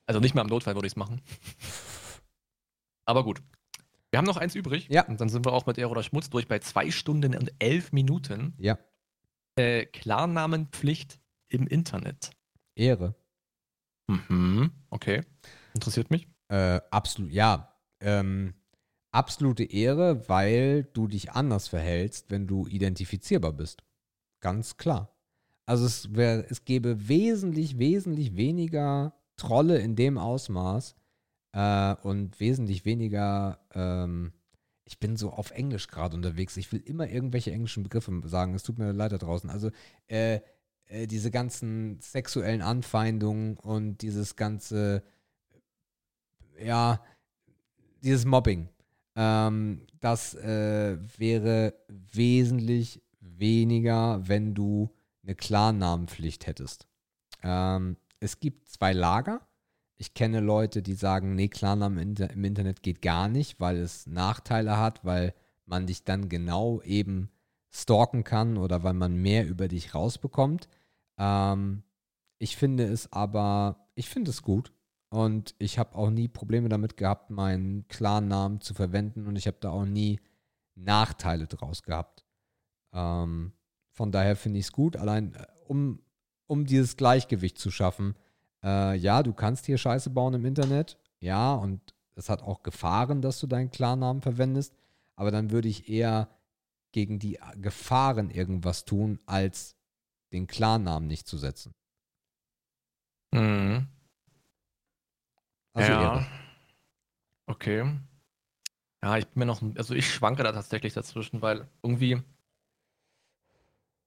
[0.08, 1.22] Also nicht mal im Notfall würde ich es machen.
[3.06, 3.42] Aber gut.
[4.12, 4.88] Wir haben noch eins übrig.
[4.90, 5.06] Ja.
[5.08, 7.92] Und dann sind wir auch mit Ehre oder Schmutz durch bei zwei Stunden und elf
[7.92, 8.54] Minuten.
[8.58, 8.78] Ja,
[9.56, 11.20] Äh, Klarnamenpflicht
[11.50, 12.32] im Internet.
[12.76, 13.16] Ehre.
[14.08, 14.72] Mhm.
[14.90, 15.22] Okay.
[15.74, 16.28] Interessiert mich.
[16.48, 17.76] Äh, absolut, ja.
[18.00, 18.54] Ähm,
[19.12, 23.84] absolute Ehre, weil du dich anders verhältst, wenn du identifizierbar bist.
[24.40, 25.16] Ganz klar.
[25.66, 30.96] Also es, wär, es gäbe wesentlich, wesentlich weniger Trolle in dem Ausmaß
[31.52, 34.34] äh, und wesentlich weniger, ähm,
[34.86, 36.58] ich bin so auf Englisch gerade unterwegs.
[36.58, 38.56] Ich will immer irgendwelche englischen Begriffe sagen.
[38.56, 39.50] Es tut mir leid da draußen.
[39.50, 39.72] Also
[40.08, 40.40] äh,
[40.90, 45.04] äh, diese ganzen sexuellen Anfeindungen und dieses ganze,
[46.60, 47.04] ja,
[48.04, 48.70] dieses Mobbing.
[49.16, 54.90] Ähm, das äh, wäre wesentlich weniger, wenn du
[55.24, 56.88] eine Klarnamenpflicht hättest.
[57.44, 59.42] Ähm, es gibt zwei Lager.
[60.02, 63.78] Ich kenne Leute, die sagen, nee, Klarnamen im Inter- im Internet geht gar nicht, weil
[63.78, 65.34] es Nachteile hat, weil
[65.66, 67.30] man dich dann genau eben
[67.70, 70.70] stalken kann oder weil man mehr über dich rausbekommt.
[71.18, 71.84] Ähm,
[72.38, 74.72] ich finde es aber, ich finde es gut.
[75.12, 79.58] Und ich habe auch nie Probleme damit gehabt, meinen Klarnamen zu verwenden und ich habe
[79.60, 80.20] da auch nie
[80.76, 82.26] Nachteile draus gehabt.
[82.94, 83.54] Ähm,
[83.92, 86.00] von daher finde ich es gut, allein äh, um,
[86.48, 88.16] um dieses Gleichgewicht zu schaffen.
[88.64, 93.22] Äh, ja, du kannst hier Scheiße bauen im Internet, ja, und es hat auch Gefahren,
[93.22, 94.76] dass du deinen Klarnamen verwendest,
[95.16, 96.30] aber dann würde ich eher
[96.92, 99.76] gegen die Gefahren irgendwas tun, als
[100.32, 101.74] den Klarnamen nicht zu setzen.
[103.32, 103.88] Mhm.
[105.74, 106.02] Also ja.
[106.02, 106.28] Ehre.
[107.46, 108.00] Okay.
[109.02, 112.22] Ja, ich bin mir noch, also ich schwanke da tatsächlich dazwischen, weil irgendwie,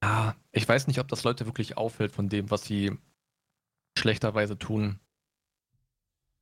[0.02, 2.98] ja, ich weiß nicht, ob das Leute wirklich auffällt von dem, was sie
[4.02, 4.98] schlechterweise tun.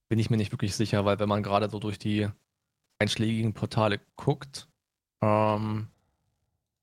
[0.09, 2.29] Bin ich mir nicht wirklich sicher, weil wenn man gerade so durch die
[2.99, 4.69] einschlägigen Portale guckt,
[5.23, 5.89] ähm,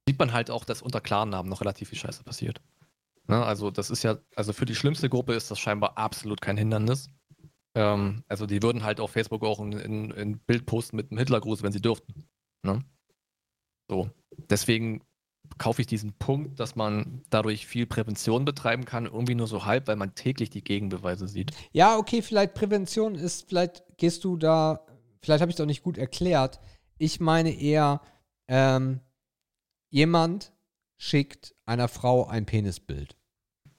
[0.08, 2.62] sieht man halt auch, dass unter Klarnamen noch relativ viel Scheiße passiert.
[3.28, 3.44] Ne?
[3.44, 7.10] Also das ist ja, also für die schlimmste Gruppe ist das scheinbar absolut kein Hindernis.
[7.76, 11.74] Ähm, also die würden halt auf Facebook auch ein Bild posten mit einem Hitlergruß, wenn
[11.74, 12.28] sie dürften.
[12.64, 12.84] Ne?
[13.90, 14.10] So.
[14.50, 15.02] Deswegen
[15.58, 19.88] kaufe ich diesen Punkt, dass man dadurch viel Prävention betreiben kann, irgendwie nur so halb,
[19.88, 21.52] weil man täglich die Gegenbeweise sieht.
[21.72, 24.86] Ja, okay, vielleicht Prävention ist, vielleicht gehst du da,
[25.22, 26.60] vielleicht habe ich es auch nicht gut erklärt.
[26.98, 28.02] Ich meine eher,
[28.48, 29.00] ähm,
[29.90, 30.54] jemand
[30.98, 33.16] schickt einer Frau ein Penisbild.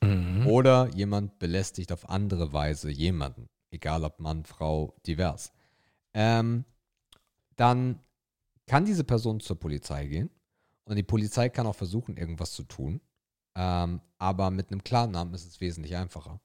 [0.02, 0.46] Mhm.
[0.46, 5.52] Oder jemand belästigt auf andere Weise jemanden, egal ob Mann, Frau, divers,
[6.14, 6.64] ähm,
[7.56, 8.00] dann
[8.66, 10.30] kann diese Person zur Polizei gehen
[10.88, 13.00] und die Polizei kann auch versuchen, irgendwas zu tun.
[13.56, 16.40] Ähm, aber mit einem Klarnamen ist es wesentlich einfacher.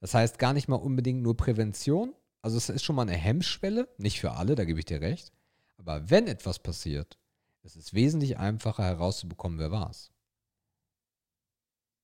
[0.00, 2.14] Das heißt gar nicht mal unbedingt nur Prävention.
[2.42, 5.32] Also es ist schon mal eine Hemmschwelle, nicht für alle, da gebe ich dir recht.
[5.78, 7.18] Aber wenn etwas passiert,
[7.64, 10.12] ist es wesentlich einfacher herauszubekommen, wer war es.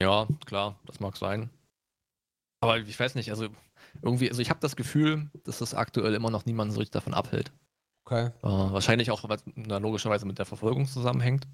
[0.02, 1.50] Ja, klar, das mag sein.
[2.60, 3.48] Aber ich weiß nicht, also
[4.02, 7.14] irgendwie, also ich habe das Gefühl, dass das aktuell immer noch niemanden so richtig davon
[7.14, 7.52] abhält.
[8.04, 8.26] Okay.
[8.26, 11.46] Äh, wahrscheinlich auch, weil es logischerweise mit der Verfolgung zusammenhängt,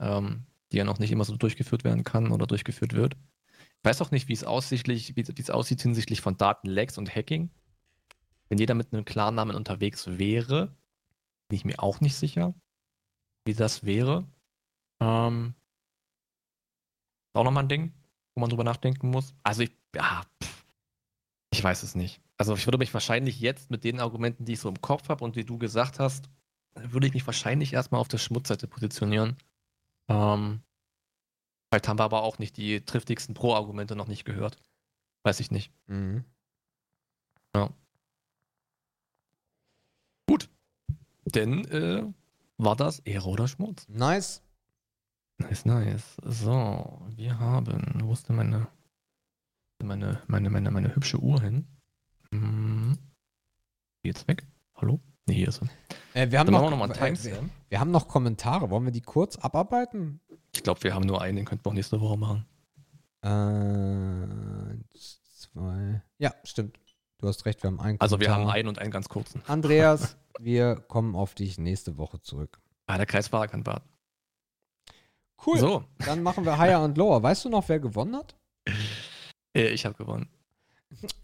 [0.00, 3.16] ähm, die ja noch nicht immer so durchgeführt werden kann oder durchgeführt wird.
[3.78, 7.50] Ich weiß auch nicht, wie es aussichtlich, wie es aussieht hinsichtlich von Datenlecks und Hacking.
[8.48, 10.76] Wenn jeder mit einem Klarnamen unterwegs wäre,
[11.48, 12.54] bin ich mir auch nicht sicher,
[13.44, 14.26] wie das wäre.
[15.00, 15.54] Ähm,
[17.32, 17.92] auch nochmal ein Ding,
[18.34, 19.34] wo man drüber nachdenken muss.
[19.42, 20.64] Also ich, ja, pff,
[21.52, 22.20] ich weiß es nicht.
[22.38, 25.24] Also ich würde mich wahrscheinlich jetzt mit den Argumenten, die ich so im Kopf habe
[25.24, 26.28] und die du gesagt hast,
[26.74, 29.36] würde ich mich wahrscheinlich erstmal auf der Schmutzseite positionieren.
[30.08, 30.62] Ähm,
[31.68, 34.56] vielleicht haben wir aber auch nicht die triftigsten Pro-Argumente noch nicht gehört.
[35.24, 35.72] Weiß ich nicht.
[35.86, 36.24] Mhm.
[41.36, 42.02] Denn äh,
[42.56, 43.86] war das Ehre oder Schmutz?
[43.88, 44.42] Nice.
[45.38, 46.16] Nice, nice.
[46.22, 48.00] So, wir haben.
[48.02, 48.68] Wo ist denn meine.
[49.82, 51.66] Meine, meine, meine, meine hübsche Uhr hin?
[52.32, 52.96] Hm.
[54.02, 54.46] Jetzt weg?
[54.76, 55.00] Hallo?
[55.26, 55.60] Ne, hier ist.
[56.14, 58.70] Äh, wir, haben noch, wir einen äh, wir, wir haben noch Kommentare.
[58.70, 60.20] Wollen wir die kurz abarbeiten?
[60.54, 62.46] Ich glaube, wir haben nur einen, den könnten wir auch nächste Woche machen.
[63.22, 66.02] Äh, zwei.
[66.18, 66.78] Ja, stimmt.
[67.18, 68.00] Du hast recht, wir haben einen.
[68.00, 68.54] Also wir haben Kommentar.
[68.56, 69.42] einen und einen ganz kurzen.
[69.46, 72.60] Andreas, wir kommen auf dich nächste Woche zurück.
[72.86, 73.88] Ah, der Kreisfahrer kann warten.
[75.44, 75.58] Cool.
[75.58, 77.22] So, Dann machen wir Higher und Lower.
[77.22, 78.36] Weißt du noch, wer gewonnen hat?
[79.54, 80.28] äh, ich habe gewonnen.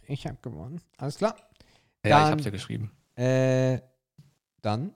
[0.07, 0.81] Ich habe gewonnen.
[0.99, 1.37] Alles klar.
[2.05, 2.91] Ja, ich Dann- hab's ja geschrieben.
[3.15, 3.81] Äh,
[4.63, 4.95] dann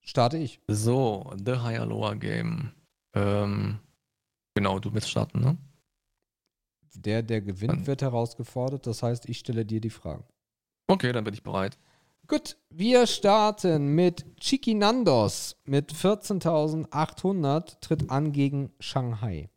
[0.00, 0.60] starte ich.
[0.68, 2.72] So, The Higher Lower Game.
[3.14, 3.80] Ähm,
[4.54, 5.58] genau, du willst starten, ne?
[6.94, 8.86] Der, der gewinnt, Dann- wird herausgefordert.
[8.86, 10.24] Das heißt, ich stelle dir die Fragen.
[10.88, 11.78] Okay, dann bin ich bereit.
[12.26, 19.48] Gut, wir starten mit Chiquinandos mit 14.800, tritt an gegen Shanghai.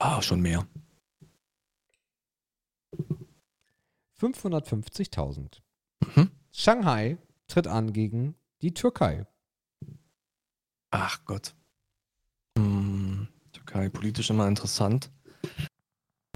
[0.00, 0.66] Ah, schon mehr.
[4.20, 5.60] 550.000.
[6.00, 6.30] Mhm.
[6.52, 9.26] Shanghai tritt an gegen die Türkei.
[10.90, 11.54] Ach Gott.
[12.56, 15.10] Hm, Türkei, politisch immer interessant.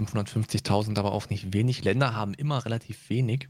[0.01, 1.83] 550.000, aber auch nicht wenig.
[1.83, 3.49] Länder haben immer relativ wenig.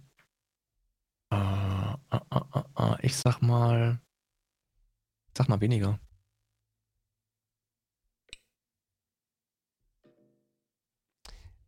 [1.31, 4.01] Ah, ah, ah, ich sag mal.
[5.27, 5.99] Ich sag mal weniger.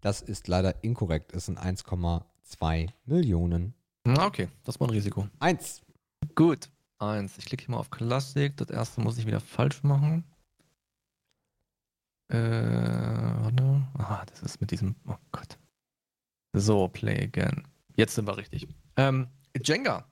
[0.02, 1.32] Das ist leider inkorrekt.
[1.34, 3.76] Es sind 1,2 Millionen.
[4.04, 5.28] Na, okay, das war ein Risiko.
[5.40, 5.82] Eins.
[6.36, 6.70] Gut.
[6.98, 7.38] Eins.
[7.38, 8.58] Ich klicke hier mal auf Klassik.
[8.58, 10.24] Das erste muss ich wieder falsch machen.
[12.30, 13.88] Äh, warte.
[13.94, 14.96] Ah, das ist mit diesem.
[15.08, 15.58] Oh Gott.
[16.54, 17.68] So, play again.
[17.96, 18.68] Jetzt sind wir richtig.
[18.98, 19.28] Ähm,
[19.64, 20.10] Jenga.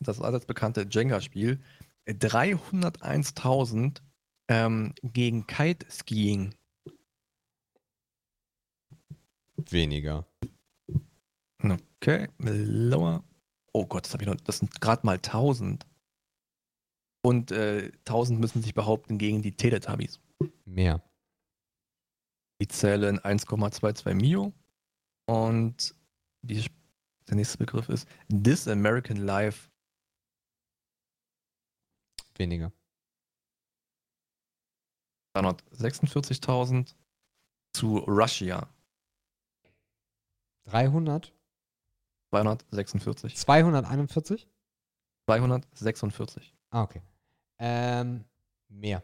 [0.00, 1.60] Das allseits bekannte Jenga-Spiel.
[2.08, 4.00] 301.000
[4.48, 6.54] ähm, gegen Kite-Skiing.
[9.56, 10.26] Weniger.
[11.72, 13.24] Okay, lower.
[13.72, 15.86] Oh Gott, das, hab ich noch, das sind gerade mal 1000.
[17.22, 20.20] Und äh, 1000 müssen sich behaupten gegen die Teletubbies.
[20.64, 21.02] Mehr.
[22.60, 24.52] Die zählen 1,22 Mio.
[25.26, 25.94] Und
[26.42, 26.64] die,
[27.28, 29.70] der nächste Begriff ist This American Life.
[32.36, 32.72] Weniger.
[35.36, 36.94] 346.000
[37.74, 38.68] zu Russia.
[40.64, 41.35] 300.
[42.30, 43.36] 246.
[43.36, 44.48] 241.
[45.28, 46.54] 246.
[46.70, 47.02] Ah, okay.
[47.58, 48.24] Ähm,
[48.68, 49.02] mehr.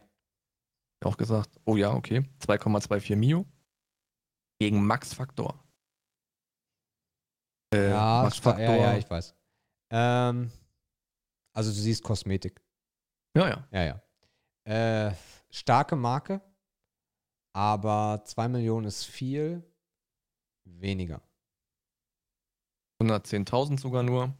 [1.05, 1.59] Auch gesagt.
[1.65, 2.20] Oh ja, okay.
[2.41, 3.44] 2,24 Mio.
[4.60, 5.59] Gegen Max Factor.
[7.75, 9.34] Äh, ja, Max sta- ja, ja, ich weiß.
[9.91, 10.52] Ähm,
[11.55, 12.62] also du siehst Kosmetik.
[13.36, 13.68] ja, ja.
[13.73, 15.09] Ja, ja.
[15.09, 15.15] Äh,
[15.51, 16.41] starke Marke,
[17.55, 19.68] aber 2 Millionen ist viel.
[20.65, 21.20] Weniger.
[23.02, 24.34] 110.000 sogar nur.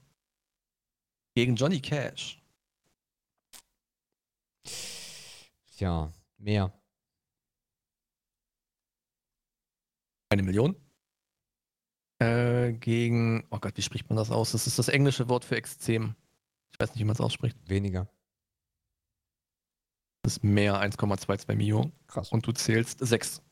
[1.34, 2.42] Gegen Johnny Cash.
[5.76, 6.73] Tja, mehr.
[10.31, 10.76] Eine Million.
[12.18, 14.52] Äh, gegen, oh Gott, wie spricht man das aus?
[14.52, 16.15] Das ist das englische Wort für extrem.
[16.73, 17.58] Ich weiß nicht, wie man es ausspricht.
[17.68, 18.08] Weniger.
[20.23, 21.91] Das ist mehr 1,22 Mio.
[22.07, 22.31] Krass.
[22.31, 23.42] Und du zählst 6.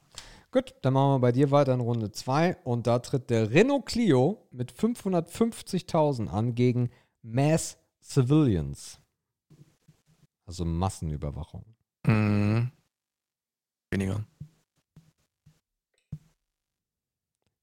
[0.52, 3.86] Gut, dann machen wir bei dir weiter in Runde 2 und da tritt der Renault
[3.86, 6.90] Clio mit 550.000 an gegen
[7.22, 9.00] Mass Civilians.
[10.46, 11.64] Also Massenüberwachung.
[12.04, 12.72] Mhm.
[13.90, 14.26] Weniger.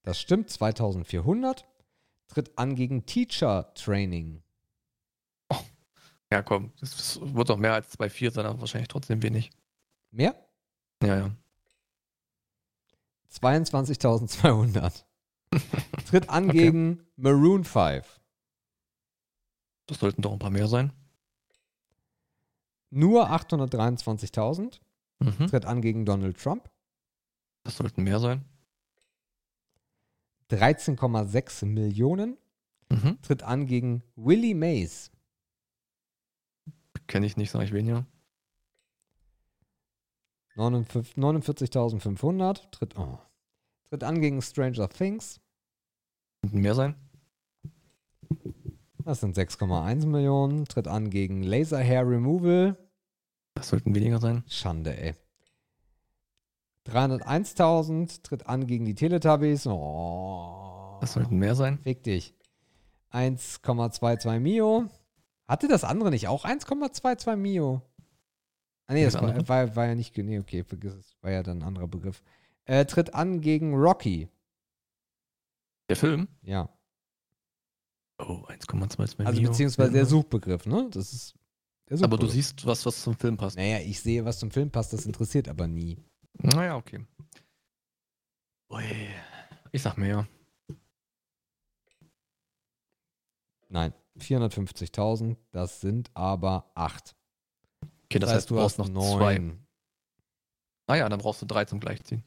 [0.03, 1.65] Das stimmt, 2400.
[2.27, 4.41] Tritt an gegen Teacher Training.
[6.31, 9.49] Ja, komm, das wird doch mehr als 2,4 sein, aber wahrscheinlich trotzdem wenig.
[10.11, 10.35] Mehr?
[11.01, 11.31] Ja, ja.
[13.33, 15.03] 22.200.
[16.09, 16.57] Tritt an Okay.
[16.57, 18.19] gegen Maroon 5.
[19.87, 20.91] Das sollten doch ein paar mehr sein.
[22.89, 24.79] Nur 823.000.
[25.19, 25.47] Mhm.
[25.47, 26.69] Tritt an gegen Donald Trump.
[27.63, 28.45] Das sollten mehr sein.
[30.51, 32.37] 13,6 Millionen.
[32.89, 33.21] Mhm.
[33.21, 35.11] Tritt an gegen Willie Mays.
[37.07, 38.05] Kenne ich nicht, sage ich weniger.
[40.57, 42.71] 49 49.500.
[42.71, 43.19] Tritt, oh.
[43.89, 45.39] Tritt an gegen Stranger Things.
[46.41, 46.95] Sollten mehr sein.
[49.05, 50.65] Das sind 6,1 Millionen.
[50.65, 52.75] Tritt an gegen Laser Hair Removal.
[53.53, 54.43] Das sollten weniger sein.
[54.47, 55.13] Schande, ey.
[56.87, 58.23] 301.000.
[58.23, 59.67] Tritt an gegen die Teletubbies.
[59.67, 60.97] Oh.
[61.01, 61.79] Das sollten mehr sein.
[61.83, 62.33] Fick dich.
[63.11, 64.89] 1,22 Mio.
[65.47, 67.81] Hatte das andere nicht auch 1,22 Mio?
[68.87, 70.17] Ah, nee, das Das war, war, war ja nicht.
[70.17, 71.17] Nee, okay, vergiss es.
[71.21, 72.23] War ja dann ein anderer Begriff.
[72.65, 74.29] Äh, tritt an gegen Rocky.
[75.89, 76.27] Der Film?
[76.41, 76.69] Ja.
[78.19, 79.49] Oh, 1,22 Also Mio.
[79.51, 80.05] beziehungsweise der Ja.
[80.07, 80.89] Suchbegriff, ne?
[80.91, 83.57] Das ist Aber du siehst was, was zum Film passt.
[83.57, 85.97] Naja, ich sehe, was zum Film passt, das interessiert aber nie.
[86.33, 87.05] Naja, okay.
[88.71, 88.83] Ui.
[89.71, 90.27] Ich sag mehr.
[93.69, 97.15] Nein, 450.000, das sind aber 8.
[98.09, 99.37] Okay, das, heißt, du brauchst noch zwei.
[99.37, 99.65] neun.
[100.87, 102.23] Ah ja, dann brauchst du drei zum Gleichziehen.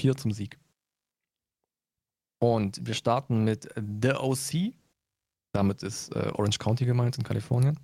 [0.00, 0.58] Vier zum Sieg.
[2.40, 4.74] Und wir starten mit The OC.
[5.52, 7.78] Damit ist äh, Orange County gemeint in Kalifornien.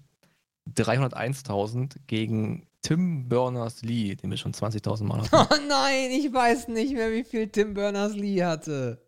[0.75, 5.31] 301.000 gegen Tim Berners-Lee, den wir schon 20.000 Mal hatten.
[5.55, 9.01] Oh nein, ich weiß nicht mehr, wie viel Tim Berners-Lee hatte.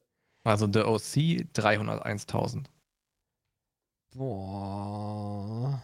[0.44, 2.65] Also The OC 301.000.
[4.15, 5.83] Boah.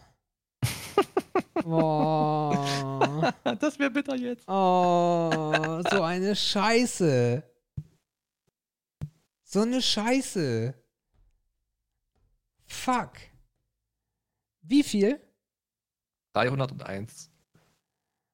[1.65, 3.33] Boah.
[3.61, 4.47] das wäre bitter jetzt.
[4.49, 7.43] Oh, so eine Scheiße.
[9.45, 10.75] So eine Scheiße.
[12.67, 13.12] Fuck.
[14.62, 15.20] Wie viel?
[16.35, 17.31] 301.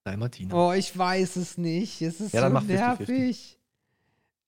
[0.03, 0.55] Dalmatiner.
[0.55, 2.03] Oh, ich weiß es nicht.
[2.03, 2.67] Es ist Ja, so mach 50-50.
[2.69, 3.61] nervig.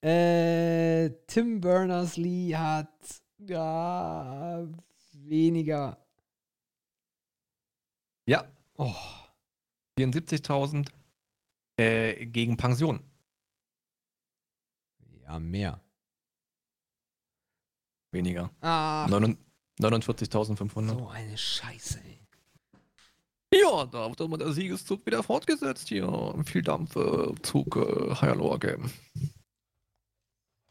[0.01, 2.89] Äh, Tim Berners-Lee hat
[3.39, 4.67] ja
[5.13, 5.97] weniger.
[8.25, 8.45] Ja,
[8.77, 8.95] Oh,
[9.99, 10.87] 74.000
[11.77, 13.01] äh, gegen Pension.
[15.23, 15.81] ja, mehr.
[18.11, 18.51] Weniger.
[18.61, 20.87] Ah, 49.500.
[20.87, 22.19] so eine Scheiße, ey.
[23.53, 26.35] Ja, da wird immer der Siegeszug wieder fortgesetzt hier.
[26.45, 28.91] Viel Dampf, äh, Zug, äh, Lower Game.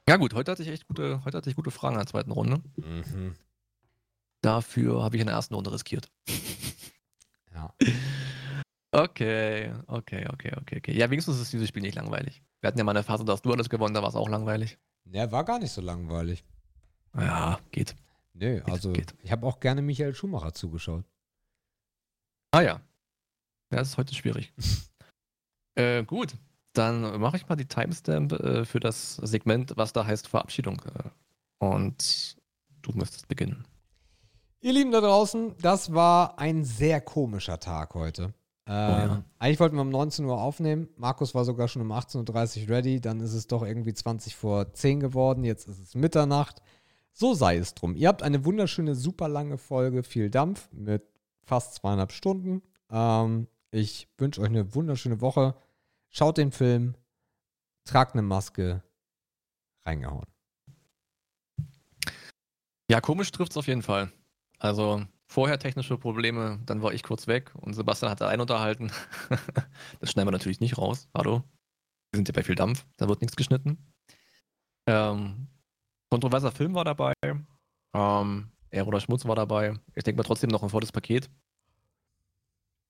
[0.08, 2.30] Ja gut, heute hatte ich echt gute, heute hatte ich gute Fragen in der zweiten
[2.30, 2.62] Runde.
[2.76, 3.34] Mhm.
[4.40, 6.10] Dafür habe ich in der ersten Runde riskiert.
[7.56, 7.74] Ja.
[8.92, 10.92] Okay, okay, okay, okay, okay.
[10.96, 12.42] Ja, wenigstens ist dieses Spiel nicht langweilig.
[12.60, 14.28] Wir hatten ja mal eine Phase, da hast du alles gewonnen, da war es auch
[14.28, 14.78] langweilig.
[15.04, 16.44] Der war gar nicht so langweilig.
[17.14, 17.94] Ja, geht.
[18.32, 19.14] Nö, also geht.
[19.22, 21.04] ich habe auch gerne Michael Schumacher zugeschaut.
[22.52, 22.80] Ah ja.
[23.70, 24.52] Ja, das ist heute schwierig.
[25.74, 26.36] äh, gut,
[26.72, 30.80] dann mache ich mal die Timestamp äh, für das Segment, was da heißt Verabschiedung.
[30.82, 31.10] Äh,
[31.58, 32.36] und
[32.82, 33.64] du müsstest beginnen.
[34.66, 38.34] Ihr Lieben da draußen, das war ein sehr komischer Tag heute.
[38.66, 38.72] Ähm,
[39.08, 39.24] ja.
[39.38, 40.88] Eigentlich wollten wir um 19 Uhr aufnehmen.
[40.96, 43.00] Markus war sogar schon um 18.30 Uhr ready.
[43.00, 45.44] Dann ist es doch irgendwie 20 vor 10 geworden.
[45.44, 46.62] Jetzt ist es Mitternacht.
[47.12, 47.94] So sei es drum.
[47.94, 51.04] Ihr habt eine wunderschöne, super lange Folge, viel Dampf mit
[51.44, 52.60] fast zweieinhalb Stunden.
[52.90, 55.54] Ähm, ich wünsche euch eine wunderschöne Woche.
[56.08, 56.96] Schaut den Film,
[57.84, 58.82] tragt eine Maske,
[59.84, 60.26] reingehauen.
[62.90, 64.10] Ja, komisch trifft es auf jeden Fall.
[64.58, 68.90] Also vorher technische Probleme, dann war ich kurz weg und Sebastian hatte einen unterhalten.
[70.00, 71.08] das schneiden wir natürlich nicht raus.
[71.14, 71.42] Hallo.
[72.12, 73.78] Wir sind ja bei viel Dampf, da wird nichts geschnitten.
[74.86, 75.48] Ähm,
[76.08, 77.14] kontroverser Film war dabei.
[77.94, 79.74] Ähm, er oder Schmutz war dabei.
[79.94, 81.28] Ich denke mal trotzdem noch ein volles Paket.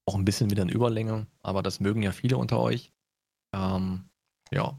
[0.05, 2.93] Auch ein bisschen wieder in Überlänge, aber das mögen ja viele unter euch.
[3.53, 4.09] Ähm,
[4.53, 4.78] ja.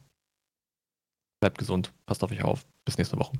[1.39, 2.65] Bleibt gesund, passt auf euch auf.
[2.85, 3.33] Bis nächste Woche.